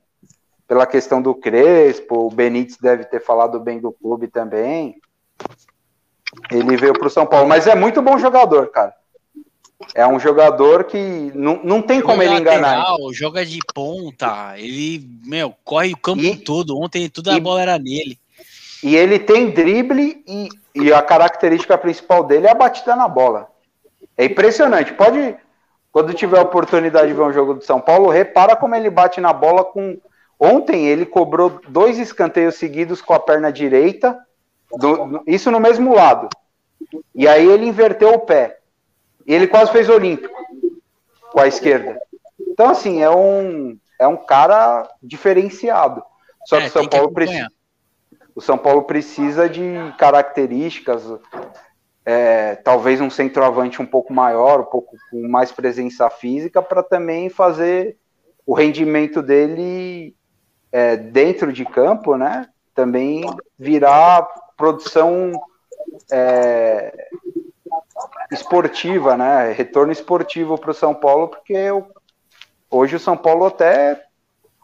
pela 0.67 0.85
questão 0.85 1.19
do 1.19 1.33
Crespo, 1.33 2.27
o 2.27 2.29
Benítez 2.29 2.77
deve 2.77 3.03
ter 3.05 3.19
falado 3.19 3.59
bem 3.59 3.79
do 3.79 3.91
clube 3.91 4.27
também. 4.27 5.01
Ele 6.51 6.77
veio 6.77 6.93
para 6.93 7.07
o 7.07 7.09
São 7.09 7.25
Paulo, 7.25 7.47
mas 7.47 7.65
é 7.65 7.73
muito 7.73 8.01
bom 8.03 8.19
jogador, 8.19 8.69
cara. 8.69 8.93
É 9.95 10.05
um 10.05 10.19
jogador 10.19 10.83
que 10.83 11.31
não, 11.33 11.61
não 11.63 11.81
tem 11.81 12.01
como 12.01 12.21
ele 12.21 12.35
enganar. 12.35 12.79
Lateral, 12.79 13.13
joga 13.13 13.45
de 13.45 13.59
ponta, 13.73 14.55
ele, 14.57 15.09
meu, 15.25 15.53
corre 15.63 15.93
o 15.93 15.97
campo 15.97 16.21
e, 16.21 16.35
todo. 16.35 16.77
Ontem 16.77 17.09
toda 17.09 17.33
a 17.33 17.39
bola 17.39 17.61
era 17.61 17.79
nele. 17.79 18.19
E 18.83 18.95
ele 18.95 19.19
tem 19.19 19.51
drible 19.51 20.23
e, 20.27 20.49
e 20.75 20.93
a 20.93 21.01
característica 21.01 21.77
principal 21.77 22.23
dele 22.25 22.47
é 22.47 22.51
a 22.51 22.55
batida 22.55 22.95
na 22.95 23.07
bola. 23.07 23.47
É 24.17 24.25
impressionante. 24.25 24.93
Pode, 24.93 25.35
quando 25.91 26.13
tiver 26.13 26.39
a 26.39 26.43
oportunidade 26.43 27.07
de 27.07 27.13
ver 27.13 27.23
um 27.23 27.33
jogo 27.33 27.53
do 27.53 27.63
São 27.63 27.79
Paulo, 27.79 28.09
repara 28.09 28.55
como 28.55 28.75
ele 28.75 28.89
bate 28.89 29.21
na 29.21 29.31
bola 29.31 29.63
com. 29.63 29.97
Ontem 30.37 30.87
ele 30.87 31.05
cobrou 31.05 31.59
dois 31.67 31.97
escanteios 31.97 32.55
seguidos 32.55 33.01
com 33.01 33.13
a 33.13 33.19
perna 33.19 33.51
direita 33.51 34.17
do, 34.71 35.21
isso 35.27 35.51
no 35.51 35.59
mesmo 35.59 35.93
lado. 35.93 36.29
E 37.13 37.27
aí 37.27 37.45
ele 37.45 37.65
inverteu 37.65 38.13
o 38.13 38.19
pé. 38.19 38.58
E 39.29 39.33
ele 39.35 39.45
quase 39.45 39.71
fez 39.71 39.87
olímpico 39.87 40.33
com 41.31 41.39
a 41.39 41.47
esquerda. 41.47 41.99
Então, 42.39 42.67
assim, 42.67 43.03
é 43.03 43.11
um, 43.11 43.77
é 43.99 44.07
um 44.07 44.17
cara 44.17 44.89
diferenciado. 45.03 46.01
Só 46.47 46.57
é, 46.57 46.61
que 46.61 46.67
o 46.69 46.71
São 46.71 46.87
Paulo 46.87 47.11
precisa. 47.11 47.47
O 48.33 48.41
São 48.41 48.57
Paulo 48.57 48.83
precisa 48.83 49.47
de 49.47 49.61
características, 49.99 51.03
é, 52.03 52.55
talvez 52.55 52.99
um 53.01 53.09
centroavante 53.11 53.79
um 53.79 53.85
pouco 53.85 54.11
maior, 54.11 54.61
um 54.61 54.65
pouco 54.65 54.97
com 55.11 55.27
mais 55.27 55.51
presença 55.51 56.09
física, 56.09 56.59
para 56.59 56.81
também 56.81 57.29
fazer 57.29 57.97
o 58.47 58.55
rendimento 58.55 59.21
dele 59.21 60.15
é, 60.71 60.97
dentro 60.97 61.53
de 61.53 61.65
campo, 61.65 62.17
né? 62.17 62.47
Também 62.73 63.23
virar 63.59 64.27
produção 64.57 65.33
é, 66.11 67.09
esportiva, 68.31 69.17
né? 69.17 69.51
Retorno 69.51 69.91
esportivo 69.91 70.57
para 70.57 70.71
o 70.71 70.73
São 70.73 70.93
Paulo, 70.93 71.27
porque 71.27 71.53
eu, 71.53 71.87
hoje 72.69 72.95
o 72.95 72.99
São 72.99 73.17
Paulo 73.17 73.45
até 73.45 74.03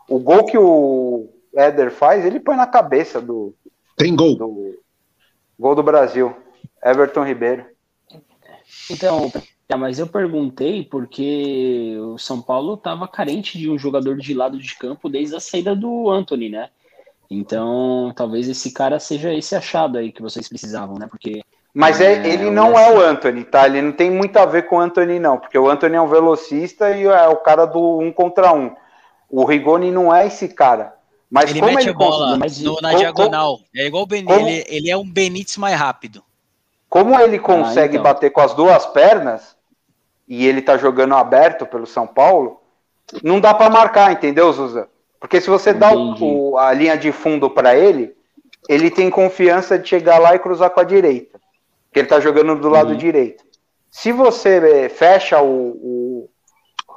o 0.07 0.19
gol 0.19 0.45
que 0.45 0.57
o 0.57 1.29
Éder 1.53 1.91
faz, 1.91 2.25
ele 2.25 2.39
põe 2.39 2.55
na 2.55 2.67
cabeça 2.67 3.21
do 3.21 3.55
tem 3.95 4.15
gol 4.15 4.35
do 4.35 4.79
gol 5.57 5.73
do 5.73 5.81
Brasil, 5.81 6.35
Everton 6.83 7.23
Ribeiro. 7.23 7.65
Então, 8.91 9.31
mas 9.77 9.99
eu 9.99 10.07
perguntei 10.07 10.83
porque 10.83 11.95
o 11.99 12.17
São 12.17 12.41
Paulo 12.41 12.75
estava 12.75 13.07
carente 13.07 13.57
de 13.57 13.69
um 13.69 13.77
jogador 13.77 14.17
de 14.17 14.33
lado 14.33 14.57
de 14.57 14.75
campo 14.75 15.09
desde 15.09 15.35
a 15.35 15.39
saída 15.39 15.75
do 15.75 16.09
Anthony, 16.09 16.49
né? 16.49 16.69
Então, 17.29 18.13
talvez 18.15 18.47
esse 18.47 18.71
cara 18.71 18.99
seja 18.99 19.33
esse 19.33 19.55
achado 19.55 19.97
aí 19.97 20.11
que 20.11 20.21
vocês 20.21 20.47
precisavam, 20.47 20.97
né? 20.97 21.07
Porque. 21.07 21.41
Mas 21.76 21.99
é, 21.99 22.14
é 22.14 22.27
ele 22.27 22.49
não 22.49 22.80
é 22.80 22.89
o 22.89 23.02
Anthony, 23.02 23.43
tá? 23.43 23.65
Ele 23.65 23.81
não 23.81 23.91
tem 23.91 24.10
muito 24.10 24.38
a 24.38 24.45
ver 24.45 24.65
com 24.65 24.77
o 24.77 24.80
Anthony, 24.80 25.19
não, 25.19 25.38
porque 25.38 25.60
o 25.60 25.69
Anthony 25.69 25.97
é 25.97 26.02
um 26.02 26.07
velocista 26.07 26.89
e 26.91 27.03
é 27.03 27.27
o 27.27 27.35
cara 27.35 27.65
do 27.65 27.99
um 27.99 28.14
contra 28.14 28.53
um. 28.53 28.73
O 29.30 29.43
Rigoni 29.43 29.91
não 29.91 30.15
é 30.15 30.26
esse 30.26 30.47
cara. 30.47 30.95
Mas 31.30 31.49
ele 31.49 31.60
como 31.60 31.73
mete 31.73 31.84
ele 31.84 31.89
a 31.89 31.93
bola 31.93 32.38
no, 32.38 32.76
na 32.81 32.89
como, 32.91 32.97
diagonal. 32.97 33.60
é 33.76 33.88
igual 33.88 34.03
o 34.03 34.06
Benítez, 34.06 34.39
ele, 34.39 34.65
ele, 34.69 34.89
é 34.89 34.95
um 34.95 35.06
Benítez 35.06 35.57
mais 35.57 35.77
rápido. 35.77 36.23
Como 36.88 37.19
ele 37.19 37.38
consegue 37.39 37.97
ah, 37.97 37.99
então. 37.99 38.03
bater 38.03 38.30
com 38.30 38.39
as 38.39 38.53
duas 38.53 38.85
pernas 38.85 39.57
e 40.26 40.47
ele 40.47 40.61
tá 40.61 40.77
jogando 40.77 41.14
aberto 41.14 41.65
pelo 41.65 41.85
São 41.85 42.07
Paulo, 42.07 42.61
não 43.22 43.41
dá 43.41 43.53
para 43.53 43.69
marcar, 43.69 44.14
entendeu, 44.14 44.52
Zuza? 44.53 44.88
Porque 45.19 45.41
se 45.41 45.49
você 45.49 45.73
dá 45.73 45.91
o, 45.93 46.57
a 46.57 46.72
linha 46.72 46.97
de 46.97 47.11
fundo 47.11 47.49
para 47.49 47.76
ele, 47.76 48.15
ele 48.69 48.89
tem 48.89 49.10
confiança 49.10 49.77
de 49.77 49.89
chegar 49.89 50.19
lá 50.19 50.35
e 50.35 50.39
cruzar 50.39 50.69
com 50.69 50.80
a 50.80 50.85
direita. 50.85 51.35
Porque 51.95 52.01
ele 52.01 52.07
tá 52.09 52.19
jogando 52.19 52.59
do 52.59 52.67
lado 52.67 52.89
Uhum. 52.91 52.97
direito. 52.97 53.41
Se 53.89 54.11
você 54.11 54.57
eh, 54.84 54.89
fecha 54.89 55.41
o, 55.41 55.69
o- 55.69 56.30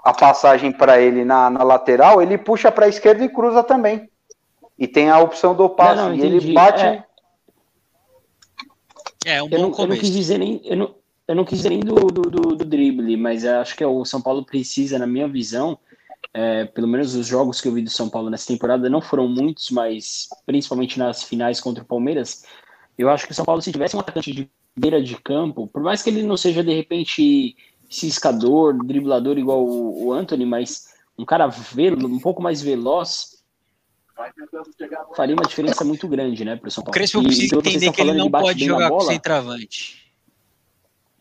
a 0.02 0.12
passagem 0.12 0.72
para 0.72 1.00
ele 1.00 1.24
na, 1.24 1.48
na 1.48 1.62
lateral, 1.62 2.20
ele 2.20 2.36
puxa 2.36 2.72
para 2.72 2.86
a 2.86 2.88
esquerda 2.88 3.24
e 3.24 3.28
cruza 3.28 3.62
também. 3.62 4.10
E 4.76 4.88
tem 4.88 5.08
a 5.08 5.20
opção 5.20 5.54
do 5.54 5.68
passe. 5.70 6.02
Não, 6.02 6.08
não, 6.08 6.16
e 6.16 6.20
ele 6.20 6.52
bate. 6.52 6.82
É. 6.84 7.04
É 9.24 9.40
um 9.40 9.44
Eu 9.46 9.50
bom 9.50 9.56
não, 9.56 9.62
eu 9.62 9.68
não 9.68 9.70
começo. 9.76 10.00
quis 10.00 10.10
dizer 10.10 10.38
nem. 10.38 10.60
Eu 10.64 10.76
não, 10.76 10.94
eu 11.28 11.34
não 11.36 11.44
quis 11.44 11.58
dizer 11.58 11.68
nem 11.70 11.78
do, 11.78 11.94
do, 11.94 12.22
do, 12.22 12.56
do 12.56 12.64
drible, 12.64 13.16
mas 13.16 13.44
eu 13.44 13.60
acho 13.60 13.76
que 13.76 13.84
o 13.84 14.04
São 14.04 14.20
Paulo 14.20 14.44
precisa, 14.44 14.98
na 14.98 15.06
minha 15.06 15.28
visão, 15.28 15.78
é, 16.34 16.64
pelo 16.64 16.88
menos 16.88 17.14
os 17.14 17.24
jogos 17.24 17.60
que 17.60 17.68
eu 17.68 17.72
vi 17.72 17.82
do 17.82 17.90
São 17.90 18.08
Paulo 18.10 18.30
nessa 18.30 18.48
temporada 18.48 18.90
não 18.90 19.00
foram 19.00 19.28
muitos, 19.28 19.70
mas 19.70 20.26
principalmente 20.44 20.98
nas 20.98 21.22
finais 21.22 21.60
contra 21.60 21.84
o 21.84 21.86
Palmeiras, 21.86 22.42
eu 22.98 23.08
acho 23.08 23.26
que 23.26 23.32
o 23.32 23.34
São 23.34 23.44
Paulo, 23.44 23.62
se 23.62 23.70
tivesse 23.70 23.96
um 23.96 24.00
atacante 24.00 24.32
de 24.32 24.50
beira 24.76 25.00
de 25.00 25.16
campo, 25.16 25.68
por 25.68 25.82
mais 25.82 26.02
que 26.02 26.10
ele 26.10 26.22
não 26.22 26.36
seja 26.36 26.62
de 26.62 26.74
repente 26.74 27.56
ciscador, 27.88 28.76
driblador 28.84 29.38
igual 29.38 29.64
o, 29.64 30.06
o 30.06 30.12
Anthony, 30.12 30.44
mas 30.44 30.88
um 31.16 31.24
cara 31.24 31.46
velo, 31.46 32.06
um 32.06 32.18
pouco 32.18 32.42
mais 32.42 32.60
veloz, 32.60 33.38
faria 35.16 35.34
uma 35.34 35.44
diferença 35.44 35.84
muito 35.84 36.06
grande, 36.08 36.44
né, 36.44 36.56
para 36.56 36.68
o 36.68 36.70
São 36.70 36.82
O 36.82 36.84
Paulo. 36.84 36.94
Crespo 36.94 37.20
E- 37.20 37.24
precisa 37.24 37.54
e 37.54 37.58
entender 37.58 37.92
que 37.92 38.00
ele 38.00 38.12
não 38.14 38.30
pode 38.30 38.64
jogar 38.64 38.90
com 38.90 39.00
centroavante. 39.00 40.08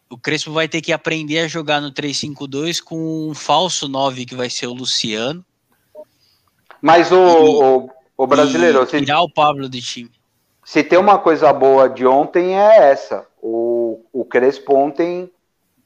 O 0.10 0.18
Crespo 0.18 0.52
vai 0.52 0.70
ter 0.70 0.82
que 0.82 0.94
aprender 0.94 1.40
a 1.40 1.48
jogar 1.48 1.82
no 1.82 1.92
3-5-2 1.92 2.82
com 2.82 3.30
um 3.30 3.34
falso 3.36 3.90
9 3.90 4.26
que 4.26 4.36
vai 4.36 4.50
ser 4.50 4.68
o 4.68 4.74
Luciano. 4.74 5.46
Mas 6.82 7.12
o, 7.12 7.18
o, 7.18 7.90
o 8.16 8.28
brasileiro, 8.28 8.84
e 8.84 8.88
se, 8.88 9.00
tirar 9.00 9.22
o 9.22 9.30
Pablo 9.30 9.68
do 9.68 9.82
time. 9.82 10.12
Se 10.68 10.84
tem 10.84 11.00
uma 11.00 11.18
coisa 11.18 11.54
boa 11.54 11.88
de 11.90 12.06
ontem 12.06 12.60
é 12.60 12.90
essa. 12.92 13.26
O, 13.42 14.04
o 14.12 14.26
Crespo 14.26 14.76
ontem 14.76 15.32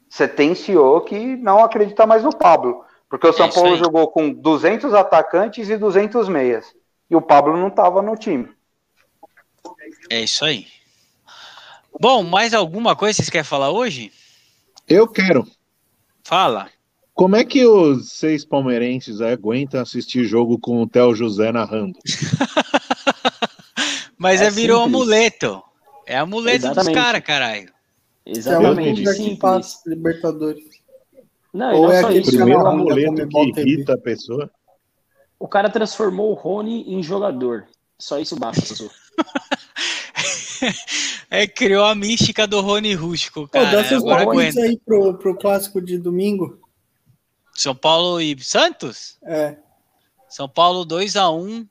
sentenciou 0.09 1.01
que 1.01 1.37
não 1.37 1.63
acredita 1.63 2.07
mais 2.07 2.23
no 2.23 2.35
Pablo. 2.35 2.83
Porque 3.07 3.27
o 3.27 3.31
São 3.31 3.45
É 3.45 3.51
Paulo 3.51 3.73
aí. 3.73 3.77
jogou 3.77 4.07
com 4.07 4.33
200 4.33 4.91
atacantes 4.95 5.69
e 5.69 5.77
200 5.77 6.27
meias. 6.27 6.73
E 7.07 7.15
o 7.15 7.21
Pablo 7.21 7.55
não 7.55 7.67
estava 7.67 8.01
no 8.01 8.15
time. 8.15 8.49
É 10.09 10.21
isso 10.21 10.43
aí. 10.43 10.65
Bom, 11.99 12.23
mais 12.23 12.51
alguma 12.51 12.95
coisa 12.95 13.13
que 13.17 13.17
vocês 13.17 13.29
querem 13.29 13.45
falar 13.45 13.69
hoje? 13.69 14.11
Eu 14.89 15.07
quero. 15.07 15.45
Fala. 16.23 16.71
Como 17.13 17.35
é 17.35 17.45
que 17.45 17.63
os 17.67 18.13
seis 18.13 18.43
palmeirenses 18.43 19.21
aguentam 19.21 19.79
assistir 19.79 20.23
jogo 20.23 20.57
com 20.57 20.81
o 20.81 20.87
Theo 20.87 21.13
José 21.13 21.51
narrando? 21.51 21.99
Mas 24.21 24.39
é, 24.39 24.45
É 24.45 24.51
virou 24.51 24.83
simples. 24.83 25.01
amuleto. 25.01 25.63
É 26.05 26.17
amuleto 26.17 26.59
dos 26.59 26.71
Exatamente. 26.71 26.93
caras, 26.95 27.21
caralho. 27.23 27.73
É 28.23 28.31
Exatamente, 28.37 29.01
que 29.01 29.13
simples. 29.13 29.39
passa 29.39 29.81
Libertadores. 29.89 30.63
Não, 31.51 31.73
Ou 31.75 31.81
não 31.87 31.91
é 31.91 32.01
só 32.01 32.07
aquele 32.07 32.23
Primeiro 32.25 32.67
amuleto 32.67 33.27
que 33.27 33.39
irrita 33.61 33.95
a 33.95 33.97
pessoa. 33.97 34.49
O 35.39 35.47
cara 35.47 35.71
transformou 35.71 36.29
o 36.29 36.35
Rony 36.35 36.83
em 36.93 37.01
jogador. 37.01 37.65
Só 37.97 38.19
isso 38.19 38.35
basta, 38.35 38.61
Sussu. 38.63 38.91
É, 41.29 41.47
criou 41.47 41.85
a 41.85 41.95
mística 41.95 42.45
do 42.45 42.59
Rony 42.61 42.93
Rústico, 42.93 43.41
Pô, 43.43 43.47
cara. 43.47 43.71
dá 43.71 43.83
seus 43.85 44.03
Agora 44.03 44.25
palpites 44.25 44.55
aguenta. 44.57 44.69
aí 44.69 44.77
pro, 44.85 45.13
pro 45.17 45.35
clássico 45.35 45.81
de 45.81 45.97
domingo. 45.97 46.59
São 47.53 47.73
Paulo 47.73 48.19
e 48.21 48.37
Santos? 48.43 49.17
É. 49.23 49.57
São 50.29 50.47
Paulo 50.49 50.85
2x1. 50.85 51.67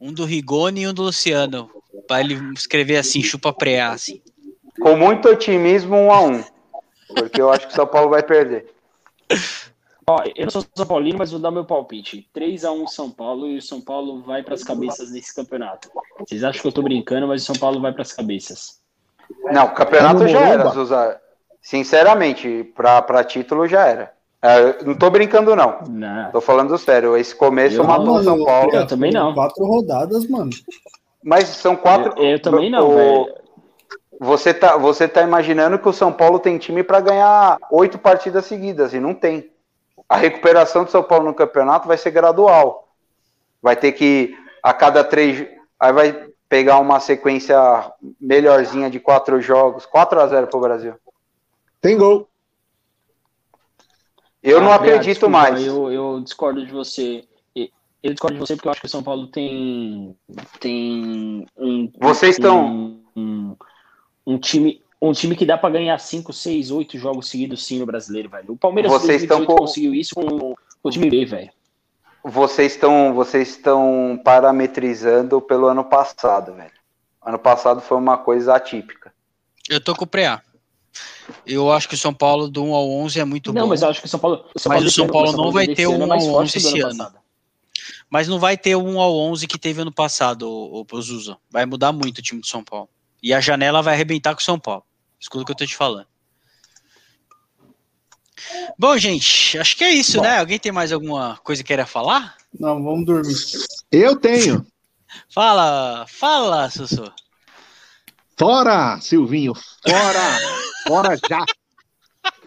Um 0.00 0.12
do 0.12 0.24
Rigoni 0.24 0.82
e 0.82 0.88
um 0.88 0.94
do 0.94 1.02
Luciano. 1.02 1.70
Pra 2.08 2.20
ele 2.20 2.34
escrever 2.54 2.96
assim, 2.96 3.22
chupa 3.22 3.52
preá, 3.52 3.92
assim. 3.92 4.20
Com 4.80 4.96
muito 4.96 5.28
otimismo, 5.28 5.96
um 5.96 6.10
a 6.10 6.22
um. 6.22 6.42
Porque 7.14 7.40
eu 7.40 7.50
acho 7.50 7.66
que 7.66 7.72
o 7.72 7.76
São 7.76 7.86
Paulo 7.86 8.08
vai 8.08 8.22
perder. 8.22 8.72
Ó, 10.06 10.24
eu 10.34 10.44
não 10.44 10.50
sou 10.50 10.64
São 10.74 10.86
Paulino, 10.86 11.18
mas 11.18 11.30
vou 11.30 11.40
dar 11.40 11.50
meu 11.50 11.64
palpite. 11.64 12.28
3x1 12.34 12.86
São 12.88 13.10
Paulo 13.10 13.46
e 13.46 13.58
o 13.58 13.62
São 13.62 13.80
Paulo 13.80 14.22
vai 14.22 14.42
pras 14.42 14.64
cabeças 14.64 15.10
nesse 15.10 15.34
campeonato. 15.34 15.90
Vocês 16.18 16.42
acham 16.42 16.62
que 16.62 16.66
eu 16.66 16.72
tô 16.72 16.82
brincando, 16.82 17.28
mas 17.28 17.42
o 17.42 17.46
São 17.46 17.56
Paulo 17.56 17.80
vai 17.80 17.92
pras 17.92 18.12
cabeças. 18.12 18.80
Não, 19.52 19.66
o 19.66 19.74
campeonato 19.74 20.26
já 20.26 20.40
era. 20.40 21.20
Sinceramente, 21.62 22.72
pra 22.74 23.22
título 23.22 23.68
já 23.68 23.86
era. 23.86 24.19
É, 24.42 24.82
não 24.84 24.94
tô 24.94 25.10
brincando, 25.10 25.54
não. 25.54 25.80
Não. 25.88 26.30
Tô 26.30 26.40
falando 26.40 26.76
sério. 26.78 27.16
Esse 27.16 27.34
começo 27.34 27.76
Eu 27.76 27.84
matou 27.84 28.16
o 28.16 28.22
São 28.24 28.42
Paulo. 28.44 28.74
eu 28.74 28.86
também 28.86 29.12
não. 29.12 29.34
Quatro 29.34 29.64
rodadas, 29.66 30.26
mano. 30.28 30.50
Mas 31.22 31.48
são 31.48 31.76
quatro. 31.76 32.14
Eu, 32.16 32.30
eu 32.32 32.40
também 32.42 32.70
não, 32.70 32.88
o- 32.88 32.94
velho. 32.94 33.34
Você 34.22 34.52
tá, 34.52 34.76
você 34.76 35.08
tá 35.08 35.22
imaginando 35.22 35.78
que 35.78 35.88
o 35.88 35.92
São 35.92 36.12
Paulo 36.12 36.38
tem 36.38 36.58
time 36.58 36.82
para 36.82 37.00
ganhar 37.00 37.58
oito 37.70 37.98
partidas 37.98 38.44
seguidas 38.46 38.92
e 38.92 39.00
não 39.00 39.14
tem. 39.14 39.50
A 40.08 40.16
recuperação 40.16 40.84
do 40.84 40.90
São 40.90 41.02
Paulo 41.02 41.24
no 41.26 41.34
campeonato 41.34 41.88
vai 41.88 41.96
ser 41.96 42.10
gradual. 42.10 42.88
Vai 43.62 43.76
ter 43.76 43.92
que 43.92 44.34
a 44.62 44.72
cada 44.74 45.02
três, 45.04 45.46
aí 45.78 45.92
vai 45.92 46.26
pegar 46.50 46.78
uma 46.78 46.98
sequência 47.00 47.56
melhorzinha 48.20 48.90
de 48.90 48.98
quatro 49.00 49.40
jogos, 49.40 49.86
4 49.86 50.20
a 50.20 50.26
0 50.26 50.46
pro 50.48 50.60
Brasil. 50.60 50.94
Tem 51.80 51.96
gol. 51.96 52.28
Eu 54.42 54.60
não 54.60 54.72
Ah, 54.72 54.78
Bea, 54.78 54.94
acredito 54.96 55.14
desculpa, 55.20 55.30
mais. 55.38 55.66
Eu, 55.66 55.90
eu 55.92 56.20
discordo 56.20 56.64
de 56.64 56.72
você. 56.72 57.24
Eu 58.02 58.12
discordo 58.14 58.34
de 58.34 58.40
você 58.40 58.56
porque 58.56 58.66
eu 58.68 58.72
acho 58.72 58.80
que 58.80 58.86
o 58.86 58.90
São 58.90 59.02
Paulo 59.02 59.26
tem. 59.26 60.16
tem 60.58 61.46
um. 61.56 61.92
Vocês 62.00 62.36
estão- 62.36 62.66
Um, 62.66 63.04
um, 63.14 63.56
um 64.26 64.38
time. 64.38 64.82
Um 65.02 65.12
time 65.12 65.34
que 65.34 65.46
dá 65.46 65.56
pra 65.56 65.70
ganhar 65.70 65.98
5, 65.98 66.30
6, 66.32 66.70
8 66.70 66.98
jogos 66.98 67.28
seguidos 67.30 67.64
sim 67.64 67.78
no 67.78 67.86
brasileiro, 67.86 68.28
velho. 68.28 68.52
O 68.52 68.56
Palmeiras 68.56 68.90
Vocês 68.92 69.22
em 69.22 69.24
estão 69.24 69.38
2018 69.38 69.58
com- 69.58 69.64
conseguiu 69.66 69.94
isso 69.94 70.14
com 70.14 70.22
o- 70.26 70.56
com 70.82 70.88
o 70.88 70.90
time 70.90 71.08
B, 71.10 71.24
velho. 71.24 71.50
Vocês 72.22 72.72
estão, 72.72 73.14
vocês 73.14 73.48
estão 73.48 74.20
parametrizando 74.22 75.40
pelo 75.40 75.66
ano 75.68 75.84
passado, 75.84 76.52
velho. 76.54 76.72
Ano 77.24 77.38
passado 77.38 77.80
foi 77.80 77.96
uma 77.96 78.18
coisa 78.18 78.54
atípica. 78.54 79.10
Eu 79.68 79.80
tô 79.82 79.94
com 79.94 80.04
o 80.04 80.06
preá. 80.06 80.42
Eu 81.46 81.70
acho 81.72 81.88
que 81.88 81.94
o 81.94 81.98
São 81.98 82.12
Paulo 82.12 82.48
do 82.48 82.64
1 82.64 82.74
ao 82.74 82.90
11 82.90 83.20
é 83.20 83.24
muito 83.24 83.52
Não, 83.52 83.62
bom. 83.62 83.68
mas 83.68 83.82
eu 83.82 83.88
acho 83.88 84.00
que 84.00 84.06
o 84.06 84.08
São 84.08 84.20
Paulo. 84.20 84.44
Mas 84.54 84.64
Paulo 84.64 84.86
o 84.86 84.90
São 84.90 85.06
Paulo 85.06 85.32
não 85.32 85.52
vai 85.52 85.66
ter 85.68 85.84
ano 85.84 86.02
é 86.02 86.04
um 86.04 86.06
mais 86.08 86.24
ao 86.24 86.30
forte 86.32 86.58
11 86.58 86.58
que 86.58 86.58
o 86.58 86.62
do 86.62 86.68
esse 86.68 86.80
ano 86.80 86.98
passado. 86.98 87.20
Mas 88.10 88.28
não 88.28 88.38
vai 88.40 88.56
ter 88.56 88.74
o 88.74 88.82
1 88.82 89.00
ao 89.00 89.16
11 89.16 89.46
que 89.46 89.58
teve 89.58 89.82
ano 89.82 89.92
passado, 89.92 90.48
o, 90.48 90.84
o 90.90 91.02
Zuza. 91.02 91.36
Vai 91.50 91.64
mudar 91.64 91.92
muito 91.92 92.18
o 92.18 92.22
time 92.22 92.40
do 92.40 92.46
São 92.46 92.64
Paulo. 92.64 92.88
E 93.22 93.32
a 93.32 93.40
janela 93.40 93.82
vai 93.82 93.94
arrebentar 93.94 94.34
com 94.34 94.40
o 94.40 94.44
São 94.44 94.58
Paulo. 94.58 94.84
Escuta 95.18 95.42
o 95.42 95.46
que 95.46 95.52
eu 95.52 95.56
tô 95.56 95.66
te 95.66 95.76
falando. 95.76 96.06
Bom, 98.78 98.96
gente, 98.96 99.58
acho 99.58 99.76
que 99.76 99.84
é 99.84 99.90
isso, 99.92 100.16
Bom. 100.16 100.22
né? 100.22 100.38
Alguém 100.38 100.58
tem 100.58 100.72
mais 100.72 100.92
alguma 100.92 101.38
coisa 101.44 101.62
que 101.62 101.68
queira 101.68 101.86
falar? 101.86 102.36
Não, 102.58 102.82
vamos 102.82 103.04
dormir. 103.04 103.36
Eu 103.92 104.16
tenho. 104.16 104.66
Fala, 105.28 106.06
fala, 106.08 106.70
Sussu. 106.70 107.12
Fora, 108.40 108.98
Silvinho. 109.02 109.52
Fora. 109.86 110.38
Fora 110.88 111.18
já. 111.28 111.44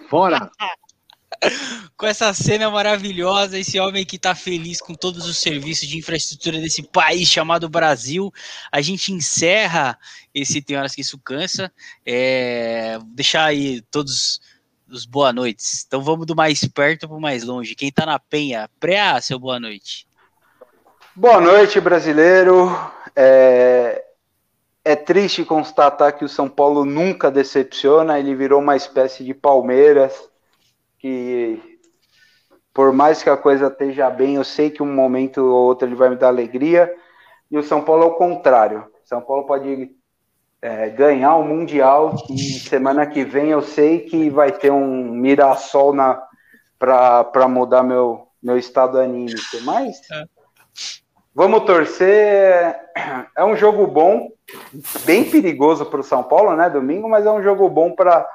Fora. 0.10 0.50
Com 1.96 2.08
essa 2.08 2.34
cena 2.34 2.68
maravilhosa, 2.72 3.60
esse 3.60 3.80
homem 3.80 4.04
que 4.04 4.18
tá 4.18 4.34
feliz 4.34 4.82
com 4.82 4.96
todos 4.96 5.28
os 5.28 5.38
serviços 5.38 5.88
de 5.88 6.00
infraestrutura 6.00 6.60
desse 6.60 6.82
país 6.82 7.30
chamado 7.30 7.70
Brasil, 7.70 8.34
a 8.72 8.82
gente 8.82 9.14
encerra 9.14 9.96
esse 10.34 10.64
Tem 10.64 10.76
Horas 10.78 10.96
que 10.96 11.02
Isso 11.02 11.20
Cansa. 11.20 11.72
É, 12.04 12.98
vou 12.98 13.10
deixar 13.10 13.44
aí 13.44 13.80
todos 13.92 14.42
os 14.90 15.06
boa 15.06 15.32
noites. 15.32 15.84
Então 15.86 16.02
vamos 16.02 16.26
do 16.26 16.36
mais 16.36 16.66
perto 16.66 17.08
pro 17.08 17.22
mais 17.22 17.44
longe. 17.44 17.76
Quem 17.76 17.92
tá 17.92 18.04
na 18.04 18.18
penha, 18.18 18.68
pré 18.80 19.22
seu 19.22 19.38
boa 19.38 19.60
noite. 19.60 20.08
Boa 21.16 21.40
noite, 21.40 21.80
brasileiro. 21.80 22.76
É... 23.16 24.04
é 24.86 24.96
triste 24.96 25.46
constatar 25.46 26.18
que 26.18 26.26
o 26.26 26.30
São 26.30 26.50
Paulo 26.50 26.84
nunca 26.84 27.32
decepciona. 27.32 28.20
Ele 28.20 28.36
virou 28.36 28.60
uma 28.60 28.76
espécie 28.76 29.24
de 29.24 29.34
Palmeiras 29.34 30.30
que, 31.00 31.80
por 32.74 32.92
mais 32.92 33.24
que 33.24 33.30
a 33.30 33.38
coisa 33.38 33.68
esteja 33.68 34.10
bem, 34.10 34.36
eu 34.36 34.44
sei 34.44 34.70
que 34.70 34.84
um 34.84 34.94
momento 34.94 35.40
ou 35.40 35.68
outro 35.68 35.88
ele 35.88 35.96
vai 35.96 36.10
me 36.10 36.18
dar 36.18 36.28
alegria. 36.28 36.94
E 37.50 37.58
o 37.58 37.64
São 37.64 37.82
Paulo 37.82 38.04
é 38.04 38.08
o 38.08 38.16
contrário. 38.16 38.92
São 39.06 39.22
Paulo 39.22 39.46
pode 39.46 39.96
é, 40.62 40.90
ganhar 40.90 41.36
o 41.36 41.44
Mundial 41.44 42.16
e 42.30 42.60
semana 42.60 43.06
que 43.06 43.24
vem 43.24 43.50
eu 43.50 43.62
sei 43.62 44.00
que 44.00 44.30
vai 44.30 44.52
ter 44.52 44.72
um 44.72 45.12
Mirassol 45.12 45.94
para 46.78 47.48
mudar 47.48 47.84
meu, 47.84 48.28
meu 48.42 48.58
estado 48.58 48.98
anímico. 48.98 49.40
Mas 49.64 50.02
vamos 51.34 51.66
torcer. 51.66 52.76
É 53.36 53.44
um 53.44 53.56
jogo 53.56 53.88
bom, 53.88 54.30
bem 55.06 55.30
perigoso 55.30 55.86
para 55.86 56.00
o 56.00 56.04
São 56.04 56.24
Paulo, 56.24 56.56
né? 56.56 56.70
Domingo, 56.70 57.10
mas 57.10 57.26
é 57.26 57.32
um 57.32 57.44
jogo 57.44 57.70
bom 57.70 57.92
para 57.92 58.28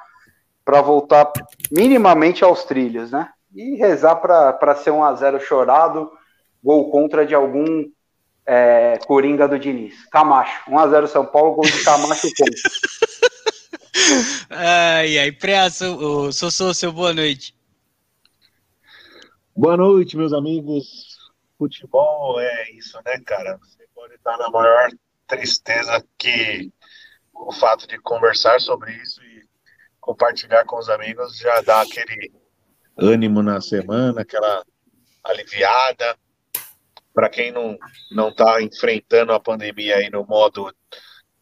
para 0.65 0.83
voltar 0.83 1.33
minimamente 1.73 2.45
aos 2.45 2.65
trilhos, 2.65 3.11
né? 3.11 3.31
E 3.55 3.77
rezar 3.77 4.17
para 4.17 4.75
ser 4.75 4.91
um 4.91 5.03
a 5.03 5.15
0 5.15 5.41
chorado, 5.41 6.13
gol 6.63 6.91
contra 6.91 7.25
de 7.25 7.35
algum 7.35 7.87
é, 8.45 8.99
Coringa 9.07 9.49
do 9.49 9.59
Diniz. 9.59 9.95
Camacho. 10.11 10.71
1x0 10.71 11.07
São 11.07 11.25
Paulo, 11.25 11.55
gol 11.55 11.65
de 11.65 11.83
Camacho 11.83 12.29
contra. 12.37 12.55
Ai, 14.51 15.19
ai, 15.19 15.33
Preço, 15.33 15.85
o 15.97 16.33
Sossô, 16.33 16.73
seu 16.73 16.93
boa 16.93 17.13
noite. 17.13 17.55
Boa 19.55 19.77
noite, 19.77 20.17
meus 20.17 20.33
amigos. 20.33 21.08
Futebol 21.59 22.41
é 22.41 22.71
isso, 22.71 22.97
né, 23.05 23.21
cara? 23.27 23.59
Você 23.59 23.85
pode 23.93 24.15
estar 24.15 24.37
na 24.39 24.49
maior 24.49 24.91
tristeza 25.27 26.07
que 26.17 26.73
o 27.35 27.53
fato 27.53 27.87
de 27.89 27.99
conversar 27.99 28.61
sobre 28.61 28.93
isso 28.93 29.21
e 29.25 29.45
compartilhar 30.01 30.65
com 30.65 30.79
os 30.79 30.89
amigos 30.89 31.37
já 31.37 31.61
dá 31.63 31.81
aquele 31.81 32.33
ânimo 32.97 33.43
na 33.43 33.61
semana, 33.61 34.23
aquela 34.23 34.65
aliviada. 35.25 36.17
Para 37.13 37.29
quem 37.29 37.51
não 37.51 37.77
não 38.13 38.29
está 38.29 38.63
enfrentando 38.63 39.33
a 39.33 39.41
pandemia 39.41 39.97
aí 39.97 40.09
no 40.09 40.25
modo 40.25 40.73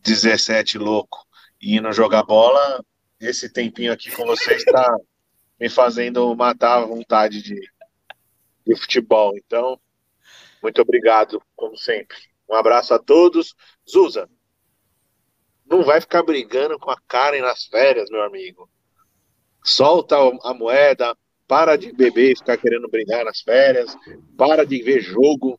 17 0.00 0.78
louco 0.78 1.26
e 1.60 1.76
indo 1.76 1.92
jogar 1.92 2.22
bola, 2.22 2.82
esse 3.20 3.52
tempinho 3.52 3.92
aqui 3.92 4.10
com 4.10 4.24
vocês 4.24 4.62
está 4.62 4.96
me 5.60 5.68
fazendo 5.68 6.34
matar 6.34 6.78
a 6.78 6.86
vontade 6.86 7.42
de, 7.42 7.60
de 8.66 8.76
futebol. 8.76 9.36
Então, 9.36 9.78
muito 10.66 10.82
obrigado, 10.82 11.40
como 11.54 11.76
sempre. 11.76 12.16
Um 12.50 12.54
abraço 12.54 12.92
a 12.92 12.98
todos. 12.98 13.54
Zuza, 13.88 14.28
não 15.64 15.84
vai 15.84 16.00
ficar 16.00 16.24
brigando 16.24 16.76
com 16.76 16.90
a 16.90 17.00
Karen 17.06 17.40
nas 17.40 17.66
férias, 17.66 18.10
meu 18.10 18.20
amigo. 18.24 18.68
Solta 19.64 20.16
a 20.42 20.52
moeda, 20.52 21.16
para 21.46 21.76
de 21.76 21.92
beber 21.92 22.32
e 22.32 22.36
ficar 22.36 22.56
querendo 22.56 22.88
brigar 22.88 23.24
nas 23.24 23.42
férias, 23.42 23.96
para 24.36 24.66
de 24.66 24.82
ver 24.82 25.00
jogo, 25.00 25.56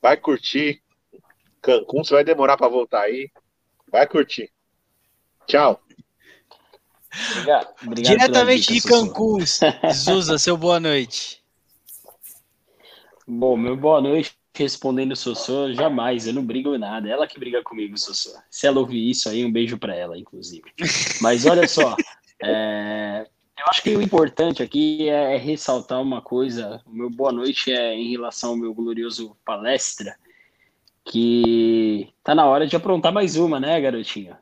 vai 0.00 0.16
curtir. 0.16 0.82
Cancún, 1.60 2.02
você 2.02 2.14
vai 2.14 2.24
demorar 2.24 2.56
para 2.56 2.68
voltar 2.68 3.02
aí. 3.02 3.30
Vai 3.92 4.06
curtir. 4.06 4.50
Tchau. 5.46 5.82
Obrigado. 7.32 7.74
Obrigado 7.84 8.16
Diretamente 8.16 8.72
dica, 8.72 8.88
de 8.88 8.94
Cancún, 8.94 9.40
Zuza, 9.92 10.38
seu 10.38 10.56
boa 10.56 10.80
noite. 10.80 11.39
Bom, 13.32 13.56
meu 13.56 13.76
boa 13.76 14.00
noite 14.00 14.36
respondendo 14.52 15.14
Sossô, 15.14 15.72
jamais, 15.72 16.26
eu 16.26 16.34
não 16.34 16.44
brigo 16.44 16.76
nada. 16.76 17.08
Ela 17.08 17.28
que 17.28 17.38
briga 17.38 17.62
comigo, 17.62 17.96
Sossô. 17.96 18.36
Se 18.50 18.66
ela 18.66 18.80
ouvir 18.80 19.08
isso 19.08 19.28
aí, 19.28 19.44
um 19.44 19.52
beijo 19.52 19.78
para 19.78 19.94
ela, 19.94 20.18
inclusive. 20.18 20.64
Mas 21.22 21.46
olha 21.46 21.68
só, 21.68 21.94
é, 22.42 23.24
eu 23.56 23.64
acho 23.68 23.84
que 23.84 23.96
o 23.96 24.02
importante 24.02 24.64
aqui 24.64 25.08
é, 25.08 25.36
é 25.36 25.38
ressaltar 25.38 26.02
uma 26.02 26.20
coisa. 26.20 26.82
O 26.84 26.90
meu 26.90 27.08
boa 27.08 27.30
noite 27.30 27.72
é 27.72 27.94
em 27.94 28.10
relação 28.10 28.50
ao 28.50 28.56
meu 28.56 28.74
glorioso 28.74 29.36
palestra, 29.44 30.16
que 31.04 32.08
tá 32.24 32.34
na 32.34 32.46
hora 32.46 32.66
de 32.66 32.74
aprontar 32.74 33.12
mais 33.12 33.36
uma, 33.36 33.60
né, 33.60 33.80
garotinha? 33.80 34.40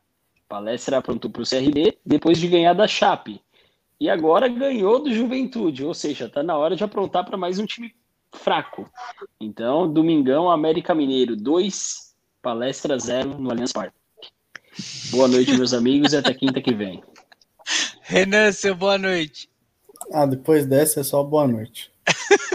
Palestra 0.48 0.96
aprontou 0.96 1.30
para 1.30 1.42
o 1.42 1.46
CRB 1.46 1.98
depois 2.06 2.38
de 2.38 2.48
ganhar 2.48 2.72
da 2.72 2.88
Chape. 2.88 3.38
E 4.00 4.08
agora 4.08 4.48
ganhou 4.48 4.98
do 4.98 5.12
Juventude, 5.12 5.84
ou 5.84 5.92
seja, 5.92 6.26
tá 6.26 6.42
na 6.42 6.56
hora 6.56 6.74
de 6.74 6.82
aprontar 6.82 7.26
para 7.26 7.36
mais 7.36 7.58
um 7.58 7.66
time 7.66 7.92
fraco. 8.34 8.90
Então, 9.40 9.92
domingão, 9.92 10.50
América 10.50 10.94
Mineiro 10.94 11.36
2, 11.36 12.14
palestra 12.42 12.98
0 12.98 13.38
no 13.38 13.50
Allianz 13.50 13.72
Parque. 13.72 13.96
Boa 15.10 15.26
noite, 15.26 15.56
meus 15.56 15.72
amigos, 15.72 16.12
e 16.12 16.16
até 16.16 16.32
quinta 16.32 16.60
que 16.60 16.72
vem. 16.72 17.02
Renan, 18.02 18.52
seu 18.52 18.74
boa 18.74 18.96
noite. 18.96 19.50
Ah, 20.12 20.26
depois 20.26 20.64
dessa 20.64 21.00
é 21.00 21.02
só 21.02 21.22
boa 21.22 21.46
noite. 21.46 21.90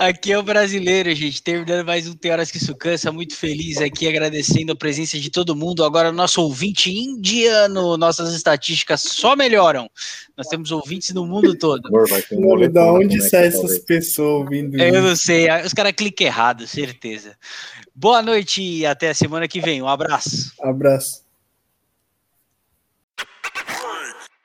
Aqui 0.00 0.32
é 0.32 0.38
o 0.38 0.42
brasileiro, 0.42 1.14
gente. 1.14 1.42
Terminando 1.42 1.84
mais 1.84 2.08
um 2.08 2.14
Tem 2.14 2.32
Horas 2.32 2.50
que 2.50 2.56
Isso 2.56 2.74
Cansa. 2.74 3.12
Muito 3.12 3.36
feliz 3.36 3.82
aqui, 3.82 4.08
agradecendo 4.08 4.72
a 4.72 4.74
presença 4.74 5.18
de 5.18 5.28
todo 5.28 5.54
mundo. 5.54 5.84
Agora, 5.84 6.10
nosso 6.10 6.40
ouvinte 6.40 6.90
indiano, 6.90 7.98
nossas 7.98 8.34
estatísticas 8.34 9.02
só 9.02 9.36
melhoram. 9.36 9.90
Nós 10.34 10.46
temos 10.46 10.72
ouvintes 10.72 11.12
no 11.12 11.26
mundo 11.26 11.54
todo. 11.54 11.90
Mano, 11.92 12.72
da 12.72 12.90
onde 12.90 13.20
saem 13.20 13.48
essas 13.48 13.78
pessoas 13.80 14.44
ouvindo 14.44 14.74
isso? 14.74 14.86
Eu 14.86 15.02
não 15.02 15.14
sei. 15.14 15.48
Os 15.66 15.74
caras 15.74 15.92
clicam 15.92 16.26
errado, 16.26 16.66
certeza. 16.66 17.36
Boa 17.94 18.22
noite 18.22 18.62
e 18.62 18.86
até 18.86 19.10
a 19.10 19.14
semana 19.14 19.46
que 19.46 19.60
vem. 19.60 19.82
Um 19.82 19.88
abraço. 19.88 20.54
Abraço. 20.62 21.29